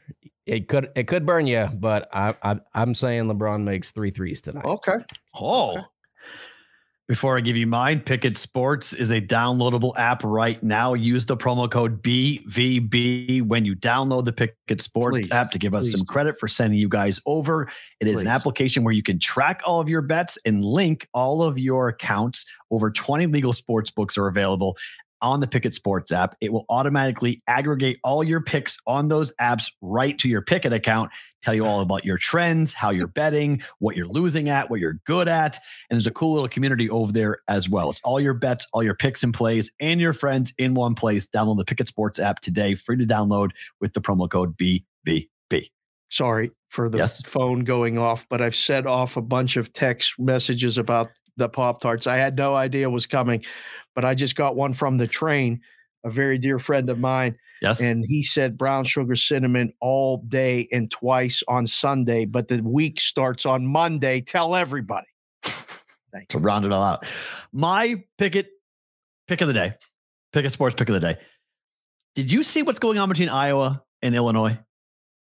It 0.44 0.68
could 0.68 0.90
it 0.97 1.06
could 1.06 1.24
burn 1.24 1.47
you, 1.47 1.66
but 1.78 2.09
I, 2.12 2.35
I 2.43 2.56
I'm 2.74 2.94
saying 2.94 3.24
LeBron 3.24 3.62
makes 3.62 3.90
three 3.90 4.10
threes 4.10 4.40
tonight. 4.40 4.64
Okay. 4.64 4.97
Oh. 5.35 5.82
Before 7.09 7.39
I 7.39 7.40
give 7.40 7.56
you 7.56 7.66
mine, 7.66 8.02
Pikkit 8.02 8.36
Sports 8.36 8.93
is 8.93 9.10
a 9.10 9.18
downloadable 9.18 9.97
app 9.97 10.22
right 10.22 10.62
now. 10.62 10.93
Use 10.93 11.24
the 11.24 11.39
promo 11.39 11.70
code 11.70 12.02
BVB 12.02 13.40
when 13.40 13.64
you 13.64 13.74
download 13.74 14.26
the 14.26 14.32
Pikkit 14.32 14.82
Sports 14.82 15.28
Please, 15.28 15.32
app 15.32 15.51
to 15.52 15.59
give 15.59 15.72
us 15.72 15.85
please 15.85 15.93
some 15.93 16.05
credit 16.05 16.39
for 16.39 16.48
sending 16.48 16.78
you 16.78 16.86
guys 16.86 17.18
over. 17.24 17.70
It 18.01 18.09
is 18.09 18.20
an 18.20 18.26
application 18.26 18.85
where 18.85 18.93
you 18.93 19.02
can 19.02 19.18
track 19.18 19.62
all 19.64 19.80
of 19.80 19.89
your 19.89 20.02
bets 20.02 20.36
and 20.44 20.62
link 20.62 21.09
all 21.14 21.43
of 21.43 21.59
your 21.59 21.89
accounts. 21.89 22.44
Over 22.70 22.90
20 22.90 23.24
legal 23.28 23.55
sports 23.55 23.90
books 23.90 24.18
are 24.18 24.26
available 24.26 24.76
on 25.22 25.40
the 25.40 25.46
Pikkit 25.46 25.72
Sports 25.74 26.12
app. 26.12 26.34
It 26.40 26.52
will 26.52 26.64
automatically 26.68 27.40
aggregate 27.46 27.98
all 28.04 28.22
your 28.24 28.40
picks 28.40 28.78
on 28.86 29.08
those 29.08 29.32
apps 29.40 29.72
right 29.80 30.18
to 30.18 30.28
your 30.28 30.42
Pikkit 30.42 30.72
account, 30.72 31.10
tell 31.42 31.54
you 31.54 31.64
all 31.64 31.80
about 31.80 32.04
your 32.04 32.18
trends, 32.18 32.72
how 32.72 32.90
you're 32.90 33.06
betting, 33.06 33.62
what 33.78 33.96
you're 33.96 34.06
losing 34.06 34.48
at, 34.48 34.70
what 34.70 34.80
you're 34.80 35.00
good 35.06 35.28
at. 35.28 35.58
And 35.90 35.96
there's 35.96 36.06
a 36.06 36.12
cool 36.12 36.32
little 36.34 36.48
community 36.48 36.88
over 36.90 37.12
there 37.12 37.38
as 37.48 37.68
well. 37.68 37.90
It's 37.90 38.00
all 38.04 38.20
your 38.20 38.34
bets, 38.34 38.66
all 38.72 38.82
your 38.82 38.94
picks 38.94 39.22
and 39.22 39.34
plays, 39.34 39.70
and 39.80 40.00
your 40.00 40.12
friends 40.12 40.52
in 40.58 40.74
one 40.74 40.94
place. 40.94 41.26
Download 41.26 41.56
the 41.56 41.64
Pikkit 41.64 41.88
Sports 41.88 42.18
app 42.18 42.40
today, 42.40 42.74
free 42.74 42.96
to 42.96 43.04
download 43.06 43.50
with 43.80 43.92
the 43.92 44.00
promo 44.00 44.28
code 44.30 44.56
BVB. 44.56 45.70
Sorry 46.10 46.50
for 46.70 46.88
the 46.88 46.98
Yes. 46.98 47.20
phone 47.22 47.64
going 47.64 47.98
off, 47.98 48.26
but 48.30 48.40
I've 48.40 48.54
set 48.54 48.86
off 48.86 49.16
a 49.16 49.22
bunch 49.22 49.56
of 49.56 49.72
text 49.72 50.18
messages 50.18 50.78
about 50.78 51.08
the 51.36 51.48
Pop 51.48 51.80
Tarts. 51.80 52.06
I 52.06 52.16
had 52.16 52.36
no 52.36 52.54
idea 52.56 52.88
was 52.90 53.06
coming, 53.06 53.44
but 53.98 54.04
I 54.04 54.14
just 54.14 54.36
got 54.36 54.54
one 54.54 54.74
from 54.74 54.96
the 54.96 55.08
train, 55.08 55.60
a 56.04 56.08
very 56.08 56.38
dear 56.38 56.60
friend 56.60 56.88
of 56.88 57.00
mine. 57.00 57.36
Yes. 57.60 57.82
And 57.82 58.04
he 58.06 58.22
said 58.22 58.56
brown 58.56 58.84
sugar 58.84 59.16
cinnamon 59.16 59.72
all 59.80 60.18
day 60.18 60.68
and 60.70 60.88
twice 60.88 61.42
on 61.48 61.66
Sunday, 61.66 62.24
but 62.24 62.46
the 62.46 62.62
week 62.62 63.00
starts 63.00 63.44
on 63.44 63.66
Monday. 63.66 64.20
Tell 64.20 64.54
everybody. 64.54 65.08
Thank 65.42 66.28
to 66.28 66.38
you. 66.38 66.44
round 66.44 66.64
it 66.64 66.70
all 66.70 66.80
out. 66.80 67.08
My 67.52 68.00
Pikkit 68.20 68.46
pick 69.26 69.40
of 69.40 69.48
the 69.48 69.54
day, 69.54 69.74
Pikkit 70.32 70.52
Sports 70.52 70.76
pick 70.76 70.88
of 70.88 70.94
the 70.94 71.00
day. 71.00 71.16
Did 72.14 72.30
you 72.30 72.44
see 72.44 72.62
what's 72.62 72.78
going 72.78 72.98
on 72.98 73.08
between 73.08 73.30
Iowa 73.30 73.82
and 74.00 74.14
Illinois? 74.14 74.60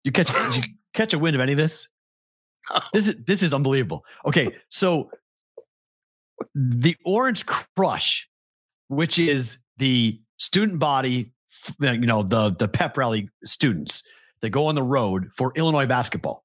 You 0.04 0.12
catch 0.12 0.28
did 0.28 0.56
you 0.56 0.72
catch 0.94 1.12
a 1.12 1.18
wind 1.18 1.34
of 1.36 1.42
any 1.42 1.52
of 1.52 1.58
this? 1.58 1.86
This 2.94 3.08
is 3.08 3.16
this 3.26 3.42
is 3.42 3.52
unbelievable. 3.52 4.06
Okay, 4.24 4.56
so 4.70 5.10
the 6.54 6.96
Orange 7.04 7.44
Crush, 7.46 8.26
which 8.88 9.18
is 9.18 9.58
the 9.78 10.20
student 10.36 10.78
body, 10.78 11.32
you 11.80 11.98
know, 11.98 12.22
the 12.22 12.50
the 12.50 12.68
pep 12.68 12.96
rally 12.96 13.28
students 13.44 14.02
that 14.40 14.50
go 14.50 14.66
on 14.66 14.74
the 14.74 14.82
road 14.82 15.28
for 15.34 15.52
Illinois 15.56 15.86
basketball, 15.86 16.44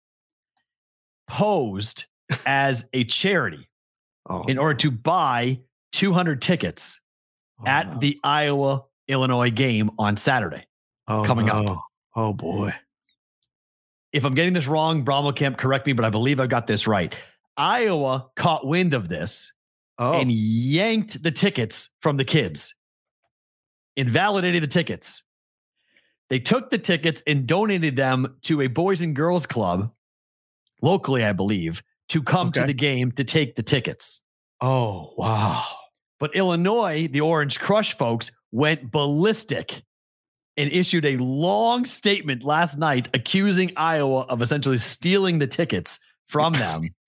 posed 1.28 2.06
as 2.46 2.88
a 2.94 3.04
charity 3.04 3.70
Oh, 4.30 4.44
in 4.44 4.60
order 4.60 4.76
to 4.76 4.92
buy 4.92 5.60
200 5.94 6.42
tickets 6.42 7.02
oh, 7.60 7.68
at 7.68 7.94
no. 7.94 8.00
the 8.00 8.20
Iowa 8.24 8.84
Illinois 9.08 9.50
game 9.50 9.90
on 9.98 10.16
Saturday. 10.16 10.64
Oh, 11.08 11.24
coming 11.24 11.50
up. 11.50 11.80
Oh 12.16 12.34
boy. 12.34 12.74
If 14.14 14.26
I'm 14.26 14.36
getting 14.36 14.54
this 14.54 14.68
wrong, 14.68 15.04
Bromwell 15.04 15.36
Camp, 15.36 15.58
correct 15.58 15.88
me, 15.88 15.94
but 15.94 16.06
I 16.06 16.10
believe 16.10 16.40
I've 16.40 16.50
got 16.50 16.68
this 16.68 16.88
right. 16.88 17.16
Iowa 17.58 18.28
caught 18.36 18.66
wind 18.66 18.94
of 18.94 19.10
this 19.10 19.52
Oh, 20.02 20.14
and 20.14 20.32
yanked 20.32 21.22
the 21.22 21.32
tickets 21.32 21.90
from 22.00 22.16
the 22.16 22.24
kids, 22.24 22.74
invalidated 23.98 24.64
the 24.64 24.68
tickets. 24.68 25.24
They 26.30 26.40
took 26.40 26.70
the 26.70 26.78
tickets 26.78 27.22
and 27.28 27.46
donated 27.46 27.96
them 27.98 28.38
to 28.44 28.62
a 28.62 28.68
Boys 28.68 29.02
and 29.02 29.16
Girls 29.16 29.46
Club, 29.46 29.92
locally, 30.82 31.26
I 31.26 31.34
believe, 31.34 31.84
to 32.10 32.24
come 32.24 32.52
to 32.54 32.66
the 32.66 32.74
game 32.74 33.12
to 33.14 33.24
take 33.24 33.56
the 33.56 33.64
tickets. 33.64 34.22
oh 34.62 35.14
wow. 35.18 35.66
But 36.20 36.36
Illinois, 36.36 37.08
the 37.08 37.22
Orange 37.22 37.60
Crush 37.60 37.98
folks, 37.98 38.32
went 38.52 38.92
ballistic 38.92 39.84
and 40.58 40.72
issued 40.72 41.06
a 41.06 41.16
long 41.18 41.86
statement 41.86 42.44
last 42.44 42.78
night 42.78 43.08
accusing 43.14 43.72
Iowa 43.78 44.26
of 44.28 44.42
essentially 44.42 44.78
stealing 44.78 45.40
the 45.40 45.48
tickets 45.48 46.00
from 46.28 46.54
them 46.54 46.82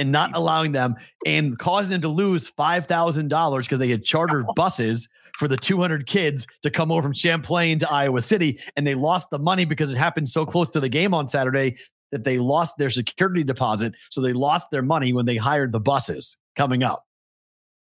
and 0.00 0.10
not 0.10 0.34
allowing 0.34 0.72
them 0.72 0.96
and 1.26 1.58
causing 1.58 1.92
them 1.92 2.00
to 2.00 2.08
lose 2.08 2.50
$5,000 2.50 3.58
because 3.62 3.78
they 3.78 3.88
had 3.90 4.02
chartered 4.02 4.46
buses 4.56 5.08
for 5.36 5.46
the 5.46 5.56
200 5.58 6.06
kids 6.06 6.46
to 6.62 6.70
come 6.70 6.90
over 6.90 7.02
from 7.02 7.12
Champaign 7.12 7.78
to 7.78 7.90
Iowa 7.92 8.20
City. 8.22 8.58
And 8.76 8.86
they 8.86 8.94
lost 8.94 9.28
the 9.30 9.38
money 9.38 9.64
because 9.66 9.92
it 9.92 9.96
happened 9.98 10.28
so 10.28 10.46
close 10.46 10.70
to 10.70 10.80
the 10.80 10.88
game 10.88 11.12
on 11.12 11.28
Saturday 11.28 11.76
that 12.12 12.24
they 12.24 12.38
lost 12.38 12.78
their 12.78 12.90
security 12.90 13.44
deposit. 13.44 13.94
So 14.10 14.20
they 14.20 14.32
lost 14.32 14.70
their 14.70 14.82
money 14.82 15.12
when 15.12 15.26
they 15.26 15.36
hired 15.36 15.70
the 15.70 15.80
buses 15.80 16.38
coming 16.56 16.82
up. 16.82 17.04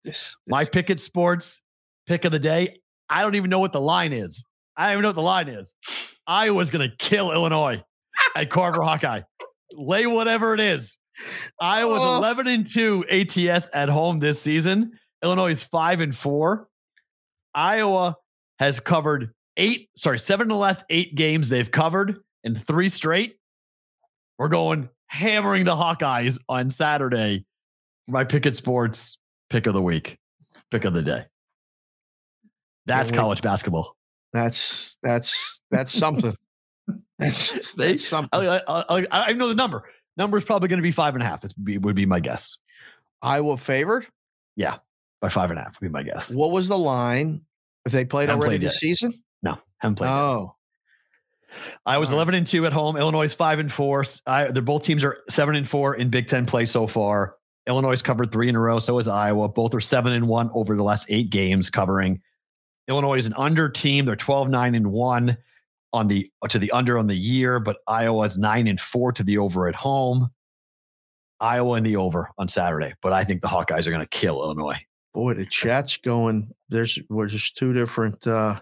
This, 0.04 0.36
My 0.48 0.64
this- 0.64 0.70
Pikkit 0.72 1.00
Sports 1.00 1.62
pick 2.08 2.26
of 2.26 2.32
the 2.32 2.40
day. 2.40 2.80
I 3.08 3.22
don't 3.22 3.36
even 3.36 3.50
know 3.50 3.60
what 3.60 3.72
the 3.72 3.82
line 3.82 4.14
is. 4.14 4.44
I 4.76 4.88
don't 4.88 4.94
even 4.94 5.02
know 5.04 5.10
what 5.10 5.16
the 5.16 5.22
line 5.22 5.48
is. 5.48 5.76
Iowa's 6.26 6.70
going 6.72 6.90
to 6.90 6.96
kill 6.98 7.32
Illinois 7.32 7.84
at 8.36 8.50
Carver 8.50 8.82
Hawkeye. 8.82 9.22
Lay 9.74 10.06
whatever 10.08 10.54
it 10.54 10.60
is. 10.60 10.98
Iowa's 11.60 12.02
Oh. 12.04 12.18
11 12.18 12.48
and 12.48 12.66
2 12.68 13.06
ATS 13.10 13.70
at 13.74 13.90
home 13.90 14.20
this 14.20 14.42
season. 14.42 14.92
Illinois 15.24 15.52
is 15.52 15.62
5 15.64 16.02
and 16.02 16.16
4. 16.16 16.68
Iowa 17.54 18.16
has 18.60 18.80
covered 18.80 19.34
eight, 19.58 19.90
sorry, 19.96 20.20
seven 20.20 20.46
of 20.50 20.56
the 20.56 20.60
last 20.62 20.84
eight 20.90 21.16
games 21.16 21.50
they've 21.50 21.70
covered 21.70 22.20
in 22.44 22.56
three 22.56 22.90
straight. 22.90 23.36
We're 24.38 24.48
going 24.48 24.90
hammering 25.08 25.66
the 25.66 25.76
Hawkeyes 25.76 26.40
on 26.48 26.70
Saturday. 26.70 27.46
My 28.08 28.24
Pikkit 28.24 28.56
Sports 28.56 29.18
pick 29.50 29.68
of 29.68 29.74
the 29.74 29.82
week, 29.82 30.18
pick 30.72 30.86
of 30.86 30.94
the 30.94 31.02
day. 31.02 31.26
That's 32.86 33.12
college 33.12 33.42
basketball. 33.42 33.96
that's 34.34 34.98
that's 35.04 35.62
that's 35.72 35.92
something. 35.92 36.36
That's, 37.20 37.74
They- 37.76 37.90
that's 37.90 38.08
something. 38.08 38.40
I, 38.40 38.62
I, 38.68 38.84
I, 38.90 39.08
I 39.12 39.34
know 39.34 39.50
the 39.50 39.54
number. 39.56 39.84
Number 40.20 40.38
is 40.38 40.44
probably 40.44 40.68
going 40.68 40.78
to 40.78 40.84
be 40.84 40.92
five 40.92 41.16
and 41.16 41.24
a 41.24 41.26
half. 41.26 41.44
It 41.46 41.82
would 41.82 41.96
be, 41.96 42.06
my 42.06 42.20
guess. 42.20 42.58
Iowa 43.22 43.58
favored. 43.58 44.06
Yeah, 44.56 44.78
by 45.22 45.30
five 45.30 45.50
and 45.50 45.58
a 45.58 45.64
half 45.64 45.80
would 45.80 45.88
be 45.88 45.92
my 45.92 46.04
guess. 46.04 46.30
What 46.32 46.52
was 46.52 46.68
the 46.68 46.78
line? 46.78 47.42
If 47.86 47.94
they 47.94 48.04
played 48.06 48.28
Haven't 48.28 48.42
already 48.44 48.60
played 48.60 48.68
this 48.68 48.84
yet. 48.84 48.90
season? 48.90 49.24
No, 49.42 49.58
haven't 49.78 49.96
played. 49.96 50.10
yet. 50.10 50.14
Oh, 50.14 50.56
I 51.86 51.98
was 51.98 52.10
All 52.12 52.18
right. 52.18 52.28
11 52.28 52.34
and 52.36 52.46
2 52.48 52.66
at 52.66 52.74
home. 52.74 52.98
Illinois 52.98 53.24
is 53.24 53.34
5 53.34 53.60
and 53.60 53.72
4. 53.72 54.06
I, 54.28 54.46
they're 54.52 54.62
both 54.62 54.84
teams 54.84 55.04
are 55.04 55.20
7 55.30 55.56
and 55.56 55.68
4 55.68 55.96
in 55.96 56.10
Big 56.10 56.28
10 56.28 56.46
play 56.46 56.66
so 56.66 56.86
far. 56.86 57.36
Illinois 57.68 58.02
covered 58.02 58.32
3 58.32 58.50
in 58.50 58.56
a 58.56 58.60
row, 58.60 58.80
so 58.80 59.00
is 59.00 59.08
Iowa. 59.08 59.48
Both 59.48 59.74
are 59.74 59.80
7 59.80 60.12
and 60.12 60.28
1 60.28 60.52
over 60.54 60.76
the 60.76 60.84
last 60.84 61.06
8 61.10 61.30
games 61.30 61.70
covering. 61.70 62.22
Illinois 62.90 63.18
is 63.18 63.26
an 63.26 63.34
under 63.38 63.70
team. 63.70 64.06
They're 64.06 64.16
12 64.18 64.50
9 64.50 64.76
and 64.76 64.92
1 64.92 65.38
on 65.94 66.08
the 66.08 66.30
to 66.50 66.60
the 66.60 66.72
under 66.72 66.98
on 66.98 67.08
the 67.08 67.16
year, 67.16 67.60
but 67.60 67.78
Iowa 67.88 68.26
is 68.26 68.38
9 68.38 68.68
and 68.68 68.80
4 68.80 69.12
to 69.14 69.24
the 69.24 69.38
over 69.38 69.68
at 69.68 69.76
home. 69.76 70.30
Iowa 71.40 71.78
in 71.78 71.84
the 71.84 71.96
over 71.96 72.30
on 72.38 72.48
Saturday, 72.48 72.94
but 73.02 73.14
I 73.14 73.24
think 73.24 73.42
the 73.42 73.48
Hawkeyes 73.48 73.88
are 73.88 73.92
going 73.92 74.02
to 74.02 74.10
kill 74.10 74.42
Illinois. 74.44 74.78
boy, 75.14 75.36
the 75.36 75.46
chat's 75.50 75.98
going. 75.98 76.54
There's 76.70 77.00
we're 77.10 77.28
just 77.28 77.58
two 77.58 77.74
different 77.74 78.26
uh 78.28 78.60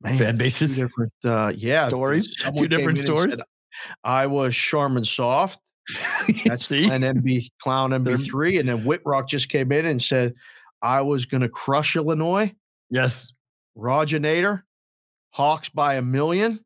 man, 0.00 0.14
Fan 0.16 0.34
two 0.34 0.38
bases, 0.38 0.76
different 0.76 1.12
uh 1.24 1.52
yeah 1.56 1.88
stories, 1.88 2.36
two 2.56 2.68
different 2.68 2.98
stories. 2.98 3.36
said, 3.36 3.46
Iowa 4.04 4.50
Charmin 4.50 5.04
Soft. 5.04 5.60
That's 6.44 6.66
See? 6.66 6.88
an 6.88 7.02
MB 7.02 7.50
Clown 7.60 7.90
MB3. 7.90 8.60
And 8.60 8.68
then 8.68 8.84
Whitrock 8.84 9.28
just 9.28 9.48
came 9.48 9.72
in 9.72 9.86
and 9.86 10.00
said 10.00 10.34
I 10.82 11.00
was 11.00 11.26
gonna 11.26 11.48
crush 11.48 11.96
Illinois. 11.96 12.54
Yes. 12.90 13.32
Roger 13.74 14.18
Nader, 14.20 14.62
Hawks 15.32 15.68
by 15.68 15.94
a 15.94 16.02
million. 16.02 16.60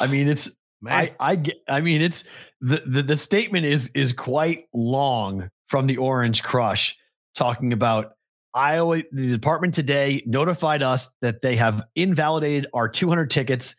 I 0.00 0.06
mean, 0.08 0.28
it's 0.28 0.54
Man, 0.82 0.92
I 0.92 1.10
I 1.32 1.36
get 1.36 1.56
I 1.68 1.80
mean 1.80 2.02
it's 2.02 2.24
the, 2.60 2.82
the 2.86 3.02
the 3.02 3.16
statement 3.16 3.64
is 3.64 3.88
is 3.94 4.12
quite 4.12 4.66
long 4.74 5.48
from 5.68 5.86
the 5.86 5.96
Orange 5.96 6.42
Crush 6.42 6.96
talking 7.34 7.72
about 7.72 8.12
Iowa 8.52 9.02
the 9.12 9.30
department 9.30 9.72
today 9.74 10.22
notified 10.26 10.82
us 10.82 11.10
that 11.22 11.40
they 11.40 11.56
have 11.56 11.82
invalidated 11.94 12.66
our 12.74 12.88
200 12.88 13.30
tickets 13.30 13.74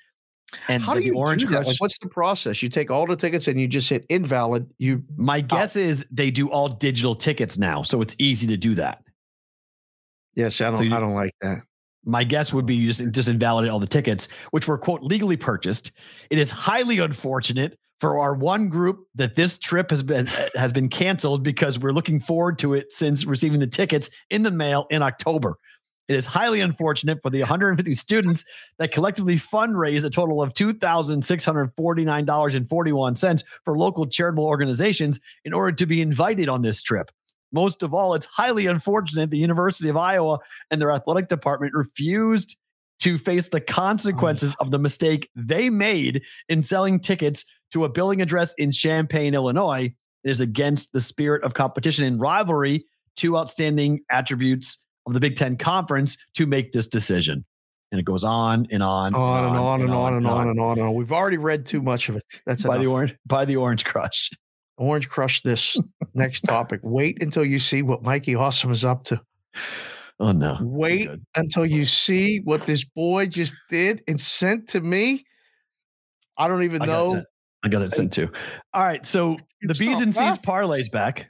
and 0.68 0.82
how 0.82 0.96
do 0.96 1.02
you 1.02 1.16
Orange 1.16 1.42
do 1.44 1.48
that? 1.50 1.56
Crush 1.58 1.68
Like, 1.68 1.82
what's 1.82 2.00
the 2.00 2.10
process? 2.10 2.64
You 2.64 2.70
take 2.70 2.90
all 2.90 3.06
the 3.06 3.16
tickets 3.16 3.48
and 3.48 3.60
you 3.62 3.68
just 3.68 3.90
hit 3.90 4.06
invalid. 4.10 4.68
You 4.80 5.04
my 5.18 5.40
uh, 5.40 5.42
guess 5.42 5.76
is 5.76 6.04
they 6.12 6.32
do 6.32 6.50
all 6.50 6.68
digital 6.68 7.14
tickets 7.14 7.58
now 7.60 7.84
so 7.84 8.02
it's 8.02 8.16
easy 8.18 8.48
to 8.48 8.58
do 8.58 8.74
that. 8.76 9.04
yes, 10.36 10.60
I 10.62 10.70
don't. 10.70 10.78
So 10.78 10.84
you- 10.84 10.96
I 10.96 11.00
don't 11.00 11.14
like 11.14 11.34
that. 11.42 11.62
My 12.08 12.24
guess 12.24 12.54
would 12.54 12.66
be 12.66 12.76
you 12.76 12.88
just, 12.88 13.12
just 13.12 13.28
invalidate 13.28 13.70
all 13.70 13.80
the 13.80 13.88
tickets, 13.88 14.30
which 14.52 14.68
were 14.68 14.78
quote 14.78 15.04
legally 15.04 15.38
purchased. 15.38 15.92
It 16.30 16.40
is 16.40 16.50
highly 16.50 17.00
unfortunate 17.00 17.78
for 18.00 18.20
our 18.20 18.34
one 18.34 18.70
group 18.70 19.06
that 19.16 19.36
this 19.36 19.58
trip 19.58 19.90
has 19.90 20.04
been 20.04 20.28
uh, 20.28 20.50
has 20.56 20.72
been 20.72 20.90
canceled 20.90 21.44
because 21.44 21.80
we're 21.80 21.92
looking 21.92 22.20
forward 22.20 22.60
to 22.60 22.74
it 22.74 22.92
since 22.92 23.26
receiving 23.26 23.60
the 23.60 23.68
tickets 23.68 24.10
in 24.30 24.44
the 24.44 24.52
mail 24.52 24.88
in 24.90 25.04
October. 25.04 25.58
It 26.08 26.16
is 26.16 26.26
highly 26.26 26.62
unfortunate 26.62 27.20
for 27.22 27.30
the 27.30 27.40
150 27.40 27.94
students 27.96 28.46
that 28.80 28.94
collectively 28.94 29.36
fundraise 29.36 30.06
a 30.06 30.10
total 30.10 30.42
of 30.42 30.54
$2,649.41 30.54 33.44
for 33.66 33.78
local 33.78 34.08
charitable 34.08 34.46
organizations 34.46 35.20
in 35.44 35.52
order 35.52 35.76
to 35.76 35.86
be 35.86 36.02
invited 36.02 36.48
on 36.48 36.62
this 36.62 36.82
trip. 36.82 37.12
Most 37.52 37.84
of 37.84 37.94
all, 37.94 38.14
it's 38.14 38.26
highly 38.26 38.66
unfortunate 38.66 39.32
the 39.32 39.38
University 39.38 39.90
of 39.90 39.98
Iowa 39.98 40.40
and 40.70 40.82
their 40.82 40.92
athletic 40.92 41.28
department 41.30 41.74
refused 41.74 42.58
to 43.00 43.18
face 43.18 43.50
the 43.50 43.62
mm. 43.62 43.68
consequences 43.68 44.56
of 44.60 44.72
the 44.72 44.80
mistake 44.80 45.30
they 45.36 45.70
made 45.70 46.24
in 46.50 46.64
selling 46.64 47.00
tickets 47.00 47.46
to 47.72 47.86
a 47.86 47.90
billing 47.90 48.22
address 48.22 48.54
in 48.58 48.72
Champaign, 48.72 49.34
Illinois. 49.34 49.94
It 50.24 50.32
is 50.32 50.42
against 50.42 50.94
the 50.94 51.02
spirit 51.02 51.44
of 51.44 51.54
competition 51.54 52.06
and 52.06 52.20
rivalry, 52.20 52.86
two 53.16 53.38
outstanding 53.38 54.02
attributes 54.12 54.86
of 55.06 55.14
the 55.14 55.20
Big 55.20 55.36
Ten 55.36 55.58
Conference 55.58 56.18
to 56.36 56.46
make 56.46 56.72
this 56.72 56.88
decision. 56.88 57.46
And 57.92 58.00
it 58.00 58.04
goes 58.04 58.24
on 58.24 58.68
and 58.70 58.84
on, 58.84 59.16
on 59.16 59.46
and 59.46 59.58
on 59.58 59.82
and 59.82 59.92
on 59.92 60.14
and 60.14 60.28
on 60.28 60.50
and 60.50 60.60
on 60.60 60.78
and 60.78 60.88
on. 60.88 60.94
We've 60.94 61.14
already 61.14 61.38
read 61.38 61.66
too 61.66 61.82
much 61.82 62.10
of 62.10 62.18
it. 62.18 62.24
That's 62.46 62.64
by 62.64 62.76
enough. 62.76 62.84
the 62.84 62.90
orange 62.90 63.16
by 63.26 63.46
the 63.46 63.56
Orange 63.56 63.86
Crush. 63.86 64.30
Orange 64.78 65.10
Crush. 65.10 65.42
This 65.42 65.78
next 66.14 66.42
topic. 66.48 66.80
Wait 66.84 67.22
until 67.22 67.44
you 67.46 67.60
see 67.60 67.82
what 67.82 68.04
Mikey 68.04 68.36
Awesome 68.36 68.72
is 68.72 68.86
up 68.86 69.04
to. 69.06 69.22
Oh 70.20 70.32
no! 70.32 70.58
Wait 70.62 71.10
until 71.36 71.66
you 71.66 71.86
see 71.86 72.40
what 72.44 72.64
this 72.66 72.84
boy 72.84 73.28
just 73.28 73.54
did 73.70 74.04
and 74.08 74.20
sent 74.20 74.68
to 74.70 74.82
me. 74.82 75.24
I 76.38 76.48
don't 76.48 76.64
even 76.64 76.82
I 76.82 76.86
know. 76.86 77.24
I 77.64 77.70
got 77.70 77.82
it 77.82 77.92
sent 77.92 78.14
too. 78.14 78.30
All 78.74 78.84
right, 78.84 79.06
so 79.06 79.38
the 79.62 79.76
B's 79.80 80.02
and 80.02 80.14
C's 80.14 80.38
parlays 80.38 80.92
back. 80.92 81.30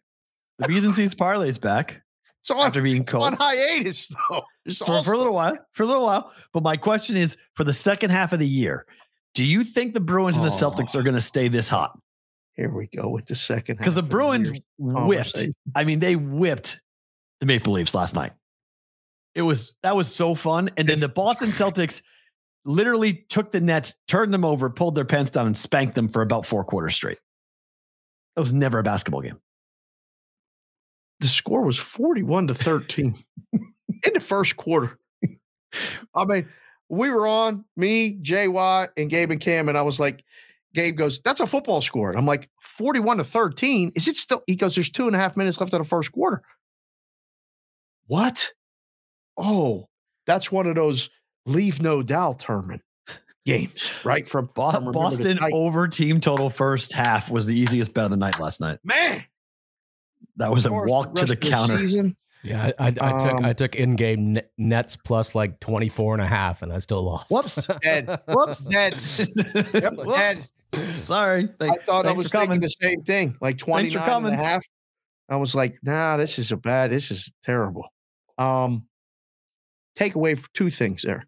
The 0.60 0.68
B's 0.68 0.84
and 0.84 0.96
C's 0.96 1.14
parlays 1.16 1.60
back 1.60 2.02
It's 2.42 2.50
on, 2.52 2.66
after 2.66 2.82
being 2.82 3.04
it's 3.04 3.14
on 3.14 3.36
told 3.36 3.36
hiatus 3.36 4.08
though. 4.30 4.44
It's 4.66 4.80
for, 4.80 5.04
for 5.04 5.14
a 5.14 5.18
little 5.18 5.34
while. 5.34 5.58
For 5.72 5.84
a 5.84 5.86
little 5.86 6.04
while. 6.04 6.34
But 6.54 6.64
my 6.64 6.76
question 6.78 7.16
is 7.18 7.38
for 7.56 7.64
the 7.64 7.74
second 7.74 8.10
half 8.10 8.34
of 8.34 8.40
the 8.40 8.48
year, 8.48 8.86
do 9.34 9.44
you 9.44 9.64
think 9.64 9.94
the 9.94 10.00
Bruins 10.00 10.36
and 10.36 10.46
the 10.46 10.50
Celtics 10.50 10.96
Oh. 10.96 11.00
are 11.00 11.04
going 11.04 11.16
to 11.16 11.22
stay 11.22 11.48
this 11.48 11.70
hot? 11.70 11.98
Here 12.58 12.70
we 12.70 12.88
go 12.88 13.08
with 13.08 13.28
the 13.28 13.36
second 13.36 13.78
Because 13.78 13.94
the 13.94 14.02
Bruins 14.02 14.52
whipped. 14.80 15.46
I 15.76 15.84
mean, 15.84 16.00
they 16.00 16.16
whipped 16.16 16.82
the 17.40 17.46
Maple 17.46 17.74
Leafs 17.74 17.94
last 17.94 18.16
night. 18.16 18.34
It 19.36 19.44
was 19.44 19.76
that 19.84 19.96
was 19.96 20.14
so 20.14 20.34
fun. 20.34 20.72
And 20.76 20.90
then 20.90 21.00
the 21.00 21.08
Boston 21.08 21.50
Celtics 21.50 22.02
literally 22.66 23.26
took 23.30 23.52
the 23.52 23.62
Nets, 23.62 23.94
turned 24.08 24.34
them 24.34 24.44
over, 24.44 24.72
pulled 24.72 24.96
their 24.96 25.06
pants 25.06 25.30
down, 25.30 25.46
and 25.46 25.56
spanked 25.56 25.94
them 25.94 26.08
for 26.08 26.24
about 26.24 26.48
four 26.48 26.64
quarters 26.64 26.96
straight. 26.96 27.20
That 28.36 28.42
was 28.42 28.52
never 28.52 28.80
a 28.80 28.84
basketball 28.84 29.22
game. 29.22 29.40
the 31.20 31.28
score 31.28 31.64
was 31.64 31.78
41 31.78 32.48
to 32.48 32.56
13 32.56 33.24
in 33.54 34.14
the 34.14 34.20
first 34.20 34.58
quarter. 34.58 34.98
I 36.16 36.26
mean, 36.26 36.48
we 36.90 37.10
were 37.10 37.28
on 37.28 37.66
me, 37.76 38.18
JY, 38.22 38.88
and 38.98 39.10
Gabe 39.10 39.32
and 39.32 39.40
Cam, 39.40 39.70
and 39.70 39.78
I 39.78 39.82
was 39.82 40.00
like, 40.00 40.24
Gabe 40.74 40.96
goes, 40.98 41.20
That's 41.22 41.40
a 41.40 41.48
football 41.48 41.82
score. 41.82 42.10
And 42.10 42.18
I'm 42.20 42.26
like, 42.26 42.50
41 42.62 43.18
to 43.18 43.24
13. 43.24 43.92
Is 43.96 44.08
it 44.08 44.16
still? 44.16 44.44
He 44.48 44.56
goes, 44.56 44.76
There's 44.76 44.90
two 44.92 45.08
and 45.08 45.16
a 45.16 45.20
half 45.20 45.36
minutes 45.38 45.60
left 45.60 45.74
of 45.74 45.80
the 45.80 45.86
first 45.88 46.12
quarter. 46.12 46.42
What? 48.08 48.52
Oh, 49.38 49.88
that's 50.26 50.52
one 50.52 50.68
of 50.68 50.76
those 50.76 51.10
leave 51.46 51.82
no 51.82 52.02
doubt, 52.02 52.44
Herman 52.44 52.82
games, 53.46 53.94
right? 54.04 54.28
From, 54.28 54.50
Bo- 54.54 54.72
from 54.72 54.92
Boston 54.92 55.40
over 55.54 55.88
team 55.88 56.20
total 56.20 56.50
first 56.50 56.92
half 56.94 57.30
was 57.30 57.46
the 57.48 57.56
easiest 57.58 57.94
bet 57.94 58.06
of 58.06 58.12
the 58.12 58.18
night 58.18 58.40
last 58.40 58.60
night. 58.60 58.80
Man, 58.84 59.24
That 60.38 60.52
was 60.52 60.66
a 60.66 60.70
far 60.70 60.86
as 60.86 60.90
walk 60.92 61.16
to 61.16 61.26
the 61.26 61.36
counter. 61.36 61.78
season, 61.80 62.18
Yeah, 62.44 62.72
I, 62.80 62.86
I, 62.86 62.88
I 62.88 62.92
took 62.92 63.02
Um, 63.38 63.46
I 63.46 63.54
took 63.54 63.76
in-game 63.76 64.40
nets 64.58 64.98
plus 64.98 65.36
like 65.36 65.60
24 65.60 66.16
and 66.16 66.22
a 66.22 66.28
half 66.28 66.62
and 66.62 66.74
I 66.74 66.80
still 66.80 67.04
lost. 67.04 67.28
Whoops. 67.30 67.68
dead. 67.82 68.20
Whoops. 68.28 68.66
Dead. 68.68 68.94
Yep, 69.74 69.94
Whoops. 69.94 70.16
dead. 70.16 70.38
Sorry. 70.96 71.44
I 71.44 71.66
Thank- 71.66 71.82
thought 71.82 72.06
I 72.06 72.12
was 72.12 72.28
for 72.28 72.38
thinking 72.40 72.48
coming. 72.50 72.62
the 72.62 72.70
same 72.70 73.04
thing, 73.04 73.38
like 73.42 73.60
Thanks 73.60 73.64
29 73.64 73.92
for 73.92 73.98
and 74.00 74.06
a 74.08 74.12
coming. 74.12 74.34
half. 74.34 74.66
I 75.30 75.36
was 75.36 75.54
like, 75.56 75.78
nah, 75.84 76.18
this 76.18 76.40
is 76.40 76.52
a 76.52 76.58
bad, 76.58 76.92
this 76.92 77.12
is 77.12 77.32
terrible. 77.44 77.86
Um, 78.38 78.88
take 79.96 80.16
away 80.16 80.36
two 80.54 80.70
things 80.70 81.02
there. 81.04 81.26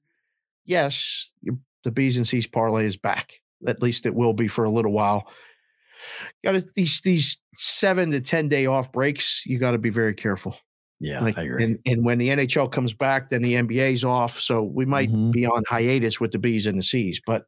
Yes, 0.65 1.31
you, 1.41 1.59
the 1.83 1.91
B's 1.91 2.17
and 2.17 2.27
C's 2.27 2.47
parlay 2.47 2.85
is 2.85 2.97
back. 2.97 3.33
At 3.67 3.81
least 3.81 4.05
it 4.05 4.15
will 4.15 4.33
be 4.33 4.47
for 4.47 4.63
a 4.63 4.69
little 4.69 4.91
while. 4.91 5.27
Got 6.45 6.51
to 6.53 6.65
these 6.75 7.01
these 7.01 7.39
seven 7.55 8.11
to 8.11 8.21
ten 8.21 8.47
day 8.47 8.67
off 8.67 8.91
breaks. 8.91 9.43
You 9.45 9.57
got 9.57 9.71
to 9.71 9.77
be 9.77 9.89
very 9.89 10.13
careful. 10.13 10.55
Yeah, 11.01 11.21
Like, 11.21 11.37
I 11.37 11.43
agree. 11.43 11.63
And, 11.63 11.79
and 11.85 12.05
when 12.05 12.17
the 12.19 12.27
NHL 12.29 12.71
comes 12.71 12.93
back, 12.93 13.29
then 13.29 13.41
the 13.41 13.53
NBA's 13.55 14.03
off. 14.03 14.39
So 14.39 14.63
we 14.63 14.85
might 14.85 15.09
Mhm. 15.09 15.31
be 15.31 15.45
on 15.45 15.63
hiatus 15.67 16.19
with 16.19 16.31
the 16.33 16.39
B's 16.39 16.65
and 16.67 16.77
the 16.77 16.83
C's. 16.83 17.21
But 17.25 17.45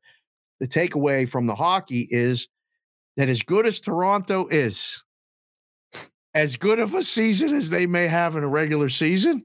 the 0.62 0.68
takeaway 0.68 1.28
from 1.28 1.48
the 1.48 1.56
hockey 1.56 2.08
is 2.12 2.48
that 3.18 3.28
as 3.28 3.42
good 3.42 3.66
as 3.66 3.80
Toronto 3.80 4.48
is, 4.48 5.04
as 6.36 6.56
good 6.56 6.80
of 6.80 6.94
a 6.94 7.02
season 7.04 7.54
as 7.56 7.72
they 7.72 7.88
may 7.88 8.08
have 8.08 8.36
in 8.36 8.44
a 8.44 8.48
regular 8.48 8.88
season, 8.88 9.44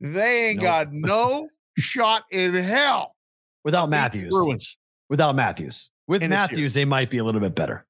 they 0.00 0.48
ain't 0.48 0.56
Nope. 0.56 0.62
got 0.64 0.92
no 0.92 1.48
shot 1.76 2.24
in 2.32 2.54
hell. 2.54 3.14
Without 3.62 3.82
to 3.82 3.86
beat 3.86 3.90
the 3.90 3.96
Matthews. 3.98 4.30
Bruins. 4.30 4.76
Without 5.10 5.36
Matthews. 5.36 5.90
With 6.08 6.22
In. 6.22 6.30
Matthews, 6.30 6.72
they 6.72 6.86
might 6.86 7.10
be 7.10 7.18
a 7.18 7.24
little 7.24 7.40
bit 7.40 7.54
better. 7.54 7.86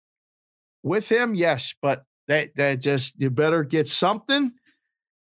With 0.82 1.08
him, 1.08 1.36
yes, 1.36 1.72
but 1.80 2.02
that 2.26 2.54
that 2.56 2.80
just 2.80 3.18
you 3.20 3.30
better 3.30 3.62
get 3.62 3.86
something 3.86 4.50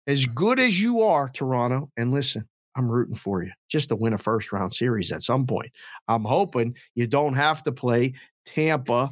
as 0.07 0.25
good 0.25 0.59
as 0.59 0.81
you 0.81 1.01
are, 1.03 1.29
Toronto. 1.29 1.91
And 1.95 2.11
listen, 2.11 2.49
I'm 2.75 2.91
rooting 2.91 3.15
for 3.15 3.43
you 3.43 3.51
just 3.69 3.89
to 3.89 3.95
win 3.95 4.13
a 4.13 4.17
first 4.17 4.51
round 4.51 4.73
series 4.73 5.11
at 5.11 5.23
some 5.23 5.45
point. 5.45 5.71
I'm 6.07 6.23
hoping 6.23 6.75
you 6.95 7.07
don't 7.07 7.33
have 7.35 7.63
to 7.63 7.71
play 7.71 8.13
Tampa 8.45 9.11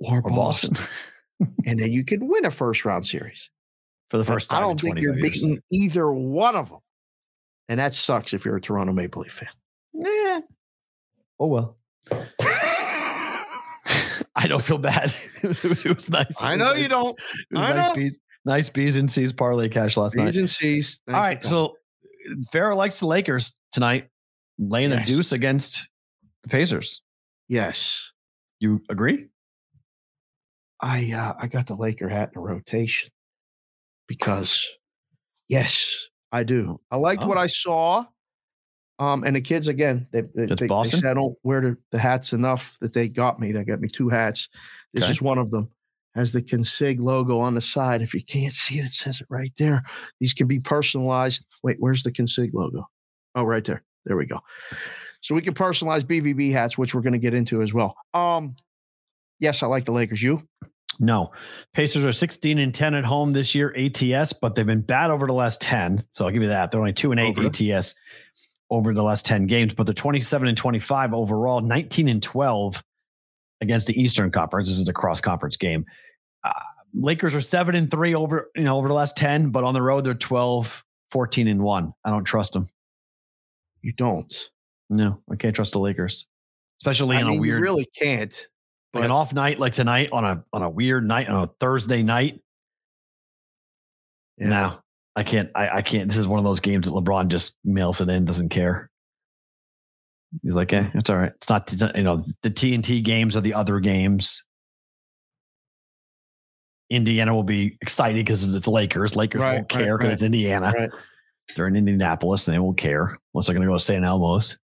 or, 0.00 0.18
Or 0.18 0.30
Boston, 0.30 0.74
Boston. 0.74 1.54
and 1.66 1.80
then 1.80 1.92
you 1.92 2.04
can 2.04 2.26
win 2.28 2.44
a 2.44 2.50
first 2.50 2.84
round 2.84 3.06
series. 3.06 3.50
For 4.10 4.18
the 4.18 4.24
first 4.24 4.50
time. 4.50 4.58
I 4.58 4.66
don't 4.66 4.78
think 4.78 5.00
you're 5.00 5.14
beating 5.14 5.62
either 5.70 6.12
one 6.12 6.54
of 6.54 6.68
them, 6.68 6.80
and 7.70 7.80
that 7.80 7.94
sucks 7.94 8.34
if 8.34 8.44
you're 8.44 8.56
a 8.56 8.60
Toronto 8.60 8.92
Maple 8.92 9.22
Leaf 9.22 9.32
fan. 9.32 9.48
Yeah. 9.94 10.40
Oh 11.40 11.46
well. 11.46 11.78
I 14.34 14.46
don't 14.48 14.62
feel 14.62 14.76
bad. 14.76 15.14
it, 15.42 15.64
was, 15.64 15.86
it 15.86 15.94
was 15.94 16.10
nice. 16.10 16.44
I 16.44 16.56
know 16.56 16.72
nice. 16.72 16.82
you 16.82 16.88
don't. 16.88 17.18
I 17.54 17.72
nice 17.72 17.74
know. 17.74 17.94
B's, 17.94 18.18
nice 18.44 18.68
B's 18.68 18.96
and 18.96 19.10
C's 19.10 19.32
parlay 19.32 19.70
cash 19.70 19.96
last 19.96 20.14
night. 20.16 20.26
B's 20.26 20.36
and 20.36 20.50
C's. 20.50 21.00
All 21.08 21.14
right, 21.14 21.44
so 21.44 21.76
Farrah 22.52 22.76
likes 22.76 23.00
the 23.00 23.06
Lakers 23.06 23.56
tonight, 23.72 24.08
laying 24.58 24.90
Yes. 24.90 25.04
a 25.08 25.12
deuce 25.12 25.32
against 25.32 25.88
the 26.42 26.48
Pacers. 26.48 27.02
yes, 27.48 28.10
You 28.60 28.80
agree? 28.88 29.28
I 30.80 31.12
uh, 31.12 31.34
I 31.38 31.46
got 31.46 31.66
the 31.66 31.76
Laker 31.76 32.08
hat 32.08 32.30
in 32.34 32.38
a 32.38 32.42
rotation 32.42 33.10
because 34.08 34.66
yes, 35.48 35.94
I 36.32 36.42
do. 36.42 36.80
I 36.90 36.96
liked 36.96 37.24
what 37.24 37.36
Oh. 37.36 37.40
I 37.40 37.46
saw. 37.46 38.04
Um, 38.98 39.24
and 39.24 39.34
the 39.36 39.40
kids 39.40 39.68
again, 39.68 40.06
they 40.12 40.22
they, 40.22 40.46
they, 40.46 40.66
they 40.66 40.84
said 40.84 41.04
I 41.04 41.14
don't 41.14 41.36
wear 41.44 41.60
the, 41.60 41.76
the 41.92 41.98
hats 41.98 42.32
enough 42.32 42.76
that 42.80 42.92
they 42.92 43.08
got 43.08 43.38
me. 43.40 43.52
They 43.52 43.64
got 43.64 43.80
me 43.80 43.88
two 43.88 44.08
hats. 44.08 44.48
This 44.92 45.04
Okay. 45.04 45.12
is 45.12 45.22
one 45.22 45.38
of 45.38 45.50
them. 45.50 45.70
Has 46.14 46.32
the 46.32 46.42
Consig 46.42 47.00
logo 47.00 47.38
on 47.38 47.54
the 47.54 47.60
side. 47.60 48.02
If 48.02 48.12
you 48.12 48.22
can't 48.22 48.52
see 48.52 48.78
it, 48.78 48.84
it 48.84 48.92
says 48.92 49.20
it 49.20 49.26
right 49.30 49.52
there. 49.56 49.82
These 50.20 50.34
can 50.34 50.46
be 50.46 50.60
personalized. 50.60 51.46
Wait, 51.62 51.76
where's 51.80 52.02
the 52.02 52.12
Consig 52.12 52.50
logo? 52.52 52.86
Oh, 53.34 53.44
right 53.44 53.64
there. 53.64 53.82
There 54.04 54.16
we 54.16 54.26
go. 54.26 54.40
So 55.20 55.34
we 55.34 55.40
can 55.40 55.54
personalize 55.54 56.02
BVB 56.02 56.52
hats, 56.52 56.76
which 56.76 56.94
we're 56.94 57.00
going 57.00 57.12
to 57.14 57.18
get 57.18 57.32
into 57.32 57.62
as 57.62 57.72
well. 57.72 57.96
Um, 58.12 58.56
yes, 59.38 59.62
I 59.62 59.66
like 59.66 59.84
the 59.84 59.92
Lakers. 59.92 60.22
You? 60.22 60.46
No. 60.98 61.32
Pacers 61.72 62.04
are 62.04 62.12
16 62.12 62.58
and 62.58 62.74
10 62.74 62.94
at 62.94 63.04
home 63.04 63.32
this 63.32 63.54
year, 63.54 63.74
ATS, 63.76 64.32
but 64.34 64.54
they've 64.54 64.66
been 64.66 64.82
bad 64.82 65.10
over 65.10 65.26
the 65.26 65.32
last 65.32 65.60
10. 65.60 66.02
So 66.10 66.24
I'll 66.24 66.30
give 66.30 66.42
you 66.42 66.48
that. 66.48 66.70
They're 66.70 66.80
only 66.80 66.92
two 66.92 67.12
and 67.12 67.20
eight 67.20 67.38
Over. 67.38 67.48
ATS 67.48 67.94
over 68.70 68.94
the 68.94 69.02
last 69.02 69.26
10 69.26 69.46
games, 69.46 69.74
but 69.74 69.86
they're 69.86 69.94
27 69.94 70.48
and 70.48 70.56
25 70.56 71.14
overall, 71.14 71.60
19 71.60 72.08
and 72.08 72.22
12 72.22 72.82
against 73.62 73.86
the 73.86 73.98
Eastern 73.98 74.30
Conference. 74.30 74.68
This 74.68 74.78
is 74.78 74.88
a 74.88 74.92
cross 74.92 75.20
conference 75.22 75.56
game. 75.56 75.86
Uh, 76.44 76.52
Lakers 76.92 77.34
are 77.34 77.40
seven 77.40 77.74
and 77.74 77.90
three 77.90 78.14
over, 78.14 78.50
you 78.54 78.64
know, 78.64 78.76
over 78.76 78.88
the 78.88 78.94
last 78.94 79.16
10, 79.16 79.48
but 79.50 79.64
on 79.64 79.72
the 79.72 79.80
road, 79.80 80.04
they're 80.04 80.12
12, 80.12 80.84
14 81.10 81.48
and 81.48 81.62
one. 81.62 81.94
I 82.04 82.10
don't 82.10 82.24
trust 82.24 82.52
them. 82.52 82.68
You 83.80 83.92
don't. 83.92 84.50
No, 84.90 85.22
I 85.30 85.36
can't 85.36 85.56
trust 85.56 85.72
the 85.72 85.78
Lakers, 85.80 86.26
especially 86.82 87.16
I 87.16 87.22
on 87.22 87.28
mean, 87.30 87.38
a 87.38 87.40
weird, 87.40 87.58
you 87.60 87.64
really 87.64 87.88
can't. 87.96 88.46
like 88.92 89.04
an 89.04 89.10
off 89.10 89.32
night 89.32 89.58
like 89.58 89.72
tonight 89.72 90.10
on 90.12 90.24
a 90.24 90.44
on 90.52 90.62
a 90.62 90.68
weird 90.68 91.06
night 91.08 91.28
on 91.30 91.44
a 91.44 91.46
Thursday 91.58 92.02
night. 92.02 92.40
Yeah. 94.36 94.48
No, 94.48 94.78
I 95.16 95.22
can't. 95.22 95.50
I, 95.54 95.78
I 95.78 95.82
can't. 95.82 96.10
This 96.10 96.18
is 96.18 96.28
one 96.28 96.38
of 96.38 96.44
those 96.44 96.60
games 96.60 96.86
that 96.86 96.92
LeBron 96.92 97.28
just 97.28 97.56
mails 97.64 98.02
it 98.02 98.10
in, 98.10 98.26
doesn't 98.26 98.50
care. 98.50 98.90
He's 100.42 100.54
like, 100.54 100.72
eh, 100.72 100.88
it's 100.94 101.10
all 101.10 101.16
right. 101.16 101.32
It's 101.36 101.48
not, 101.50 101.96
you 101.96 102.04
know, 102.04 102.22
the 102.42 102.50
TNT 102.50 103.02
games 103.02 103.36
are 103.36 103.40
the 103.40 103.54
other 103.54 103.80
games. 103.80 104.44
Indiana 106.88 107.34
will 107.34 107.42
be 107.42 107.76
excited 107.80 108.24
because 108.24 108.54
it's 108.54 108.68
Lakers. 108.68 109.16
Lakers 109.16 109.42
Right, 109.42 109.54
won't 109.54 109.68
care 109.68 109.96
because 109.96 110.08
right. 110.08 110.12
it's 110.14 110.22
Indiana. 110.22 110.72
Right. 110.76 110.90
They're 111.54 111.66
in 111.66 111.76
Indianapolis 111.76 112.46
and 112.46 112.54
they 112.54 112.58
won't 112.58 112.78
care 112.78 113.18
unless 113.34 113.46
they're 113.46 113.54
going 113.54 113.66
to 113.66 113.70
go 113.70 113.76
to 113.76 113.82
St. 113.82 114.04
Elmo's. 114.04 114.58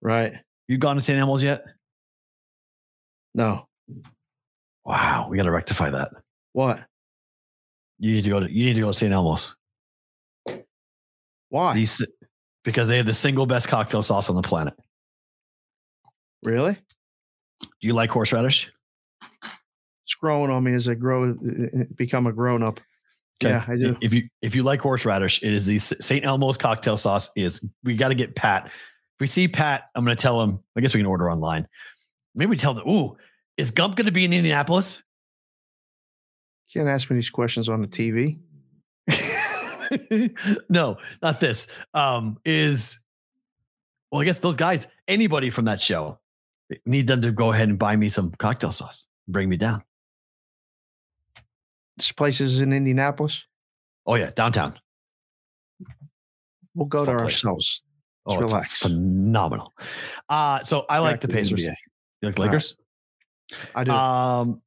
Right. 0.00 0.34
You 0.68 0.78
gone 0.78 0.96
to 0.96 1.02
St. 1.02 1.18
Elmo's 1.18 1.42
yet? 1.42 1.64
No. 3.34 3.66
Wow, 4.84 5.28
we 5.28 5.36
got 5.36 5.44
to 5.44 5.50
rectify 5.50 5.90
that. 5.90 6.10
What? 6.52 6.80
You 7.98 8.14
need 8.14 8.24
to 8.24 8.30
go 8.30 8.40
to 8.40 8.52
you 8.52 8.64
need 8.64 8.74
to 8.74 8.80
go 8.80 8.88
to 8.88 8.94
St. 8.94 9.12
Elmo's. 9.12 9.56
Why? 11.50 11.74
These 11.74 12.04
because 12.64 12.88
they 12.88 12.96
have 12.96 13.06
the 13.06 13.14
single 13.14 13.46
best 13.46 13.68
cocktail 13.68 14.02
sauce 14.02 14.30
on 14.30 14.36
the 14.36 14.42
planet. 14.42 14.74
really? 16.42 16.76
Do 17.80 17.86
you 17.86 17.94
like 17.94 18.10
horseradish? 18.10 18.72
It's 20.04 20.14
growing 20.20 20.50
on 20.50 20.64
me 20.64 20.74
as 20.74 20.88
I 20.88 20.94
grow, 20.94 21.30
uh, 21.30 21.84
become 21.94 22.26
a 22.26 22.32
grown 22.32 22.62
up. 22.62 22.80
Yeah, 23.40 23.64
I 23.66 23.76
do. 23.76 23.96
If 24.00 24.14
you 24.14 24.28
if 24.40 24.54
you 24.54 24.62
like 24.62 24.80
horseradish, 24.80 25.42
it 25.42 25.52
is 25.52 25.66
the 25.66 25.78
St. 25.78 26.24
Elmo's 26.24 26.56
cocktail 26.56 26.96
sauce. 26.96 27.30
Is 27.34 27.66
we 27.82 27.96
got 27.96 28.08
to 28.08 28.14
get 28.14 28.36
Pat. 28.36 28.66
If 28.66 28.72
we 29.20 29.26
see 29.26 29.48
Pat, 29.48 29.84
I'm 29.94 30.04
going 30.04 30.16
to 30.16 30.20
tell 30.20 30.40
him. 30.40 30.60
I 30.76 30.80
guess 30.80 30.94
we 30.94 31.00
can 31.00 31.06
order 31.06 31.30
online. 31.30 31.66
Maybe 32.34 32.50
we 32.50 32.56
tell 32.56 32.74
them. 32.74 32.88
Ooh, 32.88 33.16
is 33.56 33.70
Gump 33.70 33.96
going 33.96 34.06
to 34.06 34.12
be 34.12 34.24
in 34.24 34.32
Indianapolis? 34.32 35.02
Can't 36.72 36.88
ask 36.88 37.10
me 37.10 37.16
these 37.16 37.30
questions 37.30 37.68
on 37.68 37.80
the 37.82 37.88
TV. 37.88 38.38
no, 40.68 40.96
not 41.22 41.40
this. 41.40 41.68
Um, 41.94 42.38
is 42.44 43.00
well, 44.10 44.20
I 44.20 44.24
guess 44.24 44.40
those 44.40 44.56
guys, 44.56 44.86
anybody 45.08 45.50
from 45.50 45.64
that 45.66 45.80
show, 45.80 46.18
need 46.86 47.06
them 47.06 47.22
to 47.22 47.32
go 47.32 47.52
ahead 47.52 47.68
and 47.68 47.78
buy 47.78 47.96
me 47.96 48.08
some 48.08 48.30
cocktail 48.32 48.72
sauce. 48.72 49.08
Bring 49.28 49.48
me 49.48 49.56
down. 49.56 49.82
This 51.96 52.12
place 52.12 52.40
is 52.40 52.60
in 52.60 52.72
Indianapolis. 52.72 53.44
Oh 54.06 54.14
yeah, 54.14 54.30
downtown. 54.34 54.78
We'll 56.74 56.86
go 56.86 57.04
Fun 57.04 57.06
there 57.06 57.24
place. 57.24 57.34
ourselves. 57.34 57.82
Oh, 58.24 58.32
Let's 58.32 58.44
it's 58.44 58.52
relax. 58.52 58.78
phenomenal. 58.78 59.72
Uh, 60.28 60.62
so 60.62 60.86
I 60.88 60.98
like 61.00 61.14
Back 61.14 61.20
the 61.22 61.26
to 61.28 61.32
the 61.32 61.38
Pacers. 61.38 61.64
You 61.64 61.72
like 62.22 62.38
All 62.38 62.44
right. 62.44 62.50
Lakers? 62.52 62.76
I 63.74 63.84
do. 63.84 63.90
Um, 63.90 64.62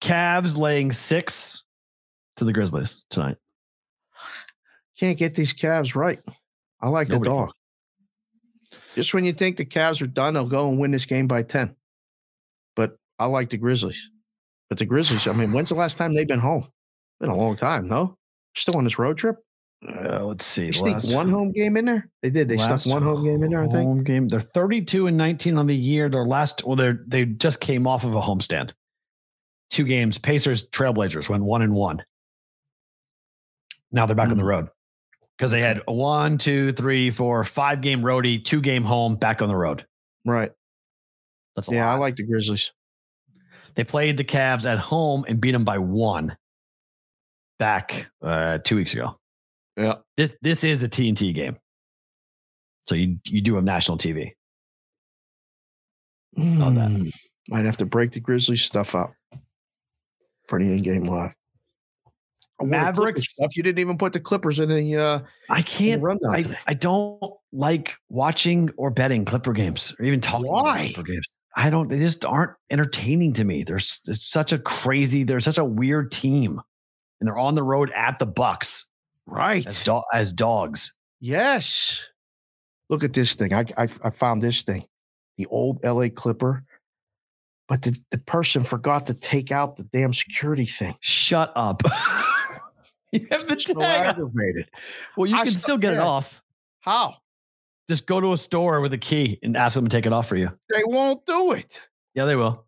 Cavs 0.00 0.56
laying 0.56 0.92
six 0.92 1.64
to 2.36 2.44
the 2.44 2.52
Grizzlies 2.52 3.04
tonight. 3.10 3.36
Can't 4.98 5.18
get 5.18 5.34
these 5.34 5.54
Cavs 5.54 5.94
right. 5.94 6.20
I 6.80 6.88
like 6.88 7.08
Nobody 7.08 7.30
the 7.30 7.34
can. 7.36 7.46
dog. 7.46 7.50
Just 8.94 9.14
when 9.14 9.24
you 9.24 9.32
think 9.32 9.56
the 9.56 9.64
Cavs 9.64 10.02
are 10.02 10.06
done, 10.06 10.34
they'll 10.34 10.46
go 10.46 10.68
and 10.68 10.78
win 10.78 10.90
this 10.90 11.06
game 11.06 11.26
by 11.26 11.42
10. 11.42 11.74
But 12.76 12.96
I 13.18 13.26
like 13.26 13.50
the 13.50 13.56
Grizzlies. 13.56 14.08
But 14.68 14.78
the 14.78 14.86
Grizzlies, 14.86 15.26
I 15.26 15.32
mean, 15.32 15.52
when's 15.52 15.68
the 15.68 15.74
last 15.74 15.98
time 15.98 16.14
they've 16.14 16.26
been 16.28 16.38
home? 16.38 16.66
Been 17.20 17.30
a 17.30 17.36
long 17.36 17.56
time, 17.56 17.88
no? 17.88 18.16
Still 18.54 18.76
on 18.76 18.84
this 18.84 18.98
road 18.98 19.18
trip? 19.18 19.36
Uh, 19.86 20.24
let's 20.24 20.44
see. 20.46 20.66
They 20.66 20.72
sneak 20.72 21.14
one 21.14 21.28
home 21.28 21.52
game 21.52 21.76
in 21.76 21.84
there? 21.84 22.08
They 22.22 22.30
did. 22.30 22.48
They 22.48 22.56
stuck 22.56 22.84
one 22.86 23.02
home 23.02 23.24
game 23.24 23.42
in 23.42 23.50
there, 23.50 23.62
I 23.62 23.66
think. 23.66 23.84
Home 23.86 24.04
game. 24.04 24.28
They're 24.28 24.40
32 24.40 25.08
and 25.08 25.16
19 25.16 25.58
on 25.58 25.66
the 25.66 25.76
year. 25.76 26.08
Their 26.08 26.24
last, 26.24 26.64
well, 26.64 26.76
they 26.76 26.92
they 27.06 27.24
just 27.24 27.60
came 27.60 27.86
off 27.86 28.04
of 28.04 28.14
a 28.14 28.20
homestand. 28.20 28.72
Two 29.70 29.84
games. 29.84 30.18
Pacers, 30.18 30.68
Trailblazers 30.68 31.28
went 31.28 31.42
one 31.44 31.62
and 31.62 31.74
one. 31.74 32.04
Now 33.90 34.06
they're 34.06 34.14
back 34.16 34.28
on 34.30 34.36
the 34.36 34.42
Hmm. 34.42 34.48
road 34.48 34.68
because 35.36 35.50
they 35.50 35.60
had 35.60 35.82
a 35.88 35.92
one, 35.92 36.38
two, 36.38 36.72
three, 36.72 37.10
four, 37.10 37.42
five 37.44 37.80
game 37.80 38.02
roadie, 38.02 38.44
two 38.44 38.60
game 38.60 38.84
home, 38.84 39.16
back 39.16 39.42
on 39.42 39.48
the 39.48 39.56
road. 39.56 39.86
Right. 40.24 40.52
That's 41.56 41.68
a 41.68 41.74
Yeah, 41.74 41.90
I 41.90 41.96
like 41.96 42.16
the 42.16 42.24
Grizzlies. 42.24 42.72
They 43.74 43.84
played 43.84 44.16
the 44.16 44.24
Cavs 44.24 44.70
at 44.70 44.78
home 44.78 45.24
and 45.26 45.40
beat 45.40 45.52
them 45.52 45.64
by 45.64 45.78
one 45.78 46.36
back 47.58 48.06
uh, 48.22 48.58
two 48.58 48.76
weeks 48.76 48.92
ago. 48.92 49.16
Yeah. 49.76 49.96
This 50.16 50.34
this 50.42 50.64
is 50.64 50.82
a 50.82 50.88
TNT 50.88 51.34
game, 51.34 51.56
so 52.82 52.94
you 52.94 53.16
you 53.26 53.40
do 53.40 53.54
have 53.54 53.64
national 53.64 53.96
TV. 53.96 54.32
Mm, 56.38 57.10
Might 57.48 57.64
have 57.64 57.78
to 57.78 57.86
break 57.86 58.12
the 58.12 58.20
Grizzlies 58.20 58.62
stuff 58.62 58.94
up 58.94 59.12
for 60.48 60.58
the 60.58 60.70
in-game 60.70 61.04
live. 61.04 61.34
Oh, 62.04 62.10
what, 62.10 62.10
the 62.10 62.10
Clippers 62.10 62.41
Mavericks. 62.60 63.28
stuff. 63.30 63.56
You 63.56 63.62
didn't 63.62 63.78
even 63.80 63.98
put 63.98 64.12
the 64.12 64.20
Clippers 64.20 64.60
in 64.60 64.68
the 64.68 64.96
uh, 64.96 65.20
I 65.50 65.62
can't. 65.62 66.02
rundown 66.02 66.34
I, 66.34 66.42
today. 66.42 66.58
I 66.66 66.74
don't 66.74 67.20
like 67.52 67.96
watching 68.08 68.70
or 68.76 68.90
betting 68.90 69.24
Clipper 69.24 69.52
games 69.52 69.94
or 69.98 70.04
even 70.04 70.20
talking 70.20 70.46
about 70.48 70.64
Why? 70.64 70.92
Clipper 70.94 71.12
games. 71.12 71.38
I 71.56 71.70
don't. 71.70 71.88
They 71.88 71.98
just 71.98 72.24
aren't 72.24 72.52
entertaining 72.70 73.32
to 73.34 73.44
me. 73.44 73.62
There's 73.62 74.00
it's 74.06 74.24
such 74.24 74.52
a 74.52 74.58
crazy. 74.58 75.22
They're 75.24 75.40
such 75.40 75.58
a 75.58 75.64
weird 75.64 76.10
team, 76.12 76.60
and 77.20 77.26
they're 77.26 77.38
on 77.38 77.54
the 77.54 77.62
road 77.62 77.90
at 77.94 78.18
the 78.18 78.26
Bucks 78.26 78.88
Right. 79.26 79.66
as 79.66 79.82
do, 79.82 80.02
as 80.14 80.32
dogs. 80.32 80.96
Yes. 81.20 82.00
Look 82.88 83.04
at 83.04 83.12
this 83.12 83.34
thing. 83.34 83.52
I, 83.52 83.64
I 83.76 83.88
I 84.02 84.10
found 84.10 84.40
this 84.40 84.62
thing, 84.62 84.84
the 85.36 85.46
old 85.46 85.82
LA 85.84 86.08
Clipper, 86.08 86.64
but 87.68 87.82
the, 87.82 87.98
the 88.10 88.18
person 88.18 88.64
forgot 88.64 89.06
to 89.06 89.14
take 89.14 89.52
out 89.52 89.76
the 89.76 89.84
damn 89.84 90.14
security 90.14 90.66
thing. 90.66 90.94
Shut 91.00 91.52
up. 91.54 91.82
you 93.20 93.26
have 93.30 93.46
the 93.46 93.56
tag. 93.56 93.76
on. 93.76 93.82
aggravated. 93.84 94.68
Well, 95.16 95.26
you 95.26 95.36
I 95.36 95.44
can 95.44 95.52
still 95.52 95.78
get 95.78 95.92
it 95.94 95.98
off. 96.00 96.42
How? 96.80 97.16
Just 97.88 98.06
go 98.06 98.20
to 98.20 98.32
a 98.32 98.36
store 98.36 98.80
with 98.80 98.92
a 98.92 98.98
key 98.98 99.38
and 99.42 99.56
ask 99.56 99.74
them 99.74 99.86
to 99.86 99.94
take 99.96 100.06
it 100.06 100.12
off 100.12 100.28
for 100.28 100.36
you. 100.36 100.50
They 100.72 100.82
won't 100.84 101.24
do 101.26 101.52
it. 101.52 101.80
Yeah, 102.14 102.24
they 102.24 102.36
will. 102.36 102.64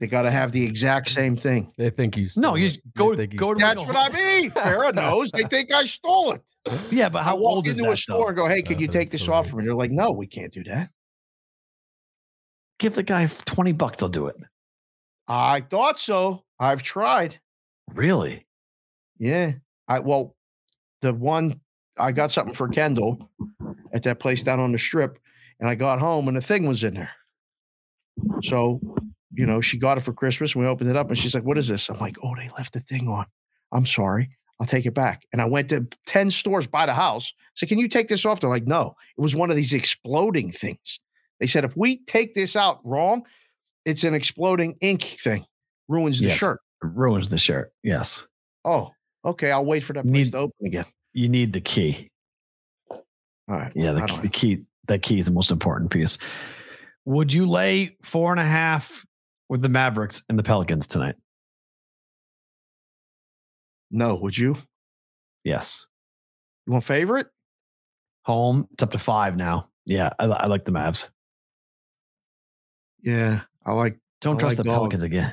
They 0.00 0.06
got 0.08 0.22
to 0.22 0.30
have 0.30 0.52
the 0.52 0.64
exact 0.64 1.08
same 1.08 1.36
thing. 1.36 1.72
They 1.78 1.88
think 1.90 2.16
you. 2.16 2.28
No, 2.36 2.56
you 2.56 2.66
it. 2.66 2.68
just 2.70 2.80
They 3.16 3.26
go 3.26 3.36
go 3.36 3.54
to 3.54 3.60
That's 3.60 3.80
what 3.80 3.94
a- 3.96 3.98
I 3.98 4.10
mean. 4.10 4.50
Farrah 4.50 4.94
knows. 4.94 5.30
They 5.30 5.44
think 5.44 5.72
I 5.72 5.84
stole 5.84 6.32
it. 6.32 6.42
Yeah, 6.90 7.08
but 7.08 7.22
how 7.22 7.32
I 7.36 7.38
walk 7.38 7.54
old 7.56 7.68
is 7.68 7.78
into 7.78 7.90
a 7.90 7.96
store 7.96 8.24
though? 8.24 8.28
and 8.28 8.36
go, 8.36 8.46
"Hey, 8.48 8.62
can 8.62 8.78
you 8.80 8.88
take 8.88 9.10
this 9.10 9.28
right. 9.28 9.36
off 9.36 9.48
from 9.48 9.60
me?" 9.60 9.64
They're 9.66 9.74
like, 9.74 9.90
"No, 9.90 10.12
we 10.12 10.26
can't 10.26 10.52
do 10.52 10.64
that." 10.64 10.90
Give 12.78 12.94
the 12.94 13.02
guy 13.02 13.26
twenty 13.26 13.72
bucks. 13.72 13.98
They'll 13.98 14.08
do 14.08 14.26
it. 14.26 14.36
I 15.28 15.60
thought 15.60 15.98
so. 15.98 16.44
I've 16.58 16.82
tried. 16.82 17.38
Really? 17.92 18.43
Yeah. 19.18 19.52
I 19.88 20.00
well, 20.00 20.36
the 21.02 21.12
one 21.14 21.60
I 21.98 22.12
got 22.12 22.32
something 22.32 22.54
for 22.54 22.68
Kendall 22.68 23.30
at 23.92 24.02
that 24.04 24.18
place 24.20 24.42
down 24.42 24.60
on 24.60 24.72
the 24.72 24.78
strip, 24.78 25.18
and 25.60 25.68
I 25.68 25.74
got 25.74 26.00
home 26.00 26.28
and 26.28 26.36
the 26.36 26.40
thing 26.40 26.66
was 26.66 26.82
in 26.84 26.94
there. 26.94 27.10
So, 28.42 28.80
you 29.32 29.46
know, 29.46 29.60
she 29.60 29.78
got 29.78 29.98
it 29.98 30.02
for 30.02 30.12
Christmas. 30.12 30.54
And 30.54 30.62
we 30.64 30.68
opened 30.68 30.90
it 30.90 30.96
up, 30.96 31.08
and 31.08 31.18
she's 31.18 31.34
like, 31.34 31.44
"What 31.44 31.58
is 31.58 31.68
this?" 31.68 31.88
I'm 31.88 31.98
like, 31.98 32.16
"Oh, 32.22 32.34
they 32.36 32.50
left 32.56 32.72
the 32.72 32.80
thing 32.80 33.08
on. 33.08 33.26
I'm 33.72 33.86
sorry. 33.86 34.30
I'll 34.60 34.66
take 34.66 34.86
it 34.86 34.94
back." 34.94 35.24
And 35.32 35.42
I 35.42 35.46
went 35.46 35.68
to 35.70 35.86
ten 36.06 36.30
stores 36.30 36.66
by 36.66 36.86
the 36.86 36.94
house. 36.94 37.32
So, 37.54 37.66
can 37.66 37.78
you 37.78 37.88
take 37.88 38.08
this 38.08 38.24
off? 38.24 38.40
They're 38.40 38.50
like, 38.50 38.66
"No." 38.66 38.94
It 39.18 39.20
was 39.20 39.34
one 39.36 39.50
of 39.50 39.56
these 39.56 39.72
exploding 39.72 40.52
things. 40.52 41.00
They 41.40 41.46
said, 41.46 41.64
"If 41.64 41.76
we 41.76 41.98
take 42.04 42.34
this 42.34 42.56
out 42.56 42.80
wrong, 42.84 43.24
it's 43.84 44.04
an 44.04 44.14
exploding 44.14 44.76
ink 44.80 45.02
thing. 45.02 45.44
Ruins 45.88 46.20
the 46.20 46.26
Yes. 46.26 46.38
shirt." 46.38 46.60
Ruins 46.82 47.28
the 47.28 47.38
shirt. 47.38 47.72
Yes. 47.82 48.26
Oh, 48.64 48.92
okay. 49.24 49.50
I'll 49.50 49.64
wait 49.64 49.80
for 49.80 49.92
that 49.94 50.02
place 50.04 50.12
Need- 50.26 50.32
to 50.32 50.38
open 50.38 50.66
again. 50.66 50.84
You 51.12 51.28
need 51.28 51.52
the 51.52 51.60
key. 51.60 52.10
All 52.90 53.00
right. 53.48 53.72
Yeah, 53.74 53.92
the, 53.92 54.02
key- 54.06 54.20
the 54.20 54.28
key. 54.28 54.58
That 54.88 55.02
key 55.02 55.18
is 55.18 55.26
the 55.26 55.32
most 55.32 55.50
important 55.50 55.90
piece. 55.90 56.18
Would 57.06 57.32
you 57.32 57.46
lay 57.46 57.96
four 58.02 58.30
and 58.32 58.40
a 58.40 58.44
half 58.44 59.04
with 59.48 59.62
the 59.62 59.68
Mavericks 59.68 60.22
and 60.28 60.38
the 60.38 60.42
Pelicans 60.42 60.86
tonight? 60.86 61.14
No, 63.90 64.14
would 64.16 64.36
you? 64.36 64.56
Yes. 65.44 65.86
You 66.66 66.72
want 66.72 66.84
favorite? 66.84 67.28
Home. 68.24 68.66
It's 68.72 68.82
up 68.82 68.90
to 68.92 68.98
five 68.98 69.36
now. 69.36 69.68
Yeah, 69.86 70.10
I, 70.18 70.24
I 70.24 70.46
like 70.46 70.64
the 70.64 70.72
Mavs. 70.72 71.10
Yeah, 73.02 73.42
I 73.64 73.72
like 73.72 73.98
Don't 74.22 74.36
I 74.36 74.38
trust 74.40 74.56
like 74.58 74.64
the 74.64 74.70
dog. 74.70 74.80
Pelicans 74.80 75.02
again. 75.02 75.32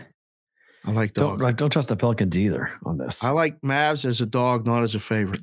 I 0.86 0.92
like 0.92 1.14
Don't 1.14 1.40
like, 1.40 1.58
don't 1.58 1.70
trust 1.70 1.90
the 1.90 1.96
Pelicans 1.96 2.38
either 2.38 2.72
on 2.86 2.98
this. 2.98 3.24
I 3.24 3.30
like 3.30 3.62
Mavs 3.62 4.06
as 4.06 4.22
a 4.22 4.26
dog, 4.26 4.66
not 4.66 4.84
as 4.84 4.96
a 4.96 5.00
favorite. 5.00 5.42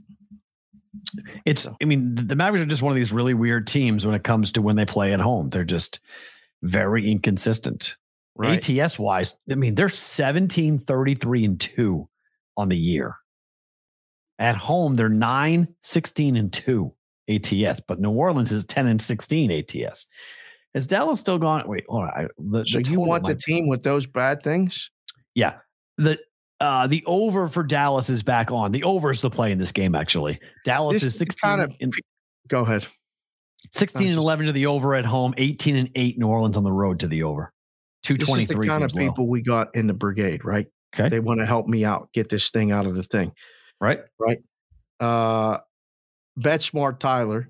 It's, 1.44 1.66
I 1.80 1.84
mean, 1.84 2.14
the 2.14 2.34
Mavericks 2.34 2.62
are 2.62 2.66
just 2.66 2.82
one 2.82 2.90
of 2.90 2.96
these 2.96 3.12
really 3.12 3.34
weird 3.34 3.66
teams 3.66 4.04
when 4.04 4.14
it 4.14 4.24
comes 4.24 4.52
to 4.52 4.62
when 4.62 4.76
they 4.76 4.84
play 4.84 5.12
at 5.12 5.20
home. 5.20 5.48
They're 5.48 5.64
just 5.64 6.00
very 6.62 7.08
inconsistent. 7.10 7.96
Right. 8.34 8.68
ATS 8.68 8.98
wise, 8.98 9.36
I 9.50 9.56
mean, 9.56 9.74
they're 9.74 9.88
17, 9.88 10.78
33, 10.78 11.44
and 11.44 11.60
2 11.60 12.08
on 12.56 12.68
the 12.68 12.76
year. 12.76 13.16
At 14.38 14.56
home, 14.56 14.94
they're 14.94 15.08
9, 15.08 15.68
16, 15.82 16.36
and 16.36 16.52
2 16.52 16.94
ATS, 17.28 17.80
but 17.80 18.00
New 18.00 18.10
Orleans 18.10 18.52
is 18.52 18.64
10 18.64 18.86
and 18.86 19.02
16 19.02 19.50
ATS. 19.50 20.06
Has 20.74 20.86
Dallas 20.86 21.18
still 21.18 21.38
gone? 21.38 21.66
Wait, 21.66 21.84
hold 21.88 22.04
on. 22.04 22.10
I, 22.10 22.26
the, 22.38 22.64
so 22.64 22.78
the 22.78 22.90
you 22.90 23.00
want 23.00 23.24
the 23.24 23.34
team 23.34 23.68
with 23.68 23.82
those 23.82 24.06
bad 24.06 24.42
things? 24.42 24.90
Yeah. 25.38 25.58
The 25.98 26.18
uh 26.60 26.86
the 26.88 27.02
over 27.06 27.46
for 27.48 27.62
Dallas 27.62 28.10
is 28.10 28.22
back 28.22 28.50
on. 28.50 28.72
The 28.72 28.82
over 28.82 29.10
is 29.10 29.20
the 29.20 29.30
play 29.30 29.52
in 29.52 29.58
this 29.58 29.70
game, 29.72 29.94
actually. 29.94 30.40
Dallas 30.64 30.94
This 30.96 31.04
is 31.04 31.12
is 31.14 31.18
16 31.20 31.40
kind 31.48 31.62
of- 31.62 31.76
in- 31.80 31.92
Go 32.48 32.62
ahead. 32.62 32.86
16 33.72 34.08
and 34.08 34.16
11 34.18 34.46
to 34.46 34.52
the 34.52 34.66
over 34.66 34.94
at 34.94 35.04
home, 35.04 35.34
18 35.36 35.76
and 35.76 35.90
8 35.94 36.18
New 36.18 36.26
Orleans 36.28 36.56
on 36.56 36.64
the 36.64 36.72
road 36.72 37.00
to 37.00 37.08
the 37.08 37.22
over. 37.24 37.52
This 38.02 38.12
is 38.12 38.18
the 38.18 38.24
223 38.54 38.68
kind 38.68 38.84
of 38.84 38.90
seems 38.90 39.00
low. 39.02 39.10
people 39.10 39.28
we 39.28 39.42
got 39.42 39.74
in 39.74 39.86
the 39.86 39.94
brigade, 39.94 40.44
right? 40.44 40.66
Okay. 40.96 41.08
They 41.08 41.20
want 41.20 41.40
to 41.40 41.46
help 41.46 41.66
me 41.66 41.84
out, 41.84 42.08
get 42.14 42.28
this 42.30 42.50
thing 42.50 42.70
out 42.72 42.86
of 42.86 42.94
the 42.94 43.02
thing. 43.02 43.32
Right. 43.80 44.00
Right? 44.18 44.38
Uh 45.00 45.58
Bet 46.36 46.62
Smart 46.62 47.00
Tyler. 47.00 47.48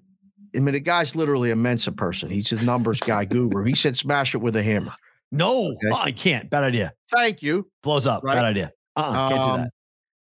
I 0.56 0.60
mean, 0.60 0.72
the 0.72 0.80
guy's 0.80 1.14
literally 1.14 1.50
a 1.50 1.56
Mensa 1.56 1.92
person. 1.92 2.30
He's 2.30 2.50
a 2.52 2.64
numbers 2.64 3.00
guy 3.00 3.24
guru. 3.26 3.64
He 3.64 3.74
said 3.74 3.94
smash 3.96 4.34
it 4.34 4.38
with 4.38 4.56
a 4.56 4.62
hammer. 4.62 4.92
No, 5.30 5.66
Okay. 5.72 5.90
oh, 5.92 6.00
I 6.02 6.12
can't. 6.12 6.48
Bad 6.48 6.64
idea. 6.64 6.92
Thank 7.14 7.42
you. 7.42 7.68
Blows 7.82 8.06
up. 8.06 8.24
Right. 8.24 8.34
Bad 8.34 8.44
idea. 8.44 8.72
Uh-uh, 8.96 9.28
can't 9.28 9.34
do 9.34 9.50
Um, 9.50 9.60
that. 9.62 9.70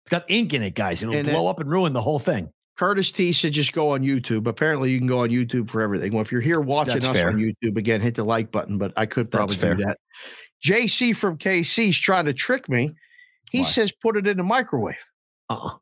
It's 0.05 0.09
got 0.09 0.25
ink 0.30 0.53
in 0.53 0.63
it, 0.63 0.75
guys. 0.75 1.03
It'll 1.03 1.21
blow 1.23 1.47
it- 1.47 1.49
up 1.49 1.59
and 1.59 1.69
ruin 1.69 1.93
the 1.93 2.01
whole 2.01 2.19
thing. 2.19 2.49
Curtis 2.77 3.11
T 3.11 3.31
said 3.34 3.53
just 3.53 3.71
go 3.73 3.89
on 3.91 4.01
YouTube. 4.01 4.47
Apparently, 4.47 4.89
you 4.91 4.97
can 4.97 5.07
go 5.07 5.19
on 5.19 5.30
YouTube 5.30 5.69
for 5.69 5.81
everything. 5.81 6.11
Well, 6.13 6.21
if 6.21 6.31
you're 6.31 6.41
here 6.41 6.59
watching 6.59 6.95
That's 6.95 7.05
us 7.07 7.15
fair. 7.15 7.27
on 7.30 7.35
YouTube, 7.35 7.77
again, 7.77 8.01
hit 8.01 8.15
the 8.15 8.23
like 8.23 8.51
button, 8.51 8.77
but 8.80 8.91
I 8.97 9.05
could 9.05 9.27
That's 9.31 9.55
probably 9.55 9.55
do 9.55 9.61
fair. 9.61 9.75
that. 9.75 9.97
JC 10.63 11.13
from 11.15 11.38
KC's 11.38 11.99
trying 11.99 12.25
to 12.25 12.34
trick 12.34 12.67
me. 12.69 12.91
He 13.51 13.59
Why? 13.59 13.65
says 13.65 13.91
put 14.01 14.17
it 14.17 14.25
in 14.25 14.38
the 14.38 14.43
microwave. 14.43 15.05
Uh-uh. 15.49 15.77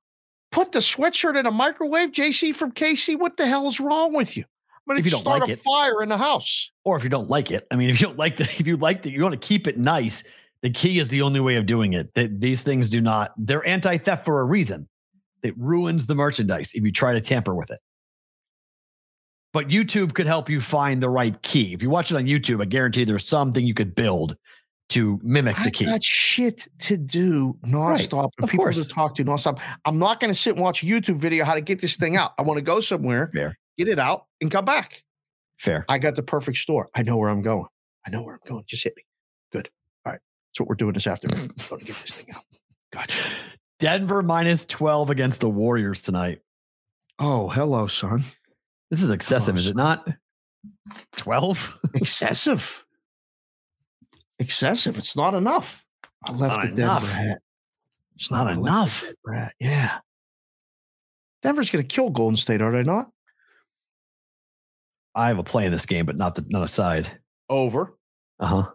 Put 0.52 0.74
the 0.74 0.80
sweatshirt 0.80 1.40
in 1.40 1.46
a 1.46 1.52
microwave, 1.52 2.12
JC 2.12 2.54
from 2.54 2.74
KC. 2.74 3.16
What 3.18 3.38
the 3.38 3.46
hell 3.48 3.68
is 3.70 3.80
wrong 3.80 4.12
with 4.14 4.36
you? 4.36 4.44
I'm 4.92 5.00
If 5.00 5.06
you 5.06 5.12
don't 5.12 5.20
start 5.20 5.42
like 5.42 5.50
a 5.50 5.54
it. 5.54 5.60
fire 5.60 6.02
in 6.02 6.10
the 6.10 6.18
house. 6.18 6.72
Or 6.84 6.96
if 6.98 7.04
you 7.04 7.10
don't 7.10 7.30
like 7.30 7.52
it, 7.52 7.68
I 7.72 7.76
mean, 7.76 7.90
if 7.90 8.00
you 8.00 8.08
don't 8.08 8.18
like 8.18 8.36
the, 8.36 8.44
if 8.60 8.68
you 8.68 8.78
like 8.78 9.06
it, 9.06 9.12
you 9.14 9.22
want 9.22 9.40
to 9.40 9.48
keep 9.48 9.68
it 9.68 9.78
nice. 9.78 10.24
The 10.62 10.70
key 10.70 11.00
is 11.00 11.10
the 11.10 11.22
only 11.22 11.40
way 11.40 11.56
of 11.56 11.66
doing 11.66 11.94
it. 11.94 12.14
That 12.14 12.40
these 12.40 12.64
things 12.64 12.90
do 12.90 13.02
not. 13.02 13.34
They're 13.38 13.66
anti-theft 13.66 14.26
for 14.26 14.42
a 14.42 14.44
reason. 14.44 14.88
It 15.44 15.58
ruins 15.58 16.06
the 16.06 16.14
merchandise 16.16 16.72
if 16.76 16.84
you 16.84 16.92
try 16.92 17.14
to 17.14 17.22
tamper 17.22 17.56
with 17.56 17.72
it. 17.72 17.80
But 19.54 19.68
YouTube 19.68 20.14
could 20.14 20.28
help 20.28 20.50
you 20.50 20.62
find 20.62 21.02
the 21.04 21.10
right 21.10 21.40
key. 21.42 21.74
If 21.74 21.82
you 21.84 21.90
watch 21.90 22.12
it 22.12 22.16
on 22.16 22.26
YouTube, 22.26 22.62
I 22.62 22.66
guarantee 22.66 23.04
there's 23.04 23.28
something 23.28 23.66
you 23.66 23.74
could 23.74 23.96
build 23.96 24.38
to 24.90 25.20
mimic 25.24 25.60
I 25.60 25.64
the 25.66 25.72
key. 25.72 25.88
I 25.88 25.92
got 25.92 26.04
shit 26.04 26.68
to 26.80 26.98
do 26.98 27.58
nonstop 27.66 28.30
and 28.38 28.44
of 28.44 28.50
people 28.50 28.66
course. 28.66 28.82
to 28.82 28.88
talk 28.88 29.16
to 29.16 29.26
nonstop. 29.26 29.60
I'm 29.86 29.98
not 29.98 30.20
going 30.20 30.32
to 30.32 30.38
sit 30.38 30.54
and 30.56 30.62
watch 30.62 30.84
a 30.84 30.86
YouTube 30.86 31.16
video 31.18 31.44
how 31.44 31.54
to 31.54 31.62
get 31.62 31.82
this 31.82 31.98
thing 31.98 32.18
out. 32.18 32.32
I 32.38 32.44
want 32.44 32.58
to 32.58 32.62
go 32.62 32.80
somewhere, 32.82 33.30
Fair, 33.34 33.58
get 33.86 33.92
it 33.92 34.00
out, 34.00 34.26
and 34.42 34.52
come 34.52 34.66
back. 34.66 35.04
fair. 35.62 35.86
I 35.88 36.00
got 36.00 36.16
the 36.16 36.24
perfect 36.24 36.58
store. 36.58 36.90
I 36.96 37.04
know 37.04 37.18
where 37.18 37.30
I'm 37.30 37.42
going. 37.42 37.68
I 38.06 38.10
know 38.10 38.24
where 38.24 38.34
I'm 38.34 38.42
going. 38.46 38.64
Just 38.68 38.84
hit 38.84 38.94
me. 38.98 39.04
Good. 39.52 39.70
All 40.06 40.12
right. 40.12 40.20
That's 40.50 40.60
what 40.60 40.68
we're 40.68 40.76
doing 40.76 40.94
this 40.94 41.08
afternoon. 41.08 41.40
I'm 41.40 41.68
going 41.70 41.80
to 41.80 41.86
get 41.86 41.96
this 41.96 42.14
thing 42.14 42.34
out. 42.36 42.44
Gotcha. 42.92 43.32
Denver 43.80 44.22
minus 44.24 44.66
12 44.66 45.10
against 45.12 45.42
the 45.42 45.50
Warriors 45.50 46.02
tonight. 46.02 46.40
Oh, 47.20 47.48
hello, 47.50 47.88
son. 47.88 48.24
This 48.90 49.04
is 49.04 49.12
excessive, 49.12 49.56
is 49.56 49.68
it 49.68 49.76
not? 49.76 50.08
12? 51.18 51.80
Excessive. 51.94 52.84
Excessive. 54.40 54.98
It's 54.98 55.16
not 55.16 55.36
enough. 55.36 55.86
I 56.26 56.32
left 56.32 56.58
Not 56.58 56.70
the 56.70 56.76
Denver 56.76 57.08
hat. 57.08 57.40
It's 58.16 58.32
not 58.32 58.48
I 58.48 58.54
enough. 58.54 59.06
Yeah. 59.60 60.00
Denver's 61.44 61.70
going 61.70 61.88
to 61.88 61.96
kill 61.96 62.10
Golden 62.10 62.38
State, 62.38 62.62
are 62.62 62.72
they 62.72 62.84
not? 62.84 63.10
I 65.14 65.28
have 65.28 65.40
a 65.40 65.44
play 65.44 65.66
in 65.66 65.72
this 65.72 65.86
game, 65.86 66.06
but 66.06 66.18
not 66.18 66.36
the 66.36 66.46
not 66.50 66.64
a 66.64 66.68
side. 66.68 67.08
Over. 67.50 67.98
Uh-huh. 68.40 68.70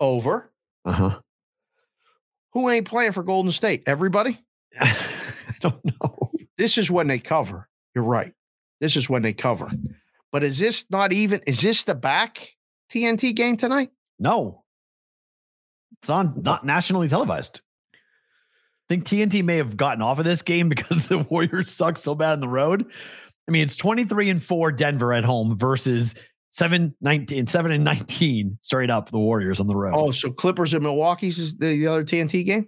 Over. 0.00 0.50
Uh-huh. 0.84 1.20
Who 2.52 2.70
ain't 2.70 2.86
playing 2.86 3.12
for 3.12 3.22
Golden 3.22 3.52
State? 3.52 3.82
Everybody? 3.86 4.38
I 4.80 4.96
don't 5.60 5.84
know. 5.84 6.30
This 6.56 6.78
is 6.78 6.90
when 6.90 7.08
they 7.08 7.18
cover. 7.18 7.68
You're 7.94 8.04
right. 8.04 8.32
This 8.80 8.96
is 8.96 9.10
when 9.10 9.22
they 9.22 9.32
cover. 9.32 9.70
But 10.32 10.44
is 10.44 10.58
this 10.58 10.86
not 10.90 11.12
even? 11.12 11.40
Is 11.46 11.60
this 11.60 11.84
the 11.84 11.94
back 11.94 12.54
TNT 12.90 13.34
game 13.34 13.56
tonight? 13.56 13.90
No. 14.18 14.64
It's 16.00 16.10
on 16.10 16.42
not 16.44 16.64
nationally 16.64 17.08
televised. 17.08 17.60
I 17.94 18.86
think 18.88 19.04
TNT 19.04 19.42
may 19.42 19.56
have 19.56 19.76
gotten 19.76 20.02
off 20.02 20.18
of 20.18 20.24
this 20.24 20.42
game 20.42 20.68
because 20.70 21.08
the 21.08 21.18
Warriors 21.18 21.70
suck 21.70 21.98
so 21.98 22.14
bad 22.14 22.32
on 22.32 22.40
the 22.40 22.48
road. 22.48 22.90
I 23.48 23.50
mean, 23.50 23.62
it's 23.62 23.76
23 23.76 24.30
and 24.30 24.42
4 24.42 24.72
Denver 24.72 25.12
at 25.12 25.24
home 25.24 25.56
versus 25.58 26.14
7 26.50 26.94
19 27.00 27.46
7 27.46 27.72
and 27.72 27.84
19 27.84 28.58
straight 28.62 28.90
up 28.90 29.10
the 29.10 29.18
Warriors 29.18 29.60
on 29.60 29.66
the 29.66 29.76
road. 29.76 29.94
Oh, 29.96 30.10
so 30.12 30.30
Clippers 30.30 30.72
and 30.74 30.82
Milwaukee's 30.82 31.38
is 31.38 31.56
the, 31.56 31.66
the 31.66 31.86
other 31.86 32.04
TNT 32.04 32.44
game? 32.44 32.66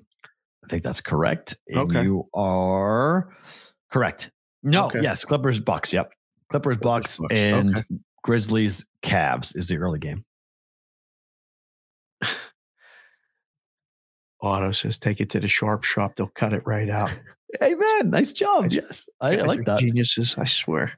I 0.65 0.69
think 0.69 0.83
that's 0.83 1.01
correct. 1.01 1.57
And 1.69 1.79
Okay. 1.91 2.03
you 2.03 2.29
are 2.35 3.29
correct. 3.91 4.31
No, 4.63 4.87
Okay. 4.87 5.01
yes, 5.03 5.25
Clippers 5.25 5.61
Bucks. 5.61 5.93
Yep. 5.93 6.13
Clippers 6.51 6.77
Bucks 6.79 7.19
Bucks, 7.19 7.35
and 7.35 7.71
okay. 7.77 7.85
Grizzlies 8.25 8.85
Cavs 9.03 9.57
is 9.57 9.69
the 9.69 9.77
early 9.79 9.99
game. 10.01 10.25
Otto 14.43 14.73
says, 14.73 14.99
take 14.99 15.21
it 15.21 15.31
to 15.31 15.41
the 15.41 15.49
sharp 15.49 15.85
shop. 15.85 16.17
They'll 16.17 16.27
cut 16.35 16.53
it 16.53 16.63
right 16.67 16.91
out. 16.91 17.17
Hey 17.61 17.75
man, 17.75 18.11
nice 18.11 18.33
job. 18.33 18.67
Yes. 18.71 19.09
I, 19.21 19.39
I 19.39 19.43
like 19.43 19.65
that. 19.67 19.79
Geniuses, 19.81 20.37
I 20.39 20.45
swear. 20.45 20.93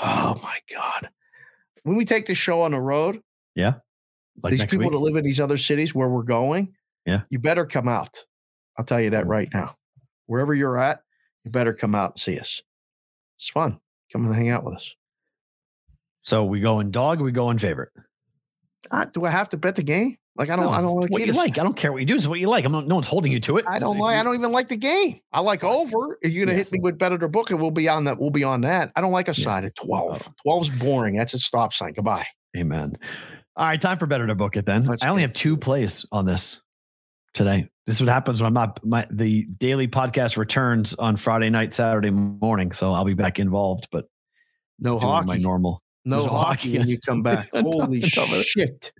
Oh 0.00 0.38
my 0.42 0.58
God. 0.72 1.08
When 1.84 1.96
we 1.96 2.04
take 2.04 2.26
the 2.26 2.34
show 2.34 2.62
on 2.62 2.72
the 2.72 2.80
road, 2.80 3.20
yeah, 3.54 3.74
Like 4.42 4.50
these 4.50 4.64
people 4.66 4.86
week. 4.86 4.92
that 4.92 4.98
live 4.98 5.16
in 5.16 5.24
these 5.24 5.40
other 5.40 5.56
cities 5.56 5.94
where 5.94 6.08
we're 6.08 6.22
going, 6.24 6.74
Yeah. 7.06 7.22
you 7.30 7.38
better 7.38 7.64
come 7.64 7.88
out. 7.88 8.24
I'll 8.78 8.84
tell 8.84 9.00
you 9.00 9.10
that 9.10 9.26
right 9.26 9.48
now. 9.54 9.76
Wherever 10.26 10.52
you're 10.54 10.78
at, 10.78 11.00
you 11.44 11.50
better 11.50 11.72
come 11.72 11.94
out 11.94 12.12
and 12.12 12.20
see 12.20 12.38
us. 12.38 12.60
It's 13.38 13.48
fun. 13.48 13.80
Come 14.12 14.26
and 14.26 14.34
hang 14.34 14.50
out 14.50 14.64
with 14.64 14.74
us. 14.74 14.94
So 16.20 16.44
we 16.44 16.60
go 16.60 16.80
in 16.80 16.90
dog, 16.90 17.20
we 17.20 17.32
go 17.32 17.50
in 17.50 17.58
favorite. 17.58 17.92
Uh, 18.90 19.06
do 19.06 19.24
I 19.24 19.30
have 19.30 19.48
to 19.50 19.56
bet 19.56 19.76
the 19.76 19.82
game? 19.82 20.16
Like 20.38 20.50
I 20.50 20.56
don't. 20.56 20.66
No, 20.66 20.70
I 20.70 20.80
don't 20.80 21.00
like 21.00 21.10
what 21.10 21.24
you 21.26 21.32
like. 21.32 21.58
I 21.58 21.62
don't 21.62 21.76
care 21.76 21.92
what 21.92 21.98
you 21.98 22.06
do. 22.06 22.14
It's 22.14 22.26
what 22.26 22.38
you 22.40 22.48
like. 22.48 22.64
I'm 22.64 22.72
not, 22.72 22.86
no 22.86 22.96
one's 22.96 23.06
holding 23.06 23.32
you 23.32 23.40
to 23.40 23.56
it. 23.56 23.64
I 23.66 23.78
don't 23.78 23.96
uh, 23.96 24.00
like. 24.00 24.16
I 24.18 24.22
don't 24.22 24.34
even 24.34 24.52
like 24.52 24.68
the 24.68 24.76
game. 24.76 25.20
I 25.32 25.40
like 25.40 25.64
over. 25.64 26.18
If 26.22 26.32
you're 26.32 26.44
gonna 26.46 26.56
Yes. 26.56 26.70
hit 26.70 26.74
me 26.78 26.80
with 26.82 26.98
bet 26.98 27.12
it 27.12 27.22
or 27.22 27.28
book 27.28 27.50
it, 27.50 27.54
we'll 27.54 27.70
be 27.70 27.88
on 27.88 28.04
that. 28.04 28.18
We'll 28.20 28.30
be 28.30 28.44
on 28.44 28.60
that. 28.62 28.92
I 28.96 29.00
don't 29.00 29.12
like 29.12 29.28
a 29.28 29.32
Yeah. 29.36 29.44
side 29.44 29.64
at 29.64 29.74
12. 29.76 30.28
12's 30.46 30.70
boring. 30.70 31.16
That's 31.16 31.34
a 31.34 31.38
stop 31.38 31.72
sign. 31.72 31.92
Goodbye. 31.94 32.26
Amen. 32.56 32.96
All 33.56 33.66
right, 33.66 33.80
time 33.80 33.98
for 33.98 34.06
better 34.06 34.26
to 34.26 34.34
book 34.34 34.56
it 34.56 34.66
then. 34.66 34.84
Let's 34.84 35.02
I 35.02 35.08
only 35.08 35.22
get 35.22 35.28
have 35.30 35.34
two 35.34 35.56
plays 35.56 36.04
on 36.12 36.26
this 36.26 36.60
today. 37.32 37.68
This 37.86 37.96
is 37.96 38.02
what 38.02 38.10
happens 38.12 38.40
when 38.42 38.46
I'm 38.48 38.52
not 38.54 38.84
my 38.84 39.06
the 39.10 39.44
daily 39.60 39.88
podcast 39.88 40.36
returns 40.36 40.92
on 40.94 41.16
Friday 41.16 41.48
night, 41.50 41.72
Saturday 41.72 42.10
morning. 42.10 42.72
So 42.72 42.92
I'll 42.92 43.04
be 43.04 43.14
back 43.14 43.38
involved, 43.38 43.88
but 43.90 44.04
No 44.78 44.98
hockey. 44.98 45.26
my 45.26 45.38
normal. 45.38 45.82
No 46.06 46.26
hockey 46.26 46.70
hockey. 46.70 46.78
when 46.78 46.88
you 46.88 47.00
come 47.00 47.22
back. 47.24 47.48
Holy 47.52 48.02
shit! 48.02 48.92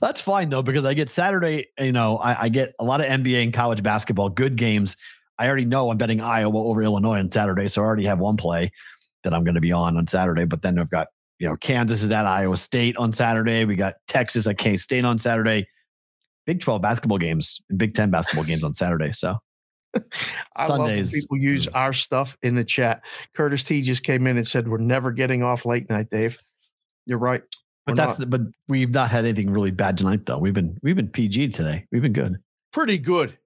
That's 0.00 0.20
fine 0.20 0.50
though, 0.50 0.62
because 0.62 0.84
I 0.84 0.94
get 0.94 1.08
Saturday, 1.08 1.66
you 1.78 1.92
know, 1.92 2.18
I, 2.18 2.44
I 2.44 2.48
get 2.48 2.74
a 2.78 2.84
lot 2.84 3.00
of 3.00 3.06
NBA 3.06 3.42
and 3.42 3.52
college 3.52 3.82
basketball, 3.82 4.28
good 4.28 4.56
games. 4.56 4.96
I 5.38 5.46
already 5.46 5.64
know 5.64 5.90
I'm 5.90 5.98
betting 5.98 6.20
Iowa 6.20 6.56
over 6.56 6.82
Illinois 6.82 7.18
on 7.18 7.30
Saturday. 7.30 7.68
So 7.68 7.82
I 7.82 7.84
already 7.84 8.04
have 8.04 8.20
one 8.20 8.36
play 8.36 8.70
that 9.24 9.34
I'm 9.34 9.44
going 9.44 9.56
to 9.56 9.60
be 9.60 9.72
on 9.72 9.96
on 9.96 10.06
Saturday. 10.06 10.44
But 10.44 10.62
then 10.62 10.78
I've 10.78 10.90
got, 10.90 11.08
you 11.38 11.48
know, 11.48 11.56
Kansas 11.56 12.02
is 12.02 12.10
at 12.10 12.26
Iowa 12.26 12.56
State 12.56 12.96
on 12.96 13.12
Saturday. 13.12 13.64
We 13.64 13.76
got 13.76 13.94
Texas 14.06 14.46
at 14.46 14.58
K 14.58 14.76
State 14.76 15.04
on 15.04 15.18
Saturday. 15.18 15.66
Big 16.46 16.60
12 16.60 16.82
basketball 16.82 17.18
games 17.18 17.60
and 17.68 17.78
Big 17.78 17.94
10 17.94 18.10
basketball 18.10 18.44
games 18.44 18.62
on 18.62 18.74
Saturday. 18.74 19.12
So 19.12 19.38
I 20.56 20.66
love 20.66 20.78
Sundays. 20.78 21.12
people 21.12 21.38
use 21.38 21.66
mm. 21.66 21.74
our 21.74 21.92
stuff 21.92 22.36
in 22.42 22.54
the 22.54 22.64
chat. 22.64 23.02
Curtis 23.34 23.64
T 23.64 23.82
just 23.82 24.04
came 24.04 24.26
in 24.26 24.36
and 24.36 24.46
said 24.46 24.68
we're 24.68 24.78
never 24.78 25.10
getting 25.10 25.42
off 25.42 25.66
late 25.66 25.88
night, 25.88 26.10
Dave. 26.10 26.40
You're 27.06 27.18
right. 27.18 27.42
but 27.86 27.92
We're 27.92 27.96
that's 27.96 28.18
not. 28.20 28.30
but 28.30 28.40
we've 28.68 28.90
not 28.90 29.10
had 29.10 29.24
anything 29.24 29.50
really 29.50 29.70
bad 29.70 29.98
tonight 29.98 30.26
though. 30.26 30.38
We've 30.38 30.54
been 30.54 30.78
we've 30.82 30.96
been 30.96 31.08
PG 31.08 31.48
today. 31.48 31.86
We've 31.92 32.02
been 32.02 32.12
good. 32.12 32.36
pretty 32.72 32.98
good. 32.98 33.36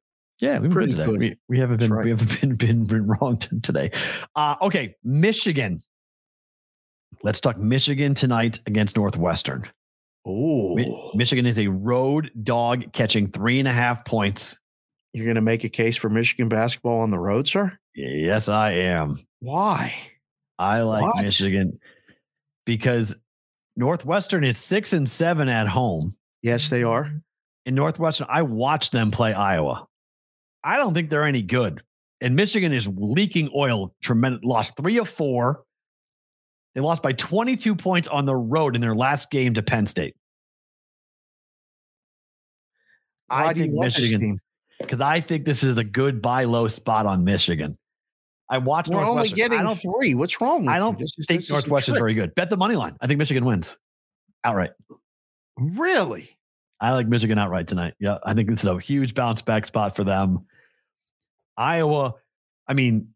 Yeah, 0.40 0.54
we've 0.54 0.62
been 0.62 0.72
Pretty 0.72 0.92
good 0.92 1.06
today. 1.06 1.18
We, 1.18 1.36
we 1.56 1.58
haven't 1.58 1.78
That's 1.80 1.88
been 1.88 1.96
right. 1.96 2.04
we 2.04 2.10
haven't 2.10 2.40
been 2.40 2.54
been, 2.54 2.84
been 2.84 3.06
wrong 3.08 3.38
today. 3.38 3.90
Uh, 4.36 4.54
okay, 4.62 4.94
Michigan. 5.02 5.80
Let's 7.24 7.40
talk 7.40 7.58
Michigan 7.58 8.14
tonight 8.14 8.60
against 8.66 8.96
Northwestern. 8.96 9.64
Oh, 10.24 10.74
Mi- 10.76 11.10
Michigan 11.14 11.46
is 11.46 11.58
a 11.58 11.66
road 11.68 12.30
dog 12.42 12.92
catching 12.92 13.28
three 13.28 13.58
and 13.58 13.66
a 13.66 13.72
half 13.72 14.04
points. 14.04 14.60
you're 15.12 15.24
going 15.24 15.34
to 15.36 15.40
make 15.40 15.64
a 15.64 15.68
case 15.68 15.96
for 15.96 16.08
Michigan 16.10 16.48
basketball 16.48 17.00
on 17.00 17.10
the 17.10 17.18
road, 17.18 17.48
sir? 17.48 17.76
Yes, 17.94 18.48
I 18.48 18.72
am. 18.72 19.18
Why? 19.40 19.94
I 20.58 20.82
like 20.82 21.02
What? 21.02 21.24
Michigan 21.24 21.80
because 22.66 23.16
Northwestern 23.78 24.42
is 24.42 24.58
six 24.58 24.92
and 24.92 25.08
seven 25.08 25.48
at 25.48 25.68
home. 25.68 26.16
Yes, 26.42 26.68
they 26.68 26.82
are. 26.82 27.12
in 27.64 27.76
Northwestern, 27.76 28.26
I 28.28 28.42
watched 28.42 28.90
them 28.90 29.12
play 29.12 29.32
Iowa. 29.32 29.86
I 30.64 30.76
don't 30.76 30.94
think 30.94 31.10
they're 31.10 31.24
any 31.24 31.42
good. 31.42 31.80
And 32.20 32.34
Michigan 32.34 32.72
is 32.72 32.88
leaking 32.88 33.50
oil. 33.54 33.94
Tremendous. 34.02 34.42
Lost 34.42 34.76
three 34.76 34.98
of 34.98 35.08
four. 35.08 35.62
They 36.74 36.80
lost 36.80 37.04
by 37.04 37.12
22 37.12 37.76
points 37.76 38.08
on 38.08 38.24
the 38.24 38.34
road 38.34 38.74
in 38.74 38.80
their 38.80 38.96
last 38.96 39.30
game 39.30 39.54
to 39.54 39.62
Penn 39.62 39.86
State. 39.86 40.16
Why 43.28 43.46
I 43.46 43.54
think 43.54 43.72
Michigan 43.74 44.40
because 44.80 45.00
I 45.00 45.20
think 45.20 45.44
this 45.44 45.62
is 45.62 45.76
a 45.78 45.84
good 45.84 46.20
buy 46.20 46.44
low 46.44 46.66
spot 46.66 47.06
on 47.06 47.22
Michigan. 47.22 47.78
I 48.50 48.58
watched 48.58 48.88
We're 48.88 49.04
only 49.04 49.28
getting 49.28 49.58
I 49.58 49.62
don't, 49.62 49.76
three. 49.76 50.14
What's 50.14 50.40
wrong 50.40 50.62
with 50.62 50.70
I 50.70 50.78
don't 50.78 50.98
This 50.98 51.12
think 51.26 51.40
this 51.40 51.44
is 51.44 51.50
Northwestern's 51.50 51.96
trick. 51.96 52.00
very 52.00 52.14
good. 52.14 52.34
Bet 52.34 52.48
the 52.50 52.56
money 52.56 52.76
line. 52.76 52.96
I 53.00 53.06
think 53.06 53.18
Michigan 53.18 53.44
wins 53.44 53.78
outright. 54.44 54.70
Really? 55.56 56.30
I 56.80 56.92
like 56.94 57.08
Michigan 57.08 57.38
outright 57.38 57.66
tonight. 57.66 57.94
Yeah, 57.98 58.18
I 58.24 58.34
think 58.34 58.48
this 58.48 58.60
is 58.60 58.66
a 58.66 58.78
huge 58.78 59.14
bounce 59.14 59.42
back 59.42 59.66
spot 59.66 59.96
for 59.96 60.04
them. 60.04 60.46
Iowa, 61.56 62.14
I 62.68 62.74
mean, 62.74 63.08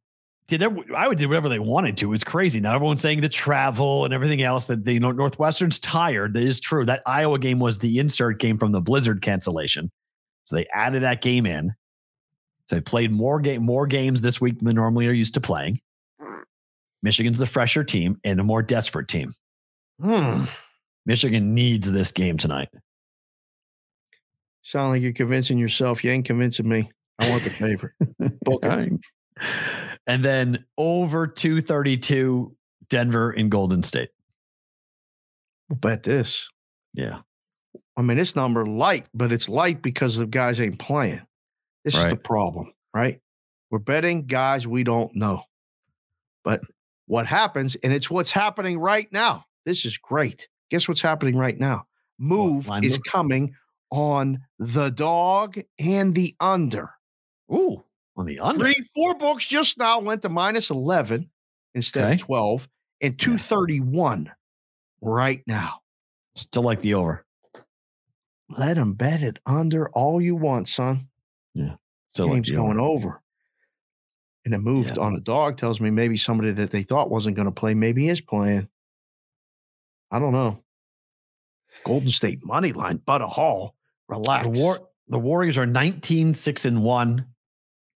did 0.49 0.63
every, 0.63 0.83
I 0.95 1.07
would 1.07 1.17
do 1.17 1.29
whatever 1.29 1.49
they 1.49 1.61
wanted 1.61 1.97
to. 1.99 2.13
It's 2.13 2.25
crazy. 2.25 2.61
Now 2.61 2.75
everyone's 2.75 3.01
saying 3.01 3.21
the 3.21 3.29
travel 3.29 4.05
and 4.05 4.13
everything 4.13 4.43
else 4.43 4.67
that 4.67 4.85
the 4.85 4.95
you 4.95 5.01
know, 5.01 5.13
Northwestern's 5.13 5.79
tired. 5.79 6.35
That 6.35 6.43
is 6.43 6.59
true. 6.61 6.85
That 6.85 7.03
Iowa 7.07 7.39
game 7.39 7.61
was 7.61 7.79
the 7.79 8.01
insert 8.01 8.41
game 8.41 8.59
from 8.59 8.73
the 8.73 8.81
Blizzard 8.81 9.23
cancellation, 9.23 9.91
so 10.45 10.57
they 10.57 10.67
added 10.75 11.05
that 11.05 11.23
game 11.23 11.47
in. 11.47 11.73
So 12.73 12.77
they 12.77 12.81
played 12.81 13.13
more 13.13 13.39
game 13.39 13.63
more 13.63 13.87
games 13.87 14.23
this 14.23 14.41
week 14.41 14.59
than 14.59 14.67
they 14.67 14.73
normally 14.73 15.07
are 15.07 15.13
used 15.13 15.35
to 15.35 15.43
playing. 15.43 15.79
Michigan's 17.03 17.39
the 17.39 17.45
fresher 17.45 17.85
team 17.85 18.19
and 18.25 18.39
the 18.39 18.45
more 18.45 18.63
desperate 18.63 19.09
team. 19.09 19.35
Hmm. 20.01 20.45
Michigan 21.05 21.53
needs 21.53 21.93
this 21.93 22.13
game 22.13 22.39
tonight. 22.39 22.71
Sound 24.63 24.93
like 24.95 25.03
you're 25.03 25.13
convincing 25.13 25.59
yourself. 25.59 26.03
You 26.03 26.13
ain't 26.13 26.25
convincing 26.25 26.67
me. 26.67 26.89
I 27.19 27.29
want 27.29 27.43
the 27.43 27.51
favorite. 27.51 27.93
Book. 28.43 28.65
Fine. 28.65 29.01
And 30.07 30.25
then 30.25 30.65
over 30.79 31.27
232, 31.27 32.57
Denver 32.89 33.33
in 33.33 33.51
Golden 33.51 33.83
State. 33.83 34.09
We'll 35.69 35.79
bet 35.79 36.05
this. 36.05 36.49
Yeah. 36.95 37.19
I 37.99 38.03
mean, 38.03 38.17
this 38.17 38.35
number 38.35 38.65
light, 38.65 39.09
but 39.13 39.31
it's 39.31 39.51
light 39.51 39.83
because 39.83 40.17
the 40.17 40.27
guys 40.27 40.59
ain't 40.59 40.79
playing. 40.79 41.21
This 41.85 41.97
is 41.97 42.07
the 42.09 42.17
problem, 42.17 42.73
right? 42.95 43.21
We're 43.71 43.79
betting 43.79 44.27
guys 44.27 44.67
we 44.67 44.85
don't 44.85 45.15
know. 45.15 45.43
But 46.45 46.61
what 47.07 47.27
happens, 47.27 47.75
and 47.77 47.93
it's 47.93 48.11
what's 48.11 48.33
happening 48.33 48.79
right 48.79 49.11
now. 49.13 49.45
This 49.65 49.85
is 49.85 49.97
great. 49.99 50.49
Guess 50.71 50.89
what's 50.89 51.01
happening 51.01 51.37
right 51.37 51.59
now? 51.59 51.87
Move 52.19 52.69
line 52.69 52.85
is 52.85 52.99
move? 52.99 53.05
coming 53.05 53.55
on 53.91 54.41
the 54.59 54.91
dog 54.91 55.59
and 55.79 56.15
the 56.15 56.35
under. 56.41 56.91
Ooh, 57.53 57.83
on 58.17 58.27
the 58.27 58.41
under. 58.41 58.65
Three, 58.65 58.85
four 58.95 59.15
books 59.15 59.47
just 59.47 59.79
now 59.79 60.01
went 60.01 60.23
to 60.23 60.29
minus 60.29 60.71
11 60.71 61.31
instead 61.75 62.05
Okay. 62.05 62.15
of 62.15 62.21
12 62.21 62.69
and 63.01 63.19
231 63.19 64.31
right 65.01 65.43
now. 65.47 65.81
Still 66.35 66.63
like 66.63 66.81
the 66.81 66.95
over. 66.95 67.25
Let 68.49 68.75
them 68.77 68.95
bet 68.95 69.23
it 69.23 69.39
under 69.47 69.89
all 69.91 70.21
you 70.21 70.37
want, 70.37 70.69
son. 70.69 71.09
Still 72.13 72.29
Game's 72.29 72.49
the 72.49 72.57
going 72.57 72.79
over. 72.79 73.21
And 74.45 74.55
it 74.55 74.59
moved 74.59 74.97
Yeah. 74.97 75.05
on 75.05 75.15
the 75.15 75.21
dog 75.21 75.57
tells 75.57 75.81
me 75.81 75.91
maybe 75.91 76.17
somebody 76.17 76.51
that 76.53 76.71
they 76.71 76.83
thought 76.83 77.11
wasn't 77.11 77.37
going 77.37 77.47
to 77.47 77.53
play 77.53 77.75
maybe 77.75 78.09
is 78.09 78.21
playing. 78.21 78.69
I 80.11 80.19
don't 80.19 80.33
know. 80.33 80.63
Golden 81.85 82.09
State 82.11 82.45
money 82.45 82.73
line, 82.73 82.99
Butter 82.99 83.27
Hall. 83.27 83.75
Relax. 84.09 84.45
The, 84.45 84.61
War- 84.61 84.89
the 85.09 85.19
Warriors 85.19 85.57
are 85.57 85.67
19, 85.67 86.35
6 86.35 86.65
and 86.67 86.83
1 86.83 87.27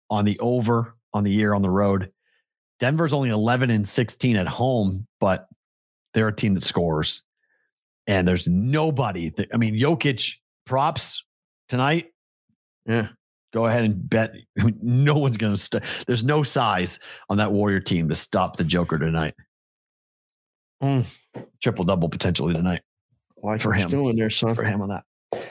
on 0.08 0.24
the 0.24 0.38
over 0.38 0.94
on 1.12 1.24
the 1.24 1.32
year 1.32 1.52
on 1.52 1.62
the 1.62 1.70
road. 1.70 2.10
Denver's 2.80 3.12
only 3.12 3.28
11 3.30 3.70
and 3.70 3.86
16 3.86 4.36
at 4.36 4.46
home, 4.46 5.06
but 5.20 5.48
they're 6.14 6.28
a 6.28 6.34
team 6.34 6.54
that 6.54 6.64
scores. 6.64 7.22
And 8.06 8.26
there's 8.26 8.46
nobody. 8.48 9.30
That, 9.30 9.48
I 9.52 9.56
mean, 9.56 9.74
Jokic 9.74 10.36
props 10.64 11.24
tonight. 11.68 12.12
Yeah. 12.86 13.08
Go 13.56 13.64
ahead 13.64 13.84
and 13.84 14.10
bet. 14.10 14.34
No 14.82 15.14
one's 15.16 15.38
going 15.38 15.54
to. 15.54 15.58
St- 15.58 15.82
There's 16.06 16.22
no 16.22 16.42
size 16.42 17.00
on 17.30 17.38
that 17.38 17.52
Warrior 17.52 17.80
team 17.80 18.06
to 18.10 18.14
stop 18.14 18.56
the 18.58 18.64
Joker 18.64 18.98
tonight. 18.98 19.32
Mm. 20.82 21.06
Triple 21.62 21.86
double 21.86 22.10
potentially 22.10 22.52
tonight 22.52 22.82
Like 23.42 23.60
for 23.62 23.70
what 23.70 23.80
him. 23.80 23.90
you're 23.90 24.00
doing 24.02 24.16
there, 24.16 24.28
son. 24.28 24.54
for 24.54 24.62
him 24.62 24.82
on 24.82 24.90
that. 24.90 25.04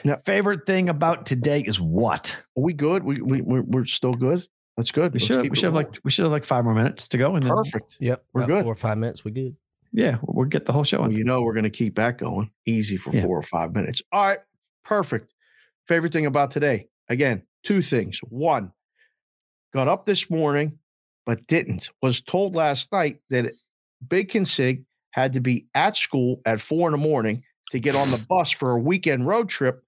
Yeah. 0.04 0.16
Favorite 0.24 0.66
thing 0.66 0.88
about 0.88 1.26
today 1.26 1.62
is 1.66 1.80
what? 1.80 2.40
Are 2.56 2.62
we 2.62 2.72
good? 2.74 3.02
We, 3.02 3.20
we, 3.20 3.40
we're, 3.40 3.62
we're 3.62 3.84
still 3.86 4.14
good? 4.14 4.46
That's 4.76 4.92
good. 4.92 5.12
We 5.12 5.18
Let's 5.18 5.26
should 5.26 5.50
we 5.50 5.56
should 5.56 5.64
have 5.64 5.72
rolling. 5.72 5.86
like 5.88 6.00
we 6.04 6.10
should 6.12 6.22
have 6.26 6.32
like 6.32 6.44
five 6.44 6.62
more 6.64 6.74
minutes 6.74 7.08
to 7.08 7.18
go 7.18 7.34
and 7.34 7.44
then 7.44 7.52
perfect. 7.52 7.96
Yep. 7.98 8.24
We're 8.32 8.42
about 8.42 8.48
good. 8.54 8.62
Four 8.64 8.72
or 8.72 8.76
five 8.76 8.98
minutes. 8.98 9.24
We 9.24 9.32
good. 9.32 9.56
yeah 9.92 10.18
we'll 10.22 10.46
get 10.46 10.64
the 10.64 10.72
whole 10.72 10.84
show 10.84 11.00
Well, 11.00 11.12
you 11.12 11.24
know 11.24 11.42
we're 11.42 11.54
going 11.54 11.64
to 11.64 11.70
keep 11.70 11.96
that 11.96 12.18
going 12.18 12.50
easy 12.66 12.96
for 12.96 13.12
Yeah. 13.12 13.22
four 13.24 13.36
or 13.36 13.42
five 13.42 13.74
minutes. 13.74 14.00
All 14.12 14.24
right, 14.28 14.38
perfect. 14.84 15.32
Favorite 15.88 16.12
thing 16.12 16.26
about 16.26 16.52
today? 16.52 16.88
Again, 17.08 17.42
two 17.66 17.82
things. 17.82 18.20
One, 18.28 18.72
got 19.74 19.88
up 19.88 20.06
this 20.06 20.30
morning, 20.30 20.78
but 21.26 21.46
didn't. 21.48 21.90
Was 22.00 22.20
told 22.20 22.54
last 22.54 22.92
night 22.92 23.18
that 23.30 23.52
Big 24.06 24.30
Consig 24.30 24.84
had 25.10 25.32
to 25.32 25.40
be 25.40 25.66
at 25.74 25.96
school 25.96 26.40
at 26.46 26.60
four 26.60 26.88
in 26.88 26.92
the 26.92 26.98
morning 26.98 27.42
to 27.70 27.80
get 27.80 27.96
on 27.96 28.10
the 28.10 28.24
bus 28.28 28.50
for 28.50 28.70
a 28.72 28.78
weekend 28.78 29.26
road 29.26 29.48
trip 29.48 29.82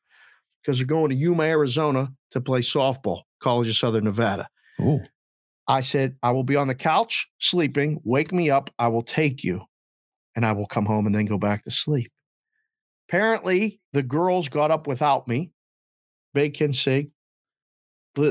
because 0.61 0.79
they're 0.79 0.87
going 0.87 1.11
to 1.11 1.15
Yuma, 1.15 1.45
Arizona 1.45 2.13
to 2.33 2.41
play 2.41 2.61
softball, 2.61 3.23
College 3.41 3.69
of 3.69 3.77
Southern 3.77 4.05
Nevada. 4.05 4.49
Ooh. 4.81 5.01
I 5.69 5.81
said, 5.81 6.17
I 6.23 6.33
will 6.33 6.45
be 6.45 6.57
on 6.57 6.67
the 6.67 6.75
couch 6.75 7.29
sleeping. 7.39 8.01
Wake 8.03 8.33
me 8.33 8.51
up. 8.51 8.71
I 8.79 8.89
will 8.89 9.03
take 9.03 9.45
you 9.45 9.63
and 10.35 10.45
I 10.45 10.53
will 10.53 10.67
come 10.67 10.87
home 10.87 11.07
and 11.07 11.15
then 11.15 11.27
go 11.27 11.39
back 11.39 11.65
to 11.65 11.71
sleep. 11.71 12.11
Apparently, 13.09 13.81
the 13.93 14.03
girls 14.03 14.49
got 14.49 14.71
up 14.71 14.87
without 14.87 15.29
me. 15.29 15.53
Big 16.35 16.55
Consig, 16.55 17.11
the 17.11 17.18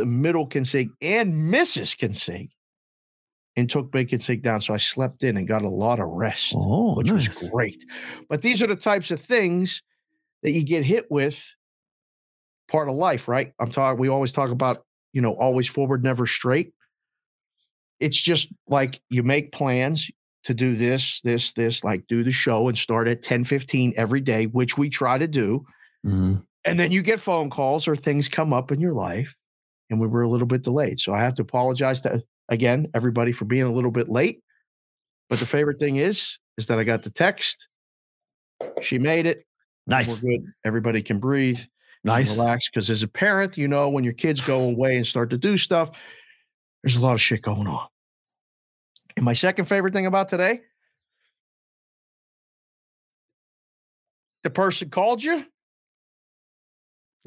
middle 0.05 0.47
Consig, 0.47 0.89
and 1.01 1.33
Mrs. 1.53 1.97
Consig, 1.97 2.49
and 3.55 3.69
took 3.69 3.91
Big 3.91 4.09
Consig 4.09 4.41
down. 4.43 4.61
So 4.61 4.73
I 4.73 4.77
slept 4.77 5.23
in 5.23 5.37
and 5.37 5.47
got 5.47 5.63
a 5.63 5.69
lot 5.69 5.99
of 5.99 6.07
rest, 6.09 6.53
Oh, 6.55 6.95
which 6.95 7.11
nice. 7.11 7.27
was 7.41 7.49
great. 7.49 7.83
But 8.29 8.41
these 8.41 8.61
are 8.61 8.67
the 8.67 8.75
types 8.75 9.09
of 9.11 9.19
things 9.21 9.81
that 10.43 10.51
you 10.51 10.63
get 10.63 10.83
hit 10.85 11.07
with 11.09 11.43
part 12.69 12.89
of 12.89 12.95
life, 12.95 13.27
right? 13.27 13.53
I'm 13.59 13.71
talking, 13.71 13.99
we 13.99 14.09
always 14.09 14.31
talk 14.31 14.51
about, 14.51 14.83
you 15.13 15.21
know, 15.21 15.33
always 15.33 15.67
forward, 15.67 16.03
never 16.03 16.25
straight. 16.27 16.73
It's 17.99 18.21
just 18.21 18.49
like 18.67 19.01
you 19.09 19.23
make 19.23 19.51
plans 19.51 20.11
to 20.43 20.53
do 20.53 20.75
this, 20.75 21.19
this, 21.21 21.53
this, 21.53 21.83
like 21.83 22.05
do 22.07 22.23
the 22.23 22.31
show 22.31 22.67
and 22.67 22.77
start 22.77 23.07
at 23.07 23.21
10 23.23 23.43
15 23.43 23.93
every 23.97 24.21
day, 24.21 24.45
which 24.45 24.77
we 24.77 24.89
try 24.89 25.17
to 25.17 25.27
do. 25.27 25.65
Mhm. 26.05 26.43
And 26.63 26.79
then 26.79 26.91
you 26.91 27.01
get 27.01 27.19
phone 27.19 27.49
calls 27.49 27.87
or 27.87 27.95
things 27.95 28.27
come 28.29 28.53
up 28.53 28.71
in 28.71 28.79
your 28.79 28.93
life, 28.93 29.35
and 29.89 29.99
we 29.99 30.07
were 30.07 30.21
a 30.21 30.29
little 30.29 30.47
bit 30.47 30.63
delayed. 30.63 30.99
So 30.99 31.13
I 31.13 31.21
have 31.21 31.33
to 31.35 31.41
apologize 31.41 32.01
to 32.01 32.23
again 32.49 32.87
everybody 32.93 33.31
for 33.31 33.45
being 33.45 33.63
a 33.63 33.71
little 33.71 33.91
bit 33.91 34.09
late. 34.09 34.41
But 35.29 35.39
the 35.39 35.45
favorite 35.45 35.79
thing 35.79 35.97
is, 35.97 36.39
is 36.57 36.67
that 36.67 36.79
I 36.79 36.83
got 36.83 37.03
the 37.03 37.09
text. 37.09 37.67
She 38.81 38.97
made 38.97 39.25
it. 39.25 39.45
Nice. 39.85 40.21
We're 40.21 40.37
good. 40.37 40.45
Everybody 40.65 41.01
can 41.01 41.19
breathe. 41.19 41.59
Nice. 42.03 42.37
Relax. 42.37 42.69
Because 42.69 42.89
as 42.89 43.03
a 43.03 43.07
parent, 43.07 43.57
you 43.57 43.67
know, 43.67 43.89
when 43.89 44.03
your 44.03 44.13
kids 44.13 44.41
go 44.41 44.61
away 44.61 44.97
and 44.97 45.05
start 45.05 45.29
to 45.31 45.37
do 45.37 45.57
stuff, 45.57 45.91
there's 46.83 46.95
a 46.95 47.01
lot 47.01 47.13
of 47.13 47.21
shit 47.21 47.41
going 47.41 47.67
on. 47.67 47.87
And 49.15 49.25
my 49.25 49.33
second 49.33 49.65
favorite 49.65 49.93
thing 49.93 50.05
about 50.05 50.29
today, 50.29 50.61
the 54.43 54.49
person 54.49 54.89
called 54.89 55.23
you. 55.23 55.45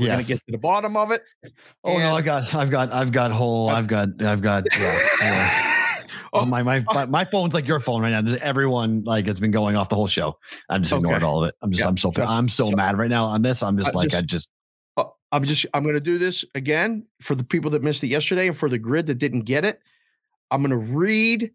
We're 0.01 0.07
Yes. 0.07 0.27
gonna 0.27 0.29
get 0.35 0.47
to 0.47 0.53
the 0.53 0.59
bottom 0.59 0.97
of 0.97 1.11
it. 1.13 1.23
oh 1.85 1.99
no, 1.99 2.17
I 2.17 2.23
got 2.23 2.53
I've 2.55 2.71
got 2.71 2.93
I've 2.93 3.13
got 3.13 3.31
whole 3.33 3.69
I've 3.69 3.87
got 3.87 4.09
I've 4.23 4.43
got 4.43 4.65
yeah. 4.79 4.99
yeah. 5.23 5.67
Oh, 6.33 6.47
my, 6.47 6.63
my 6.63 6.79
my 6.95 7.07
my 7.07 7.25
phone's 7.25 7.55
like 7.55 7.67
your 7.67 7.81
phone 7.81 8.03
right 8.03 8.11
now. 8.23 8.37
Everyone 8.41 9.03
like 9.05 9.27
it's 9.27 9.41
been 9.41 9.51
going 9.51 9.75
off 9.75 9.89
the 9.89 9.97
whole 9.97 10.07
show. 10.07 10.39
I'm 10.69 10.83
just 10.83 10.93
ignoring 10.93 11.17
Okay. 11.17 11.27
all 11.27 11.43
of 11.43 11.49
it. 11.49 11.57
I'm 11.61 11.73
just 11.73 11.83
Yeah. 11.83 11.89
I'm 11.89 11.97
so 11.97 12.11
So- 12.13 12.23
I'm 12.25 12.49
so, 12.49 12.71
so- 12.71 12.77
mad 12.77 12.97
right 12.97 13.11
now 13.11 13.25
on 13.25 13.43
this. 13.43 13.63
I'm 13.65 13.77
just 13.77 13.95
Uh, 13.95 13.99
like 13.99 14.11
just- 14.11 14.23
I 14.23 14.27
just 14.27 14.51
Uh, 14.97 15.05
I'm 15.33 15.43
just 15.45 15.67
I'm 15.75 15.83
going 15.83 15.97
to 15.97 16.01
do 16.01 16.19
this 16.19 16.45
again 16.55 17.07
for 17.21 17.35
the 17.35 17.43
people 17.45 17.73
that 17.73 17.83
missed 17.83 18.05
it 18.05 18.09
yesterday 18.09 18.47
and 18.47 18.57
for 18.57 18.69
the 18.69 18.79
grid 18.79 19.09
that 19.09 19.17
didn't 19.17 19.43
get 19.43 19.65
it. 19.65 19.81
I'm 20.53 20.63
going 20.63 20.71
to 20.71 20.77
read 20.95 21.51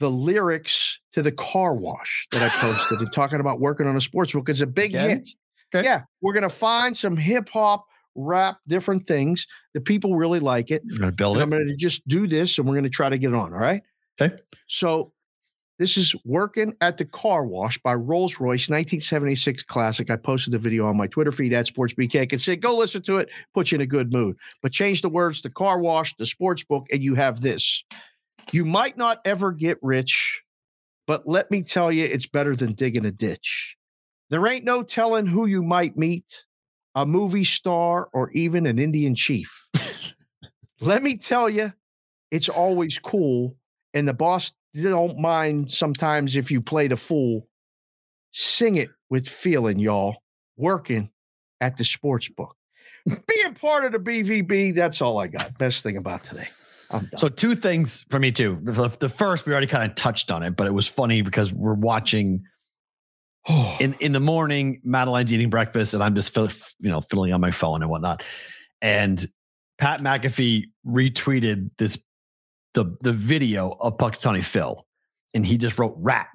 the 0.00 0.10
lyrics 0.10 0.98
to 1.12 1.22
the 1.22 1.32
car 1.32 1.74
wash 1.74 2.26
that 2.32 2.42
I 2.42 2.48
posted 2.48 3.00
and 3.00 3.12
talking 3.12 3.40
about 3.40 3.60
working 3.60 3.86
on 3.86 3.96
a 3.96 4.00
sports 4.00 4.32
book. 4.32 4.48
It's 4.48 4.60
a 4.62 4.66
big 4.66 4.90
Again? 4.90 5.10
hit. 5.10 5.28
Okay. 5.74 5.84
Yeah, 5.84 6.02
we're 6.20 6.32
going 6.32 6.42
to 6.42 6.48
find 6.48 6.96
some 6.96 7.16
hip 7.16 7.48
hop, 7.48 7.86
rap, 8.14 8.58
different 8.66 9.06
things 9.06 9.46
that 9.74 9.82
people 9.82 10.16
really 10.16 10.40
like 10.40 10.70
it. 10.70 10.82
I'm 10.90 10.98
gonna 10.98 11.12
build 11.12 11.38
it. 11.38 11.42
I'm 11.42 11.50
going 11.50 11.66
to 11.66 11.76
just 11.76 12.06
do 12.08 12.26
this 12.26 12.58
and 12.58 12.66
we're 12.66 12.74
going 12.74 12.84
to 12.84 12.90
try 12.90 13.08
to 13.08 13.18
get 13.18 13.30
it 13.30 13.34
on. 13.34 13.52
All 13.52 13.58
right. 13.58 13.82
Okay. 14.20 14.36
So 14.66 15.12
this 15.78 15.98
is 15.98 16.14
Working 16.24 16.74
at 16.80 16.96
the 16.96 17.04
Car 17.04 17.44
Wash 17.44 17.78
by 17.78 17.94
Rose 17.94 18.40
Royce, 18.40 18.70
1976 18.70 19.62
classic. 19.64 20.10
I 20.10 20.16
posted 20.16 20.54
the 20.54 20.58
video 20.58 20.86
on 20.86 20.96
my 20.96 21.06
Twitter 21.06 21.32
feed 21.32 21.52
at 21.52 21.66
SportsBK. 21.66 22.30
Can 22.30 22.38
say, 22.38 22.56
go 22.56 22.76
listen 22.76 23.02
to 23.02 23.18
it, 23.18 23.28
put 23.52 23.70
you 23.70 23.76
in 23.76 23.82
a 23.82 23.86
good 23.86 24.10
mood. 24.12 24.36
But 24.62 24.72
change 24.72 25.02
the 25.02 25.10
words 25.10 25.42
to 25.42 25.50
car 25.50 25.78
wash, 25.78 26.16
the 26.16 26.24
sports 26.24 26.64
book, 26.64 26.86
and 26.90 27.02
you 27.02 27.14
have 27.14 27.42
this. 27.42 27.84
You 28.52 28.64
might 28.64 28.96
not 28.96 29.18
ever 29.26 29.52
get 29.52 29.78
rich, 29.82 30.42
but 31.06 31.28
let 31.28 31.50
me 31.50 31.62
tell 31.62 31.92
you, 31.92 32.04
it's 32.04 32.26
better 32.26 32.56
than 32.56 32.72
digging 32.72 33.04
a 33.04 33.12
ditch. 33.12 33.76
There 34.30 34.46
ain't 34.46 34.64
no 34.64 34.82
telling 34.82 35.26
who 35.26 35.46
you 35.46 35.62
might 35.62 35.96
meet, 35.96 36.44
a 36.94 37.06
movie 37.06 37.44
star 37.44 38.08
or 38.12 38.30
even 38.30 38.66
an 38.66 38.78
Indian 38.78 39.14
chief. 39.14 39.68
let 40.80 41.02
me 41.02 41.16
tell 41.16 41.48
you, 41.48 41.72
it's 42.30 42.48
always 42.48 42.98
cool 42.98 43.56
and 43.94 44.06
the 44.06 44.14
boss 44.14 44.52
don't 44.74 45.18
mind 45.18 45.70
sometimes 45.70 46.36
if 46.36 46.50
you 46.50 46.60
play 46.60 46.86
the 46.88 46.96
fool. 46.96 47.48
Sing 48.30 48.76
it 48.76 48.90
with 49.08 49.26
feeling, 49.26 49.78
y'all. 49.78 50.16
Working 50.58 51.10
at 51.60 51.78
the 51.78 51.84
sports 51.84 52.28
book. 52.28 52.54
Being 53.06 53.54
part 53.54 53.84
of 53.84 53.92
the 53.92 53.98
BVB, 53.98 54.74
that's 54.74 55.00
all 55.00 55.18
I 55.18 55.28
got. 55.28 55.56
Best 55.56 55.82
thing 55.82 55.96
about 55.96 56.24
today. 56.24 56.48
So 57.16 57.28
two 57.28 57.54
things 57.54 58.04
for 58.10 58.18
me 58.18 58.30
too. 58.30 58.58
The, 58.62 58.88
the 59.00 59.08
first 59.08 59.46
we 59.46 59.52
already 59.52 59.66
kind 59.66 59.90
of 59.90 59.96
touched 59.96 60.30
on 60.30 60.42
it, 60.42 60.56
but 60.56 60.66
it 60.66 60.72
was 60.72 60.86
funny 60.86 61.22
because 61.22 61.52
we're 61.52 61.74
watching 61.74 62.44
in 63.80 63.94
in 64.00 64.12
the 64.12 64.20
morning. 64.20 64.80
Madeline's 64.84 65.32
eating 65.32 65.50
breakfast, 65.50 65.94
and 65.94 66.02
I'm 66.02 66.14
just 66.14 66.32
fill, 66.32 66.48
you 66.80 66.90
know 66.90 67.00
fiddling 67.00 67.32
on 67.32 67.40
my 67.40 67.50
phone 67.50 67.82
and 67.82 67.90
whatnot. 67.90 68.24
And 68.82 69.24
Pat 69.78 70.00
McAfee 70.00 70.64
retweeted 70.86 71.70
this 71.78 72.02
the 72.74 72.96
the 73.00 73.12
video 73.12 73.76
of 73.80 73.96
Punxsutawney 73.98 74.44
Phil, 74.44 74.86
and 75.34 75.44
he 75.44 75.58
just 75.58 75.78
wrote 75.78 75.94
"rat" 75.98 76.28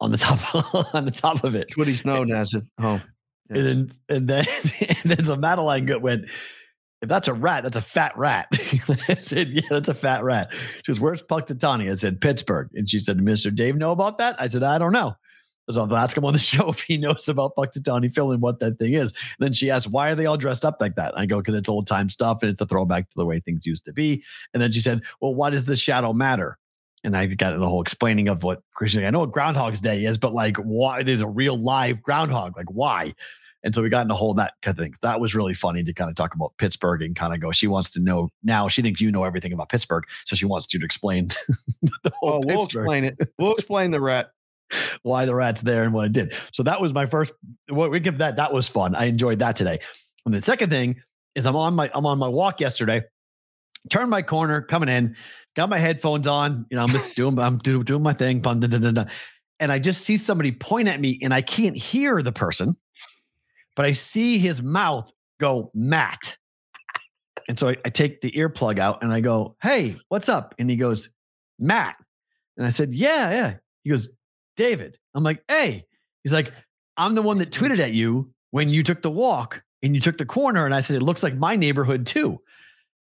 on 0.00 0.10
the 0.10 0.18
top 0.18 0.94
on 0.94 1.04
the 1.04 1.10
top 1.10 1.44
of 1.44 1.54
it. 1.54 1.68
That's 1.68 1.76
what 1.76 1.86
he's 1.86 2.04
known 2.04 2.32
as 2.32 2.54
at 2.54 2.62
home. 2.80 3.02
And 3.48 3.66
then 3.66 3.88
and 4.08 4.28
then 4.28 4.44
and 4.80 4.96
then 5.04 5.24
so 5.24 5.36
Madeline 5.36 5.88
went, 6.00 6.26
if 7.02 7.08
that's 7.08 7.28
a 7.28 7.34
rat, 7.34 7.64
that's 7.64 7.76
a 7.76 7.82
fat 7.82 8.16
rat. 8.16 8.46
I 9.08 9.14
said, 9.16 9.48
yeah, 9.48 9.62
that's 9.68 9.88
a 9.88 9.94
fat 9.94 10.22
rat. 10.22 10.52
She 10.52 10.92
goes, 10.92 11.00
where's 11.00 11.22
Punxsutawney? 11.22 11.90
I 11.90 11.94
said, 11.94 12.20
Pittsburgh. 12.20 12.68
And 12.74 12.88
she 12.88 13.00
said, 13.00 13.18
Mr. 13.18 13.54
Dave 13.54 13.76
know 13.76 13.90
about 13.90 14.18
that? 14.18 14.36
I 14.38 14.46
said, 14.46 14.62
I 14.62 14.78
don't 14.78 14.92
know. 14.92 15.16
So 15.70 15.82
I'll 15.82 15.96
ask 15.96 16.20
on 16.22 16.32
the 16.32 16.38
show 16.38 16.70
if 16.70 16.82
he 16.82 16.96
knows 16.96 17.28
about 17.28 17.54
Punxsutawney 17.56 18.12
Phil 18.12 18.32
and 18.32 18.42
what 18.42 18.60
that 18.60 18.78
thing 18.78 18.94
is. 18.94 19.12
And 19.12 19.46
then 19.46 19.52
she 19.52 19.70
asked, 19.70 19.90
why 19.90 20.10
are 20.10 20.14
they 20.14 20.26
all 20.26 20.36
dressed 20.36 20.64
up 20.64 20.76
like 20.80 20.96
that? 20.96 21.12
And 21.12 21.22
I 21.22 21.26
go, 21.26 21.38
because 21.38 21.54
it's 21.54 21.68
old 21.68 21.86
time 21.86 22.08
stuff 22.08 22.38
and 22.42 22.50
it's 22.50 22.60
a 22.60 22.66
throwback 22.66 23.08
to 23.10 23.16
the 23.16 23.26
way 23.26 23.40
things 23.40 23.66
used 23.66 23.84
to 23.84 23.92
be. 23.92 24.22
And 24.52 24.62
then 24.62 24.72
she 24.72 24.80
said, 24.80 25.02
well, 25.20 25.34
why 25.34 25.50
does 25.50 25.66
the 25.66 25.76
shadow 25.76 26.12
matter? 26.12 26.58
And 27.04 27.16
I 27.16 27.26
got 27.26 27.58
the 27.58 27.68
whole 27.68 27.82
explaining 27.82 28.28
of 28.28 28.44
what 28.44 28.62
Christian, 28.74 29.04
I 29.04 29.10
know 29.10 29.20
what 29.20 29.32
Groundhog's 29.32 29.80
Day 29.80 30.04
is, 30.04 30.18
but 30.18 30.32
like, 30.32 30.56
why 30.58 31.02
there's 31.02 31.22
a 31.22 31.28
real 31.28 31.60
live 31.60 32.00
groundhog? 32.00 32.56
Like, 32.56 32.70
why? 32.70 33.14
And 33.64 33.74
so 33.74 33.82
we 33.82 33.88
got 33.88 34.02
into 34.02 34.12
the 34.12 34.16
whole 34.16 34.34
that 34.34 34.54
kind 34.62 34.76
of 34.76 34.82
thing. 34.82 34.94
That 35.02 35.20
was 35.20 35.34
really 35.34 35.54
funny 35.54 35.82
to 35.84 35.92
kind 35.92 36.10
of 36.10 36.16
talk 36.16 36.34
about 36.34 36.56
Pittsburgh 36.58 37.02
and 37.02 37.14
kind 37.14 37.32
of 37.32 37.40
go. 37.40 37.52
She 37.52 37.68
wants 37.68 37.90
to 37.90 38.00
know 38.00 38.28
now. 38.42 38.68
She 38.68 38.82
thinks 38.82 39.00
you 39.00 39.12
know 39.12 39.24
everything 39.24 39.52
about 39.52 39.68
Pittsburgh, 39.68 40.04
so 40.24 40.34
she 40.34 40.46
wants 40.46 40.72
you 40.72 40.80
to 40.80 40.84
explain 40.84 41.28
the 41.82 42.12
whole 42.14 42.34
Oh, 42.34 42.40
we'll 42.44 42.64
explain 42.64 43.04
it. 43.04 43.18
We'll 43.38 43.54
explain 43.54 43.90
the 43.92 44.00
rat. 44.00 44.30
why 45.02 45.24
the 45.24 45.34
rat's 45.34 45.62
there 45.62 45.82
and 45.84 45.92
what 45.92 46.06
it 46.06 46.12
did. 46.12 46.34
So 46.52 46.62
that 46.62 46.80
was 46.80 46.92
my 46.92 47.06
first. 47.06 47.32
What 47.68 47.90
we 47.90 48.00
give 48.00 48.18
that. 48.18 48.36
That 48.36 48.52
was 48.52 48.68
fun. 48.68 48.94
I 48.94 49.06
enjoyed 49.06 49.38
that 49.40 49.56
today. 49.56 49.78
And 50.24 50.34
the 50.34 50.40
second 50.40 50.70
thing 50.70 51.00
is 51.34 51.46
I'm 51.46 51.56
on 51.56 51.74
my 51.74 51.90
I'm 51.94 52.06
on 52.06 52.18
my 52.18 52.28
walk 52.28 52.60
yesterday. 52.60 53.02
Turn 53.90 54.08
my 54.08 54.22
corner, 54.22 54.62
coming 54.62 54.88
in, 54.88 55.16
got 55.56 55.68
my 55.68 55.78
headphones 55.78 56.26
on. 56.26 56.66
You 56.70 56.76
know, 56.76 56.84
I'm 56.84 56.90
just 56.90 57.16
doing 57.16 57.38
I'm 57.38 57.58
do, 57.58 57.82
doing 57.82 58.02
my 58.02 58.12
thing. 58.12 58.44
And 59.60 59.70
I 59.72 59.78
just 59.78 60.02
see 60.02 60.16
somebody 60.16 60.52
point 60.52 60.88
at 60.88 61.00
me, 61.00 61.18
and 61.22 61.32
I 61.32 61.40
can't 61.40 61.76
hear 61.76 62.20
the 62.22 62.32
person, 62.32 62.76
but 63.76 63.86
I 63.86 63.92
see 63.92 64.38
his 64.38 64.62
mouth 64.62 65.10
go 65.40 65.70
Matt. 65.74 66.36
And 67.48 67.58
so 67.58 67.68
I, 67.68 67.76
I 67.84 67.90
take 67.90 68.20
the 68.20 68.30
earplug 68.32 68.78
out 68.78 69.02
and 69.02 69.12
I 69.12 69.20
go, 69.20 69.56
Hey, 69.62 69.96
what's 70.08 70.28
up? 70.28 70.54
And 70.58 70.70
he 70.70 70.76
goes, 70.76 71.12
Matt. 71.58 71.96
And 72.56 72.66
I 72.66 72.70
said, 72.70 72.92
Yeah, 72.92 73.30
yeah. 73.30 73.54
He 73.82 73.90
goes, 73.90 74.10
David. 74.56 74.98
I'm 75.14 75.22
like, 75.22 75.42
Hey. 75.48 75.84
He's 76.24 76.32
like, 76.32 76.52
I'm 76.96 77.14
the 77.14 77.22
one 77.22 77.38
that 77.38 77.50
tweeted 77.50 77.78
at 77.80 77.92
you 77.92 78.32
when 78.52 78.68
you 78.68 78.82
took 78.82 79.02
the 79.02 79.10
walk 79.10 79.62
and 79.82 79.94
you 79.94 80.00
took 80.00 80.18
the 80.18 80.26
corner. 80.26 80.64
And 80.64 80.74
I 80.74 80.80
said, 80.80 80.96
It 80.96 81.02
looks 81.02 81.22
like 81.22 81.34
my 81.34 81.56
neighborhood 81.56 82.06
too. 82.06 82.38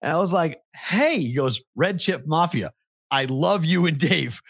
And 0.01 0.11
I 0.11 0.17
was 0.17 0.33
like, 0.33 0.61
Hey, 0.75 1.19
he 1.19 1.33
goes, 1.33 1.61
Red 1.75 1.99
Chip 1.99 2.25
Mafia. 2.25 2.71
I 3.11 3.25
love 3.25 3.65
you 3.65 3.87
and 3.87 3.97
Dave. 3.97 4.41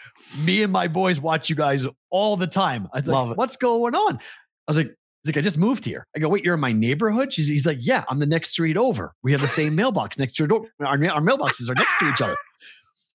Me 0.43 0.63
and 0.63 0.71
my 0.71 0.87
boys 0.87 1.19
watch 1.19 1.49
you 1.49 1.55
guys 1.55 1.87
all 2.09 2.35
the 2.35 2.47
time. 2.47 2.87
I 2.93 2.97
was 2.97 3.07
Love 3.07 3.27
like, 3.29 3.35
it. 3.35 3.37
What's 3.37 3.57
going 3.57 3.95
on? 3.95 4.17
I 4.17 4.21
was 4.67 4.77
like, 4.77 4.95
He's 5.23 5.35
like, 5.35 5.37
I 5.37 5.41
just 5.41 5.57
moved 5.57 5.83
here. 5.83 6.07
I 6.15 6.19
go, 6.19 6.29
wait, 6.29 6.45
you're 6.45 6.53
in 6.53 6.61
my 6.61 6.71
neighborhood? 6.71 7.33
She's, 7.33 7.49
he's 7.49 7.65
like, 7.65 7.79
yeah, 7.81 8.05
I'm 8.09 8.19
the 8.19 8.25
next 8.25 8.51
street 8.51 8.77
over. 8.77 9.13
We 9.21 9.33
have 9.33 9.41
the 9.41 9.49
same 9.49 9.75
mailbox 9.75 10.17
next 10.17 10.35
to 10.35 10.47
door. 10.47 10.65
Our, 10.79 10.97
ma- 10.97 11.09
our 11.09 11.21
mailboxes 11.21 11.69
are 11.69 11.75
next 11.75 11.99
to 11.99 12.09
each 12.09 12.21
other. 12.21 12.37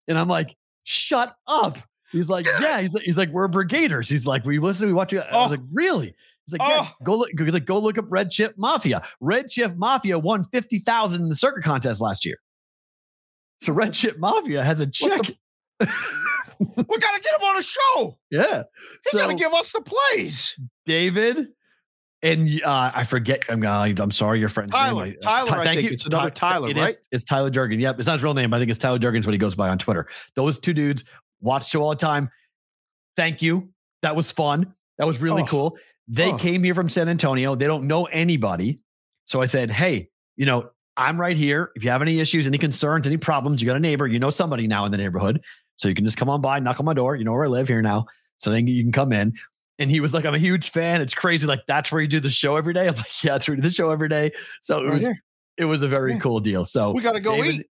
And 0.06 0.18
I'm 0.18 0.28
like, 0.28 0.54
shut 0.84 1.34
up. 1.46 1.78
He's 2.14 2.28
like, 2.30 2.46
yeah. 2.60 2.80
He's 2.80 2.94
like, 2.94 3.02
he's 3.04 3.18
like, 3.18 3.28
we're 3.30 3.48
brigaders. 3.48 4.08
He's 4.08 4.26
like, 4.26 4.44
we 4.46 4.58
listen, 4.58 4.86
we 4.86 4.92
watch 4.92 5.12
you. 5.12 5.20
I 5.20 5.36
was 5.36 5.48
Oh. 5.48 5.50
like, 5.50 5.60
really? 5.72 6.14
He's 6.46 6.58
like, 6.58 6.68
yeah, 6.68 6.86
Oh. 6.88 6.92
go 7.04 7.16
look, 7.16 7.30
he's 7.36 7.52
like, 7.52 7.64
go 7.64 7.78
look 7.78 7.98
up 7.98 8.04
Red 8.08 8.30
Chip 8.30 8.54
Mafia. 8.56 9.02
Red 9.20 9.48
Chip 9.48 9.76
Mafia 9.76 10.18
won 10.18 10.44
50,000 10.44 11.22
in 11.22 11.28
the 11.28 11.36
circuit 11.36 11.64
contest 11.64 12.00
last 12.00 12.24
year. 12.24 12.36
So 13.60 13.72
Red 13.72 13.94
Chip 13.94 14.18
Mafia 14.18 14.62
has 14.62 14.80
a 14.80 14.86
check. 14.86 15.20
we 15.80 15.86
gotta 16.98 17.20
get 17.20 17.34
him 17.34 17.42
on 17.42 17.58
a 17.58 17.62
show. 17.62 18.18
yeah. 18.30 18.62
He's 19.04 19.12
So 19.12 19.18
gotta 19.18 19.34
give 19.34 19.52
us 19.52 19.72
the 19.72 19.80
plays. 19.82 20.58
David 20.86 21.48
and 22.22 22.48
uh, 22.64 22.90
I 22.94 23.04
forget. 23.04 23.44
I'm 23.50 23.62
uh, 23.64 23.84
I'm 23.98 24.10
sorry, 24.10 24.40
your 24.40 24.48
friend's 24.48 24.72
Tyler. 24.72 25.06
name. 25.06 25.16
Tyler, 25.22 25.46
Ty- 25.46 25.60
I 25.60 25.64
thank 25.64 25.76
think 25.78 25.88
you. 25.90 25.94
it's 25.94 26.06
another 26.06 26.30
Tyler, 26.30 26.68
It 26.70 26.76
is- 26.78 26.82
right? 26.82 26.96
It's 27.12 27.24
Tyler 27.24 27.50
Durden. 27.50 27.80
Yep, 27.80 27.98
it's 27.98 28.06
not 28.06 28.14
his 28.14 28.22
real 28.24 28.32
name. 28.34 28.54
I 28.54 28.58
think 28.58 28.70
it's 28.70 28.78
Tyler 28.78 28.98
Durden's 28.98 29.26
what 29.26 29.32
he 29.34 29.38
goes 29.38 29.54
by 29.54 29.68
on 29.68 29.78
Twitter. 29.78 30.06
Those 30.34 30.58
two 30.58 30.72
dudes 30.72 31.04
watch 31.44 31.68
show 31.70 31.82
all 31.82 31.90
the 31.90 31.96
time. 31.96 32.28
Thank 33.16 33.42
you. 33.42 33.68
That 34.02 34.16
was 34.16 34.32
fun. 34.32 34.74
That 34.98 35.06
was 35.06 35.20
really 35.20 35.42
Oh. 35.42 35.46
cool. 35.46 35.78
They 36.08 36.32
Oh. 36.32 36.36
came 36.36 36.62
here 36.62 36.74
from 36.74 36.88
San 36.88 37.08
Antonio. 37.08 37.54
They 37.54 37.66
don't 37.66 37.86
know 37.86 38.04
anybody. 38.06 38.80
So 39.26 39.40
I 39.40 39.46
said, 39.46 39.70
hey, 39.70 40.08
you 40.36 40.46
know, 40.46 40.70
I'm 40.96 41.20
right 41.20 41.36
here. 41.36 41.70
If 41.76 41.84
you 41.84 41.90
have 41.90 42.02
any 42.02 42.20
issues, 42.20 42.46
any 42.46 42.58
concerns, 42.58 43.06
any 43.06 43.16
problems, 43.16 43.62
you 43.62 43.66
got 43.66 43.76
a 43.76 43.80
neighbor, 43.80 44.06
you 44.06 44.18
know 44.18 44.30
somebody 44.30 44.66
now 44.66 44.84
in 44.84 44.92
the 44.92 44.98
neighborhood. 44.98 45.42
So 45.76 45.88
you 45.88 45.94
can 45.94 46.04
just 46.04 46.16
come 46.16 46.28
on 46.28 46.40
by, 46.40 46.60
knock 46.60 46.78
on 46.78 46.86
my 46.86 46.94
door. 46.94 47.16
You 47.16 47.24
know 47.24 47.32
where 47.32 47.44
I 47.44 47.48
live 47.48 47.66
here 47.68 47.82
now. 47.82 48.06
So 48.38 48.50
then 48.50 48.66
you 48.66 48.82
can 48.82 48.92
come 48.92 49.12
in. 49.12 49.32
And 49.80 49.90
he 49.90 49.98
was 49.98 50.14
like, 50.14 50.24
I'm 50.24 50.34
a 50.34 50.38
huge 50.38 50.70
fan. 50.70 51.00
It's 51.00 51.14
crazy. 51.14 51.48
Like, 51.48 51.62
that's 51.66 51.90
where 51.90 52.00
you 52.00 52.06
do 52.06 52.20
the 52.20 52.30
show 52.30 52.54
every 52.56 52.74
day. 52.74 52.86
I'm 52.88 52.94
like, 52.94 53.24
yeah, 53.24 53.32
that's 53.32 53.48
where 53.48 53.56
you 53.56 53.62
do 53.62 53.68
the 53.68 53.74
show 53.74 53.90
every 53.90 54.08
day. 54.08 54.30
So 54.60 54.78
it 54.80 54.84
Right 54.84 54.94
was 54.94 55.02
here. 55.04 55.18
it 55.56 55.64
was 55.64 55.82
a 55.82 55.88
very 55.88 56.12
Yeah. 56.12 56.20
cool 56.20 56.38
deal. 56.40 56.64
So 56.64 56.92
We 56.92 57.00
gotta 57.02 57.20
go 57.20 57.34
David- 57.36 57.60
eat. 57.60 57.66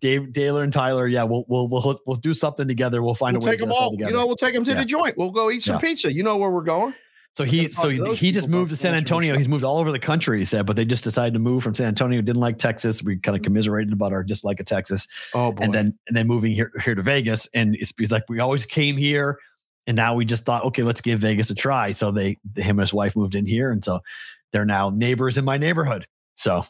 Dave, 0.00 0.32
Taylor, 0.32 0.62
and 0.62 0.72
Tyler. 0.72 1.06
Yeah, 1.06 1.24
we'll 1.24 1.44
we'll 1.48 1.68
we'll 1.68 2.00
we'll 2.06 2.16
do 2.16 2.34
something 2.34 2.68
together. 2.68 3.02
We'll 3.02 3.14
find 3.14 3.36
We'll 3.36 3.46
a 3.46 3.46
way 3.46 3.52
take 3.52 3.60
to 3.60 3.66
them 3.66 3.72
get 3.72 3.78
all 3.78 3.84
all. 3.84 3.90
together. 3.92 4.10
You 4.10 4.16
know, 4.16 4.26
we'll 4.26 4.36
take 4.36 4.54
them 4.54 4.64
to 4.64 4.70
Yeah. 4.70 4.78
the 4.78 4.84
joint. 4.84 5.16
We'll 5.16 5.30
go 5.30 5.50
eat 5.50 5.62
some 5.62 5.76
Yeah. 5.76 5.80
pizza. 5.80 6.12
You 6.12 6.22
know 6.22 6.36
where 6.36 6.50
we're 6.50 6.62
going. 6.62 6.94
so 7.34 7.44
he 7.44 7.70
so 7.70 7.88
he, 7.88 8.32
just 8.32 8.48
moved 8.48 8.70
to 8.72 8.76
San 8.76 8.94
Antonio. 8.94 9.36
He's 9.36 9.48
moved 9.48 9.62
all 9.62 9.78
over 9.78 9.92
the 9.92 9.98
country. 10.00 10.38
He 10.38 10.44
said, 10.44 10.66
but 10.66 10.74
they 10.74 10.84
just 10.84 11.04
decided 11.04 11.34
to 11.34 11.38
move 11.38 11.62
from 11.62 11.74
San 11.74 11.86
Antonio. 11.86 12.20
Didn't 12.20 12.40
like 12.40 12.58
Texas. 12.58 13.02
We 13.02 13.16
kind 13.18 13.36
of 13.36 13.40
mm-hmm. 13.40 13.44
commiserated 13.44 13.92
about 13.92 14.12
our 14.12 14.24
dislike 14.24 14.58
of 14.58 14.66
Texas, 14.66 15.06
Oh 15.34 15.52
boy. 15.52 15.62
and 15.64 15.72
then 15.74 15.98
and 16.08 16.16
then 16.16 16.26
moving 16.26 16.52
here 16.52 16.72
here 16.84 16.94
to 16.96 17.02
Vegas. 17.02 17.48
And 17.54 17.76
it's, 17.76 17.92
it's 17.98 18.10
like 18.10 18.24
we 18.28 18.40
always 18.40 18.66
came 18.66 18.96
here, 18.96 19.38
and 19.86 19.94
now 19.96 20.16
we 20.16 20.24
just 20.24 20.44
thought, 20.44 20.64
okay, 20.64 20.82
let's 20.82 21.00
give 21.00 21.20
Vegas 21.20 21.50
a 21.50 21.54
try. 21.54 21.92
So 21.92 22.10
they 22.10 22.38
him 22.56 22.78
and 22.78 22.80
his 22.80 22.94
wife 22.94 23.14
moved 23.14 23.36
in 23.36 23.46
here, 23.46 23.70
and 23.70 23.84
so 23.84 24.00
they're 24.52 24.64
now 24.64 24.90
neighbors 24.90 25.38
in 25.38 25.44
my 25.44 25.58
neighborhood. 25.58 26.06
So 26.34 26.64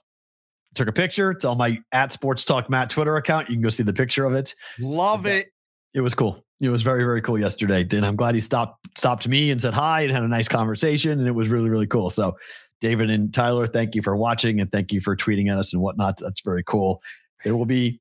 took 0.74 0.88
a 0.88 0.92
picture. 0.92 1.30
It's 1.30 1.44
on 1.44 1.58
my 1.58 1.78
at 1.92 2.12
Sports 2.12 2.44
Talk 2.44 2.70
Matt 2.70 2.90
Twitter 2.90 3.16
account. 3.16 3.48
You 3.48 3.56
can 3.56 3.62
go 3.62 3.68
see 3.70 3.82
the 3.82 3.92
picture 3.92 4.24
of 4.24 4.34
it. 4.34 4.54
love 4.78 5.26
it. 5.26 5.48
It 5.94 6.00
was 6.00 6.14
cool. 6.14 6.44
It 6.60 6.70
was 6.70 6.82
very, 6.82 7.04
very 7.04 7.22
cool 7.22 7.38
yesterday. 7.38 7.86
And 7.92 8.04
I'm 8.04 8.16
glad 8.16 8.34
he 8.34 8.40
stopped 8.40 8.98
stopped 8.98 9.28
me 9.28 9.50
and 9.50 9.60
said 9.60 9.74
hi 9.74 10.02
and 10.02 10.12
had 10.12 10.22
a 10.22 10.28
nice 10.28 10.48
conversation. 10.48 11.18
And 11.18 11.28
it 11.28 11.32
was 11.32 11.48
really, 11.48 11.70
really 11.70 11.86
cool. 11.86 12.10
So 12.10 12.36
David 12.80 13.10
and 13.10 13.32
Tyler, 13.32 13.66
thank 13.66 13.94
you 13.94 14.02
for 14.02 14.16
watching 14.16 14.60
and 14.60 14.70
thank 14.70 14.92
you 14.92 15.00
for 15.00 15.16
tweeting 15.16 15.50
at 15.50 15.58
us 15.58 15.72
and 15.72 15.82
whatnot. 15.82 16.16
That's 16.20 16.40
very 16.40 16.64
cool. 16.64 17.00
There 17.44 17.56
will 17.56 17.66
be 17.66 18.00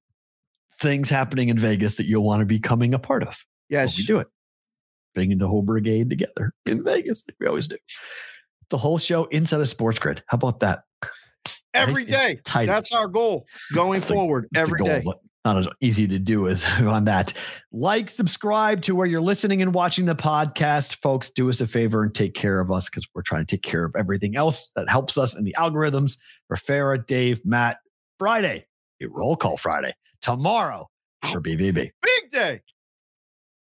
things 0.80 1.10
happening 1.10 1.50
in 1.50 1.58
Vegas 1.58 1.98
that 1.98 2.08
you'll 2.08 2.24
want 2.24 2.42
to 2.42 2.46
be 2.46 2.60
coming 2.60 2.94
a 2.94 3.00
part 3.00 3.24
of. 3.24 3.46
Yes. 3.70 3.98
We 3.98 4.06
do 4.06 4.18
it. 4.20 4.28
Bringing 5.16 5.38
the 5.40 5.48
whole 5.48 5.64
brigade 5.64 6.10
together 6.10 6.54
in 6.66 6.84
Vegas, 6.84 7.24
like 7.28 7.36
we 7.40 7.48
always 7.48 7.68
do. 7.68 7.78
The 8.70 8.78
whole 8.78 8.98
show 8.98 9.26
inside 9.26 9.62
of 9.62 9.68
SportsGrid. 9.68 10.22
How 10.28 10.36
about 10.36 10.60
that? 10.60 10.82
Every 11.78 12.04
day. 12.04 12.40
That's 12.68 12.92
our 12.92 13.08
goal 13.08 13.46
going 13.74 14.02
It's 14.02 14.12
forward. 14.12 14.48
The 14.52 14.60
Every 14.60 14.84
day. 14.84 15.04
not 15.46 15.58
as 15.60 15.68
easy 15.82 16.08
to 16.08 16.20
do 16.20 16.48
as 16.48 16.66
on 16.82 17.06
that. 17.06 17.34
Like, 17.72 18.10
subscribe 18.10 18.82
to 18.84 18.96
where 18.96 19.08
you're 19.08 19.22
listening 19.22 19.62
and 19.62 19.74
watching 19.74 20.06
the 20.06 20.16
podcast. 20.16 21.02
Folks, 21.02 21.30
do 21.30 21.50
us 21.50 21.62
a 21.62 21.68
favor 21.68 22.04
and 22.04 22.14
take 22.14 22.34
care 22.34 22.60
of 22.60 22.72
us 22.72 22.90
because 22.90 23.08
we're 23.16 23.22
trying 23.22 23.46
to 23.46 23.56
take 23.56 23.64
care 23.64 23.86
of 23.86 23.94
everything 23.98 24.36
else 24.36 24.72
that 24.76 24.90
helps 24.90 25.18
us 25.18 25.38
in 25.38 25.44
the 25.44 25.56
algorithms. 25.58 26.18
For 26.48 26.58
Farah, 26.58 27.06
Dave, 27.06 27.42
Matt, 27.46 27.78
Friday, 28.20 28.66
a 29.02 29.08
roll 29.08 29.36
call 29.36 29.58
Friday. 29.58 29.94
Tomorrow 30.22 30.88
for 31.32 31.42
BVB. 31.42 31.76
Big 31.76 32.32
day. 32.32 32.62